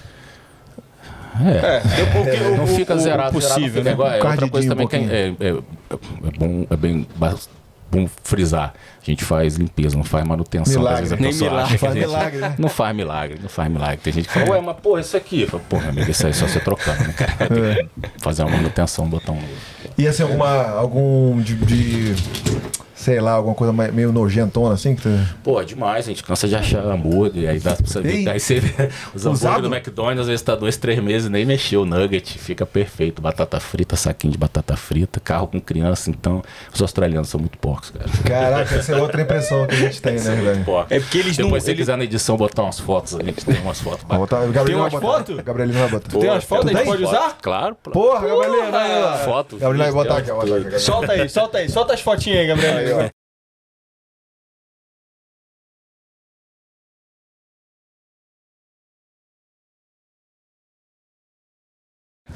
É. 1.40 2.01
É, 2.01 2.02
um 2.05 2.12
pouquinho 2.12 2.56
Não 2.56 2.65
o- 2.65 2.66
fica 2.66 2.94
o- 2.94 2.97
o 2.97 3.01
zerado, 3.01 3.32
possível, 3.32 3.82
zerado, 3.82 4.02
né? 4.05 4.19
é, 4.19 4.24
outra 4.24 4.48
coisa 4.48 4.69
também 4.69 4.86
um 4.86 4.89
que 4.89 4.97
é, 4.97 5.01
é- 5.01 5.35
é- 5.40 5.51
é 5.51 6.39
bom, 6.39 6.66
é 6.70 6.77
bem 6.77 7.06
bom 7.90 8.09
frisar. 8.23 8.74
A 9.01 9.05
gente 9.05 9.24
faz 9.24 9.55
limpeza, 9.56 9.97
não 9.97 10.02
faz 10.05 10.24
manutenção. 10.27 10.74
Milagre. 10.81 10.94
Às 10.94 11.01
vezes 11.01 11.12
a 11.12 11.16
Nem 11.16 11.31
pessoa 11.31 11.51
milagre. 11.51 11.70
acha 11.74 11.78
Faz 11.78 11.94
gente- 11.94 12.06
milagre, 12.06 12.39
né? 12.40 12.55
Não 12.59 12.69
faz 12.69 12.97
milagre, 12.97 13.39
não 13.43 13.48
faz 13.48 13.70
milagre. 13.70 13.97
Tem 13.98 14.12
gente 14.12 14.27
que 14.28 14.35
fala, 14.35 14.51
ué, 14.51 14.61
mas 14.61 14.77
porra, 14.78 15.01
isso 15.01 15.16
aqui. 15.16 15.47
Falo, 15.47 15.62
porra, 15.69 15.89
amigo, 15.90 16.11
isso 16.11 16.24
aí 16.27 16.31
é 16.31 16.35
só 16.35 16.47
você 16.48 16.59
trocando, 16.61 17.05
né, 17.05 17.12
cara? 17.12 17.36
Tem 17.48 17.89
que 18.12 18.20
fazer 18.23 18.43
uma 18.43 18.56
manutenção, 18.56 19.06
botar 19.06 19.32
um 19.32 19.36
novo. 19.36 19.48
E 19.98 20.09
assim, 20.09 20.23
alguma, 20.24 20.70
algum 20.70 21.40
de, 21.40 21.55
de- 21.55 22.15
sei 23.05 23.20
lá, 23.20 23.32
alguma 23.32 23.55
coisa 23.55 23.70
meio 23.72 24.10
nojentona 24.10 24.74
assim? 24.74 24.94
Que 24.97 25.02
tu... 25.02 25.09
Pô, 25.43 25.60
é 25.60 25.64
demais, 25.64 26.06
a 26.06 26.09
gente 26.09 26.22
cansa 26.24 26.48
de 26.48 26.56
achar 26.56 26.82
hambúrguer, 26.85 27.51
aí 27.51 27.59
dá 27.60 27.74
pra 27.76 27.86
você 27.86 28.01
ver, 28.01 28.14
Ei. 28.14 28.28
aí 28.28 28.40
você 28.40 28.60
vê 28.60 28.89
os 29.14 29.26
hambúrguer 29.26 29.60
do 29.60 29.74
McDonald's, 29.74 30.20
às 30.22 30.26
vezes 30.28 30.43
tá 30.43 30.55
dois, 30.55 30.76
três 30.78 30.98
meses, 31.02 31.28
nem 31.28 31.44
mexeu 31.44 31.82
o 31.82 31.85
nugget, 31.85 32.39
fica 32.39 32.64
perfeito, 32.64 33.20
batata 33.20 33.60
frita, 33.60 33.94
saquinho 33.94 34.32
de 34.32 34.39
batata 34.39 34.74
frita, 34.76 35.20
carro 35.20 35.47
com 35.48 35.60
criança, 35.60 36.09
então 36.09 36.43
os 36.72 36.81
australianos 36.81 37.28
são 37.28 37.39
muito 37.39 37.59
porcos, 37.59 37.90
cara. 37.90 38.06
Caraca, 38.24 38.74
essa 38.76 38.93
é 38.93 38.97
outra 38.97 39.20
impressão 39.20 39.66
que 39.66 39.74
a 39.74 39.78
gente 39.78 40.01
tem, 40.01 40.14
né, 40.14 40.35
velho? 40.36 40.64
É 40.89 40.98
porque 40.98 41.18
eles 41.18 41.36
não- 41.36 41.44
Depois 41.47 41.62
se 41.62 41.66
você 41.66 41.70
eles- 41.72 41.81
quiser 41.82 41.97
na 41.98 42.05
edição 42.05 42.36
botar 42.39 42.62
umas 42.62 42.81
fotos, 42.81 43.14
a 43.14 43.22
gente 43.22 43.44
tem 43.44 43.60
umas 43.60 43.81
fotos 43.81 44.05
Vou 44.09 44.18
botar, 44.18 44.40
Gabriel 44.47 44.64
Tem 44.64 44.74
vai 44.76 44.89
umas 44.90 45.01
fotos? 45.02 45.36
Gabrielino 45.40 45.78
vai 45.78 45.89
botar. 45.89 46.09
Tem 46.18 46.31
umas 46.31 46.44
fotos? 46.44 46.70
Tu 46.70 46.76
A 46.76 46.78
gente 46.78 46.82
tem? 46.82 46.86
pode 46.93 47.05
usar? 47.05 47.39
Claro. 47.43 47.74
Porra, 47.93 48.26
Gabrielino, 48.26 48.76
aí, 48.76 49.02
ó. 49.02 49.16
Foto, 49.18 49.56
Gabrielino 49.56 49.93
vai 49.93 50.05
botar 50.05 50.18
aqui, 50.18 50.31
ó. 50.31 50.78
Solta 50.78 51.12
aí, 51.12 51.28
solta 51.28 51.59
aí, 51.59 51.68
solta 51.68 51.94
as 51.94 52.01
fotinhas 52.01 52.40
aí, 52.40 52.47
Gabriel. 52.47 52.94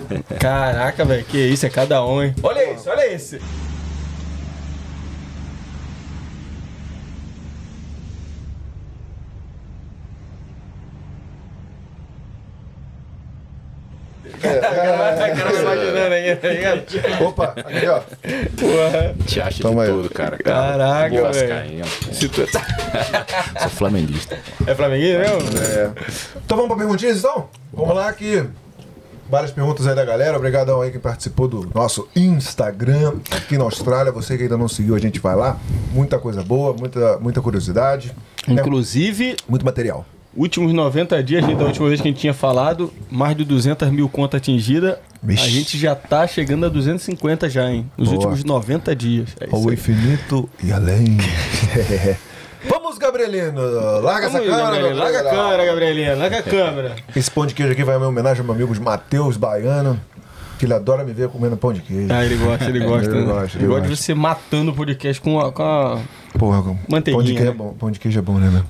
Caraca, 0.40 1.04
velho, 1.04 1.24
que 1.24 1.38
isso, 1.38 1.66
é 1.66 1.70
cada 1.70 2.04
um, 2.04 2.22
hein? 2.22 2.34
Olha 2.42 2.72
isso, 2.72 2.88
olha 2.88 3.06
esse. 3.12 3.40
Aí, 16.28 16.36
tá 16.36 16.48
ligado? 16.48 16.82
Opa, 17.24 17.54
aqui, 17.56 17.86
ó. 17.86 18.00
Porra. 18.00 19.14
Te 19.26 19.40
acha 19.40 19.62
Toma 19.62 19.82
aí. 19.82 19.88
de 19.88 19.94
tudo, 19.96 20.10
cara. 20.10 20.38
Caraca, 20.38 21.16
Boa, 21.16 21.32
velho. 21.32 21.84
Se 22.12 22.28
tu... 22.28 22.46
Sou 22.46 23.70
flamenguista. 23.70 24.38
É 24.66 24.74
flamenguista 24.74 25.18
mesmo? 25.18 25.38
É. 25.58 25.90
Então 26.44 26.56
vamos 26.56 26.68
pra 26.68 26.76
perguntinhas, 26.76 27.18
então? 27.18 27.48
Vamos 27.72 27.94
lá 27.94 28.08
aqui. 28.08 28.44
Várias 29.30 29.50
perguntas 29.50 29.86
aí 29.86 29.94
da 29.94 30.04
galera. 30.04 30.36
Obrigadão 30.36 30.80
aí 30.80 30.90
que 30.90 30.98
participou 30.98 31.46
do 31.46 31.68
nosso 31.74 32.08
Instagram 32.16 33.14
aqui 33.30 33.58
na 33.58 33.64
Austrália. 33.64 34.10
Você 34.12 34.36
que 34.36 34.44
ainda 34.44 34.56
não 34.56 34.68
seguiu, 34.68 34.94
a 34.94 34.98
gente 34.98 35.20
vai 35.20 35.36
lá. 35.36 35.58
Muita 35.92 36.18
coisa 36.18 36.42
boa, 36.42 36.72
muita, 36.78 37.18
muita 37.18 37.40
curiosidade. 37.42 38.12
Inclusive, 38.46 39.36
Muito 39.48 39.64
material. 39.64 40.06
últimos 40.34 40.72
90 40.72 41.22
dias, 41.22 41.44
da 41.46 41.64
última 41.64 41.88
vez 41.88 42.00
que 42.00 42.08
a 42.08 42.10
gente 42.10 42.20
tinha 42.20 42.32
falado, 42.32 42.90
mais 43.10 43.36
de 43.36 43.44
200 43.44 43.90
mil 43.90 44.08
contas 44.08 44.38
atingidas. 44.38 44.96
Vixe. 45.22 45.44
A 45.44 45.48
gente 45.48 45.76
já 45.76 45.94
tá 45.94 46.26
chegando 46.26 46.64
a 46.64 46.68
250 46.68 47.50
já, 47.50 47.68
hein? 47.70 47.90
Nos 47.98 48.08
Boa. 48.08 48.18
últimos 48.20 48.44
90 48.44 48.96
dias. 48.96 49.30
É 49.40 49.48
Ao 49.50 49.68
aí. 49.68 49.74
infinito 49.74 50.48
e 50.62 50.72
além. 50.72 51.18
Vamos, 52.68 52.98
Gabrielino. 52.98 53.60
Larga 54.00 54.26
essa 54.26 54.38
Vamos 54.38 54.52
aí, 54.52 54.60
câmera. 54.60 54.64
Gabrielina. 54.64 54.94
meu 54.94 54.96
Larga 55.04 55.20
a 55.20 55.30
câmera, 55.30 55.64
Gabrielina. 55.66 56.14
Larga 56.16 56.38
a 56.38 56.42
câmera. 56.42 56.96
Esse 57.14 57.30
pão 57.30 57.46
de 57.46 57.54
queijo 57.54 57.72
aqui 57.72 57.84
vai 57.84 57.96
em 57.96 58.02
homenagem 58.02 58.40
ao 58.40 58.44
meu 58.46 58.54
amigo 58.54 58.74
Matheus 58.82 59.36
Baiano, 59.36 60.00
que 60.58 60.64
ele 60.66 60.74
adora 60.74 61.04
me 61.04 61.12
ver 61.12 61.28
comendo 61.28 61.56
pão 61.56 61.72
de 61.72 61.80
queijo. 61.80 62.12
Ah, 62.12 62.24
ele 62.24 62.36
gosta, 62.36 62.64
ele 62.64 62.80
gosta. 62.84 63.08
Ele 63.10 63.20
né? 63.20 63.32
gosta, 63.32 63.56
ele 63.58 63.64
ele 63.64 63.72
gosta 63.74 63.88
de 63.88 63.96
você 63.96 64.14
matando 64.14 64.70
o 64.72 64.74
podcast 64.74 65.20
com 65.22 65.38
a, 65.40 65.52
com 65.52 65.62
a- 65.62 66.00
Porra, 66.38 66.62
pão 66.62 66.74
de 66.74 66.90
Manteiguinha, 66.92 67.24
queijo 67.24 67.42
é 67.42 67.44
né? 67.46 67.52
bom. 67.52 67.74
Pão 67.74 67.90
de 67.90 67.98
queijo 68.00 68.18
é 68.18 68.22
bom, 68.22 68.34
né, 68.38 68.48
meu? 68.50 68.62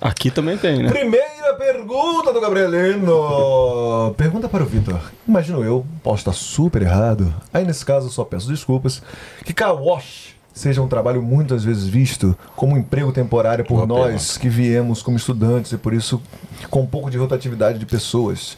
Aqui 0.00 0.30
também 0.30 0.56
tem, 0.56 0.82
né? 0.82 0.88
Primeira 0.90 1.54
pergunta 1.56 2.32
do 2.32 2.40
Gabrielino. 2.40 4.12
Pergunta 4.16 4.48
para 4.48 4.62
o 4.62 4.66
Vitor. 4.66 4.98
Imagino 5.26 5.62
eu, 5.62 5.86
posso 6.02 6.18
estar 6.18 6.32
super 6.32 6.82
errado. 6.82 7.32
Aí 7.52 7.64
nesse 7.64 7.84
caso 7.84 8.10
só 8.10 8.24
peço 8.24 8.48
desculpas. 8.48 9.02
Que 9.44 9.52
car 9.52 9.72
wash 9.74 10.34
seja 10.54 10.80
um 10.80 10.88
trabalho 10.88 11.20
muitas 11.20 11.64
vezes 11.64 11.84
visto 11.84 12.34
como 12.56 12.74
um 12.74 12.78
emprego 12.78 13.12
temporário 13.12 13.64
por 13.64 13.84
Boa 13.84 13.86
nós 13.86 14.06
pergunta. 14.06 14.40
que 14.40 14.48
viemos 14.48 15.02
como 15.02 15.16
estudantes 15.16 15.72
e 15.72 15.76
por 15.76 15.92
isso 15.92 16.22
com 16.70 16.82
um 16.82 16.86
pouco 16.86 17.10
de 17.10 17.18
rotatividade 17.18 17.78
de 17.78 17.84
pessoas. 17.84 18.56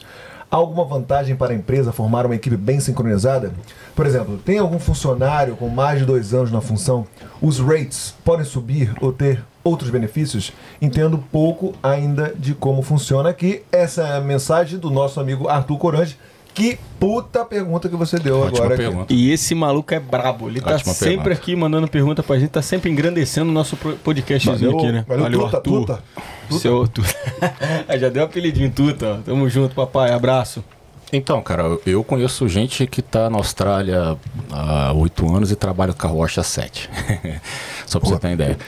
Há 0.49 0.57
alguma 0.57 0.85
vantagem 0.85 1.35
para 1.35 1.53
a 1.53 1.57
empresa 1.57 1.91
formar 1.91 2.25
uma 2.25 2.37
equipe 2.37 2.57
bem 2.57 2.79
sincronizada? 2.79 3.53
Por 3.97 4.07
exemplo, 4.07 4.39
tem 4.39 4.59
algum 4.59 4.79
funcionário 4.79 5.57
com 5.57 5.69
mais 5.69 5.99
de 5.99 6.05
dois 6.05 6.33
anos 6.33 6.53
na 6.53 6.61
função? 6.61 7.05
Os 7.43 7.59
rates 7.59 8.15
podem 8.25 8.45
subir 8.45 8.95
ou 9.01 9.13
ter 9.13 9.43
outros 9.65 9.91
benefícios? 9.91 10.53
Entendo 10.81 11.19
pouco 11.33 11.75
ainda 11.83 12.33
de 12.39 12.55
como 12.55 12.81
funciona 12.83 13.31
aqui. 13.31 13.63
Essa 13.73 14.03
é 14.03 14.17
a 14.19 14.21
mensagem 14.21 14.79
do 14.79 14.89
nosso 14.89 15.19
amigo 15.19 15.49
Arthur 15.49 15.79
Corange. 15.79 16.17
Que 16.57 16.79
puta 16.99 17.45
pergunta 17.45 17.87
que 17.87 17.95
você 17.95 18.19
deu 18.19 18.41
Ótima 18.41 18.65
agora 18.65 19.03
aqui. 19.03 19.15
E 19.15 19.31
esse 19.31 19.55
maluco 19.55 19.93
é 19.93 20.01
brabo. 20.01 20.49
Ele 20.49 20.59
tá 20.59 20.77
Ótima 20.77 20.95
sempre 20.95 21.17
pergunta. 21.17 21.33
aqui 21.35 21.55
mandando 21.55 21.87
pergunta 21.87 22.23
pra 22.23 22.39
gente, 22.39 22.49
tá 22.49 22.63
sempre 22.63 22.91
engrandecendo 22.91 23.51
o 23.51 23.53
nosso 23.53 23.77
podcastzinho 23.77 24.73
Valeu, 24.73 24.79
aqui, 24.79 24.91
né? 24.91 25.05
valeu, 25.07 25.41
Tuta, 25.43 25.61
Tuta. 25.61 26.03
Tuta. 26.49 26.59
Seu 26.59 26.89
Tuta. 26.89 27.15
Já 28.01 28.09
deu 28.09 28.25
apelidinho 28.25 28.71
Tuta. 28.71 29.21
Tamo 29.27 29.47
junto, 29.51 29.75
papai. 29.75 30.13
Abraço. 30.13 30.65
Então, 31.13 31.43
cara, 31.43 31.79
eu 31.85 32.03
conheço 32.03 32.49
gente 32.49 32.87
que 32.87 33.03
tá 33.03 33.29
na 33.29 33.37
Austrália 33.37 34.17
há 34.51 34.95
oito 34.95 35.31
anos 35.37 35.53
e 35.53 35.57
trabalha 35.57 35.93
com 35.93 35.99
carroça 35.99 36.41
há 36.41 36.45
sete. 36.45 36.89
Só 37.85 38.01
pra 38.01 38.09
você 38.09 38.19
ter 38.19 38.29
uma 38.29 38.33
ideia. 38.33 38.59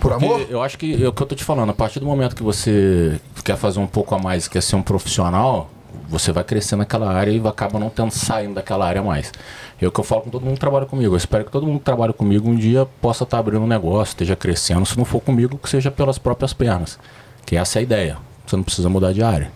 Por 0.00 0.10
Porque 0.10 0.24
amor? 0.24 0.46
Eu 0.50 0.60
acho 0.62 0.76
que 0.76 1.00
é 1.00 1.08
o 1.08 1.12
que 1.12 1.22
eu 1.22 1.26
tô 1.26 1.36
te 1.36 1.44
falando, 1.44 1.70
a 1.70 1.74
partir 1.74 2.00
do 2.00 2.06
momento 2.06 2.34
que 2.34 2.42
você 2.42 3.20
quer 3.44 3.56
fazer 3.56 3.78
um 3.78 3.86
pouco 3.86 4.16
a 4.16 4.18
mais, 4.18 4.48
quer 4.48 4.62
ser 4.62 4.74
um 4.74 4.82
profissional, 4.82 5.70
você 6.08 6.32
vai 6.32 6.44
crescer 6.44 6.76
naquela 6.76 7.12
área 7.12 7.30
e 7.30 7.46
acaba 7.46 7.78
não 7.78 7.90
tendo 7.90 8.10
saindo 8.10 8.54
daquela 8.54 8.86
área 8.86 9.02
mais. 9.02 9.32
É 9.80 9.86
o 9.86 9.92
que 9.92 10.00
eu 10.00 10.04
falo 10.04 10.22
com 10.22 10.30
todo 10.30 10.42
mundo 10.42 10.54
que 10.54 10.60
trabalha 10.60 10.86
comigo. 10.86 11.14
Eu 11.14 11.16
espero 11.16 11.44
que 11.44 11.50
todo 11.50 11.66
mundo 11.66 11.78
que 11.78 11.84
trabalha 11.84 12.12
comigo 12.12 12.48
um 12.48 12.56
dia 12.56 12.86
possa 13.00 13.24
estar 13.24 13.38
abrindo 13.38 13.62
um 13.62 13.66
negócio, 13.66 14.12
esteja 14.12 14.36
crescendo. 14.36 14.86
Se 14.86 14.96
não 14.96 15.04
for 15.04 15.20
comigo, 15.20 15.58
que 15.58 15.68
seja 15.68 15.90
pelas 15.90 16.18
próprias 16.18 16.52
pernas. 16.52 16.98
Que 17.44 17.56
essa 17.56 17.78
é 17.78 17.80
a 17.80 17.82
ideia. 17.82 18.18
Você 18.46 18.56
não 18.56 18.62
precisa 18.62 18.88
mudar 18.88 19.12
de 19.12 19.22
área. 19.22 19.50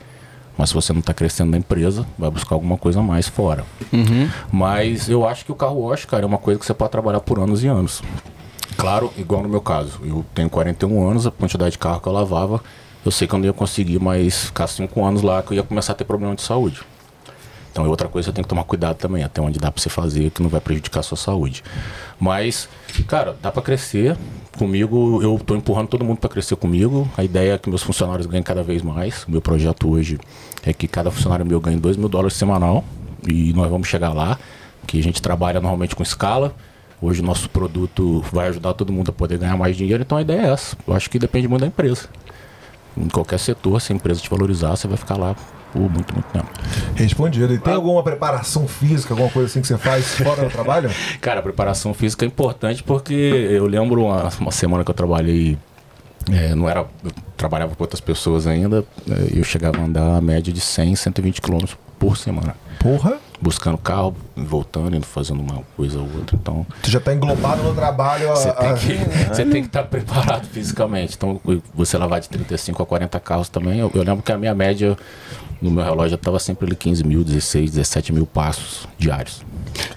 Mas 0.59 0.69
se 0.69 0.75
você 0.75 0.93
não 0.93 1.01
está 1.01 1.15
crescendo 1.15 1.53
na 1.53 1.57
empresa, 1.57 2.07
vai 2.19 2.31
buscar 2.31 2.55
alguma 2.55 2.77
coisa 2.77 3.01
mais 3.01 3.27
fora. 3.27 3.65
Mas 4.53 5.09
eu 5.09 5.27
acho 5.27 5.45
que 5.45 5.53
o 5.53 5.55
carro 5.55 5.81
wash, 5.87 6.05
cara, 6.05 6.25
é 6.25 6.27
uma 6.27 6.37
coisa 6.37 6.61
que 6.61 6.67
você 6.67 6.75
pode 6.75 6.91
trabalhar 6.91 7.21
por 7.21 7.39
anos 7.39 7.65
e 7.65 7.69
anos. 7.69 8.03
Claro, 8.77 9.13
igual 9.17 9.43
no 9.43 9.49
meu 9.49 9.61
caso. 9.61 10.01
Eu 10.05 10.25
tenho 10.35 10.51
41 10.51 11.09
anos, 11.09 11.27
a 11.27 11.31
quantidade 11.31 11.73
de 11.73 11.79
carro 11.79 12.01
que 12.01 12.07
eu 12.07 12.13
lavava, 12.13 12.61
eu 13.05 13.11
sei 13.11 13.27
que 13.27 13.35
eu 13.35 13.39
não 13.39 13.47
ia 13.47 13.53
conseguir 13.53 13.99
mais 13.99 14.47
ficar 14.47 14.67
5 14.67 15.05
anos 15.05 15.23
lá, 15.23 15.43
que 15.43 15.53
eu 15.53 15.57
ia 15.57 15.63
começar 15.63 15.93
a 15.93 15.97
ter 15.97 16.05
problema 16.05 16.35
de 16.35 16.43
saúde. 16.43 16.81
Então 17.73 17.85
é 17.85 17.89
outra 17.89 18.09
coisa 18.09 18.27
que 18.27 18.31
você 18.31 18.35
tem 18.35 18.43
que 18.43 18.49
tomar 18.49 18.65
cuidado 18.65 18.97
também, 18.97 19.23
até 19.23 19.41
onde 19.41 19.59
dá 19.59 19.71
pra 19.71 19.81
você 19.81 19.89
fazer, 19.89 20.31
que 20.31 20.43
não 20.43 20.51
vai 20.51 20.61
prejudicar 20.61 21.01
a 21.01 21.03
sua 21.03 21.17
saúde. 21.17 21.63
Mas, 22.19 22.69
cara, 23.07 23.37
dá 23.41 23.53
pra 23.53 23.63
crescer. 23.63 24.17
Comigo, 24.59 25.23
eu 25.23 25.39
tô 25.39 25.55
empurrando 25.55 25.87
todo 25.89 26.05
mundo 26.05 26.19
pra 26.19 26.29
crescer 26.29 26.57
comigo. 26.57 27.09
A 27.17 27.23
ideia 27.23 27.53
é 27.55 27.59
que 27.59 27.69
meus 27.69 27.83
funcionários 27.83 28.27
ganhem 28.27 28.43
cada 28.43 28.63
vez 28.63 28.83
mais. 28.83 29.25
O 29.25 29.31
meu 29.31 29.41
projeto 29.41 29.89
hoje 29.89 30.19
é 30.65 30.73
que 30.73 30.89
cada 30.89 31.11
funcionário 31.11 31.47
meu 31.47 31.61
ganhe 31.61 31.79
2 31.79 31.97
mil 31.97 32.09
dólares 32.09 32.37
semanal. 32.37 32.85
E 33.27 33.53
nós 33.53 33.71
vamos 33.71 33.87
chegar 33.87 34.13
lá, 34.13 34.39
que 34.87 34.99
a 34.99 35.03
gente 35.03 35.23
trabalha 35.23 35.61
normalmente 35.61 35.95
com 35.95 36.03
escala. 36.03 36.55
Hoje 37.01 37.23
o 37.23 37.25
nosso 37.25 37.49
produto 37.49 38.23
vai 38.33 38.49
ajudar 38.49 38.75
todo 38.75 38.93
mundo 38.93 39.11
a 39.11 39.13
poder 39.13 39.39
ganhar 39.39 39.57
mais 39.57 39.77
dinheiro, 39.77 40.03
então 40.03 40.19
a 40.19 40.23
ideia 40.23 40.41
é 40.41 40.51
essa. 40.51 40.77
Eu 40.87 40.93
acho 40.93 41.09
que 41.09 41.19
depende 41.19 41.49
muito 41.49 41.63
da 41.63 41.67
empresa. 41.67 42.09
Em 42.97 43.09
qualquer 43.09 43.39
setor, 43.39 43.81
se 43.81 43.93
a 43.93 43.97
empresa 43.97 44.21
te 44.21 44.29
valorizar, 44.29 44.71
você 44.71 44.89
vai 44.89 44.97
ficar 44.97 45.17
lá 45.17 45.35
por 45.73 45.81
muito, 45.81 46.13
muito 46.13 46.27
tempo. 46.33 46.49
Respondido. 46.95 47.55
E 47.55 47.59
tem 47.59 47.75
alguma 47.75 48.03
preparação 48.03 48.67
física, 48.67 49.15
alguma 49.15 49.31
coisa 49.31 49.49
assim 49.49 49.61
que 49.61 49.67
você 49.67 49.79
faz 49.79 50.15
fora 50.17 50.45
do 50.45 50.51
trabalho? 50.51 50.91
Cara, 51.21 51.41
a 51.41 51.43
preparação 51.43 51.95
física 51.95 52.25
é 52.25 52.29
importante 52.29 52.83
porque 52.83 53.13
eu 53.13 53.67
lembro 53.67 54.05
uma, 54.05 54.29
uma 54.41 54.51
semana 54.51 54.85
que 54.85 54.91
eu 54.91 54.95
trabalhei, 54.95 55.57
é, 56.31 56.55
não 56.55 56.69
era, 56.69 56.81
eu 57.05 57.11
trabalhava 57.37 57.75
com 57.75 57.83
outras 57.83 58.01
pessoas 58.01 58.47
ainda, 58.47 58.85
é, 59.09 59.39
eu 59.39 59.45
chegava 59.45 59.79
a 59.79 59.85
andar 59.85 60.17
a 60.17 60.21
média 60.21 60.53
de 60.53 60.61
100, 60.61 60.97
120 60.97 61.41
quilômetros 61.41 61.77
por 61.99 62.17
semana. 62.17 62.57
Porra, 62.79 63.19
Buscando 63.41 63.79
carro, 63.79 64.15
voltando, 64.37 64.95
indo 64.95 65.07
fazendo 65.07 65.41
uma 65.41 65.63
coisa 65.77 65.99
ou 65.99 66.05
outra. 66.05 66.37
Então, 66.37 66.67
tu 66.83 66.91
já 66.91 67.01
tá 67.01 67.15
englobado 67.15 67.63
no 67.63 67.75
trabalho. 67.75 68.29
você 68.37 68.53
tem 68.53 68.75
que 68.75 69.35
você 69.35 69.45
tem 69.45 69.63
que 69.63 69.69
estar 69.69 69.85
preparado 69.85 70.47
fisicamente. 70.47 71.15
Então, 71.17 71.41
você 71.75 71.97
lavar 71.97 72.21
de 72.21 72.29
35 72.29 72.83
a 72.83 72.87
40 72.87 73.21
carros 73.21 73.49
também. 73.49 73.79
Eu, 73.79 73.91
eu 73.95 74.03
lembro 74.03 74.23
que 74.23 74.31
a 74.31 74.39
minha 74.39 74.55
média 74.55 74.97
no 75.61 75.71
meu 75.71 75.85
relógio 75.85 76.15
estava 76.15 76.39
sempre 76.39 76.67
ali 76.67 76.77
15 76.77 77.05
mil, 77.05 77.23
16, 77.23 77.73
17 77.73 78.13
mil 78.13 78.27
passos 78.27 78.89
diários. 78.99 79.43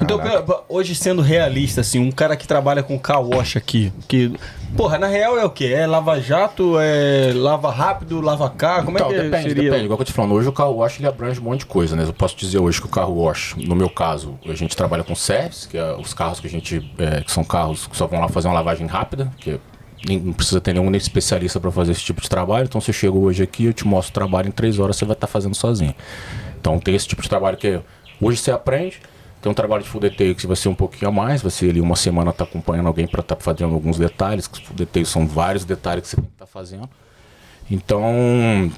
Então, 0.02 0.20
hoje 0.68 0.94
sendo 0.94 1.22
realista, 1.22 1.82
assim, 1.82 1.99
um 1.99 2.11
cara 2.11 2.36
que 2.36 2.48
trabalha 2.48 2.84
com 2.84 2.98
car 2.99 3.22
wash 3.22 3.57
aqui, 3.57 3.91
que. 4.07 4.34
Porra, 4.75 4.97
na 4.97 5.05
real 5.07 5.37
é 5.37 5.45
o 5.45 5.49
quê? 5.51 5.65
É 5.67 5.85
lava 5.85 6.19
jato, 6.19 6.79
é 6.79 7.31
lava 7.35 7.69
rápido, 7.71 8.19
lava 8.19 8.49
carro? 8.49 8.85
Como 8.85 8.97
Então, 8.97 9.11
é 9.11 9.13
que 9.15 9.21
depende, 9.21 9.49
seria? 9.49 9.63
depende. 9.69 9.85
Igual 9.85 9.97
que 9.97 10.01
eu 10.01 10.05
te 10.07 10.13
falando, 10.13 10.33
hoje 10.33 10.49
o 10.49 10.51
carro 10.51 10.75
wash 10.77 10.97
ele 10.99 11.07
abrange 11.07 11.39
um 11.39 11.43
monte 11.43 11.59
de 11.59 11.65
coisa, 11.67 11.95
né? 11.95 12.03
Eu 12.03 12.13
posso 12.13 12.35
dizer 12.35 12.57
hoje 12.57 12.81
que 12.81 12.87
o 12.87 12.89
carro 12.89 13.13
wash, 13.23 13.55
no 13.55 13.75
meu 13.75 13.89
caso, 13.89 14.37
a 14.45 14.53
gente 14.55 14.75
trabalha 14.75 15.03
com 15.03 15.13
service, 15.13 15.67
que 15.67 15.77
é 15.77 15.93
os 15.95 16.13
carros 16.13 16.39
que 16.39 16.47
a 16.47 16.49
gente. 16.49 16.91
é, 16.97 17.21
que 17.21 17.31
são 17.31 17.43
carros 17.43 17.85
que 17.85 17.95
só 17.95 18.07
vão 18.07 18.19
lá 18.19 18.27
fazer 18.27 18.47
uma 18.47 18.55
lavagem 18.55 18.87
rápida, 18.87 19.31
que 19.39 19.51
é- 19.51 19.59
não 20.19 20.33
precisa 20.33 20.59
ter 20.59 20.73
nenhum 20.73 20.91
especialista 20.95 21.59
para 21.59 21.71
fazer 21.71 21.91
esse 21.91 22.01
tipo 22.01 22.19
de 22.19 22.27
trabalho. 22.27 22.65
Então, 22.65 22.81
você 22.81 22.91
chega 22.91 23.15
hoje 23.15 23.43
aqui, 23.43 23.65
eu 23.65 23.73
te 23.73 23.85
mostro 23.87 24.09
o 24.11 24.13
trabalho 24.15 24.47
em 24.47 24.51
três 24.51 24.79
horas, 24.79 24.97
você 24.97 25.05
vai 25.05 25.13
estar 25.13 25.27
fazendo 25.27 25.53
sozinho. 25.55 25.93
Então, 26.59 26.79
tem 26.79 26.95
esse 26.95 27.07
tipo 27.07 27.21
de 27.21 27.29
trabalho 27.29 27.57
que 27.57 27.79
hoje 28.19 28.39
você 28.39 28.49
aprende. 28.51 28.99
Tem 29.44 29.52
um 29.52 29.53
trabalho 29.53 29.84
de 29.84 29.90
full 29.90 29.99
detail 29.99 30.34
que 30.34 30.48
vai 30.48 30.56
ser 30.56 30.70
um 30.70 30.74
pouquinho 30.74 31.10
a 31.10 31.11
mais, 31.11 31.41
vai 31.41 31.52
ser 31.52 31.70
ali 31.70 31.82
uma 31.82 31.98
semana 31.98 32.32
tá 32.32 32.45
acompanhando 32.45 32.88
alguém 32.88 33.06
para 33.06 33.20
estar 33.20 33.36
fazendo 33.36 33.74
alguns 33.74 33.98
detalhes, 33.98 34.48
que 34.48 34.65
full 34.65 34.74
detail 34.74 35.06
são 35.06 35.28
vários 35.28 35.65
detalhes 35.65 36.03
que 36.03 36.07
você 36.11 36.15
tem 36.15 36.24
que 36.24 36.32
estar 36.32 36.45
fazendo. 36.45 36.90
Então, 37.70 38.02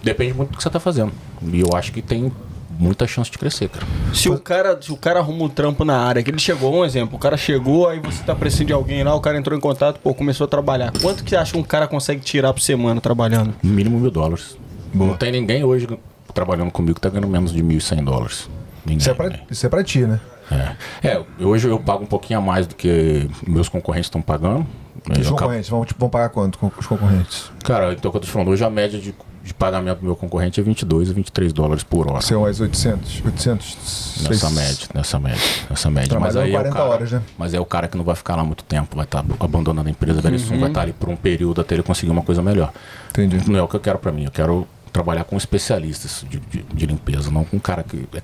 depende 0.02 0.34
muito 0.34 0.50
do 0.54 0.58
que 0.58 0.64
você 0.64 0.70
está 0.70 0.80
fazendo. 0.80 1.12
E 1.54 1.60
eu 1.60 1.70
acho 1.76 1.92
que 1.92 2.02
tem 2.02 2.32
muita 2.80 3.06
chance 3.06 3.30
de 3.30 3.38
crescer, 3.38 3.70
cara. 3.70 3.86
Se 4.12 4.28
o 4.28 4.40
cara, 4.40 4.82
se 4.82 4.92
o 4.92 4.98
cara 4.98 5.20
arruma 5.20 5.44
um 5.44 5.50
trampo 5.50 5.86
na 5.86 6.00
área, 6.00 6.24
que 6.24 6.32
ele 6.32 6.40
chegou, 6.40 6.74
um 6.74 6.84
exemplo, 6.84 7.16
o 7.16 7.20
cara 7.20 7.38
chegou, 7.38 7.88
aí 7.88 8.00
você 8.00 8.24
tá 8.24 8.34
precisando 8.34 8.66
de 8.66 8.74
alguém 8.74 9.04
lá, 9.04 9.14
o 9.14 9.22
cara 9.22 9.38
entrou 9.38 9.56
em 9.56 9.62
contato, 9.62 10.00
pô, 10.00 10.16
começou 10.16 10.46
a 10.46 10.48
trabalhar. 10.48 10.92
Quanto 11.00 11.24
que 11.24 11.30
você 11.30 11.36
acha 11.36 11.52
que 11.52 11.60
um 11.60 11.64
cara 11.64 11.88
consegue 11.88 12.22
tirar 12.22 12.52
por 12.52 12.62
semana 12.62 13.00
trabalhando? 13.00 13.54
Mínimo 13.62 14.00
mil 14.00 14.10
dólares. 14.10 14.58
Boa. 14.92 15.12
Não 15.12 15.16
tem 15.16 15.32
ninguém 15.32 15.64
hoje 15.64 15.88
trabalhando 16.34 16.72
comigo 16.72 16.96
que 16.96 17.02
tá 17.02 17.10
ganhando 17.10 17.28
menos 17.28 17.54
de 17.54 17.62
1.100 17.62 18.04
dólares. 18.04 18.50
Ninguém. 18.84 18.98
Isso 18.98 19.12
é, 19.12 19.14
pra, 19.14 19.30
né? 19.30 19.40
isso 19.52 19.64
é 19.64 19.70
pra 19.70 19.84
ti, 19.84 20.00
né? 20.00 20.20
É. 20.52 20.76
É, 21.10 21.24
hoje 21.40 21.68
eu 21.68 21.80
pago 21.80 22.04
um 22.04 22.08
pouquinho 22.08 22.40
a 22.40 22.42
mais 22.42 22.68
do 22.68 22.76
que 22.76 23.30
meus 23.48 23.68
concorrentes 23.70 24.08
estão 24.08 24.22
pagando. 24.22 24.66
Os 25.10 25.18
Eu 25.18 25.22
acabo- 25.24 25.38
concorrentes, 25.38 25.70
vão, 25.70 25.86
tipo, 25.86 26.00
vão 26.00 26.10
pagar 26.10 26.30
quanto 26.30 26.58
com 26.58 26.72
os 26.78 26.88
concorrentes? 26.88 27.52
Cara, 27.64 27.94
então 27.94 28.10
o 28.10 28.12
que 28.12 28.18
eu 28.18 28.22
tô 28.22 28.28
te 28.28 28.32
falando, 28.32 28.50
hoje 28.50 28.64
a 28.64 28.70
média 28.72 29.00
de, 29.00 29.14
de 29.44 29.54
pagamento 29.54 30.00
do 30.00 30.06
meu 30.06 30.16
concorrente 30.16 30.60
é 30.60 30.64
22 30.64 31.12
a 31.12 31.14
23 31.14 31.54
dólares 31.54 31.84
por 31.84 32.10
hora. 32.10 32.22
São 32.22 32.44
as 32.44 32.60
800, 32.60 33.22
800, 33.24 34.18
Nessa 34.24 34.48
seis- 34.48 34.52
média, 34.56 34.88
nessa 34.96 35.20
média, 35.20 35.42
nessa 35.70 35.90
média. 35.92 36.20
Mas 36.20 36.36
aí 36.36 36.50
é 36.50 36.58
o 36.58 36.58
40 36.58 36.76
cara, 36.76 36.90
horas, 36.90 37.12
né? 37.12 37.22
Mas 37.38 37.54
é 37.54 37.60
o 37.60 37.66
cara 37.66 37.88
que 37.88 37.96
não 37.98 38.04
vai 38.04 38.16
ficar 38.16 38.36
lá 38.36 38.44
muito 38.44 38.64
tempo, 38.64 38.96
vai 38.96 39.06
estar 39.06 39.24
abandonando 39.40 39.88
a 39.88 39.92
empresa, 39.92 40.20
Uhum. 40.28 40.60
vai 40.60 40.70
estar 40.70 40.82
ali 40.82 40.94
por 40.94 41.10
um 41.10 41.16
período 41.16 41.62
até 41.62 41.76
ele 41.76 41.84
conseguir 41.84 42.12
uma 42.12 42.24
coisa 42.24 42.42
melhor. 42.42 42.72
Entendi. 43.10 43.48
Não 43.50 43.60
é 43.60 43.62
o 43.62 43.68
que 43.68 43.76
eu 43.76 43.80
quero 43.80 44.00
pra 44.00 44.12
mim, 44.12 44.26
eu 44.26 44.32
quero 44.32 44.68
trabalhar 44.96 45.26
com 45.26 45.36
especialistas 45.36 46.26
de, 46.30 46.40
de, 46.40 46.64
de 46.64 46.86
limpeza, 46.86 47.30
não 47.30 47.44
com 47.44 47.58
um 47.58 47.60
cara 47.60 47.84
que 47.84 48.08
é. 48.14 48.22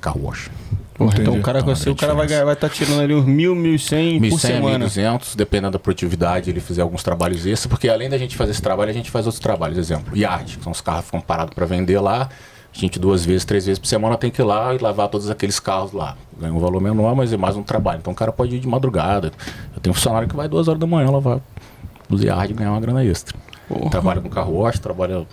Porra, 0.96 1.20
então 1.20 1.38
o 1.38 1.42
cara 1.42 1.60
Então, 1.60 1.74
é 1.74 1.90
o 1.90 1.96
cara 1.96 2.14
vai 2.14 2.26
estar 2.26 2.46
vai 2.46 2.56
tá 2.56 2.70
tirando 2.70 3.02
ali 3.02 3.14
uns 3.14 3.26
mil, 3.26 3.54
mil 3.54 3.76
e 3.76 3.80
cem 3.80 4.18
por 4.22 4.28
1.100, 4.28 4.40
semana. 4.40 4.86
1.200, 4.86 5.36
dependendo 5.36 5.72
da 5.74 5.80
produtividade, 5.80 6.50
ele 6.50 6.62
fizer 6.62 6.82
alguns 6.82 7.04
trabalhos 7.04 7.46
extras, 7.46 7.66
porque 7.66 7.90
além 7.90 8.10
da 8.10 8.18
gente 8.18 8.38
fazer 8.38 8.52
esse 8.52 8.62
trabalho, 8.62 8.90
a 8.90 8.94
gente 8.94 9.12
faz 9.12 9.26
outros 9.26 9.42
trabalhos. 9.42 9.78
Exemplo, 9.78 10.16
yard, 10.16 10.58
que 10.58 10.64
são 10.64 10.72
os 10.72 10.80
carros 10.80 11.02
que 11.02 11.06
ficam 11.08 11.20
parados 11.20 11.54
para 11.54 11.66
vender 11.66 12.00
lá. 12.00 12.30
A 12.74 12.80
gente 12.80 12.98
duas 12.98 13.26
vezes, 13.26 13.44
três 13.44 13.66
vezes 13.66 13.78
por 13.78 13.88
semana 13.88 14.16
tem 14.16 14.32
que 14.32 14.42
ir 14.42 14.46
lá 14.46 14.74
e 14.74 14.78
lavar 14.78 15.10
todos 15.10 15.30
aqueles 15.30 15.60
carros 15.60 15.92
lá. 15.92 16.16
Ganha 16.40 16.54
um 16.54 16.60
valor 16.60 16.82
menor, 16.82 17.14
mas 17.18 17.34
é 17.34 17.38
mais 17.38 17.58
um 17.58 17.64
trabalho. 17.64 18.00
Então 18.00 18.14
o 18.14 18.16
cara 18.16 18.32
pode 18.32 18.56
ir 18.56 18.60
de 18.60 18.68
madrugada. 18.68 19.34
Eu 19.76 19.82
tenho 19.82 19.92
um 19.92 19.96
funcionário 19.96 20.30
que 20.30 20.36
vai 20.38 20.48
duas 20.48 20.70
horas 20.70 20.80
da 20.80 20.88
manhã 20.88 21.10
lavar 21.12 21.42
os 22.10 22.24
yard 22.24 22.54
e 22.54 22.56
ganhar 22.56 22.72
uma 22.72 22.80
grana 22.80 23.04
extra. 23.04 23.38
Porra. 23.68 23.90
Trabalha 23.90 24.22
com 24.22 24.30
carro 24.30 24.54
wash, 24.60 24.80
trabalha 24.80 25.26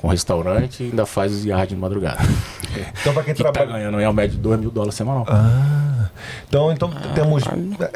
com 0.00 0.08
restaurante 0.08 0.82
e 0.82 0.86
ainda 0.86 1.04
faz 1.04 1.32
os 1.32 1.44
yard 1.44 1.74
de 1.74 1.80
madrugada. 1.80 2.18
Então, 3.00 3.12
pra 3.12 3.24
quem 3.24 3.34
que 3.34 3.42
tá 3.42 3.50
trabalha. 3.50 3.78
ganhando 3.78 4.00
em 4.00 4.04
a 4.04 4.12
média 4.12 4.30
de 4.30 4.38
2 4.38 4.60
mil 4.60 4.70
dólares 4.70 4.94
semanal. 4.94 5.26
Ah, 5.28 6.08
então, 6.46 6.70
então 6.70 6.88
temos, 7.16 7.42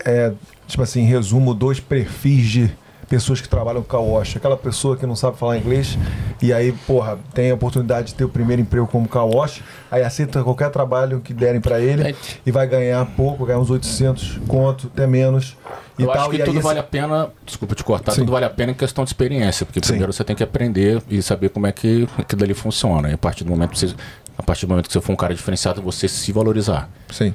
é, 0.05 0.33
tipo 0.67 0.83
assim, 0.83 1.03
em 1.03 1.07
resumo, 1.07 1.55
dois 1.55 1.79
perfis 1.79 2.49
de 2.49 2.73
pessoas 3.15 3.41
que 3.41 3.49
trabalham 3.49 3.81
com 3.83 4.13
wash, 4.13 4.37
aquela 4.37 4.57
pessoa 4.57 4.97
que 4.97 5.07
não 5.07 5.15
sabe 5.15 5.37
falar 5.39 5.57
inglês 5.57 5.97
e 6.43 6.53
aí, 6.53 6.73
porra, 6.85 7.17
tem 7.33 7.51
a 7.53 7.55
oportunidade 7.55 8.09
de 8.09 8.15
ter 8.15 8.25
o 8.25 8.29
primeiro 8.29 8.61
emprego 8.61 8.89
como 8.89 9.07
car 9.09 9.25
wash, 9.25 9.63
aí 9.89 10.03
aceita 10.03 10.43
qualquer 10.43 10.69
trabalho 10.71 11.21
que 11.21 11.33
derem 11.33 11.61
pra 11.61 11.79
ele 11.81 12.09
É. 12.11 12.15
e 12.45 12.51
vai 12.51 12.67
ganhar 12.67 13.07
pouco, 13.17 13.47
ganhar 13.47 13.61
uns 13.61 13.71
800 13.71 14.41
conto, 14.49 14.91
até 14.93 15.07
menos 15.07 15.57
e 15.97 16.03
Eu 16.03 16.09
tal. 16.09 16.23
acho 16.23 16.31
que 16.31 16.37
e 16.37 16.41
aí 16.41 16.45
tudo 16.45 16.57
esse- 16.59 16.65
vale 16.67 16.81
a 16.81 16.83
pena, 16.83 17.29
desculpa 17.47 17.75
te 17.77 17.85
cortar, 17.85 18.11
Sim. 18.13 18.23
tudo 18.23 18.33
vale 18.33 18.45
a 18.47 18.51
pena 18.51 18.73
em 18.73 18.75
questão 18.75 19.05
de 19.05 19.11
experiência, 19.11 19.65
porque 19.65 19.79
Sim. 19.81 19.93
primeiro 19.93 20.13
você 20.13 20.25
tem 20.25 20.35
que 20.35 20.43
aprender 20.43 21.01
e 21.09 21.23
saber 21.23 21.51
como 21.51 21.69
é 21.69 21.73
que 21.73 22.09
aquilo 22.19 22.41
dali 22.41 22.53
funciona. 22.55 23.11
E 23.11 23.13
a 23.15 23.19
partir 23.19 23.45
do 23.45 23.51
momento 23.51 23.71
que 23.71 23.79
você, 23.79 23.95
a 24.37 24.43
partir 24.43 24.67
do 24.67 24.71
momento 24.71 24.87
que 24.89 24.93
você 24.93 25.01
for 25.01 25.13
um 25.13 25.17
cara 25.17 25.35
diferenciado, 25.35 25.81
você 25.81 26.09
se 26.09 26.33
valorizar. 26.33 26.89
Sim. 27.11 27.33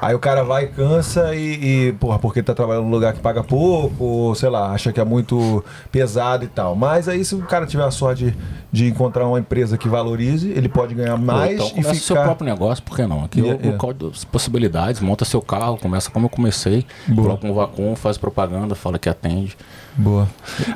Aí 0.00 0.14
o 0.14 0.18
cara 0.18 0.42
vai, 0.42 0.66
cansa 0.66 1.34
e, 1.34 1.88
e, 1.88 1.92
porra, 1.94 2.18
porque 2.18 2.42
tá 2.42 2.54
trabalhando 2.54 2.84
num 2.84 2.90
lugar 2.90 3.14
que 3.14 3.20
paga 3.20 3.42
pouco, 3.42 4.04
ou 4.04 4.34
sei 4.34 4.50
lá, 4.50 4.70
acha 4.70 4.92
que 4.92 5.00
é 5.00 5.04
muito 5.04 5.64
pesado 5.90 6.44
e 6.44 6.48
tal. 6.48 6.76
Mas 6.76 7.08
aí 7.08 7.24
se 7.24 7.34
o 7.34 7.40
cara 7.42 7.66
tiver 7.66 7.84
a 7.84 7.90
sorte 7.90 8.24
de, 8.26 8.36
de 8.70 8.88
encontrar 8.88 9.26
uma 9.26 9.38
empresa 9.38 9.78
que 9.78 9.88
valorize, 9.88 10.50
ele 10.50 10.68
pode 10.68 10.94
ganhar 10.94 11.16
mais 11.16 11.54
então 11.54 11.66
e 11.68 11.70
começa 11.70 11.92
o 11.92 11.94
seu 11.94 12.16
ficar. 12.16 12.24
próprio 12.24 12.44
negócio, 12.46 12.84
por 12.84 12.96
que 12.96 13.06
não? 13.06 13.24
Aqui 13.24 13.40
Yeah, 13.40 13.64
é 13.64 13.68
o 13.68 13.72
local 13.72 13.92
das 13.94 14.24
possibilidades, 14.24 15.00
monta 15.00 15.24
seu 15.24 15.40
carro, 15.40 15.78
começa 15.78 16.10
como 16.10 16.26
eu 16.26 16.30
comecei, 16.30 16.86
Boa. 17.08 17.28
coloca 17.28 17.46
um 17.46 17.54
vácuo, 17.54 17.96
faz 17.96 18.18
propaganda, 18.18 18.74
fala 18.74 18.98
que 18.98 19.08
atende. 19.08 19.56
Boa. 19.96 20.28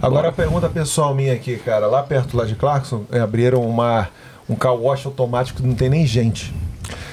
Agora 0.03 0.29
a 0.29 0.33
pergunta 0.33 0.69
pessoal 0.69 1.15
minha 1.15 1.33
aqui, 1.33 1.57
cara. 1.57 1.87
Lá 1.87 2.03
perto 2.03 2.37
lá 2.37 2.45
de 2.45 2.55
Clarkson, 2.55 3.05
é, 3.11 3.21
abriram 3.21 3.63
uma, 3.63 4.09
um 4.49 4.55
car 4.55 4.75
wash 4.75 5.07
automático 5.07 5.61
que 5.61 5.67
não 5.67 5.75
tem 5.75 5.89
nem 5.89 6.07
gente. 6.07 6.55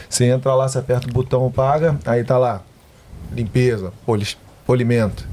Você 0.09 0.25
entra 0.25 0.53
lá, 0.53 0.67
você 0.67 0.77
aperta 0.77 1.07
o 1.07 1.11
botão, 1.11 1.49
paga, 1.51 1.97
aí 2.05 2.23
tá 2.23 2.37
lá. 2.37 2.61
Limpeza, 3.31 3.91
polis- 4.05 4.37
polimento, 4.65 5.27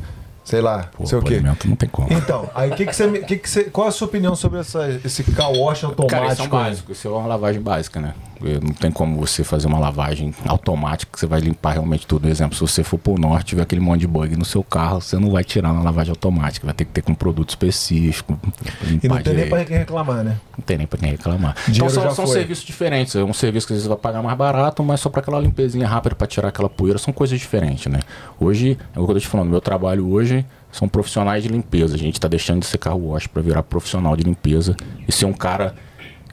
sei 0.44 0.60
lá, 0.62 0.88
Pô, 0.96 1.04
sei 1.06 1.18
o 1.18 1.22
quê. 1.22 1.34
polimento 1.34 1.68
não 1.68 1.76
tem 1.76 1.88
como. 1.88 2.10
Então, 2.12 2.48
aí 2.54 2.70
que 2.70 2.86
que 2.86 2.96
você, 2.96 3.06
me- 3.06 3.18
que 3.20 3.36
que 3.36 3.48
você, 3.48 3.64
qual 3.64 3.88
a 3.88 3.90
sua 3.90 4.06
opinião 4.06 4.34
sobre 4.34 4.60
essa, 4.60 4.88
esse 5.04 5.22
car 5.24 5.52
wash 5.52 5.80
Cara, 5.80 5.90
automático? 5.92 6.32
isso 6.32 6.42
é 6.42 6.44
um 6.46 6.48
básico, 6.48 6.92
isso 6.92 7.08
é 7.08 7.10
uma 7.10 7.26
lavagem 7.26 7.60
básica, 7.60 8.00
né? 8.00 8.14
Porque 8.40 8.58
Não 8.58 8.72
tem 8.72 8.90
como 8.90 9.18
você 9.18 9.44
fazer 9.44 9.66
uma 9.66 9.78
lavagem 9.78 10.34
automática 10.46 11.12
que 11.12 11.20
você 11.20 11.26
vai 11.26 11.40
limpar 11.40 11.72
realmente 11.72 12.06
tudo. 12.06 12.22
Por 12.22 12.30
exemplo, 12.30 12.54
se 12.54 12.60
você 12.62 12.82
for 12.82 12.98
pro 12.98 13.18
norte 13.18 13.42
e 13.42 13.50
tiver 13.50 13.62
aquele 13.62 13.82
monte 13.82 14.00
de 14.00 14.06
bug 14.06 14.34
no 14.34 14.46
seu 14.46 14.64
carro, 14.64 15.02
você 15.02 15.18
não 15.18 15.30
vai 15.30 15.44
tirar 15.44 15.74
na 15.74 15.82
lavagem 15.82 16.10
automática, 16.10 16.66
vai 16.66 16.74
ter 16.74 16.86
que 16.86 16.90
ter 16.90 17.02
com 17.02 17.12
um 17.12 17.14
produto 17.14 17.50
específico. 17.50 18.38
E 18.82 19.06
não 19.06 19.18
tem 19.18 19.34
nem 19.34 19.46
pra 19.46 19.58
direito. 19.58 19.68
quem 19.68 19.76
reclamar, 19.76 20.24
né? 20.24 20.38
Não 20.56 20.64
tem 20.64 20.78
nem 20.78 20.86
pra 20.86 20.98
quem 20.98 21.10
reclamar. 21.10 21.54
Então 21.68 21.88
são, 21.90 22.10
são 22.14 22.26
serviços 22.26 22.64
diferentes. 22.64 23.14
É 23.14 23.22
um 23.22 23.34
serviço 23.34 23.66
que 23.66 23.74
às 23.74 23.78
vezes 23.78 23.88
vai 23.88 23.98
pagar 23.98 24.22
mais 24.22 24.36
barato, 24.38 24.82
mas 24.82 25.00
só 25.00 25.10
para 25.10 25.20
aquela 25.20 25.38
limpezinha 25.38 25.86
rápida 25.86 26.14
para 26.14 26.26
tirar 26.26 26.48
aquela 26.48 26.70
poeira. 26.70 26.98
São 26.98 27.12
coisas 27.12 27.38
diferentes, 27.38 27.92
né? 27.92 28.00
Hoje, 28.38 28.78
é 28.96 28.98
o 28.98 29.04
que 29.04 29.10
eu 29.10 29.14
tô 29.14 29.20
te 29.20 29.28
falando, 29.28 29.50
meu 29.50 29.60
trabalho 29.60 30.10
hoje 30.10 30.46
são 30.72 30.88
profissionais 30.88 31.42
de 31.42 31.50
limpeza. 31.50 31.94
A 31.94 31.98
gente 31.98 32.18
tá 32.18 32.28
deixando 32.28 32.60
de 32.60 32.66
ser 32.66 32.78
carro 32.78 33.10
wash 33.10 33.26
para 33.26 33.42
virar 33.42 33.62
profissional 33.62 34.16
de 34.16 34.22
limpeza 34.22 34.74
e 35.06 35.12
ser 35.12 35.26
um 35.26 35.32
cara 35.32 35.74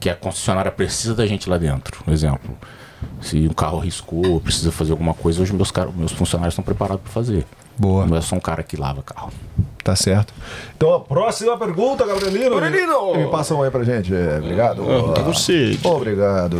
que 0.00 0.08
a 0.08 0.14
concessionária 0.14 0.70
precisa 0.70 1.14
da 1.14 1.26
gente 1.26 1.48
lá 1.48 1.58
dentro. 1.58 2.02
Por 2.04 2.12
exemplo, 2.12 2.56
se 3.20 3.46
um 3.48 3.52
carro 3.52 3.78
riscou, 3.78 4.40
precisa 4.40 4.70
fazer 4.72 4.92
alguma 4.92 5.14
coisa, 5.14 5.42
hoje 5.42 5.52
meus, 5.52 5.72
meus 5.94 6.12
funcionários 6.12 6.52
estão 6.54 6.64
preparados 6.64 7.02
para 7.02 7.12
fazer. 7.12 7.46
Boa. 7.76 8.06
Não 8.06 8.16
é 8.16 8.20
só 8.20 8.34
um 8.34 8.40
cara 8.40 8.62
que 8.62 8.76
lava 8.76 9.02
carro. 9.02 9.32
Tá 9.84 9.94
certo. 9.94 10.34
Então, 10.76 10.92
a 10.94 11.00
próxima 11.00 11.56
pergunta, 11.56 12.04
Gabrielino. 12.04 12.58
Gabrielino! 12.60 13.14
Me 13.16 13.30
passa 13.30 13.54
um 13.54 13.62
aí 13.62 13.70
pra 13.70 13.84
gente. 13.84 14.12
É, 14.14 14.38
obrigado. 14.38 14.82
pra 15.14 15.22
você. 15.22 15.78
Obrigado. 15.84 16.56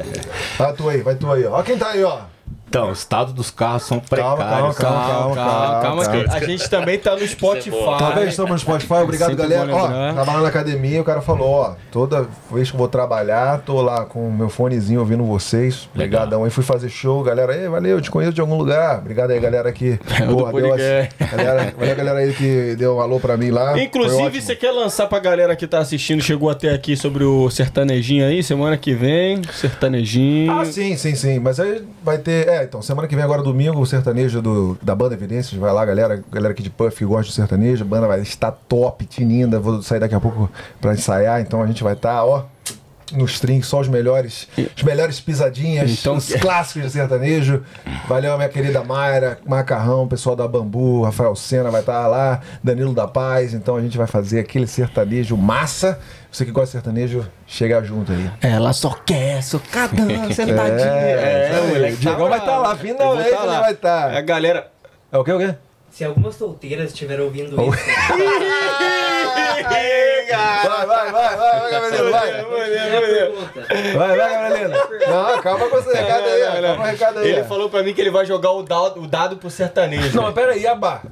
Vai 0.58 0.72
tu 0.74 0.88
aí, 0.88 1.00
vai 1.02 1.14
tu 1.14 1.32
aí. 1.32 1.46
Ó 1.46 1.58
Ó 1.58 1.62
quem 1.62 1.78
tá 1.78 1.88
aí, 1.88 2.04
ó. 2.04 2.20
Então, 2.70 2.90
o 2.90 2.92
estado 2.92 3.32
dos 3.32 3.50
carros 3.50 3.82
são 3.82 3.98
Calma, 3.98 4.36
precários. 4.36 4.76
calma, 4.78 5.04
Calma, 5.04 5.34
calma, 5.34 5.80
calma, 5.82 6.04
calma. 6.04 6.28
que 6.38 6.44
a 6.44 6.46
gente 6.46 6.70
também 6.70 6.96
tá 7.00 7.16
no 7.16 7.26
Spotify. 7.26 7.76
Talvez 7.98 8.28
estamos 8.28 8.52
no 8.52 8.58
Spotify, 8.60 8.92
obrigado 9.02 9.30
Sempre 9.30 9.48
galera. 9.48 9.74
Ó, 9.74 9.86
lá 10.24 10.40
na 10.40 10.46
academia, 10.48 11.00
o 11.00 11.04
cara 11.04 11.20
falou, 11.20 11.50
ó, 11.50 11.74
toda 11.90 12.28
vez 12.52 12.70
que 12.70 12.76
eu 12.76 12.78
vou 12.78 12.86
trabalhar, 12.86 13.58
tô 13.66 13.82
lá 13.82 14.04
com 14.04 14.28
o 14.28 14.32
meu 14.32 14.48
fonezinho 14.48 15.00
ouvindo 15.00 15.24
vocês. 15.24 15.88
Legal. 15.96 16.20
Obrigadão 16.20 16.44
aí, 16.44 16.50
fui 16.50 16.62
fazer 16.62 16.88
show, 16.88 17.20
galera. 17.24 17.56
Ei, 17.56 17.66
valeu, 17.68 18.00
te 18.00 18.08
conheço 18.08 18.32
de 18.34 18.40
algum 18.40 18.56
lugar. 18.56 18.98
Obrigado 18.98 19.32
aí, 19.32 19.40
galera 19.40 19.72
que 19.72 19.98
É 20.20 20.22
o 20.22 20.26
do 20.28 20.36
porra, 20.36 20.52
deu 20.52 20.68
podcast. 20.70 21.14
as- 21.18 21.30
galera, 21.30 21.74
valeu, 21.76 21.96
galera 21.96 22.18
aí 22.20 22.32
que 22.32 22.76
deu 22.76 22.94
um 22.98 23.00
alô 23.00 23.18
pra 23.18 23.36
mim 23.36 23.50
lá. 23.50 23.76
Inclusive, 23.82 24.40
você 24.40 24.54
quer 24.54 24.70
lançar 24.70 25.08
pra 25.08 25.18
galera 25.18 25.56
que 25.56 25.66
tá 25.66 25.80
assistindo, 25.80 26.22
chegou 26.22 26.48
até 26.48 26.72
aqui 26.72 26.96
sobre 26.96 27.24
o 27.24 27.50
sertanejinho 27.50 28.24
aí, 28.24 28.44
semana 28.44 28.76
que 28.76 28.94
vem, 28.94 29.42
sertanejinho. 29.52 30.52
Ah, 30.52 30.64
sim, 30.64 30.96
sim, 30.96 31.16
sim. 31.16 31.40
Mas 31.40 31.58
aí 31.58 31.82
vai 32.04 32.18
ter. 32.18 32.46
É, 32.48 32.59
então, 32.64 32.82
semana 32.82 33.06
que 33.06 33.14
vem, 33.14 33.24
agora 33.24 33.42
domingo, 33.42 33.80
o 33.80 33.86
sertanejo 33.86 34.40
do, 34.40 34.78
da 34.82 34.94
banda 34.94 35.14
Evidências. 35.14 35.58
Vai 35.58 35.72
lá, 35.72 35.84
galera. 35.84 36.22
Galera 36.30 36.52
aqui 36.52 36.62
de 36.62 36.70
Puff 36.70 36.96
que 36.96 37.04
gosta 37.04 37.26
de 37.26 37.32
sertanejo. 37.32 37.84
A 37.84 37.86
banda 37.86 38.06
vai 38.06 38.20
estar 38.20 38.52
top, 38.52 39.04
tininda. 39.06 39.58
Vou 39.58 39.82
sair 39.82 40.00
daqui 40.00 40.14
a 40.14 40.20
pouco 40.20 40.50
pra 40.80 40.92
ensaiar. 40.92 41.40
Então 41.40 41.62
a 41.62 41.66
gente 41.66 41.82
vai 41.82 41.94
estar, 41.94 42.24
ó. 42.24 42.44
Nos 43.12 43.40
trinks, 43.40 43.66
só 43.68 43.80
os 43.80 43.88
melhores, 43.88 44.46
os 44.76 44.82
melhores 44.82 45.20
pisadinhas, 45.20 45.90
Então- 45.90 46.16
os 46.16 46.32
clássicos 46.34 46.82
de 46.84 46.90
sertanejo. 46.90 47.62
Valeu, 48.08 48.36
minha 48.36 48.48
querida 48.48 48.82
Mayra, 48.84 49.38
Macarrão, 49.46 50.06
pessoal 50.06 50.36
da 50.36 50.46
Bambu, 50.46 51.02
Rafael 51.02 51.34
Sena 51.34 51.70
vai 51.70 51.80
estar 51.80 52.06
lá, 52.06 52.40
Danilo 52.62 52.94
da 52.94 53.06
Paz. 53.08 53.52
Então 53.54 53.76
a 53.76 53.80
gente 53.80 53.96
vai 53.98 54.06
fazer 54.06 54.40
aquele 54.40 54.66
sertanejo 54.66 55.36
massa. 55.36 55.98
Você 56.30 56.44
que 56.44 56.52
gosta 56.52 56.66
de 56.66 56.72
sertanejo, 56.84 57.26
chega 57.46 57.82
junto 57.82 58.12
aí. 58.12 58.30
Ela 58.40 58.72
só 58.72 58.90
quer 58.90 59.42
socadão, 59.42 60.06
sentadinha. 60.32 60.86
É, 60.86 61.50
É, 61.52 61.60
o 61.60 61.68
moleque 61.68 61.94
o 61.94 61.96
Diegão 61.96 62.28
vai 62.28 62.40
tá 62.44 62.58
lá, 62.58 62.76
finalmente 62.76 63.28
Eu 63.28 63.36
vou 63.36 63.50
ele 63.50 63.60
vai 63.60 63.74
tá. 63.74 64.16
A 64.16 64.20
galera... 64.20 64.70
É 65.10 65.18
o 65.18 65.24
quê, 65.24 65.32
o 65.32 65.38
quê? 65.38 65.54
Se 65.90 66.04
algumas 66.04 66.36
solteiras 66.36 66.92
estiverem 66.92 67.24
ouvindo 67.24 67.56
isso, 67.60 67.60
Vai, 69.40 70.86
vai, 70.86 70.86
vai, 70.86 71.12
vai, 71.12 71.60
vai, 71.60 71.70
Gabrielino, 71.70 72.10
vai. 72.10 72.32
Vai, 73.94 74.16
vai, 74.16 74.30
Gabrielino. 74.30 74.76
Não, 75.08 75.42
calma 75.42 75.68
com 75.68 75.78
esse 75.78 75.92
recado 75.92 76.24
aí, 76.24 76.42
ó. 76.42 76.52
calma 76.52 76.76
com 76.76 76.82
o 76.82 76.86
recado 76.86 77.18
aí. 77.18 77.30
Ele 77.30 77.44
falou 77.44 77.70
pra 77.70 77.82
mim 77.82 77.94
que 77.94 78.00
ele 78.00 78.10
vai 78.10 78.26
jogar 78.26 78.52
o 78.52 78.62
dado, 78.62 79.02
o 79.02 79.06
dado 79.06 79.36
pro 79.36 79.50
sertanejo. 79.50 80.16
Não, 80.16 80.24
mas 80.24 80.34
pera 80.34 80.52
aí, 80.52 80.62
Iabá. 80.62 81.02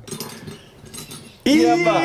Iabá. 1.46 2.00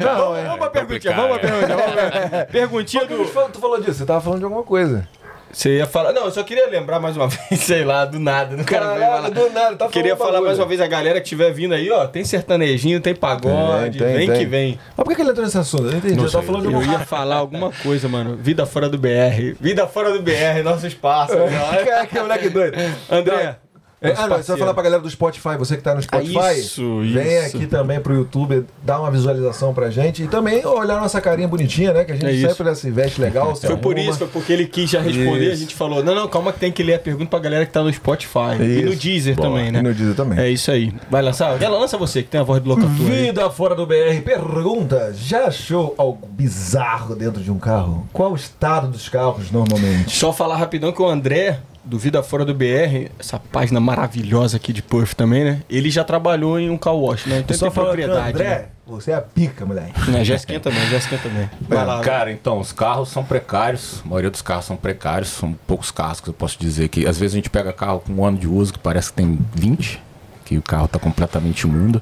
Não, 0.00 0.16
vamos, 0.16 0.38
é. 0.38 0.44
vamos 0.44 0.58
pra 0.58 0.70
perguntinha, 0.70 1.14
vamos 1.14 1.38
pra 1.38 1.48
perguntinha. 1.48 2.46
Perguntinha 2.50 3.06
do... 3.06 3.24
tu 3.52 3.60
falou 3.60 3.80
disso? 3.80 3.94
Você 3.98 4.06
tava 4.06 4.20
falando 4.20 4.38
de 4.38 4.44
alguma 4.44 4.62
coisa. 4.62 5.06
Você 5.52 5.76
ia 5.76 5.86
falar... 5.86 6.12
Não, 6.12 6.24
eu 6.24 6.30
só 6.30 6.42
queria 6.42 6.66
lembrar 6.68 6.98
mais 6.98 7.16
uma 7.16 7.28
vez, 7.30 7.60
sei 7.60 7.84
lá, 7.84 8.04
do 8.04 8.18
nada. 8.18 8.56
Não 8.56 8.64
quero 8.64 8.84
Caralho, 8.86 9.00
falar. 9.12 9.28
do 9.30 9.50
nada, 9.50 9.76
tá 9.76 9.88
Queria 9.88 10.16
falando 10.16 10.32
falar 10.32 10.44
mais 10.44 10.58
bagulho. 10.58 10.62
uma 10.62 10.68
vez 10.68 10.80
a 10.80 10.86
galera 10.86 11.20
que 11.20 11.26
estiver 11.26 11.52
vindo 11.52 11.74
aí, 11.74 11.90
ó. 11.90 12.06
Tem 12.06 12.24
sertanejinho, 12.24 13.00
tem 13.00 13.14
pagode, 13.14 13.98
Tem, 13.98 14.06
tem, 14.08 14.16
vem 14.16 14.26
tem. 14.28 14.38
que 14.38 14.46
vem. 14.46 14.78
Mas 14.96 15.04
por 15.04 15.08
que 15.10 15.14
que 15.16 15.20
ele 15.22 15.30
entrou 15.30 15.44
nesse 15.44 15.58
assunto? 15.58 15.84
Eu 15.84 15.90
não 15.92 15.98
entendi. 15.98 16.14
Não 16.16 16.24
Eu 16.24 16.30
tava 16.30 16.44
sei. 16.44 16.52
falando 16.54 16.68
de 16.68 16.74
Eu 16.74 16.82
ia 16.92 16.98
falar 17.06 17.36
alguma 17.36 17.70
coisa, 17.70 18.08
mano. 18.08 18.36
Vida 18.36 18.64
fora 18.66 18.88
do 18.88 18.96
BR. 18.98 19.54
Vida 19.60 19.86
fora 19.86 20.10
do 20.12 20.22
BR, 20.22 20.62
nosso 20.64 20.86
espaço. 20.86 21.34
né? 21.36 21.46
coisa. 21.84 22.06
que 22.06 22.18
moleque 22.20 22.48
doido. 22.48 22.76
André. 23.10 23.56
É, 24.02 24.14
ah, 24.16 24.26
não, 24.26 24.36
você 24.38 24.50
vai 24.52 24.58
falar 24.58 24.74
pra 24.74 24.82
galera 24.82 25.00
do 25.02 25.08
Spotify, 25.08 25.56
você 25.58 25.76
que 25.76 25.82
tá 25.82 25.94
no 25.94 26.02
Spotify, 26.02 26.58
isso, 26.58 27.00
vem 27.02 27.38
isso. 27.46 27.56
aqui 27.56 27.66
também 27.66 28.00
pro 28.00 28.14
YouTube, 28.14 28.64
dá 28.82 28.98
uma 29.00 29.10
visualização 29.10 29.72
pra 29.72 29.90
gente 29.90 30.24
e 30.24 30.28
também 30.28 30.64
olhar 30.66 31.00
nossa 31.00 31.20
carinha 31.20 31.46
bonitinha, 31.46 31.92
né? 31.92 32.04
Que 32.04 32.12
a 32.12 32.14
gente 32.14 32.26
É 32.26 32.32
isso. 32.32 32.54
sempre 32.54 32.74
se 32.74 32.90
veste 32.90 33.20
legal. 33.20 33.54
se 33.54 33.66
Foi 33.66 33.76
por 33.76 33.94
arruma. 33.96 34.10
isso, 34.10 34.18
foi 34.18 34.28
porque 34.28 34.52
ele 34.52 34.66
quis 34.66 34.90
já 34.90 35.00
responder. 35.00 35.50
A 35.50 35.52
Isso. 35.52 35.62
gente 35.62 35.74
falou: 35.74 36.02
não, 36.02 36.14
não, 36.14 36.26
calma 36.28 36.52
que 36.52 36.58
tem 36.58 36.72
que 36.72 36.82
ler 36.82 36.94
a 36.94 36.98
pergunta 36.98 37.30
pra 37.30 37.38
galera 37.38 37.64
que 37.64 37.72
tá 37.72 37.82
no 37.82 37.92
Spotify. 37.92 38.56
E 38.60 38.82
no 38.82 38.92
Isso. 38.92 39.02
Deezer 39.02 39.36
Boa. 39.36 39.48
também, 39.48 39.70
né? 39.70 39.78
E 39.78 39.82
no 39.82 39.94
Deezer 39.94 40.14
também. 40.14 40.38
É 40.38 40.50
isso 40.50 40.70
aí. 40.70 40.92
Vai 41.10 41.22
lançar? 41.22 41.60
Ela 41.62 41.78
lança 41.78 41.96
você, 41.96 42.22
que 42.22 42.28
tem 42.28 42.40
a 42.40 42.44
voz 42.44 42.60
do 42.62 42.68
locator. 42.68 42.90
aí. 42.90 43.26
Vida 43.26 43.48
fora 43.50 43.74
do 43.74 43.86
BR 43.86 44.20
pergunta: 44.24 45.12
já 45.14 45.46
achou 45.46 45.94
algo 45.96 46.26
bizarro 46.26 47.14
dentro 47.14 47.42
de 47.42 47.50
um 47.50 47.58
carro? 47.58 48.06
Qual 48.12 48.32
o 48.32 48.36
estado 48.36 48.88
dos 48.88 49.08
carros 49.08 49.50
normalmente? 49.50 50.16
Só 50.16 50.32
falar 50.32 50.56
rapidão 50.56 50.90
que 50.92 51.00
o 51.02 51.06
André, 51.08 51.60
do 51.84 51.98
Vida 51.98 52.22
Fora 52.22 52.44
do 52.44 52.54
BR, 52.54 53.10
essa 53.18 53.38
página 53.38 53.80
maravilhosa 53.80 54.56
aqui 54.56 54.72
de 54.72 54.82
Puff 54.82 55.16
também, 55.16 55.44
né? 55.44 55.62
Ele 55.68 55.90
já 55.90 56.04
trabalhou 56.04 56.58
em 56.58 56.70
um 56.70 56.78
car 56.78 56.94
wash, 56.94 57.26
né? 57.26 57.40
Então 57.40 57.56
Só 57.56 57.70
propriedade. 57.70 58.30
André, 58.30 58.68
você 58.86 59.10
é 59.10 59.14
a 59.14 59.20
pica, 59.20 59.66
moleque. 59.66 59.98
Né? 60.08 60.18
né? 60.18 60.24
Jéssica 60.24 60.60
também, 60.60 60.86
Jéssica 60.88 61.18
também. 61.18 61.50
Vai 61.60 61.84
lá. 61.84 62.00
Cara, 62.00 62.30
então, 62.30 62.60
os 62.60 62.72
carros 62.72 63.08
são 63.08 63.24
precários, 63.24 64.00
a 64.04 64.08
maioria 64.08 64.30
dos 64.30 64.42
carros 64.42 64.64
são 64.64 64.76
precários, 64.76 65.30
são 65.30 65.52
poucos 65.66 65.90
carros 65.90 66.20
que 66.20 66.28
eu 66.28 66.34
posso 66.34 66.58
dizer 66.58 66.88
que 66.88 67.06
às 67.06 67.18
vezes 67.18 67.34
a 67.34 67.36
gente 67.36 67.50
pega 67.50 67.72
carro 67.72 68.00
com 68.00 68.12
um 68.12 68.24
ano 68.24 68.38
de 68.38 68.46
uso 68.46 68.72
que 68.72 68.78
parece 68.78 69.10
que 69.10 69.14
tem 69.14 69.38
20, 69.54 70.00
que 70.44 70.58
o 70.58 70.62
carro 70.62 70.86
tá 70.86 70.98
completamente 70.98 71.62
imundo. 71.62 72.00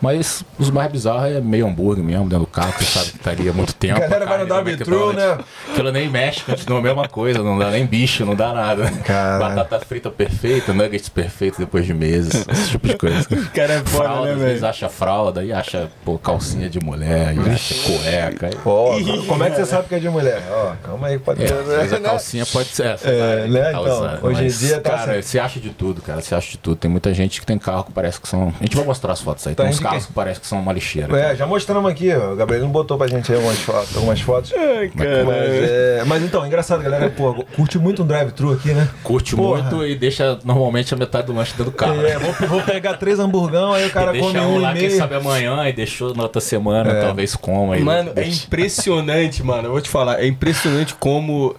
Mas 0.00 0.44
os 0.58 0.70
mais 0.70 0.90
bizarros 0.90 1.24
é 1.30 1.40
meio 1.40 1.66
hambúrguer 1.66 2.04
mesmo 2.04 2.24
dentro 2.24 2.40
do 2.40 2.46
carro, 2.46 2.72
que 2.72 2.84
você 2.84 2.98
sabe 2.98 3.10
que 3.12 3.16
estaria 3.16 3.52
muito 3.52 3.74
tempo. 3.76 3.96
A 3.96 4.00
galera 4.06 4.26
vai 4.26 4.44
no 4.44 4.54
McDonald's. 4.68 5.16
né? 5.16 5.38
Aquilo 5.70 5.90
nem 5.92 6.08
mexe, 6.08 6.42
continua 6.42 6.78
a 6.78 6.82
mesma 6.82 7.08
coisa, 7.08 7.42
não 7.42 7.58
dá 7.58 7.70
nem 7.70 7.86
bicho, 7.86 8.24
não 8.24 8.34
dá 8.34 8.52
nada. 8.52 8.90
Caralho. 9.04 9.56
Batata 9.56 9.80
frita 9.84 10.10
perfeita, 10.10 10.72
nuggets 10.72 11.08
perfeitos 11.08 11.58
depois 11.58 11.86
de 11.86 11.94
meses, 11.94 12.46
esse 12.50 12.70
tipo 12.70 12.86
de 12.88 12.96
coisa. 12.96 13.26
O 13.36 13.50
cara 13.58 13.74
é 13.74 13.78
foda, 13.78 14.04
Fralda, 14.04 14.24
né, 14.26 14.32
às 14.32 14.38
vezes 14.38 14.60
velho? 14.60 14.70
acha 14.70 14.88
fralda, 14.88 15.40
aí 15.40 15.52
acha 15.52 15.90
pô, 16.04 16.18
calcinha 16.18 16.68
de 16.68 16.78
mulher, 16.80 17.28
aí 17.28 17.38
acha 17.52 17.74
cueca. 17.74 18.50
Ó, 18.64 18.96
como 19.26 19.44
é 19.44 19.50
que 19.50 19.56
você 19.56 19.66
sabe 19.66 19.88
que 19.88 19.94
é 19.94 19.98
de 19.98 20.08
mulher? 20.08 20.42
Ó, 20.50 20.72
calma 20.82 21.06
aí, 21.08 21.18
pode 21.18 21.42
É, 21.42 21.46
vezes 21.46 21.92
a 21.92 21.98
né? 21.98 22.08
calcinha 22.08 22.44
pode 22.46 22.68
ser 22.68 22.86
essa. 22.86 23.08
É, 23.08 23.46
né, 23.46 23.62
tá 23.62 23.70
então, 23.70 23.82
usando, 23.82 24.24
hoje 24.26 24.44
em 24.44 24.48
dia 24.48 24.80
tá 24.80 24.90
Cara, 24.90 25.22
você 25.22 25.38
acha 25.38 25.58
de 25.60 25.70
tudo, 25.70 26.02
cara. 26.02 26.20
Você 26.20 26.34
acha 26.34 26.50
de 26.52 26.58
tudo. 26.58 26.76
Tem 26.76 26.90
muita 26.90 27.12
gente 27.14 27.40
que 27.40 27.46
tem 27.46 27.58
carro 27.58 27.84
que 27.84 27.92
parece 27.92 28.20
que 28.20 28.28
são. 28.28 28.52
A 28.60 28.62
gente 28.64 28.76
vai 28.76 28.84
mostrar 28.84 29.12
as 29.12 29.20
fotos 29.20 29.46
aí. 29.46 29.54
Tá 29.54 29.62
tem 29.62 29.72
uns 29.72 29.78
carros 29.88 30.06
que 30.06 30.12
parece 30.12 30.40
que 30.40 30.46
são 30.46 30.58
uma 30.60 30.72
lixeira. 30.72 31.18
É, 31.18 31.34
já 31.36 31.46
mostramos 31.46 31.90
aqui, 31.90 32.12
ó. 32.14 32.32
O 32.32 32.36
Gabriel 32.36 32.66
botou 32.68 32.96
pra 32.98 33.06
gente 33.06 33.30
aí 33.30 33.36
algumas 33.36 33.58
fotos. 33.60 33.96
Algumas 33.96 34.20
fotos. 34.20 34.52
Ai, 34.56 34.90
Mas, 34.94 35.06
cara. 35.06 35.36
é, 35.36 36.02
mas 36.06 36.22
então, 36.22 36.46
engraçado, 36.46 36.82
galera. 36.82 37.10
Pô, 37.10 37.34
curte 37.56 37.78
muito 37.78 38.02
um 38.02 38.06
drive-thru 38.06 38.52
aqui, 38.52 38.72
né? 38.72 38.88
Curte 39.02 39.34
Porra. 39.36 39.62
muito 39.62 39.86
e 39.86 39.94
deixa 39.94 40.38
normalmente 40.44 40.92
a 40.92 40.96
metade 40.96 41.26
do 41.26 41.32
lanche 41.34 41.52
dentro 41.52 41.66
do 41.72 41.76
carro. 41.76 42.04
É, 42.06 42.18
vou, 42.18 42.32
vou 42.48 42.62
pegar 42.62 42.94
três 42.94 43.18
hamburgão, 43.18 43.72
aí 43.72 43.86
o 43.86 43.90
cara 43.90 44.16
E 44.16 44.20
come 44.20 44.32
deixa 44.32 44.46
um 44.48 44.58
lá, 44.58 44.70
e 44.72 44.78
quem 44.78 44.88
meio. 44.88 44.98
sabe 44.98 45.14
amanhã, 45.14 45.68
e 45.68 45.72
deixou 45.72 46.14
na 46.14 46.24
outra 46.24 46.40
semana, 46.40 46.94
talvez 47.00 47.34
coma. 47.36 47.76
Mano, 47.78 48.12
é 48.16 48.26
impressionante, 48.26 49.42
mano. 49.42 49.68
Eu 49.68 49.72
vou 49.72 49.80
te 49.80 49.88
falar, 49.88 50.20
é 50.20 50.26
impressionante 50.26 50.94
como 50.94 51.54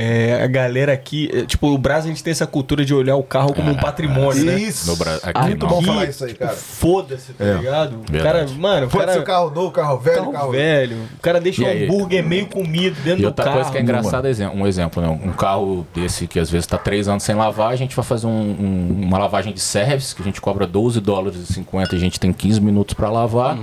é, 0.00 0.40
a 0.44 0.46
galera 0.46 0.92
aqui. 0.92 1.28
é, 1.34 1.42
tipo, 1.44 1.66
o 1.66 1.76
Brasil 1.76 2.12
a 2.12 2.14
gente 2.14 2.22
tem 2.22 2.30
essa 2.30 2.46
cultura 2.46 2.84
de 2.84 2.94
olhar 2.94 3.16
o 3.16 3.22
carro 3.24 3.52
como 3.52 3.68
um 3.70 3.74
patrimônio, 3.74 4.44
né? 4.44 4.56
Isso. 4.58 4.86
No 4.88 4.96
Bra- 4.96 5.18
aqui 5.22 5.40
Muito 5.48 5.66
não. 5.66 5.68
bom 5.72 5.82
falar 5.82 6.04
isso 6.04 6.24
aí, 6.24 6.34
cara. 6.34 6.52
Foda-se, 6.52 7.32
tá 7.32 7.44
É. 7.44 7.54
ligado? 7.54 7.96
O 8.08 8.12
Verdade. 8.12 8.22
cara, 8.52 8.58
mano, 8.60 8.86
o 8.86 8.90
Pode 8.90 9.06
cara. 9.06 9.18
ser 9.18 9.24
carro 9.24 9.50
novo, 9.50 9.70
carro 9.72 9.98
velho, 9.98 10.16
carro, 10.18 10.32
carro, 10.32 10.52
velho. 10.52 10.96
O 11.18 11.20
cara 11.20 11.40
deixa 11.40 11.62
E 11.62 11.64
o 11.64 11.68
aí? 11.68 11.84
hambúrguer 11.84 12.24
meio 12.24 12.46
comido 12.46 12.94
dentro 13.02 13.18
E 13.18 13.22
do 13.22 13.26
outra 13.28 13.44
carro. 13.44 13.56
coisa 13.56 13.70
que 13.72 13.78
é 13.78 13.80
engraçada, 13.80 14.28
exemplo- 14.30 14.56
um 14.60 14.66
exemplo, 14.66 15.02
né? 15.02 15.08
Um 15.08 15.32
carro 15.32 15.84
desse 15.92 16.28
que 16.28 16.38
às 16.38 16.48
vezes 16.48 16.64
está 16.64 16.78
três 16.78 17.08
anos 17.08 17.24
sem 17.24 17.34
lavar, 17.34 17.72
a 17.72 17.76
gente 17.76 17.96
vai 17.96 18.04
fazer 18.04 18.28
um- 18.28 18.30
um- 18.30 19.02
uma 19.02 19.18
lavagem 19.18 19.52
de 19.52 19.60
service, 19.60 20.14
que 20.14 20.22
a 20.22 20.24
gente 20.24 20.40
cobra 20.40 20.66
12 20.66 21.00
dólares 21.00 21.40
e 21.50 21.52
50 21.52 21.94
e 21.94 21.98
a 21.98 22.00
gente 22.00 22.20
tem 22.20 22.32
15 22.32 22.60
minutos 22.60 22.94
para 22.94 23.10
lavar. 23.10 23.56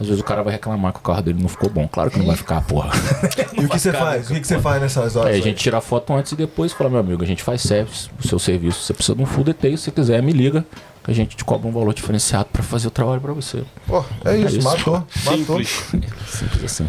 Às 0.00 0.06
vezes 0.06 0.20
o 0.20 0.24
cara 0.24 0.42
vai 0.42 0.52
reclamar 0.52 0.92
que 0.92 1.00
o 1.00 1.02
carro 1.02 1.22
dele 1.22 1.40
não 1.40 1.48
ficou 1.48 1.68
bom. 1.68 1.88
Claro 1.88 2.10
que 2.10 2.18
não 2.18 2.26
vai 2.26 2.36
ficar, 2.36 2.60
porra. 2.62 2.90
E 3.58 3.64
o 3.64 3.68
que 3.68 3.78
você 3.78 3.92
faz? 3.92 4.30
O 4.30 4.34
que 4.34 4.46
você 4.46 4.60
faz 4.60 4.80
nessas 4.80 5.16
horas? 5.16 5.32
Aí 5.32 5.40
a 5.40 5.42
gente 5.42 5.56
tira 5.58 5.78
a 5.78 5.80
foto 5.80 6.12
antes 6.12 6.30
e 6.32 6.36
depois 6.36 6.72
fala, 6.72 6.88
meu 6.88 7.00
amigo, 7.00 7.24
a 7.24 7.26
gente 7.26 7.42
faz 7.42 7.62
service, 7.62 8.08
o 8.22 8.26
seu 8.26 8.38
serviço. 8.38 8.80
Você 8.82 8.94
precisa 8.94 9.16
de 9.16 9.22
um 9.22 9.26
full 9.26 9.42
detail, 9.42 9.76
se 9.76 9.84
você 9.84 9.90
quiser, 9.90 10.22
me 10.22 10.32
liga, 10.32 10.64
que 11.02 11.10
a 11.10 11.14
gente 11.14 11.36
te 11.36 11.44
cobra 11.44 11.66
um 11.66 11.72
valor 11.72 11.92
diferenciado 11.92 12.48
para 12.52 12.62
fazer 12.62 12.86
o 12.86 12.90
trabalho 12.90 13.20
para 13.20 13.32
você. 13.32 13.64
Pô, 13.86 14.04
é 14.24 14.36
isso, 14.36 14.58
isso. 14.58 14.68
matou. 14.68 15.04
Matou. 15.24 15.58
Simples 15.64 16.64
assim. 16.64 16.88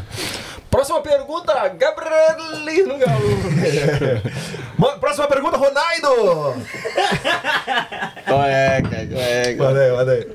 Próxima 0.70 1.02
pergunta, 1.02 1.54
Gabrielino 1.70 2.98
Galo. 3.00 4.22
Ma- 4.78 4.98
Próxima 5.00 5.28
pergunta, 5.28 5.58
Ronaldo! 5.58 6.62
é, 8.48 8.82
cara, 8.82 9.08
é, 9.14 9.56
Manda 9.56 9.80
aí, 9.80 9.92
manda 9.92 10.12
aí. 10.12 10.28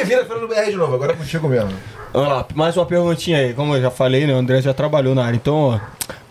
Ih, 0.00 0.04
vira 0.04 0.24
Fernando 0.24 0.48
BR 0.48 0.70
de 0.70 0.76
novo, 0.76 0.94
agora 0.94 1.12
é 1.12 1.16
contigo 1.16 1.48
mesmo. 1.48 1.70
Vamos 2.12 2.28
lá, 2.28 2.46
mais 2.54 2.76
uma 2.76 2.84
perguntinha 2.86 3.38
aí. 3.38 3.54
Como 3.54 3.76
eu 3.76 3.80
já 3.82 3.90
falei, 3.90 4.26
né? 4.26 4.32
O 4.34 4.36
André 4.38 4.60
já 4.60 4.74
trabalhou 4.74 5.14
na 5.14 5.24
área. 5.24 5.36
Então, 5.36 5.54
ó, 5.54 5.80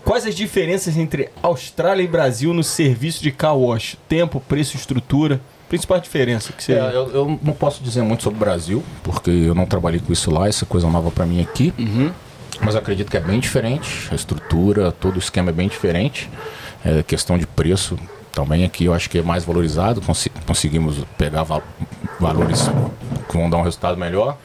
quais 0.04 0.26
as 0.26 0.36
diferenças 0.36 0.98
entre 0.98 1.30
Austrália 1.42 2.04
e 2.04 2.08
Brasil 2.08 2.54
no 2.54 2.64
serviço 2.64 3.22
de 3.24 3.32
car 3.32 3.56
wash? 3.58 3.96
Tempo, 4.10 4.40
preço, 4.42 4.76
estrutura? 4.76 5.40
Principal 5.70 6.00
diferença 6.00 6.54
que 6.54 6.64
você. 6.64 6.74
É, 6.74 6.92
eu, 6.94 7.10
eu 7.12 7.40
não 7.42 7.54
posso 7.54 7.82
dizer 7.84 8.02
muito 8.04 8.22
sobre 8.24 8.38
o 8.38 8.40
Brasil, 8.40 8.84
porque 9.04 9.30
eu 9.32 9.56
não 9.56 9.66
trabalhei 9.66 10.00
com 10.00 10.12
isso 10.14 10.30
lá, 10.32 10.48
essa 10.48 10.64
é 10.66 10.68
coisa 10.68 10.88
nova 10.88 11.10
para 11.10 11.26
mim 11.26 11.42
aqui. 11.42 11.74
Mas 12.62 12.74
eu 12.76 12.80
acredito 12.82 13.10
que 13.12 13.18
é 13.18 13.20
bem 13.20 13.40
diferente, 13.40 14.08
a 14.12 14.16
estrutura, 14.16 14.92
todo 14.92 15.16
o 15.16 15.20
esquema 15.20 15.50
é 15.50 15.54
bem 15.54 15.68
diferente. 15.68 16.30
É, 16.84 17.02
questão 17.04 17.38
de 17.38 17.46
preço 17.48 17.98
também 18.32 18.64
aqui 18.66 18.86
eu 18.86 18.94
acho 18.94 19.10
que 19.10 19.18
é 19.18 19.22
mais 19.22 19.44
valorizado, 19.46 20.02
conseguimos 20.46 20.98
pegar 21.18 21.44
val- 21.44 21.64
valores 22.20 22.70
que 23.30 23.38
vão 23.38 23.50
dar 23.50 23.58
um 23.58 23.64
resultado 23.64 23.98
melhor. 23.98 24.38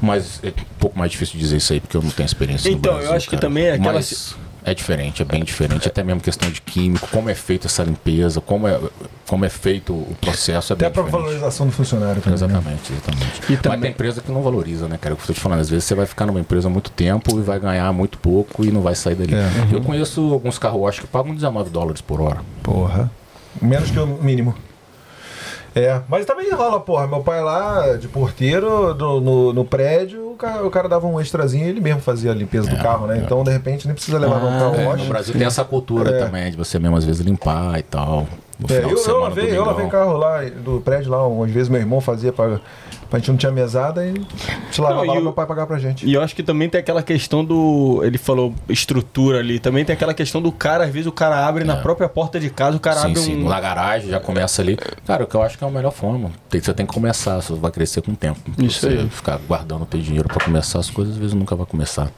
Mas 0.00 0.40
é 0.44 0.48
um 0.48 0.52
pouco 0.78 0.98
mais 0.98 1.10
difícil 1.10 1.38
dizer 1.40 1.56
isso 1.56 1.72
aí, 1.72 1.80
porque 1.80 1.96
eu 1.96 2.02
não 2.02 2.10
tenho 2.10 2.26
experiência 2.26 2.70
no 2.70 2.76
Então, 2.76 2.92
eu 2.92 2.98
Brasil, 2.98 3.16
acho 3.16 3.26
que 3.26 3.30
cara. 3.36 3.40
também 3.40 3.64
é 3.64 3.72
aquela- 3.72 3.94
Mas 3.94 4.36
é 4.66 4.74
diferente, 4.74 5.22
é 5.22 5.24
bem 5.24 5.44
diferente, 5.44 5.86
até 5.86 6.02
mesmo 6.02 6.20
questão 6.20 6.50
de 6.50 6.60
químico, 6.60 7.06
como 7.12 7.30
é 7.30 7.34
feita 7.34 7.68
essa 7.68 7.84
limpeza, 7.84 8.40
como 8.40 8.66
é, 8.66 8.78
como 9.26 9.44
é 9.44 9.48
feito 9.48 9.92
o 9.92 10.14
processo, 10.20 10.72
é 10.72 10.74
Até 10.74 10.88
diferente. 10.90 11.10
valorização 11.12 11.66
do 11.66 11.72
funcionário 11.72 12.20
também. 12.20 12.38
né? 12.38 12.46
Exatamente, 12.46 12.92
exatamente. 12.92 13.40
E 13.48 13.52
Mas 13.52 13.60
também- 13.62 13.80
tem 13.80 13.90
empresa 13.92 14.20
que 14.20 14.30
não 14.32 14.42
valoriza, 14.42 14.88
né, 14.88 14.98
cara? 15.00 15.14
O 15.14 15.16
que 15.16 15.22
eu 15.22 15.26
tô 15.28 15.32
te 15.32 15.40
falando. 15.40 15.60
Às 15.60 15.70
vezes 15.70 15.84
você 15.84 15.94
vai 15.94 16.04
ficar 16.04 16.26
numa 16.26 16.40
empresa 16.40 16.66
há 16.68 16.70
muito 16.70 16.90
tempo 16.90 17.38
e 17.38 17.42
vai 17.42 17.60
ganhar 17.60 17.90
muito 17.92 18.18
pouco 18.18 18.64
e 18.64 18.70
não 18.72 18.80
vai 18.82 18.94
sair 18.96 19.14
dali. 19.14 19.34
É. 19.34 19.48
Eu 19.72 19.80
conheço 19.82 20.20
alguns 20.32 20.58
carro 20.58 20.80
wash 20.80 20.98
que 20.98 21.06
pagam 21.06 21.32
19 21.34 21.70
dólares 21.70 22.00
por 22.00 22.20
hora. 22.20 22.40
Porra. 22.62 23.08
Menos 23.62 23.90
que 23.90 23.98
o 24.00 24.06
mínimo. 24.06 24.54
É, 25.78 26.00
mas 26.08 26.24
também 26.24 26.50
rola, 26.50 26.80
porra. 26.80 27.06
Meu 27.06 27.20
pai 27.20 27.42
lá, 27.42 27.96
de 27.98 28.08
porteiro, 28.08 28.94
do- 28.94 29.20
no, 29.20 29.52
no 29.52 29.62
prédio, 29.64 30.32
o 30.32 30.34
cara, 30.36 30.66
o 30.66 30.70
cara 30.70 30.88
dava 30.88 31.06
um 31.06 31.20
extrazinho 31.20 31.66
e 31.66 31.68
ele 31.68 31.80
mesmo 31.82 32.00
fazia 32.00 32.30
a 32.30 32.34
limpeza 32.34 32.66
do 32.70 32.76
carro, 32.78 33.06
né? 33.06 33.20
Então, 33.22 33.44
de 33.44 33.50
repente, 33.50 33.86
nem 33.86 33.94
precisa 33.94 34.18
levar 34.18 34.40
no 34.40 34.58
carro 34.58 34.74
É, 34.74 34.86
wash. 34.86 35.02
no 35.02 35.06
Brasil 35.08 35.34
tem 35.34 35.46
essa 35.46 35.62
cultura 35.64 36.10
É. 36.16 36.18
também 36.24 36.50
de 36.50 36.56
você 36.56 36.78
mesmo 36.78 36.96
às 36.96 37.04
vezes 37.04 37.20
limpar 37.20 37.78
e 37.78 37.82
tal. 37.82 38.26
No 38.58 38.74
É, 38.74 38.78
eu, 38.84 38.96
eu 38.96 39.20
lavei, 39.20 39.54
eu 39.54 39.66
lavei 39.66 39.86
carro 39.88 40.16
lá 40.16 40.40
do 40.44 40.80
prédio 40.80 41.10
lá, 41.10 41.26
umas 41.26 41.50
vezes 41.50 41.68
meu 41.68 41.78
irmão 41.78 42.00
fazia 42.00 42.32
pra, 42.32 42.58
pra 43.08 43.18
gente 43.18 43.30
não 43.30 43.36
tinha 43.36 43.52
mesada 43.52 44.06
e 44.06 44.14
te 44.70 44.80
lavava 44.80 45.04
Não, 45.06 45.14
lá 45.14 45.20
o- 45.20 45.22
meu 45.22 45.32
pai 45.32 45.46
pagar 45.46 45.66
pra 45.66 45.78
gente. 45.78 46.06
E 46.06 46.12
eu 46.14 46.22
acho 46.22 46.34
que 46.34 46.42
também 46.42 46.68
tem 46.68 46.80
aquela 46.80 47.02
questão 47.02 47.44
do. 47.44 48.00
Ele 48.04 48.18
falou 48.18 48.54
estrutura 48.68 49.38
ali. 49.38 49.58
Também 49.58 49.84
tem 49.84 49.94
aquela 49.94 50.14
questão 50.14 50.40
do 50.42 50.50
cara, 50.52 50.84
às 50.84 50.90
vezes 50.90 51.06
o 51.06 51.12
cara 51.12 51.46
abre 51.46 51.64
na 51.64 51.76
própria 51.76 52.08
porta 52.08 52.38
de 52.40 52.50
casa, 52.50 52.76
o 52.76 52.80
cara 52.80 52.96
É. 53.00 53.02
Sim, 53.02 53.08
abre 53.10 53.20
sim, 53.20 53.44
um. 53.44 53.48
na 53.48 53.60
garagem 53.60 54.10
já 54.10 54.20
começa 54.20 54.62
ali. 54.62 54.76
Cara, 55.06 55.24
o 55.24 55.26
que 55.26 55.34
eu 55.34 55.42
acho 55.42 55.56
que 55.58 55.64
é 55.64 55.68
a 55.68 55.70
melhor 55.70 55.92
forma. 55.92 56.30
Tem, 56.48 56.60
você 56.60 56.72
tem 56.74 56.86
que 56.86 56.92
começar, 56.92 57.36
você 57.40 57.54
vai 57.54 57.70
crescer 57.70 58.02
com 58.02 58.12
o 58.12 58.16
tempo. 58.16 58.38
Isso 58.58 58.80
você 58.80 58.88
aí. 58.88 59.08
ficar 59.10 59.38
guardando 59.46 59.82
o 59.82 59.86
teu 59.86 60.00
dinheiro 60.00 60.28
pra 60.28 60.44
começar 60.44 60.78
as 60.78 60.90
coisas, 60.90 61.14
às 61.14 61.18
vezes 61.18 61.34
nunca 61.34 61.54
vai 61.56 61.66
começar. 61.66 62.10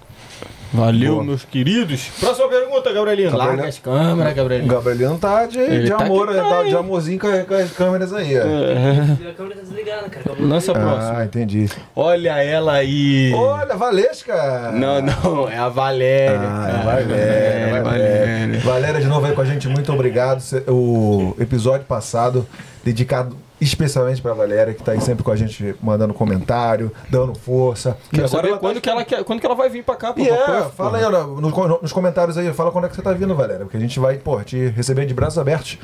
Valeu, 0.72 1.14
Boa. 1.14 1.24
meus 1.24 1.44
queridos. 1.44 2.08
Próxima 2.20 2.46
pergunta, 2.48 2.92
Gabrielino. 2.92 3.30
Gabrielino. 3.30 3.38
Larga 3.38 3.68
as 3.68 3.78
câmeras, 3.78 4.32
O 4.32 4.36
Gabrielino. 4.36 4.74
Gabrieliano 4.74 5.18
tá 5.18 5.46
de, 5.46 5.58
Ele 5.58 5.84
de 5.84 5.90
tá 5.90 6.04
amor, 6.04 6.26
tá 6.26 6.42
tá 6.44 6.62
de 6.64 6.76
amorzinho 6.76 7.18
com, 7.18 7.26
a- 7.26 7.44
com 7.44 7.54
as 7.54 7.70
câmeras 7.72 8.12
aí, 8.12 8.36
ó. 8.38 8.42
A 8.42 9.32
câmera 9.34 9.54
tá 9.56 9.62
desligada, 9.62 10.08
cara. 10.10 10.36
Lança 10.38 10.72
a 10.72 10.74
próxima. 10.74 11.18
Ah, 11.20 11.24
entendi. 11.24 11.68
Olha 11.96 12.42
ela 12.42 12.74
aí. 12.74 13.32
Olha, 13.34 13.76
Valesca! 13.76 14.70
Não, 14.72 15.00
não, 15.00 15.48
é 15.48 15.56
a 15.56 15.68
Valéria. 15.70 16.38
Ah, 16.38 16.68
é 16.68 16.72
cara. 16.72 16.84
Valéria, 16.84 17.14
É, 17.14 17.82
Valéria. 17.82 18.60
Valéria 18.60 19.00
de 19.00 19.06
novo 19.06 19.26
aí 19.26 19.32
com 19.32 19.40
a 19.40 19.44
gente, 19.46 19.66
muito 19.68 19.90
obrigado. 19.92 20.42
O 20.68 21.34
episódio 21.40 21.86
passado, 21.86 22.46
dedicado 22.84 23.34
especialmente 23.60 24.20
pra 24.22 24.32
Valéria, 24.34 24.72
que 24.74 24.82
tá 24.82 24.92
aí 24.92 25.00
sempre 25.00 25.24
com 25.24 25.30
a 25.30 25.36
gente, 25.36 25.74
mandando 25.82 26.14
comentário, 26.14 26.92
dando 27.10 27.34
força. 27.34 27.96
Quero 28.12 28.28
saber 28.28 28.48
ela 28.50 28.58
quando, 28.58 28.74
tá- 28.76 28.80
que 28.80 28.88
ela 28.90 29.04
quer, 29.04 29.24
quando 29.24 29.40
que 29.40 29.46
ela 29.46 29.54
vai 29.54 29.68
vir 29.68 29.82
pra 29.84 29.96
cá, 29.96 30.12
pô. 30.12 30.20
E 30.20 30.26
pra 30.26 30.34
é, 30.36 30.62
Puff, 30.62 30.76
fala 30.76 30.98
porra. 30.98 31.06
aí 31.06 31.40
no- 31.40 31.78
nos 31.82 31.92
comentários 31.92 32.38
aí, 32.38 32.52
fala 32.52 32.70
quando 32.70 32.84
é 32.86 32.88
que 32.88 32.96
você 32.96 33.02
tá 33.02 33.12
vindo, 33.12 33.34
Valéria, 33.34 33.64
porque 33.64 33.76
a 33.76 33.80
gente 33.80 33.98
vai, 33.98 34.16
pô, 34.16 34.40
te 34.42 34.68
receber 34.68 35.06
de 35.06 35.14
braços 35.14 35.38
abertos. 35.38 35.78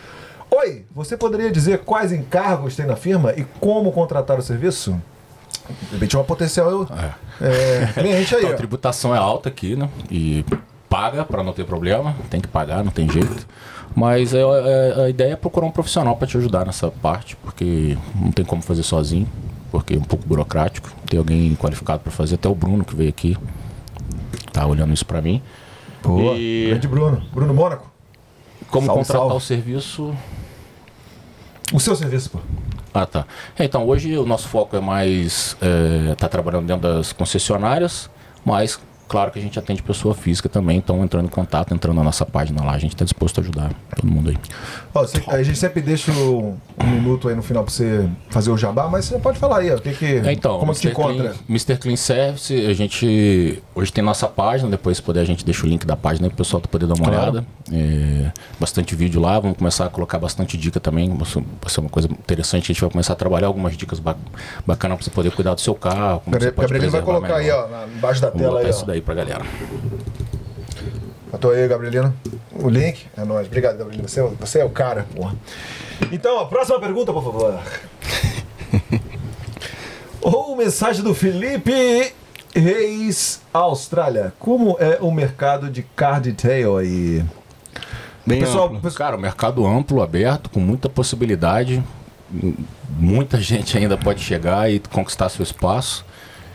Oi, 0.50 0.84
você 0.94 1.16
poderia 1.16 1.50
dizer 1.50 1.78
quais 1.80 2.12
encargos 2.12 2.76
tem 2.76 2.86
na 2.86 2.94
firma 2.96 3.32
e 3.36 3.44
como 3.60 3.90
contratar 3.90 4.38
o 4.38 4.42
serviço? 4.42 5.00
De 5.88 5.94
repente 5.94 6.14
é 6.14 6.18
uma 6.18 6.24
potencial 6.24 6.86
é, 7.40 7.86
cliente 7.94 8.34
aí, 8.34 8.42
Então, 8.42 8.54
a 8.54 8.56
tributação 8.56 9.14
é 9.14 9.18
alta 9.18 9.48
aqui, 9.48 9.74
né? 9.74 9.88
E 10.10 10.44
paga 10.88 11.24
para 11.24 11.42
não 11.42 11.52
ter 11.52 11.64
problema, 11.64 12.14
tem 12.30 12.40
que 12.40 12.46
pagar, 12.46 12.84
não 12.84 12.92
tem 12.92 13.10
jeito. 13.10 13.46
Mas 13.94 14.34
é, 14.34 14.40
é- 14.40 15.04
a 15.04 15.08
ideia 15.08 15.32
é 15.32 15.36
procurar 15.36 15.66
um 15.66 15.70
profissional 15.70 16.16
para 16.16 16.26
te 16.26 16.36
ajudar 16.36 16.66
nessa 16.66 16.90
parte, 16.90 17.36
porque 17.36 17.96
não 18.14 18.32
tem 18.32 18.44
como 18.44 18.60
fazer 18.62 18.82
sozinho, 18.82 19.28
porque 19.70 19.94
é 19.94 19.96
um 19.98 20.02
pouco 20.02 20.26
burocrático. 20.26 20.90
Tem 21.06 21.18
alguém 21.18 21.54
qualificado 21.54 22.00
para 22.00 22.10
fazer, 22.10 22.34
até 22.34 22.48
o 22.48 22.54
Bruno 22.54 22.84
que 22.84 22.94
veio 22.94 23.08
aqui, 23.10 23.36
tá 24.52 24.66
olhando 24.66 24.92
isso 24.92 25.06
para 25.06 25.22
mim. 25.22 25.40
Boa. 26.02 26.34
E- 26.36 26.66
Grande 26.70 26.88
Bruno. 26.88 27.22
Bruno 27.32 27.54
Mônaco. 27.54 27.90
Como 28.68 28.86
Salve, 28.86 29.00
contratar 29.02 29.22
salve. 29.28 29.36
o 29.36 29.40
serviço 29.40 30.14
O 31.72 31.78
seu 31.80 31.94
serviço, 31.94 32.30
pô. 32.30 32.38
Ah, 32.92 33.06
tá. 33.06 33.26
É, 33.58 33.64
Então, 33.64 33.86
hoje 33.86 34.16
o 34.18 34.26
nosso 34.26 34.48
foco 34.48 34.76
é 34.76 34.80
mais. 34.80 35.56
É, 35.60 36.14
tá 36.16 36.28
trabalhando 36.28 36.66
dentro 36.66 36.82
das 36.94 37.12
concessionárias, 37.12 38.08
mas 38.44 38.78
claro 39.08 39.30
que 39.30 39.38
a 39.38 39.42
gente 39.42 39.58
atende 39.58 39.82
pessoa 39.82 40.14
física 40.14 40.48
também, 40.48 40.78
então 40.78 41.02
entrando 41.04 41.26
em 41.26 41.30
contato, 41.30 41.72
entrando 41.74 41.96
na 41.96 42.02
nossa 42.04 42.24
página 42.26 42.62
lá, 42.64 42.72
a 42.72 42.78
gente 42.78 42.94
está 42.94 43.04
disposto 43.04 43.38
a 43.38 43.40
ajudar 43.42 43.70
todo 43.96 44.06
mundo 44.10 44.30
aí. 44.30 44.36
Ó, 44.94 45.02
você- 45.02 45.22
a 45.26 45.42
gente 45.42 45.58
sempre 45.58 45.80
deixa 45.82 46.10
um, 46.12 46.56
um 46.82 46.86
minuto 46.86 47.28
aí 47.28 47.34
no 47.34 47.42
final 47.42 47.62
pra 47.64 47.72
você 47.72 48.08
fazer 48.30 48.50
o 48.50 48.56
jabá, 48.56 48.88
mas 48.88 49.04
você 49.06 49.18
pode 49.18 49.38
falar 49.38 49.58
aí, 49.58 49.70
ó. 49.72 49.76
O 49.76 49.80
que 49.80 49.92
que, 49.94 50.06
É, 50.26 50.32
então, 50.32 50.58
como 50.58 50.72
Mr. 50.72 50.90
Clean- 50.92 51.10
encontra? 51.12 51.34
Mr. 51.48 51.76
Clean 51.78 51.96
Service, 51.96 52.54
a 52.66 52.72
gente 52.72 53.62
hoje 53.74 53.92
tem 53.92 54.02
nossa 54.04 54.26
página, 54.28 54.70
depois 54.70 54.96
se 54.96 55.02
puder 55.02 55.20
a 55.20 55.24
gente 55.24 55.44
deixa 55.44 55.64
o 55.66 55.68
link 55.68 55.86
da 55.86 55.96
página 55.96 56.26
aí 56.26 56.30
pro 56.30 56.38
pessoal 56.38 56.60
poder 56.62 56.86
dar 56.86 56.94
uma 56.94 57.04
Claro. 57.08 57.20
olhada. 57.22 57.46
É, 57.72 58.30
bastante 58.60 58.94
vídeo 58.94 59.20
lá, 59.20 59.38
vamos 59.38 59.56
começar 59.56 59.86
a 59.86 59.88
colocar 59.88 60.18
bastante 60.18 60.56
dica 60.56 60.78
também, 60.80 61.08
vai 61.16 61.26
ser 61.26 61.80
uma 61.80 61.88
coisa 61.88 62.08
interessante, 62.10 62.64
a 62.64 62.66
gente 62.74 62.80
vai 62.80 62.90
começar 62.90 63.12
a 63.12 63.16
trabalhar 63.16 63.46
algumas 63.46 63.76
dicas 63.76 63.98
ba 63.98 64.16
bacanas 64.66 64.96
pra 64.98 65.04
você 65.04 65.10
poder 65.10 65.30
cuidar 65.32 65.54
do 65.54 65.60
seu 65.60 65.74
carro, 65.74 66.20
como 66.20 66.38
você 66.38 66.50
Gabriel 66.50 66.90
vai 66.90 67.02
colocar 67.02 67.36
aí, 67.36 67.44
melhor. 67.44 67.66
ó, 67.66 67.68
na- 67.70 67.86
embaixo 67.86 68.20
da 68.20 68.28
Vamos 68.30 68.42
tela 68.42 68.60
aí, 68.60 68.70
ó. 68.70 68.93
Daí 68.94 69.00
pra 69.02 69.14
galera. 69.14 69.44
Botou 71.30 71.50
aí, 71.50 71.66
Gabrielino. 71.66 72.14
O 72.52 72.68
link. 72.68 73.06
É 73.16 73.24
nóis. 73.24 73.46
Obrigado, 73.48 73.76
Gabrielino. 73.76 74.08
Você, 74.08 74.20
é 74.20 74.22
o- 74.22 74.36
você 74.38 74.60
é 74.60 74.64
o 74.64 74.70
cara, 74.70 75.04
porra. 75.14 75.34
Então, 76.12 76.38
a 76.38 76.46
próxima 76.46 76.78
pergunta, 76.78 77.12
por 77.12 77.24
favor. 77.24 77.60
Ou 80.22 80.56
mensagem 80.56 81.02
do 81.02 81.12
Felipe 81.14 82.12
Reis, 82.54 83.42
Austrália. 83.52 84.32
Como 84.38 84.76
é 84.78 84.98
o 85.00 85.10
mercado 85.10 85.68
de 85.68 85.82
car 85.82 86.20
detail 86.20 86.76
aí? 86.78 87.24
Bem 88.24 88.40
Pessoal, 88.40 88.66
amplo. 88.66 88.80
pessoal 88.80 88.98
Cara, 89.08 89.16
o 89.16 89.20
mercado 89.20 89.66
amplo, 89.66 90.00
aberto, 90.02 90.48
com 90.48 90.60
muita 90.60 90.88
possibilidade. 90.88 91.82
Muita 92.96 93.38
gente 93.42 93.76
ainda 93.76 93.98
pode 93.98 94.20
chegar 94.20 94.70
e 94.72 94.78
conquistar 94.78 95.28
seu 95.28 95.42
espaço. 95.42 96.06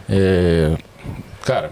É, 0.09 0.75
cara, 1.45 1.71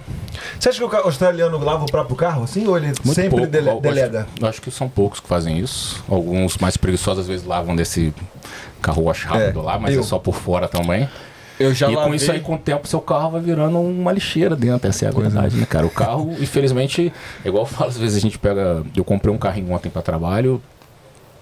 Você 0.60 0.70
acha 0.70 0.78
que 0.80 0.84
o 0.96 0.98
australiano 1.00 1.58
lava 1.60 1.84
o 1.84 1.92
próprio 1.92 2.16
carro 2.16 2.44
assim? 2.44 2.68
Ou 2.68 2.78
ele 2.78 2.88
muito 2.88 3.14
sempre 3.14 3.30
pouco. 3.30 3.48
dele- 3.48 3.70
Eu 3.70 3.80
acho- 3.80 4.46
acho 4.48 4.62
que 4.62 4.72
são 4.72 4.88
poucos 4.90 5.20
que 5.20 5.28
fazem 5.28 5.58
isso. 5.60 6.04
Alguns 6.10 6.58
mais 6.58 6.78
preguiçosos 6.78 7.22
às 7.22 7.28
vezes 7.28 7.46
lavam 7.46 7.76
desse 7.76 8.14
carro 8.82 9.04
wash 9.04 9.24
rápido 9.24 9.60
É, 9.60 9.64
lá, 9.64 9.80
mas 9.80 9.94
eu. 9.94 10.02
é 10.02 10.04
só 10.04 10.18
por 10.20 10.36
fora 10.36 10.68
também. 10.68 11.08
Eu 11.60 11.74
já 11.74 11.90
e 11.90 11.96
com 11.96 12.02
lavei. 12.02 12.16
isso 12.18 12.32
aí, 12.32 12.40
com 12.40 12.54
o 12.54 12.58
tempo, 12.58 12.88
seu 12.88 13.02
carro 13.02 13.32
vai 13.32 13.42
virando 13.42 13.80
uma 13.80 14.12
lixeira 14.12 14.56
dentro. 14.56 14.88
Essa 14.88 15.06
é 15.06 15.08
a 15.08 15.12
verdade, 15.12 15.56
né, 15.58 15.66
cara? 15.66 15.88
O 15.88 15.90
carro, 15.90 16.32
infelizmente, 16.40 17.12
é 17.44 17.48
igual 17.48 17.64
eu 17.64 17.68
falo, 17.68 17.90
às 17.90 17.98
vezes 17.98 18.16
a 18.16 18.20
gente 18.20 18.38
pega. 18.38 18.84
Eu 18.96 19.04
comprei 19.04 19.34
um 19.34 19.40
carrinho 19.40 19.72
ontem 19.74 19.90
pra 19.90 20.04
trabalho. 20.04 20.62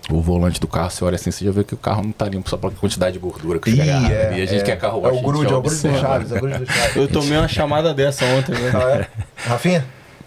O 0.10 0.22
volante 0.22 0.60
do 0.60 0.68
carro, 0.68 0.92
você 0.92 1.04
olha 1.04 1.16
assim, 1.16 1.32
você 1.32 1.44
já 1.44 1.52
vê 1.52 1.64
que 1.64 1.74
o 1.74 1.78
carro 1.78 2.04
não 2.04 2.12
tá 2.12 2.26
limpo 2.30 2.48
só 2.48 2.58
pela 2.58 2.72
quantidade 2.74 3.14
de 3.14 3.20
gordura 3.20 3.60
que 3.60 3.72
chega. 3.72 3.84
é, 3.84 4.38
e 4.38 4.42
a 4.42 4.46
gente 4.46 4.62
é. 4.62 4.64
quer 4.64 4.78
carro 4.78 5.00
É 5.00 5.02
wash, 5.02 5.06
o 5.06 5.10
a 5.10 5.14
gente 5.16 5.26
grude, 5.26 5.54
é 5.54 5.56
o 5.56 5.62
grude 5.62 5.82
do. 5.82 6.00
Chaves, 6.00 6.32
é 6.32 6.38
o 6.38 6.42
grude 6.42 6.58
do 6.60 6.66
Chaves. 6.66 6.96
Eu 6.96 7.08
tomei 7.08 7.38
uma 7.38 7.48
chamada 7.48 7.94
dessa 7.94 8.24
ontem, 8.26 8.52
né? 8.52 8.72
Ah, 8.76 8.92
é? 8.92 9.08
Rafinha? 9.50 9.86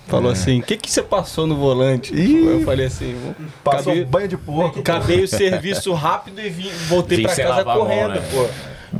Falou 0.08 0.32
assim: 0.32 0.60
o 0.60 0.62
que, 0.62 0.76
que 0.76 0.90
você 0.90 1.02
passou 1.02 1.46
no 1.46 1.54
volante? 1.54 2.14
Ih. 2.14 2.46
eu 2.46 2.64
falei 2.64 2.86
assim: 2.86 3.14
Passou 3.62 3.92
acabei, 3.92 4.04
banho 4.04 4.28
de 4.28 4.36
porco. 4.36 4.80
acabei 4.80 5.22
o 5.22 5.28
serviço 5.28 5.92
rápido 5.92 6.40
e 6.40 6.48
vim, 6.48 6.70
voltei 6.88 7.28
sem 7.28 7.44
casa 7.44 7.60
a 7.60 7.64
mão, 7.64 7.78
correndo, 7.78 8.14
né? 8.14 8.22
pô. 8.32 8.48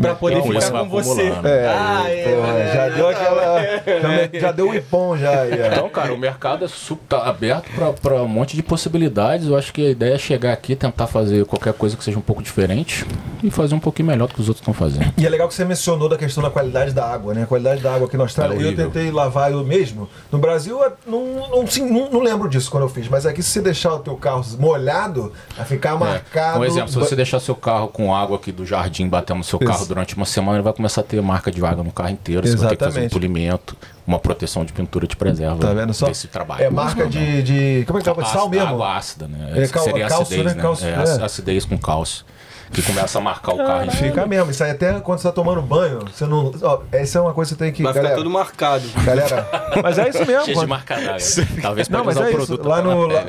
Pra 0.00 0.14
poder 0.14 0.38
Então, 0.38 0.52
isso 0.52 0.60
ficar 0.60 0.72
vai 0.72 0.82
com 0.82 0.88
você. 0.88 1.22
acumulando. 1.22 1.48
É, 1.48 1.68
Ah, 1.68 2.04
é, 2.08 2.22
é, 2.22 2.72
já 2.74 2.82
é, 2.82 2.90
deu 2.90 3.10
é, 3.10 3.14
aquela. 3.14 3.60
é. 3.60 4.30
Já, 4.40 4.52
deu 4.52 4.68
um 4.68 4.74
ipom 4.74 5.16
já. 5.16 5.46
Então, 5.46 5.88
cara, 5.88 6.12
o 6.12 6.18
mercado 6.18 6.64
é 6.64 6.68
super, 6.68 7.06
tá 7.08 7.26
aberto 7.28 7.68
para 8.02 8.22
um 8.22 8.28
monte 8.28 8.56
de 8.56 8.62
possibilidades. 8.62 9.46
Eu 9.46 9.56
acho 9.56 9.72
que 9.72 9.86
a 9.86 9.90
ideia 9.90 10.14
é 10.14 10.18
chegar 10.18 10.52
aqui, 10.52 10.76
tentar 10.76 11.06
fazer 11.06 11.44
qualquer 11.46 11.72
coisa 11.72 11.96
que 11.96 12.04
seja 12.04 12.18
um 12.18 12.22
pouco 12.22 12.42
diferente 12.42 13.06
e 13.42 13.50
fazer 13.50 13.74
um 13.74 13.80
pouquinho 13.80 14.08
melhor 14.08 14.28
do 14.28 14.34
que 14.34 14.40
os 14.40 14.48
outros 14.48 14.60
estão 14.62 14.74
fazendo. 14.74 15.12
E 15.16 15.26
é 15.26 15.28
legal 15.28 15.48
que 15.48 15.54
você 15.54 15.64
mencionou 15.64 16.08
da 16.08 16.16
questão 16.16 16.42
da 16.42 16.50
qualidade 16.50 16.92
da 16.92 17.06
água, 17.06 17.34
né? 17.34 17.42
A 17.42 17.46
qualidade 17.46 17.80
da 17.80 17.94
água 17.94 18.06
aqui 18.06 18.16
na 18.16 18.24
Austrália. 18.24 18.58
É 18.58 18.68
eu 18.68 18.76
tentei 18.76 19.10
lavar 19.10 19.50
eu 19.52 19.64
mesmo. 19.64 20.08
No 20.30 20.38
Brasil, 20.38 20.80
eu 20.82 20.92
não, 21.06 21.48
não, 21.48 21.66
sim, 21.66 21.88
não, 21.88 22.10
não 22.10 22.20
lembro 22.20 22.48
disso 22.48 22.70
quando 22.70 22.82
eu 22.84 22.88
fiz. 22.88 23.08
Mas 23.08 23.24
aqui, 23.26 23.42
se 23.42 23.50
você 23.50 23.60
deixar 23.62 23.94
o 23.94 23.98
teu 24.00 24.16
carro 24.16 24.44
molhado, 24.58 25.32
vai 25.56 25.64
ficar 25.66 25.96
marcado. 25.96 26.60
Um 26.60 26.64
exemplo, 26.64 26.88
se 26.88 26.96
você 26.96 27.16
deixar 27.16 27.40
seu 27.40 27.54
carro 27.54 27.88
com 27.88 28.14
água 28.14 28.36
aqui 28.36 28.52
do 28.52 28.66
jardim 28.66 29.08
batendo 29.08 29.38
no 29.38 29.44
seu 29.44 29.58
Isso. 29.58 29.68
Carro 29.78 29.88
durante 29.88 30.16
uma 30.16 30.26
semana, 30.26 30.58
ele 30.58 30.62
vai 30.64 30.72
começar 30.72 31.00
a 31.00 31.04
ter 31.04 31.20
marca 31.22 31.50
de 31.50 31.64
água 31.64 31.82
no 31.84 31.92
carro 31.92 32.10
inteiro. 32.10 32.46
Você 32.46 32.56
vai 32.56 32.70
ter 32.70 32.76
que 32.76 32.84
fazer 32.84 33.00
um 33.00 33.02
Exatamente. 33.04 33.12
polimento, 33.12 33.76
uma 34.06 34.18
proteção 34.18 34.64
de 34.64 34.72
pintura 34.72 35.06
te 35.06 35.16
preserva. 35.16 35.58
Tá 35.58 35.72
vendo 35.72 35.92
só? 35.94 36.06
Desse 36.06 36.28
trabalho. 36.28 36.62
É 36.64 36.70
marca 36.70 37.06
de, 37.06 37.42
de. 37.42 37.84
Como 37.86 37.98
é 37.98 38.02
que 38.02 38.08
chama? 38.08 38.24
Sal 38.24 38.32
Ácido, 38.42 38.48
mesmo? 38.50 38.68
Água 38.68 38.96
ácida, 38.96 39.28
né? 39.28 39.52
É, 39.62 39.68
cal- 39.68 39.84
Seria 39.84 40.06
acidez, 40.06 40.54
né? 40.54 40.62
né? 40.62 40.70
É, 40.82 40.86
é. 40.88 40.94
ac- 40.96 41.22
acidez 41.24 41.64
com 41.64 41.78
cálcio. 41.78 42.24
Que 42.72 42.82
começa 42.82 43.18
a 43.18 43.20
marcar 43.20 43.54
o 43.54 43.56
carro. 43.58 43.90
Fica 43.90 44.26
mesmo. 44.26 44.50
Isso 44.50 44.62
aí 44.62 44.70
até 44.70 45.00
quando 45.00 45.18
você 45.18 45.28
tá 45.28 45.32
tomando 45.32 45.62
banho, 45.62 46.00
você 46.12 46.26
não. 46.26 46.52
Ó, 46.62 46.80
essa 46.92 47.18
é 47.18 47.20
uma 47.22 47.32
coisa 47.32 47.50
que 47.54 47.58
você 47.58 47.64
tem 47.64 47.72
que. 47.72 47.82
Vai 47.82 47.92
ficar 47.92 48.02
galera, 48.02 48.18
tudo 48.22 48.30
marcado. 48.30 48.84
galera. 49.04 49.48
Mas 49.82 49.98
é 49.98 50.08
isso 50.08 50.18
mesmo. 50.26 50.44
Cheio 50.44 50.46
de 50.46 50.54
quando- 50.54 50.68
marca 50.68 50.94
d'água. 50.96 51.16
Talvez 51.62 51.88
Não, 51.88 52.04
pode 52.04 52.06
mas 52.06 52.16
usar 52.16 52.24
é 52.24 52.26
o 52.26 52.28
isso. 52.38 52.46
produto 52.46 52.68
Lá 52.68 52.82
no. 52.82 53.06
lá-. 53.06 53.24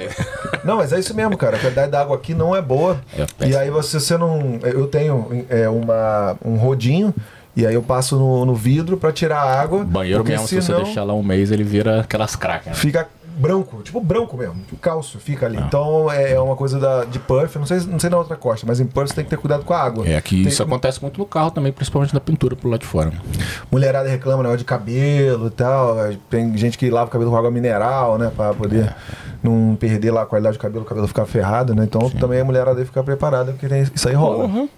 Não, 0.64 0.78
mas 0.78 0.92
é 0.94 1.00
isso 1.00 1.14
mesmo, 1.16 1.38
cara. 1.38 1.56
A 1.56 1.60
qualidade 1.60 1.92
da 1.92 2.02
água 2.02 2.16
aqui 2.16 2.34
não 2.34 2.56
é 2.56 2.62
boa. 2.62 3.00
É, 3.18 3.48
e 3.48 3.56
aí 3.56 3.70
você, 3.70 4.00
você 4.00 4.18
não. 4.18 4.60
Eu 4.64 4.88
tenho 4.88 5.46
é, 5.50 5.70
uma, 5.70 6.36
um 6.44 6.56
rodinho. 6.58 7.14
E 7.56 7.66
aí 7.66 7.74
eu 7.74 7.82
passo 7.82 8.16
no, 8.18 8.46
no 8.46 8.54
vidro 8.56 8.96
pra 8.96 9.12
tirar 9.12 9.40
a 9.42 9.60
água. 9.62 9.84
Banheiro 9.84 10.24
mesmo, 10.24 10.48
se 10.48 10.56
você 10.56 10.62
senão 10.62 10.84
deixar 10.84 11.04
lá 11.04 11.14
um 11.14 11.24
mês, 11.24 11.52
ele 11.52 11.64
vira 11.64 12.02
aquelas 12.02 12.36
cracas. 12.36 12.68
Né? 12.68 12.74
Fica 12.74 13.08
branco, 13.40 13.82
tipo 13.82 14.02
branco 14.02 14.36
mesmo. 14.38 14.56
O 14.72 14.78
cálcio 14.78 15.20
fica 15.20 15.46
Ah. 15.46 15.50
ali. 15.50 15.58
Então 15.58 16.12
é 16.12 16.40
uma 16.40 16.56
coisa 16.56 16.78
da, 16.80 17.06
de 17.06 17.18
Perth. 17.20 17.56
Não 17.56 17.66
sei, 17.66 17.80
não 17.82 17.98
sei 17.98 18.10
na 18.10 18.18
outra 18.18 18.36
costa, 18.36 18.66
mas 18.68 18.80
em 18.80 18.86
Perth 18.86 19.08
você 19.10 19.16
tem 19.16 19.24
que 19.24 19.30
ter 19.30 19.38
cuidado 19.38 19.64
com 19.64 19.74
a 19.74 19.82
água. 19.82 20.08
É, 20.08 20.18
aqui 20.18 20.36
Tem- 20.44 20.48
isso 20.48 20.62
acontece 20.62 21.02
muito 21.02 21.18
no 21.18 21.26
carro 21.26 21.50
também, 21.52 21.72
principalmente 21.72 22.14
na 22.14 22.20
pintura 22.20 22.56
pro 22.56 22.70
lado 22.70 22.82
de 22.82 22.88
fora. 22.88 23.12
Mulherada 23.72 24.10
reclama 24.10 24.44
negócio 24.44 24.60
de 24.60 24.66
cabelo 24.66 25.48
e 25.48 25.52
tal. 25.52 25.96
Tem 26.30 26.56
gente 26.58 26.78
que 26.78 26.90
lava 26.90 27.08
o 27.08 27.12
cabelo 27.12 27.32
com 27.32 27.38
água 27.38 27.50
mineral, 27.52 28.18
né? 28.18 28.32
Pra 28.36 28.54
poder 28.54 28.84
É. 28.86 28.96
não 29.42 29.76
perder 29.80 30.12
lá 30.12 30.24
a 30.24 30.26
qualidade 30.26 30.58
do 30.58 30.62
cabelo, 30.62 30.84
o 30.84 30.86
cabelo 30.86 31.08
ficar 31.08 31.26
ferrado, 31.26 31.74
né? 31.74 31.84
Então 31.86 32.10
também 32.10 32.42
a 32.42 32.46
mulherada 32.46 32.76
deve 32.76 32.88
ficar 32.88 33.04
preparada, 33.04 33.52
porque 33.54 33.68
tem- 33.68 33.84
isso 33.94 34.08
aí 34.10 34.14
rola. 34.16 34.46
Uhum. 34.46 34.70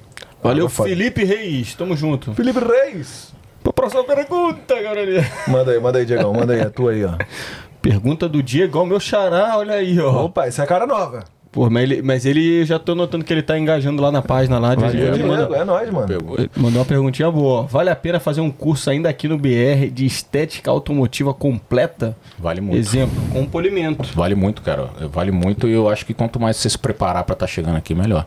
Valeu. 0.44 0.68
Felipe 0.70 1.24
Reis. 1.24 1.76
Tamo 1.76 1.96
junto. 1.96 2.34
Felipe 2.34 2.60
Reis! 2.60 3.32
Pra 3.64 3.72
próxima 3.72 4.04
pergunta, 4.04 4.74
galera. 4.82 5.24
Manda 5.48 5.72
aí, 5.72 5.80
manda 5.80 6.00
aí, 6.00 6.06
Diegão, 6.06 6.34
manda 6.34 6.54
aí, 6.54 6.62
a 6.62 6.70
tua 6.72 6.92
aí, 6.92 7.06
ó. 7.06 7.12
Pergunta 7.82 8.30
do 8.30 8.44
Diego, 8.44 8.86
meu 8.86 9.00
xará, 9.00 9.58
olha 9.58 9.76
aí, 9.76 10.00
ó. 10.00 10.26
Opa, 10.26 10.46
essa 10.46 10.62
é 10.62 10.66
a 10.66 10.68
cara 10.68 10.86
nova. 10.86 11.24
Pô, 11.52 11.70
mas 11.70 11.84
ele, 11.84 12.02
mas 12.02 12.26
ele 12.26 12.64
já 12.64 12.80
tô 12.80 12.96
notando 12.96 13.26
que 13.26 13.34
ele 13.34 13.42
tá 13.42 13.60
engajando 13.60 14.02
lá 14.02 14.10
na 14.10 14.22
página 14.22 14.58
lá. 14.58 14.74
De, 14.74 14.82
Valeu, 14.86 15.14
ele 15.14 15.24
mandou, 15.24 15.54
é 15.54 15.66
nóis, 15.66 15.90
mano. 15.92 16.08
Pegou. 16.08 16.38
mandou 16.56 16.80
uma 16.80 16.86
perguntinha 16.86 17.30
boa. 17.30 17.62
ó. 17.62 17.64
Vale 17.64 17.90
a 17.90 17.96
pena 17.96 18.22
fazer 18.22 18.40
um 18.40 18.50
curso 18.50 18.90
ainda 18.90 19.10
aqui 19.10 19.28
no 19.28 19.38
BR 19.38 19.90
de 19.92 20.06
estética 20.06 20.72
automotiva 20.72 21.34
completa? 21.34 22.16
Vale 22.40 22.62
muito. 22.62 22.78
Exemplo, 22.78 23.22
com 23.34 23.46
polimento. 23.46 24.08
Vale 24.16 24.34
muito, 24.34 24.62
cara. 24.62 24.92
Vale 25.12 25.32
muito 25.32 25.68
e 25.68 25.74
eu 25.74 25.90
acho 25.90 26.06
que 26.06 26.14
quanto 26.14 26.40
mais 26.40 26.56
você 26.56 26.70
se 26.70 26.78
preparar 26.78 27.26
para 27.26 27.34
estar 27.34 27.48
chegando 27.48 27.76
aqui, 27.76 27.94
melhor. 27.94 28.26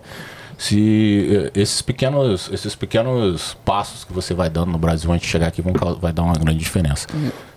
Se 0.59 1.51
eh, 1.55 1.61
esses 1.61 1.83
pequenos, 1.83 2.51
esses 2.53 2.75
pequenos 2.75 3.57
passos 3.65 4.05
que 4.05 4.13
você 4.13 4.35
vai 4.35 4.49
dando 4.49 4.73
no 4.73 4.79
Brasil 4.79 5.11
antes 5.13 5.27
de 5.27 5.33
chegar 5.33 5.49
aqui 5.49 5.61
vão, 5.61 5.73
vai 6.01 6.13
dar 6.13 6.23
uma 6.23 6.35
grande 6.35 6.59
diferença. 6.59 7.07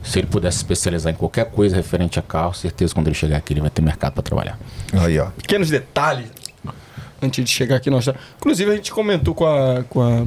Se 0.03 0.19
ele 0.19 0.27
puder 0.27 0.51
se 0.51 0.57
especializar 0.57 1.13
em 1.13 1.15
qualquer 1.15 1.45
coisa 1.45 1.75
referente 1.75 2.19
a 2.19 2.21
carro, 2.21 2.53
certeza 2.53 2.93
quando 2.93 3.07
ele 3.07 3.15
chegar 3.15 3.37
aqui 3.37 3.53
ele 3.53 3.61
vai 3.61 3.69
ter 3.69 3.81
mercado 3.81 4.13
para 4.13 4.23
trabalhar. 4.23 4.59
Aí, 4.93 5.19
ó. 5.19 5.27
Pequenos 5.37 5.69
detalhes. 5.69 6.29
Antes 7.21 7.43
de 7.43 7.49
chegar 7.49 7.77
aqui, 7.77 7.89
nós. 7.89 8.07
Inclusive, 8.37 8.71
a 8.71 8.75
gente 8.75 8.91
comentou 8.91 9.33
com 9.33 9.45
a, 9.45 9.83
com 9.83 10.01
a, 10.01 10.25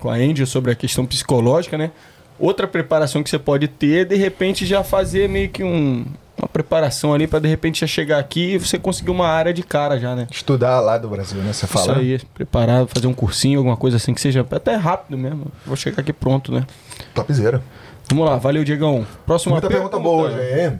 com 0.00 0.10
a 0.10 0.14
Andy 0.14 0.44
sobre 0.44 0.72
a 0.72 0.74
questão 0.74 1.06
psicológica, 1.06 1.78
né? 1.78 1.92
Outra 2.38 2.66
preparação 2.66 3.22
que 3.22 3.30
você 3.30 3.38
pode 3.38 3.68
ter 3.68 4.02
é, 4.02 4.04
de 4.04 4.16
repente, 4.16 4.66
já 4.66 4.84
fazer 4.84 5.28
meio 5.28 5.48
que 5.48 5.64
um, 5.64 6.04
uma 6.38 6.48
preparação 6.48 7.14
ali 7.14 7.26
para 7.26 7.38
de 7.38 7.48
repente 7.48 7.80
já 7.80 7.86
chegar 7.86 8.18
aqui 8.18 8.54
e 8.54 8.58
você 8.58 8.78
conseguir 8.78 9.10
uma 9.10 9.26
área 9.26 9.54
de 9.54 9.62
cara 9.62 9.98
já, 9.98 10.14
né? 10.14 10.26
Estudar 10.30 10.80
lá 10.80 10.98
do 10.98 11.08
Brasil, 11.08 11.38
né? 11.38 11.52
Você 11.52 11.64
Isso 11.64 11.72
fala. 11.72 11.98
aí, 11.98 12.18
preparar, 12.34 12.86
fazer 12.86 13.06
um 13.06 13.14
cursinho, 13.14 13.58
alguma 13.58 13.76
coisa 13.76 13.96
assim 13.96 14.12
que 14.12 14.20
seja 14.20 14.46
até 14.50 14.74
rápido 14.74 15.16
mesmo. 15.16 15.46
Vou 15.64 15.76
chegar 15.76 16.00
aqui 16.00 16.12
pronto, 16.12 16.52
né? 16.52 16.66
Topzera. 17.14 17.62
Vamos 18.08 18.28
lá, 18.28 18.36
valeu, 18.36 18.62
Diegão. 18.64 19.06
Próxima 19.24 19.52
Muita 19.52 19.68
pergunta 19.68 19.98
boa 19.98 20.28
hoje, 20.28 20.38
hein? 20.38 20.78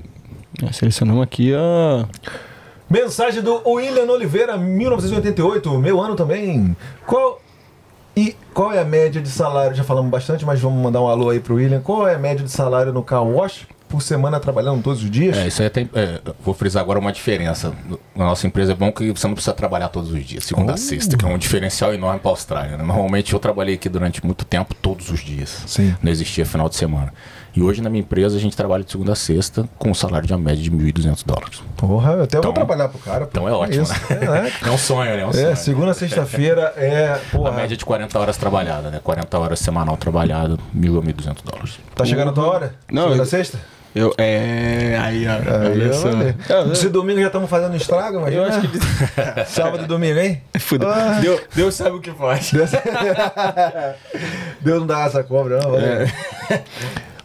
É, 0.63 0.73
selecionamos 0.73 1.23
aqui 1.23 1.55
a. 1.55 2.07
Mensagem 2.89 3.43
do 3.43 3.69
William 3.69 4.05
Oliveira, 4.05 4.57
1988, 4.57 5.77
meu 5.79 6.01
ano 6.01 6.15
também. 6.15 6.77
Qual 7.05 7.41
e 8.17 8.35
qual 8.55 8.73
é 8.73 8.81
a 8.81 8.85
média 8.85 9.21
de 9.21 9.29
salário? 9.29 9.77
Já 9.77 9.85
falamos 9.85 10.11
bastante, 10.11 10.45
mas 10.45 10.59
vamos 10.61 10.83
mandar 10.83 11.01
um 11.03 11.07
alô 11.07 11.29
aí 11.31 11.39
pro 11.41 11.57
William. 11.57 11.81
Qual 11.81 12.09
é 12.09 12.15
a 12.15 12.19
média 12.19 12.45
de 12.45 12.51
salário 12.51 12.93
no 12.93 13.03
car 13.03 13.23
wash 13.23 13.67
por 13.89 14.01
semana 14.03 14.41
trabalhando 14.41 14.83
todos 14.83 15.03
os 15.03 15.11
dias? 15.11 15.37
É, 15.37 15.47
isso 15.47 15.63
aí 15.63 15.69
tem. 15.71 15.89
é, 15.95 16.21
vou 16.43 16.55
frisar 16.55 16.83
agora 16.83 16.99
uma 16.99 17.13
diferença. 17.13 17.73
Na 18.15 18.25
nossa 18.25 18.47
empresa 18.47 18.73
é 18.73 18.75
bom 18.75 18.91
que 18.91 19.13
você 19.13 19.27
não 19.27 19.35
precisa 19.35 19.55
trabalhar 19.55 19.89
todos 19.91 20.11
os 20.11 20.25
dias, 20.25 20.45
segunda 20.45 20.73
a 20.73 20.77
sexta, 20.77 21.17
que 21.17 21.25
é 21.25 21.29
um 21.29 21.39
diferencial 21.39 21.93
enorme 21.93 22.19
para 22.19 22.31
a 22.31 22.33
Austrália. 22.33 22.77
né? 22.79 22.83
Normalmente 22.85 23.33
eu 23.35 23.39
trabalhei 23.39 23.75
aqui 23.75 23.89
durante 23.89 24.25
muito 24.25 24.45
tempo, 24.45 24.75
todos 24.75 25.11
os 25.11 25.21
dias. 25.21 25.63
Sim. 25.67 25.95
Não 26.03 26.11
existia 26.11 26.47
final 26.47 26.69
de 26.69 26.77
semana. 26.77 27.13
E 27.57 27.63
hoje 27.63 27.81
na 27.81 27.89
minha 27.89 28.03
empresa 28.03 28.37
a 28.37 28.41
gente 28.41 28.55
trabalha 28.55 28.85
de 28.85 28.91
segunda 28.91 29.13
a 29.13 29.17
sexta 29.17 29.67
com 29.79 29.91
um 29.91 29.95
salário 29.95 30.27
de 30.27 30.33
uma 30.35 30.39
média 30.39 30.63
de 30.63 30.71
1.200 30.71 31.25
dólares. 31.25 31.63
Porra, 31.77 32.13
eu 32.13 32.23
até 32.25 32.37
vou 32.37 32.51
Então- 32.51 32.53
trabalhar 32.53 32.89
pro 32.89 32.99
cara. 32.99 33.21
pô. 33.21 33.31
Então 33.31 33.49
é 33.49 33.53
ótimo, 33.53 33.83
Isso, 33.83 33.93
né? 33.93 34.53
É, 34.63 34.67
É 34.69 34.71
um 34.71 34.77
sonho, 34.79 35.17
né? 35.17 35.23
É 35.23 35.27
um 35.27 35.31
é, 35.31 35.33
sonho. 35.33 35.57
segunda 35.57 35.91
a 35.93 35.95
sexta-feira 35.95 36.75
é. 36.77 37.13
A 37.15 37.19
Porra, 37.33 37.53
média 37.53 37.75
de 37.75 37.85
40 37.85 38.19
horas 38.19 38.37
trabalhada, 38.37 38.91
né? 38.91 39.01
40 39.03 39.39
horas 39.39 39.59
semanal 39.59 39.97
trabalhada, 39.97 40.59
1.000 40.77 40.99
a 40.99 41.03
1.200 41.03 41.43
dólares. 41.43 41.79
tá 41.95 42.05
chegando 42.05 42.29
a 42.29 42.33
tua 42.35 42.47
hora? 42.47 42.75
Não, 42.93 43.03
segunda 43.05 43.21
eu- 43.21 43.23
a 43.23 43.27
sexta? 43.27 43.59
Eu, 43.95 44.13
é. 44.19 44.99
Aí, 45.01 45.25
ó. 45.27 45.71
Olha 45.71 45.93
só. 45.95 46.09
É, 46.71 46.75
Se 46.75 46.91
domingo 46.91 47.19
já 47.19 47.29
estamos 47.29 47.49
fazendo 47.49 47.75
estrago, 47.75 48.21
mas 48.21 48.35
Eu 48.35 48.45
acho 48.45 48.61
que. 48.61 48.79
sábado 49.49 49.85
e 49.85 49.87
domingo, 49.87 50.19
hein? 50.19 50.43
Fudeu. 50.61 50.91
Ah. 50.91 51.19
Deus, 51.23 51.41
Deus 51.55 51.75
sabe 51.75 51.97
o 51.97 52.01
que 52.03 52.11
faz. 52.13 52.53
Deus 52.53 52.71
não 54.81 54.87
dá 54.87 55.07
essa 55.07 55.25
cobra, 55.25 55.59
não. 55.63 55.71
Valeu. 55.71 56.07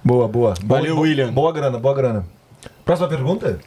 Boa, 0.03 0.27
boa. 0.27 0.53
Valeu, 0.65 0.95
boa, 0.95 1.07
William. 1.07 1.31
Boa 1.31 1.51
grana, 1.51 1.77
boa 1.77 1.93
grana. 1.93 2.25
Próxima 2.83 3.07
pergunta? 3.07 3.59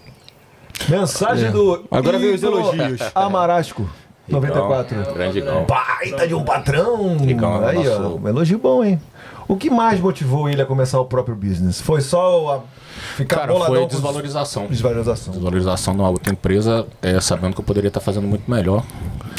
Mensagem 0.88 1.48
É. 1.48 1.50
do. 1.50 1.84
Agora 1.90 2.18
vem 2.18 2.34
os 2.34 2.42
elogios. 2.42 3.00
Amarasco, 3.14 3.88
94. 4.28 5.00
Igão, 5.00 5.14
Grande 5.14 5.38
Igão. 5.38 5.64
Baita 5.66 6.26
de 6.26 6.34
um 6.34 6.44
patrão. 6.44 7.16
Igão, 7.26 7.64
Aí, 7.64 7.88
ó. 7.88 8.16
Um 8.16 8.28
elogio 8.28 8.58
bom, 8.58 8.84
hein? 8.84 9.00
O 9.46 9.56
que 9.56 9.70
mais 9.70 10.00
motivou 10.00 10.48
ele 10.48 10.60
a 10.62 10.66
começar 10.66 10.98
o 11.00 11.04
próprio 11.04 11.36
business? 11.36 11.80
Foi 11.80 12.00
só 12.00 12.56
a 12.56 12.60
ficar 13.16 13.40
Cara, 13.40 13.52
boladão 13.52 13.74
foi 13.76 13.86
desvalorização. 13.86 14.66
Desvalorização. 14.66 15.32
Desvalorização 15.34 15.94
de 15.94 16.00
uma 16.00 16.08
outra 16.08 16.32
empresa, 16.32 16.86
é, 17.02 17.20
sabendo 17.20 17.54
que 17.54 17.60
eu 17.60 17.64
poderia 17.64 17.88
estar 17.88 18.00
fazendo 18.00 18.26
muito 18.26 18.50
melhor. 18.50 18.82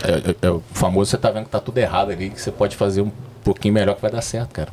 É, 0.04 0.32
é- 0.32 0.36
é 0.44 0.50
o 0.52 0.62
famoso 0.72 1.10
você 1.10 1.18
tá 1.18 1.32
vendo 1.32 1.46
que 1.46 1.50
tá 1.50 1.60
tudo 1.60 1.78
errado 1.80 2.12
ali, 2.12 2.30
que 2.30 2.40
você 2.40 2.52
pode 2.52 2.76
fazer 2.76 3.02
um 3.02 3.12
pouquinho 3.46 3.74
melhor 3.74 3.96
que 3.96 4.02
vai 4.02 4.12
dar 4.12 4.22
certo, 4.22 4.50
cara. 4.52 4.70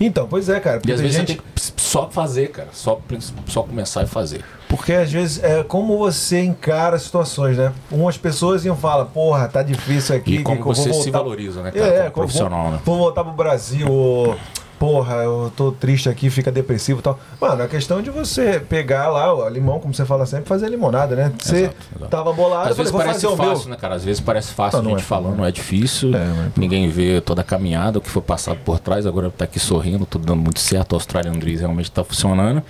Então, 0.00 0.26
pois 0.28 0.48
é, 0.48 0.58
cara. 0.60 0.80
E 0.86 0.92
às 0.92 1.00
vezes 1.00 1.16
gente, 1.16 1.32
você 1.32 1.38
tem 1.42 1.44
que 1.54 1.82
só 1.82 2.08
fazer, 2.08 2.48
cara. 2.50 2.68
Só, 2.72 3.00
só 3.46 3.62
começar 3.62 4.04
e 4.04 4.06
fazer. 4.06 4.44
porque 4.68 4.92
às 4.92 5.10
vezes 5.10 5.42
é 5.42 5.62
como 5.64 5.98
você 5.98 6.40
encara 6.40 6.96
as 6.96 7.02
situações, 7.02 7.56
né? 7.56 7.72
Umas 7.90 8.16
pessoas 8.16 8.64
iam 8.64 8.76
falar, 8.76 9.06
porra, 9.06 9.48
tá 9.48 9.62
difícil 9.62 10.14
aqui. 10.16 10.36
E 10.36 10.42
como 10.42 10.58
que 10.58 10.64
você 10.66 10.84
se 10.92 11.10
voltar- 11.10 11.18
valoriza, 11.18 11.62
né, 11.62 11.70
cara, 11.72 11.86
É, 11.86 11.98
como 12.10 12.12
profissional, 12.26 12.62
vou, 12.64 12.72
né? 12.72 12.80
Vou 12.84 12.98
voltar 12.98 13.24
pro 13.24 13.32
Brasil. 13.32 13.90
ou 13.90 14.36
porra, 14.78 15.16
eu 15.16 15.52
tô 15.56 15.72
triste 15.72 16.08
aqui, 16.08 16.30
fica 16.30 16.52
depressivo 16.52 17.00
e 17.00 17.02
tal. 17.02 17.18
Mano, 17.40 17.62
a 17.64 17.68
questão 17.68 18.00
de 18.00 18.10
você 18.10 18.60
pegar 18.60 19.08
lá 19.08 19.34
o 19.34 19.48
limão, 19.48 19.80
como 19.80 19.92
você 19.92 20.04
fala 20.04 20.24
sempre, 20.24 20.46
fazer 20.46 20.68
limonada, 20.68 21.16
né? 21.16 21.32
Você 21.38 21.56
Exato, 21.64 21.76
exato. 21.96 22.10
tava 22.10 22.32
bolado, 22.32 22.70
Às 22.70 22.76
falei, 22.76 22.92
vezes 22.92 22.92
parece 22.92 23.26
o 23.26 23.36
meu. 23.36 23.36
fácil, 23.36 23.70
né, 23.70 23.76
cara? 23.76 23.94
Às 23.96 24.04
vezes 24.04 24.20
parece 24.20 24.52
fácil 24.52 24.78
Não, 24.78 24.80
a 24.80 24.90
não 24.90 24.98
gente 24.98 25.04
é. 25.04 25.08
falando, 25.08 25.36
não 25.36 25.44
é 25.44 25.50
difícil. 25.50 26.14
É, 26.14 26.18
é. 26.18 26.50
Ninguém 26.56 26.88
vê 26.88 27.20
toda 27.20 27.40
a 27.40 27.44
caminhada, 27.44 27.98
o 27.98 28.00
que 28.00 28.08
foi 28.08 28.22
passado 28.22 28.58
por 28.64 28.78
trás. 28.78 29.06
Agora 29.06 29.30
tá 29.30 29.44
aqui 29.44 29.58
sorrindo, 29.58 30.06
tudo 30.06 30.24
dando 30.26 30.40
muito 30.42 30.60
certo. 30.60 30.92
O 30.92 30.96
Australian 30.96 31.32
Dreams 31.32 31.60
realmente 31.60 31.90
tá 31.90 32.04
funcionando. 32.04 32.62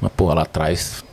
Mas, 0.00 0.10
pô, 0.16 0.32
lá 0.34 0.42
atrás 0.42 1.04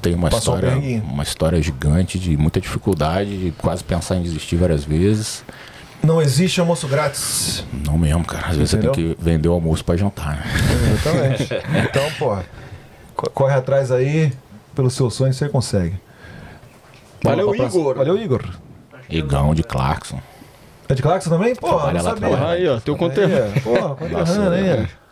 tem 0.00 0.14
uma 0.14 0.30
Passou 0.30 0.54
história, 0.54 1.02
uma 1.02 1.22
história 1.24 1.60
gigante 1.60 2.18
de 2.18 2.36
muita 2.36 2.60
dificuldade, 2.60 3.36
de 3.36 3.50
quase 3.52 3.82
pensar 3.82 4.16
em 4.16 4.22
desistir 4.22 4.56
várias 4.56 4.84
vezes. 4.84 5.42
Não 6.06 6.22
existe 6.22 6.60
almoço 6.60 6.86
grátis. 6.86 7.64
Não 7.84 7.98
mesmo, 7.98 8.24
cara. 8.24 8.48
Às 8.48 8.56
vezes 8.56 8.70
você 8.70 8.78
tem 8.78 8.92
que 8.92 9.16
vender 9.18 9.48
o 9.48 9.52
almoço 9.52 9.84
pra 9.84 9.96
jantar, 9.96 10.36
né? 10.36 10.44
Exatamente. 10.92 11.48
então, 11.88 12.10
porra, 12.18 12.44
co- 13.14 13.30
corre 13.30 13.54
atrás 13.54 13.90
aí, 13.90 14.32
pelo 14.74 14.88
seu 14.90 15.10
sonho 15.10 15.32
você 15.34 15.48
consegue. 15.48 15.94
Valeu, 17.22 17.50
próxima. 17.52 17.80
Igor. 17.80 17.96
Valeu, 17.96 18.16
Igor. 18.18 18.44
Igão 19.10 19.54
de 19.54 19.62
Clarkson. 19.62 20.20
É 20.88 20.94
de 20.94 21.02
Clarkson 21.02 21.30
também? 21.30 21.54
Porra, 21.56 21.90
Trabalha 21.90 21.98
não 21.98 22.04
sabia. 22.10 22.28
trabalha. 22.28 22.50
Aí, 22.52 22.68
ó, 22.68 22.78
teu 22.78 22.96
conterrâneo. 22.96 23.52
Aí, 23.54 23.60
Porra, 23.60 23.94
conterrâneo 23.96 24.52
aí. 24.52 24.88
Ó. 24.92 25.06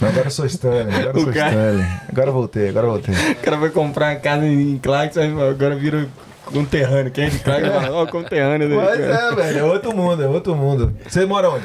Não, 0.00 0.08
Agora 0.08 0.26
eu 0.26 0.30
sou 0.30 0.46
Stanley, 0.46 0.94
agora 0.94 1.18
eu 1.18 1.24
sou 1.24 1.32
cara- 1.32 1.48
Stanley. 1.50 1.86
Agora 2.08 2.28
eu 2.28 2.32
voltei, 2.32 2.68
agora 2.68 2.86
eu 2.86 2.90
voltei. 2.92 3.14
O 3.32 3.34
cara 3.36 3.56
vai 3.56 3.70
comprar 3.70 4.10
uma 4.14 4.20
casa 4.20 4.46
em 4.46 4.78
Clarkson, 4.78 5.20
agora 5.50 5.74
vira 5.76 6.08
conterrâneo. 6.44 7.10
Quem 7.10 7.24
é 7.24 7.30
de 7.30 7.38
fala, 7.38 7.90
ó, 7.92 8.06
conterrâneo. 8.06 8.68
dele, 8.68 8.80
Mas 8.80 8.98
cara. 9.00 9.32
é, 9.32 9.34
velho, 9.34 9.58
é 9.58 9.64
outro 9.64 9.96
mundo, 9.96 10.22
é 10.22 10.28
outro 10.28 10.54
mundo. 10.54 10.94
Você 11.08 11.24
mora 11.26 11.50
onde? 11.50 11.64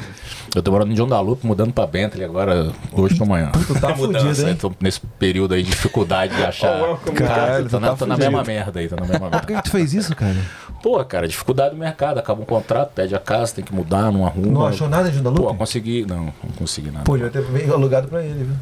Eu 0.54 0.62
tô 0.62 0.72
morando 0.72 0.90
em 0.90 0.94
John 0.94 1.06
Dalupe, 1.06 1.46
mudando 1.46 1.72
pra 1.72 1.86
Bentley 1.86 2.24
agora, 2.24 2.72
hoje 2.92 3.14
pra 3.14 3.24
amanhã. 3.24 3.52
Tu 3.66 3.80
tá 3.80 3.94
fudido, 3.94 4.48
hein? 4.48 4.56
Tô 4.56 4.72
nesse 4.80 5.00
período 5.18 5.54
aí 5.54 5.62
de 5.62 5.70
dificuldade 5.70 6.34
de 6.34 6.42
achar. 6.42 6.80
Caralho, 7.14 7.64
tô, 7.68 7.76
tu 7.76 7.80
na, 7.80 7.88
tá 7.90 7.96
tô 7.96 8.06
na 8.06 8.14
fudido. 8.16 8.32
mesma 8.32 8.42
merda 8.44 8.80
aí, 8.80 8.88
tô 8.88 8.96
na 8.96 9.02
mesma 9.02 9.18
Por 9.20 9.30
merda. 9.30 9.46
que, 9.46 9.54
que 9.54 9.62
tu 9.62 9.70
fez 9.70 9.94
isso, 9.94 10.14
cara? 10.16 10.34
Pô, 10.82 11.04
cara, 11.04 11.28
dificuldade 11.28 11.70
do 11.74 11.76
mercado. 11.78 12.18
Acaba 12.18 12.40
um 12.42 12.44
contrato, 12.44 12.90
pede 12.94 13.14
a 13.14 13.18
casa, 13.20 13.54
tem 13.54 13.64
que 13.64 13.72
mudar, 13.72 14.10
não 14.10 14.26
arruma. 14.26 14.50
Não 14.50 14.66
achou 14.66 14.88
nada 14.88 15.04
de 15.08 15.18
Pô, 15.20 15.28
Jundalupe? 15.30 15.56
consegui. 15.58 16.04
Não, 16.08 16.24
não 16.42 16.50
consegui 16.58 16.90
nada. 16.90 17.04
Pô, 17.04 17.14
ele 17.16 17.28
vai 17.28 17.30
ter 17.62 17.70
alugado 17.70 18.08
pra 18.08 18.22
ele, 18.24 18.42
viu? 18.44 18.54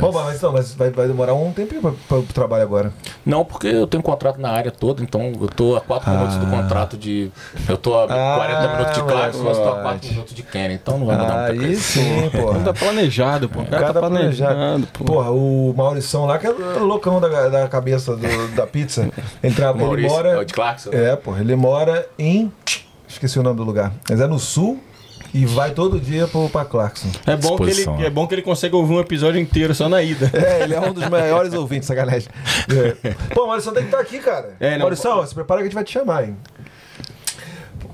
Bom, 0.00 0.12
mas, 0.12 0.36
então, 0.36 0.52
mas 0.52 0.74
vai, 0.74 0.90
vai 0.90 1.06
demorar 1.06 1.34
um 1.34 1.52
tempinho 1.52 1.80
pra, 1.80 1.90
pra, 1.92 2.18
pro 2.18 2.32
trabalho 2.34 2.62
agora. 2.62 2.92
Não, 3.24 3.44
porque 3.44 3.66
eu 3.68 3.86
tenho 3.86 4.02
contrato 4.02 4.38
na 4.40 4.50
área 4.50 4.70
toda, 4.70 5.02
então 5.02 5.32
eu 5.40 5.48
tô 5.48 5.74
a 5.76 5.80
4 5.80 6.10
minutos 6.10 6.36
do 6.36 6.46
contrato 6.46 6.96
de. 6.98 7.30
Eu 7.68 7.76
tô 7.78 7.94
a 7.98 8.04
Ah, 8.04 8.36
40 8.36 8.68
minutos 8.76 8.94
de 8.94 9.02
Clarkson, 9.04 9.42
mas 9.42 9.56
tô 9.56 9.62
a 9.62 9.66
4 9.72 9.82
moleque. 9.84 10.08
minutos 10.10 10.34
de 10.34 10.42
Kenny, 10.42 10.74
então 10.74 10.98
não 10.98 11.06
vai 11.06 11.16
mudar 11.16 11.34
muita 11.34 11.52
Aí 11.52 11.58
coisa. 11.58 11.80
sim, 11.80 12.30
porra. 12.30 12.60
Tá 12.60 12.74
planejado, 12.74 13.48
pô. 13.48 13.60
O 13.62 13.66
cara 13.66 13.92
tá 13.92 14.00
planejado. 14.00 14.86
Porra, 15.04 15.30
o 15.30 15.74
Maurição 15.76 16.26
lá, 16.26 16.38
que 16.38 16.46
é 16.46 16.50
o 16.50 16.84
loucão 16.84 17.20
da, 17.20 17.48
da 17.48 17.66
cabeça 17.68 18.14
do- 18.16 18.54
da 18.54 18.66
pizza. 18.66 19.08
Tra... 19.56 19.70
ele 19.70 20.08
mora. 20.08 20.28
é 20.30 20.38
o 20.38 20.44
de 20.44 20.52
Clarkson? 20.54 20.90
É, 20.92 21.16
porra, 21.16 21.40
ele 21.40 21.56
mora 21.56 22.06
em. 22.18 22.52
Esqueci 23.08 23.38
o 23.38 23.42
nome 23.42 23.56
do 23.56 23.64
lugar. 23.64 23.92
Mas 24.10 24.20
é 24.20 24.26
no 24.26 24.38
sul 24.38 24.78
e 25.34 25.44
vai 25.44 25.72
todo 25.72 25.98
dia 26.00 26.28
pro, 26.28 26.48
pra 26.48 26.64
Clarkson. 26.64 27.08
É 27.26 27.36
bom, 27.36 27.56
que 27.56 27.64
ele, 27.64 27.72
Disposição, 27.72 27.96
né? 27.96 28.06
é 28.06 28.10
bom 28.10 28.24
que 28.24 28.36
ele 28.36 28.42
consegue 28.42 28.76
ouvir 28.76 28.94
um 28.94 29.00
episódio 29.00 29.40
inteiro 29.40 29.74
só 29.74 29.88
na 29.88 30.00
ida. 30.00 30.30
É, 30.32 30.62
ele 30.62 30.74
é 30.74 30.80
um 30.80 30.92
dos 30.92 31.08
maiores 31.08 31.52
ouvintes, 31.58 31.88
sacanagem. 31.88 32.28
É. 33.02 33.10
Pô, 33.34 33.44
Maurição 33.48 33.72
tem 33.72 33.82
que 33.82 33.88
estar 33.88 34.00
aqui, 34.00 34.20
cara. 34.20 34.54
É, 34.60 34.74
não, 34.74 34.80
Maurição, 34.80 35.26
se 35.26 35.34
prepara 35.34 35.58
que 35.58 35.62
a 35.62 35.66
gente 35.66 35.74
vai 35.74 35.82
te 35.82 35.92
chamar, 35.92 36.22
hein? 36.22 36.36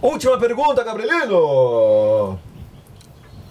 Última 0.03 0.37
pergunta, 0.39 0.85
Gabrielino! 0.85 2.39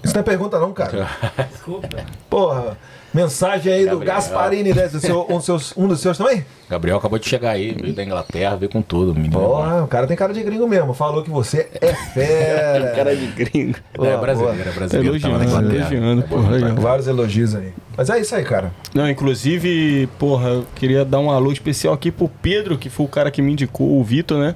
Isso 0.04 0.14
não 0.14 0.22
é 0.22 0.24
pergunta, 0.24 0.60
não, 0.60 0.72
cara. 0.72 1.10
Desculpa. 1.52 1.90
Porra, 2.30 2.78
mensagem 3.14 3.72
aí 3.74 3.82
do 3.86 3.92
Gabriel. 4.00 4.16
Gasparini, 4.16 4.74
né? 4.74 4.88
Do 4.88 5.00
seu- 5.00 5.26
um, 5.30 5.36
dos 5.38 5.46
seus, 5.46 5.74
um 5.78 5.88
dos 5.88 6.00
seus 6.00 6.18
também? 6.18 6.46
Gabriel 6.70 6.98
acabou 6.98 7.18
de 7.18 7.28
chegar 7.28 7.52
aí, 7.52 7.72
veio 7.72 7.94
da 7.94 8.04
Inglaterra, 8.04 8.56
veio 8.56 8.72
com 8.72 8.82
tudo, 8.82 9.14
menino. 9.16 9.34
Porra, 9.40 9.84
o 9.84 9.88
cara 9.88 10.06
tem 10.06 10.16
cara 10.16 10.32
de 10.34 10.44
gringo 10.44 10.68
mesmo. 10.68 10.94
Falou 10.94 11.24
que 11.24 11.30
você 11.30 11.68
é 11.82 11.94
fera. 12.14 12.92
Cara 12.96 13.16
de 13.16 13.26
gringo. 13.28 13.76
Boa, 13.96 14.08
é 14.10 14.18
brasileiro, 14.18 14.70
é 14.70 14.72
brasileiro. 14.72 15.20
tava 15.20 15.38
na 15.38 15.44
Elogiando, 15.46 15.66
Inglaterra. 15.66 15.94
elogiando, 15.96 16.22
É 16.22 16.26
porra, 16.28 16.60
tá? 16.60 16.82
Vários 16.82 17.08
elogios 17.08 17.56
aí. 17.56 17.74
Mas 17.98 18.10
é 18.10 18.20
isso 18.20 18.36
aí, 18.36 18.44
cara. 18.44 18.72
Não, 18.94 19.10
inclusive, 19.10 20.08
porra, 20.20 20.50
eu 20.50 20.66
queria 20.76 21.04
dar 21.04 21.20
um 21.20 21.32
alô 21.32 21.52
especial 21.52 21.94
aqui 21.94 22.12
pro 22.12 22.30
Pedro, 22.42 22.78
que 22.78 22.90
foi 22.90 23.06
o 23.06 23.10
cara 23.10 23.32
que 23.32 23.42
me 23.42 23.52
indicou, 23.54 24.00
o 24.00 24.04
Vitor, 24.04 24.38
né? 24.38 24.56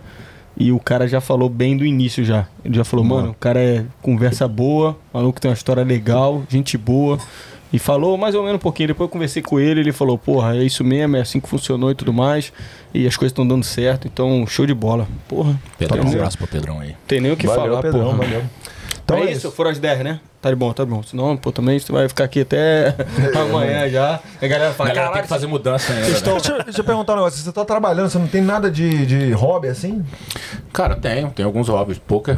E 0.56 0.72
o 0.72 0.80
cara 0.80 1.08
já 1.08 1.20
falou 1.20 1.50
bem 1.50 1.76
do 1.76 1.84
início 1.84 2.24
já. 2.24 2.46
Ele 2.64 2.76
já 2.76 2.84
falou, 2.84 3.04
mano, 3.04 3.32
o 3.32 3.34
cara 3.34 3.60
é 3.60 3.86
conversa 4.04 4.48
boa, 4.48 4.96
maluco 5.12 5.42
tem 5.42 5.50
uma 5.50 5.56
história 5.56 5.84
legal, 5.84 6.44
gente 6.48 6.78
boa. 6.78 7.18
E 7.74 7.80
falou 7.80 8.16
mais 8.18 8.36
ou 8.36 8.44
menos 8.44 8.58
um 8.58 8.60
pouquinho. 8.60 8.88
Depois 8.90 9.08
eu 9.08 9.12
conversei 9.12 9.42
com 9.42 9.60
ele, 9.60 9.80
ele 9.80 9.92
falou, 9.92 10.16
porra, 10.18 10.56
é 10.56 10.64
isso 10.64 10.84
mesmo, 10.84 11.18
é 11.18 11.22
assim 11.22 11.40
que 11.40 11.50
funcionou 11.50 11.90
e 11.90 11.96
tudo 11.96 12.14
mais. 12.14 12.54
E 12.94 13.08
as 13.08 13.18
coisas 13.18 13.32
estão 13.32 13.46
dando 13.48 13.64
certo, 13.66 14.08
então 14.08 14.46
show 14.46 14.66
de 14.68 14.74
bola. 14.76 15.08
Porra, 15.28 15.60
Pedrão, 15.80 15.98
tá 15.98 16.04
um 16.04 16.10
bom. 16.12 16.16
abraço 16.18 16.38
pro 16.38 16.46
Pedrão 16.48 16.80
aí. 16.80 16.96
tem 17.08 17.20
nem 17.20 17.32
o 17.32 17.36
que 17.36 17.48
valeu, 17.48 17.64
falar, 17.72 17.82
Pedrão, 17.82 18.06
porra. 18.06 18.18
valeu. 18.18 18.44
Então 19.04 19.18
é, 19.18 19.32
isso, 19.32 19.52
foram 19.52 19.70
as 19.72 19.80
10, 19.80 20.00
né? 20.04 20.20
Tá 20.42 20.50
de 20.50 20.56
bom, 20.56 20.72
tá 20.72 20.86
bom. 20.86 21.02
Senão, 21.04 21.36
pô, 21.36 21.52
também 21.52 21.78
você 21.78 21.92
vai 21.92 22.08
ficar 22.08 22.24
aqui 22.26 22.42
até 22.42 22.96
amanhã 23.36 23.90
já. 23.90 24.20
E 24.42 24.46
a 24.46 24.48
galera 24.48 24.70
A 24.72 24.74
fala, 24.74 24.94
galera 24.94 25.14
tem 25.14 25.22
que 25.24 25.28
fazer 25.28 25.48
mudança 25.48 25.92
ainda. 25.92 26.06
Deixa, 26.06 26.26
né? 26.26 26.58
eu- 26.60 26.64
deixa 26.64 26.80
eu 26.82 26.86
perguntar 26.86 27.14
um 27.14 27.16
negócio. 27.18 27.42
Você 27.44 27.52
tá 27.52 27.66
trabalhando, 27.66 28.10
você 28.10 28.18
não 28.20 28.28
tem 28.28 28.42
nada 28.42 28.70
de, 28.72 29.06
de 29.06 29.32
hobby 29.34 29.68
assim? 29.68 30.06
Cara, 30.72 30.96
tenho, 30.96 31.32
tenho 31.32 31.48
alguns 31.48 31.68
hobbies. 31.68 31.98
Poker. 31.98 32.38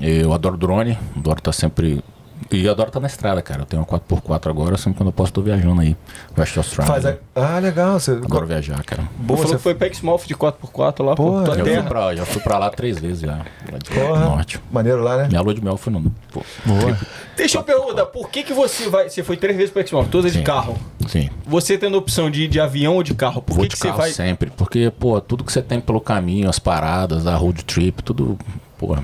Eu 0.00 0.32
adoro 0.32 0.56
drone, 0.56 0.96
adoro 1.16 1.38
estar 1.38 1.52
sempre. 1.52 2.04
E 2.50 2.68
adoro 2.68 2.88
estar 2.88 3.00
na 3.00 3.06
estrada, 3.06 3.42
cara. 3.42 3.62
Eu 3.62 3.66
tenho 3.66 3.82
uma 3.82 3.98
4x4 3.98 4.50
agora, 4.50 4.76
sempre 4.76 4.98
quando 4.98 5.08
eu 5.08 5.12
posso 5.12 5.32
tô 5.32 5.42
viajando 5.42 5.80
aí. 5.80 5.96
West 6.36 6.56
Australia. 6.56 6.92
Faz 6.92 7.06
a... 7.06 7.16
Ah, 7.34 7.58
legal. 7.58 7.98
Você... 7.98 8.12
Adoro 8.12 8.46
viajar, 8.46 8.82
cara. 8.84 9.02
Boa, 9.18 9.36
falou 9.38 9.52
você 9.52 9.56
que 9.56 9.62
foi 9.62 9.74
pra 9.74 9.88
Exmouth 9.88 10.26
de 10.26 10.34
4x4 10.34 11.04
lá, 11.04 11.14
pô. 11.14 11.42
Tua 11.42 11.56
Já 11.56 11.64
fui, 11.64 11.82
pra, 11.82 12.16
já 12.16 12.24
fui 12.26 12.42
pra 12.42 12.58
lá 12.58 12.70
três 12.70 12.98
vezes 12.98 13.20
já. 13.20 13.38
Lá 13.70 13.78
de 13.82 13.90
Porra. 13.90 14.20
norte. 14.20 14.60
Maneiro 14.70 15.02
lá, 15.02 15.16
né? 15.16 15.28
Minha 15.28 15.40
lua 15.40 15.54
de 15.54 15.62
mel 15.62 15.76
foi 15.76 15.92
no. 15.92 16.02
Pô, 16.32 16.42
Boa. 16.64 16.98
Deixa 17.36 17.58
eu 17.58 17.62
perguntar, 17.62 18.06
por 18.06 18.30
que 18.30 18.42
que 18.42 18.52
você 18.52 18.88
vai... 18.88 19.08
Você 19.10 19.22
foi 19.22 19.36
três 19.36 19.56
vezes 19.56 19.72
pra 19.72 19.82
Exmouth, 19.82 20.06
todas 20.08 20.32
de 20.32 20.42
carro. 20.42 20.78
Sim. 21.08 21.28
Você 21.46 21.76
tendo 21.76 21.96
a 21.96 21.98
opção 21.98 22.30
de 22.30 22.44
ir 22.44 22.48
de 22.48 22.60
avião 22.60 22.94
ou 22.94 23.02
de 23.02 23.14
carro, 23.14 23.42
por 23.42 23.54
Vou 23.54 23.62
que 23.64 23.70
de 23.70 23.74
que 23.74 23.78
você 23.78 23.88
carro 23.88 23.98
vai... 23.98 24.10
sempre. 24.10 24.50
Porque, 24.50 24.90
pô, 24.98 25.20
tudo 25.20 25.44
que 25.44 25.52
você 25.52 25.62
tem 25.62 25.80
pelo 25.80 26.00
caminho, 26.00 26.48
as 26.48 26.58
paradas, 26.58 27.26
a 27.26 27.34
road 27.34 27.64
trip, 27.64 28.02
tudo. 28.02 28.38
Pô. 28.78 28.96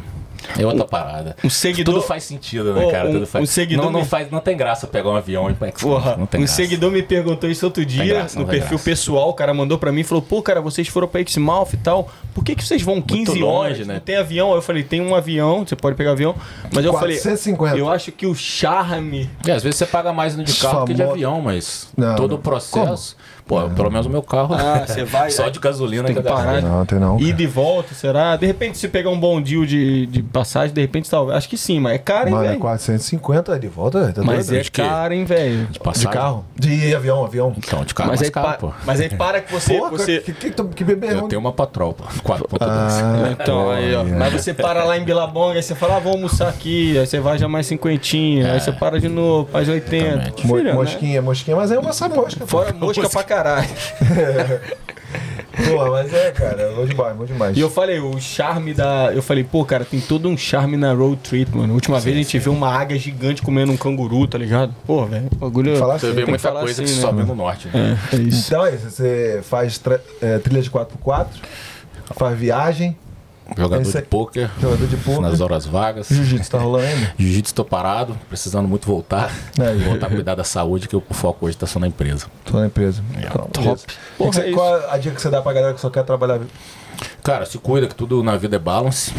É 0.59 0.67
outra 0.67 0.85
parada. 0.85 1.37
Um 1.45 1.51
seguidor... 1.51 1.95
Tudo 1.95 2.07
faz 2.07 2.25
sentido, 2.25 2.73
né, 2.75 2.91
cara? 2.91 3.09
um- 3.09 3.13
Tudo 3.13 3.27
faz... 3.27 3.43
um 3.43 3.47
seguidor 3.47 3.85
não, 3.87 3.93
não, 3.93 4.01
me- 4.01 4.07
faz, 4.07 4.31
não 4.31 4.41
tem 4.41 4.57
graça 4.57 4.87
pegar 4.87 5.11
um 5.11 5.17
avião 5.17 5.49
e 5.49 5.53
ir 5.53 5.57
pra 5.57 5.69
Exmouth, 5.69 5.83
Porra, 6.01 6.17
não 6.17 6.27
tem 6.27 6.41
um 6.41 6.45
graça. 6.45 6.57
seguidor 6.57 6.91
me 6.91 7.03
perguntou 7.03 7.51
isso 7.51 7.65
outro 7.67 7.85
dia 7.85 8.05
graça, 8.05 8.39
no 8.39 8.47
perfil 8.47 8.71
graça. 8.71 8.85
pessoal, 8.85 9.29
o 9.31 9.35
cara 9.35 9.53
mandou 9.55 9.79
pra 9.79 9.91
mim 9.93 10.01
e 10.01 10.05
falou, 10.05 10.23
pô, 10.23 10.43
cara, 10.43 10.61
vocês 10.61 10.89
foram 10.89 11.07
pra 11.09 11.21
Exmouth 11.21 11.71
e 11.75 11.77
tal, 11.77 12.11
por 12.35 12.45
que 12.45 12.55
que 12.55 12.65
vocês 12.65 12.83
vão 12.83 13.01
15 13.01 13.39
longe, 13.39 13.45
horas, 13.45 13.87
né? 13.87 13.95
não 13.95 14.01
tem 14.01 14.17
avião? 14.17 14.51
Aí 14.51 14.57
eu 14.59 14.63
falei, 14.63 14.83
tem 14.83 15.01
um 15.01 15.15
avião, 15.15 15.65
você 15.67 15.77
pode 15.77 15.97
pegar 15.97 16.13
avião, 16.13 16.35
mas 16.73 16.85
eu 16.85 16.93
falei, 16.93 17.17
450. 17.17 17.77
eu 17.79 17.89
acho 17.89 18.13
que 18.13 18.27
o 18.27 18.35
charme... 18.35 19.29
É, 19.47 19.53
às 19.53 19.63
vezes 19.63 19.79
você 19.79 19.87
paga 19.87 20.13
mais 20.13 20.37
no 20.37 20.45
de 20.45 20.55
carro 20.55 20.85
que 20.87 20.95
de 20.95 21.03
avião, 21.03 21.41
mas 21.41 21.89
Não, 21.97 22.15
todo 22.17 22.31
não. 22.33 22.37
o 22.37 22.41
processo. 22.41 23.17
Pô, 23.47 23.69
pelo 23.71 23.91
menos 23.91 24.07
o 24.07 24.11
meu 24.11 24.23
carro. 24.23 24.55
Ah, 24.55 24.85
você 24.87 25.05
vai- 25.05 25.31
Só 25.31 25.49
de 25.49 25.59
gasolina 25.59 26.05
Tem 26.05 26.15
que 26.17 26.23
parar. 26.23 26.63
Não, 26.63 26.87
tem 26.87 26.99
não. 26.99 27.19
Ir 27.21 27.33
de 27.35 27.47
volta, 27.47 27.95
será? 27.95 28.37
De 28.37 28.47
repente, 28.47 28.79
se 28.79 28.89
pegar 28.89 29.11
um 29.11 29.19
bom 29.19 29.41
deal 29.43 29.65
de, 29.67 30.07
de 30.07 30.23
passagem, 30.23 30.73
de 30.75 30.81
repente, 30.81 31.11
talvez. 31.11 31.37
Acho 31.37 31.49
que 31.49 31.57
sim, 31.59 31.79
mas 31.81 31.95
é 31.95 31.99
caro, 31.99 32.29
hein, 32.29 32.37
é 32.37 32.41
velho? 32.41 32.59
450 32.61 33.59
de 33.59 33.69
volta? 33.69 34.13
Tá 34.13 34.23
Mas 34.25 34.47
doido? 34.47 34.61
é 34.61 34.63
De 34.63 34.71
caro, 34.71 35.13
hein, 35.15 35.25
velho? 35.25 35.67
De 35.67 35.79
De 35.79 36.09
carro? 36.09 36.45
De 36.57 36.95
avião, 36.95 37.25
avião. 37.25 37.53
Então, 37.57 37.85
de 37.85 37.95
carro 37.95 38.11
Mas 38.11 38.21
mais 38.21 38.29
aí, 38.29 38.33
caro, 38.33 38.47
pa- 38.47 38.55
pô. 38.55 38.73
mas 38.87 39.01
aí 39.01 39.09
para 39.11 39.41
que 39.41 39.53
você. 39.53 39.75
Porra, 39.75 39.91
você... 39.91 40.19
que, 40.21 40.33
que, 40.33 40.51
que, 40.51 40.65
que 40.65 40.85
bebê 40.85 41.13
Eu 41.13 41.23
tenho 41.29 41.41
uma 41.41 41.53
patrol, 41.53 41.93
pô. 41.93 42.05
4.2. 42.23 42.59
Ah, 42.61 43.31
Então, 43.33 43.71
aí, 43.71 43.95
ó. 43.95 44.05
Mas 44.05 44.33
você 44.33 44.55
para 44.55 44.85
lá 44.85 44.97
em 44.97 45.05
Bilabong, 45.05 45.57
aí 45.57 45.63
você 45.63 45.75
fala, 45.75 45.97
ah, 45.97 46.01
vou 46.01 46.13
almoçar 46.13 46.49
aqui, 46.49 46.97
aí 46.99 47.07
você 47.07 47.21
vai 47.21 47.37
já 47.39 47.49
mais 47.49 47.67
cinquentinha, 47.67 48.53
aí 48.53 48.61
você 48.61 48.73
para 48.73 48.99
de 49.01 49.09
novo, 49.09 49.49
faz 49.51 49.69
80. 49.69 49.97
Exatamente. 50.07 50.47
mo- 50.47 50.55
Filho, 50.57 50.69
né? 50.69 50.73
mosquinha, 50.75 51.23
mosquinha, 51.23 51.57
mas 51.57 51.71
é 51.73 51.79
uma 51.79 51.93
só 51.93 52.09
mosca. 52.09 52.41
pô. 52.41 52.47
Fora 52.47 52.73
mosca 52.73 53.09
pra 53.09 53.23
caralho. 53.33 53.69
Porra, 55.69 55.91
mas 55.91 56.15
é, 56.15 56.31
cara, 56.31 56.73
vou 56.73 56.87
demais, 56.87 57.17
vou 57.17 57.27
demais. 57.27 57.57
E 57.57 57.61
eu 57.61 57.71
falei, 57.71 58.01
o 58.01 58.19
charme 58.19 58.73
da. 58.73 59.13
Eu 59.15 59.23
falei, 59.23 59.45
pô, 59.45 59.65
cara, 59.65 59.85
tem 59.85 60.01
todo 60.01 60.27
um 60.27 60.37
charme 60.37 60.79
na 60.79 60.95
road 60.95 61.17
trip, 61.17 61.55
mano. 61.55 61.73
A 61.73 61.75
última 61.75 62.01
vez 62.01 62.17
a 62.17 62.19
gente 62.19 62.39
viu 62.39 62.53
uma 62.53 62.69
águia 62.69 62.99
gigante 62.99 63.43
comendo 63.43 63.71
um 63.71 63.77
canguru, 63.77 64.27
tá 64.27 64.39
ligado? 64.39 64.75
Pô, 64.87 65.05
velho, 65.05 65.29
o 65.31 65.37
bagulho. 65.37 65.77
Falar 65.77 65.99
Você 65.99 66.07
assim, 66.07 66.15
vê 66.17 66.25
muita 66.25 66.53
coisa 66.53 66.83
assim, 66.83 66.85
que 66.85 66.99
né, 66.99 67.07
sobe 67.07 67.23
no 67.25 67.35
norte, 67.35 67.69
né? 67.69 67.99
É, 68.13 68.17
é 68.17 68.19
isso. 68.19 68.47
Então 68.47 68.65
é 68.65 68.75
isso, 68.75 68.91
você 68.91 69.41
faz 69.43 69.81
é, 70.23 70.39
trilha 70.39 70.63
de 70.63 70.71
4x4, 70.71 71.27
faz 72.17 72.39
viagem, 72.39 72.97
Jogador 73.57 73.83
Esse 73.83 73.99
é- 73.99 74.01
de 74.01 74.07
pôquer, 74.09 74.51
jogador 74.61 74.87
de 74.87 74.97
poker. 74.97 75.21
nas 75.21 75.41
horas 75.41 75.67
vagas. 75.67 76.09
Jiu-jitsu 76.09 76.51
tá 76.51 76.59
rolando 76.59 76.87
ainda? 76.87 77.13
Jiu-jitsu 77.19 77.55
tô 77.55 77.65
parado, 77.65 78.17
precisando 78.29 78.69
muito 78.69 78.87
voltar. 78.87 79.31
É, 79.61 79.75
voltar 79.85 80.07
a 80.07 80.11
cuidar 80.11 80.35
da 80.35 80.45
saúde, 80.45 80.89
que 80.89 80.97
o 80.97 81.03
foco 81.11 81.47
hoje 81.47 81.57
tá 81.57 81.67
só 81.67 81.79
na 81.79 81.87
empresa. 81.87 82.27
Tô 82.45 82.59
na 82.59 82.67
empresa. 82.67 83.03
É, 83.17 83.27
Então, 83.27 83.47
top. 83.53 83.81
Porra, 84.19 84.31
que 84.31 84.37
você- 84.37 84.49
é 84.49 84.53
qual 84.53 84.91
a 84.91 84.99
dica 84.99 85.15
que 85.15 85.23
você 85.23 85.31
dá 85.31 85.41
pra 85.43 85.53
galera 85.53 85.75
que 85.75 85.81
só 85.81 85.91
quer 85.91 86.03
trabalhar? 86.05 86.41
Cara, 87.23 87.47
se 87.47 87.59
cuida 87.59 87.87
que 87.87 87.95
tudo 87.95 88.23
na 88.23 88.37
vida 88.37 88.57
é 88.57 88.59
balance. 88.59 89.13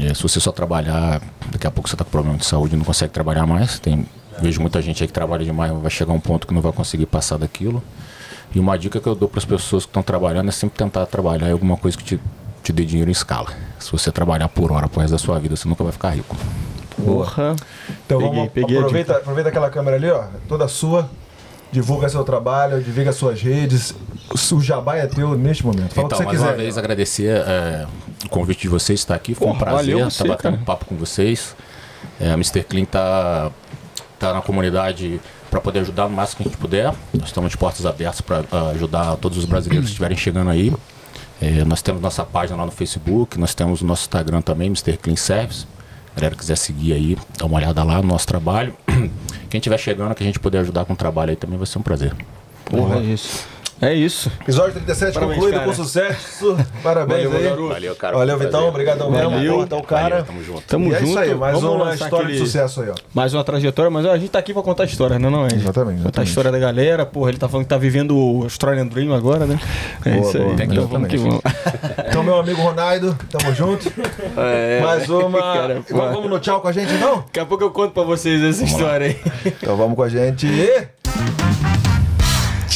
E 0.00 0.14
se 0.14 0.22
você 0.22 0.38
só 0.40 0.52
trabalhar, 0.52 1.20
daqui 1.50 1.66
a 1.66 1.70
pouco 1.70 1.88
você 1.88 1.96
tá 1.96 2.04
com 2.04 2.10
problema 2.10 2.38
de 2.38 2.44
saúde 2.46 2.74
e 2.74 2.78
não 2.78 2.84
consegue 2.84 3.12
trabalhar 3.12 3.46
mais. 3.46 3.78
Tem 3.78 4.06
Vejo 4.40 4.60
muita 4.60 4.80
gente 4.80 5.02
aí 5.02 5.08
que 5.08 5.12
trabalha 5.12 5.44
demais, 5.44 5.72
vai 5.72 5.90
chegar 5.90 6.12
um 6.12 6.20
ponto 6.20 6.46
que 6.46 6.54
não 6.54 6.60
vai 6.60 6.70
conseguir 6.70 7.06
passar 7.06 7.38
daquilo. 7.38 7.82
E 8.54 8.60
uma 8.60 8.78
dica 8.78 9.00
que 9.00 9.06
eu 9.08 9.16
dou 9.16 9.28
para 9.28 9.38
as 9.40 9.44
pessoas 9.44 9.84
que 9.84 9.90
estão 9.90 10.00
trabalhando 10.00 10.48
é 10.48 10.52
sempre 10.52 10.78
tentar 10.78 11.04
trabalhar 11.06 11.48
em 11.48 11.52
alguma 11.52 11.76
coisa 11.76 11.98
que 11.98 12.04
te, 12.04 12.20
te 12.68 12.72
dê 12.72 12.84
dinheiro 12.84 13.10
em 13.10 13.12
escala. 13.12 13.48
Se 13.78 13.90
você 13.90 14.12
trabalhar 14.12 14.48
por 14.48 14.70
hora 14.70 14.88
pro 14.88 15.00
resto 15.00 15.12
da 15.12 15.18
sua 15.18 15.38
vida, 15.38 15.56
você 15.56 15.66
nunca 15.66 15.82
vai 15.82 15.92
ficar 15.92 16.10
rico. 16.10 16.36
Porra. 17.02 17.56
Então 18.04 18.18
Peguei, 18.18 18.34
vamos, 18.34 18.52
peguei 18.52 18.76
a 18.76 18.80
aproveita, 18.80 19.16
aproveita 19.16 19.48
aquela 19.48 19.70
câmera 19.70 19.96
ali, 19.96 20.10
ó, 20.10 20.24
toda 20.46 20.68
sua. 20.68 21.08
Divulga 21.70 22.08
seu 22.08 22.24
trabalho, 22.24 22.82
divulga 22.82 23.12
suas 23.12 23.40
redes. 23.42 23.94
O 24.52 24.60
jabá 24.60 24.96
é 24.96 25.06
teu 25.06 25.36
neste 25.36 25.64
momento. 25.64 25.94
Fala 25.94 26.06
então, 26.06 26.06
o 26.06 26.08
que 26.08 26.16
você 26.16 26.24
mais 26.24 26.38
quiser. 26.38 26.50
uma 26.50 26.56
vez 26.56 26.78
agradecer 26.78 27.42
é, 27.46 27.86
o 28.24 28.28
convite 28.28 28.62
de 28.62 28.68
vocês 28.68 29.00
estar 29.00 29.14
aqui. 29.14 29.34
Foi 29.34 29.46
um 29.46 29.52
Porra, 29.52 29.64
prazer 29.64 29.94
valeu 29.94 30.08
estar 30.08 30.24
você, 30.24 30.28
batendo 30.28 30.52
cara. 30.52 30.62
um 30.62 30.64
papo 30.64 30.84
com 30.86 30.96
vocês. 30.96 31.54
É, 32.20 32.30
a 32.30 32.34
Mr. 32.34 32.64
Clean 32.64 32.84
tá, 32.84 33.50
tá 34.18 34.32
na 34.32 34.40
comunidade 34.40 35.20
para 35.50 35.60
poder 35.60 35.80
ajudar 35.80 36.08
no 36.08 36.16
máximo 36.16 36.38
que 36.38 36.48
a 36.48 36.50
gente 36.50 36.58
puder. 36.58 36.94
Nós 37.14 37.28
estamos 37.28 37.50
de 37.50 37.56
portas 37.56 37.84
abertas 37.84 38.20
para 38.22 38.44
ajudar 38.70 39.16
todos 39.16 39.36
os 39.38 39.44
brasileiros 39.44 39.86
que 39.86 39.90
estiverem 39.90 40.16
chegando 40.16 40.50
aí. 40.50 40.72
É, 41.40 41.64
nós 41.64 41.82
temos 41.82 42.02
nossa 42.02 42.24
página 42.24 42.58
lá 42.58 42.66
no 42.66 42.72
Facebook, 42.72 43.38
nós 43.38 43.54
temos 43.54 43.80
o 43.80 43.86
nosso 43.86 44.02
Instagram 44.02 44.40
também, 44.42 44.66
Mr. 44.66 44.96
Clean 44.96 45.16
Service. 45.16 45.66
Galera 46.16 46.34
quiser 46.34 46.56
seguir 46.56 46.92
aí, 46.92 47.16
dá 47.36 47.46
uma 47.46 47.56
olhada 47.56 47.82
lá 47.84 48.02
no 48.02 48.08
nosso 48.08 48.26
trabalho. 48.26 48.74
Quem 49.48 49.58
estiver 49.58 49.78
chegando, 49.78 50.14
que 50.14 50.22
a 50.22 50.26
gente 50.26 50.40
puder 50.40 50.60
ajudar 50.60 50.84
com 50.84 50.92
o 50.92 50.96
trabalho 50.96 51.30
aí 51.30 51.36
também 51.36 51.56
vai 51.56 51.66
ser 51.66 51.78
um 51.78 51.82
prazer. 51.82 52.12
Porra, 52.64 52.96
é 52.96 53.02
isso. 53.02 53.46
É 53.80 53.94
isso. 53.94 54.28
Episódio 54.40 54.72
37 54.74 55.14
Parabéns, 55.14 55.34
concluído 55.36 55.54
cara. 55.54 55.66
com 55.66 55.74
sucesso. 55.74 56.56
Parabéns 56.82 57.24
Valeu, 57.24 57.38
aí. 57.38 57.44
garoto. 57.44 57.68
Valeu, 57.68 57.94
cara. 57.96 58.16
Valeu, 58.16 58.38
Vitão. 58.38 58.68
Obrigadão 58.68 59.10
mesmo. 59.10 59.30
Valeu. 59.30 59.62
Então, 59.62 59.80
cara. 59.82 60.02
Valeu, 60.08 60.24
tamo 60.24 60.42
junto. 60.44 60.62
Tamo 60.62 60.84
e 60.90 60.94
é 60.94 60.98
junto. 60.98 61.08
isso 61.10 61.18
aí, 61.20 61.34
mais 61.34 61.60
Vamos 61.60 61.82
uma 61.82 61.94
história 61.94 62.26
de 62.26 62.32
aquele- 62.32 62.38
sucesso 62.46 62.80
aí, 62.82 62.90
ó. 62.90 62.94
Mais 63.14 63.34
uma 63.34 63.44
trajetória, 63.44 63.88
mas 63.88 64.04
a 64.04 64.18
gente 64.18 64.30
tá 64.30 64.40
aqui 64.40 64.52
pra 64.52 64.62
contar 64.62 64.82
a 64.82 64.86
história, 64.86 65.16
né, 65.18 65.30
não 65.30 65.44
é? 65.46 65.54
Exatamente, 65.54 66.02
Contar 66.02 66.20
a 66.22 66.24
história 66.24 66.50
da 66.50 66.58
galera, 66.58 67.06
porra, 67.06 67.30
ele 67.30 67.38
tá 67.38 67.48
falando 67.48 67.66
que 67.66 67.70
tá 67.70 67.78
vivendo 67.78 68.16
o 68.16 68.42
Australian 68.42 68.86
Dream 68.86 69.14
agora, 69.14 69.46
né? 69.46 69.60
É 70.04 70.10
Boa, 70.10 70.26
isso 70.28 70.36
aí. 70.38 70.42
boa, 70.44 70.62
então 70.64 70.86
vamos 70.88 71.08
que 71.08 71.16
vamos. 71.16 71.40
Então, 72.08 72.22
meu 72.24 72.38
amigo 72.40 72.60
Ronaldo, 72.60 73.16
tamo 73.30 73.54
junto. 73.54 73.92
É. 74.36 74.80
Mais 74.80 75.08
uma. 75.10 75.38
Cara, 75.40 75.82
E 75.88 75.92
vamos 75.92 76.14
vamos 76.14 76.30
no 76.30 76.38
tchau 76.40 76.60
com 76.60 76.68
a 76.68 76.72
gente, 76.72 76.92
não? 76.94 77.16
Daqui 77.18 77.40
a 77.40 77.46
pouco 77.46 77.62
eu 77.64 77.70
conto 77.70 77.92
pra 77.92 78.02
vocês 78.02 78.42
essa 78.42 78.64
história 78.64 79.06
aí. 79.08 79.20
Então 79.46 79.76
vamos 79.76 79.94
com 79.96 80.02
a 80.02 80.08
gente. 80.08 80.46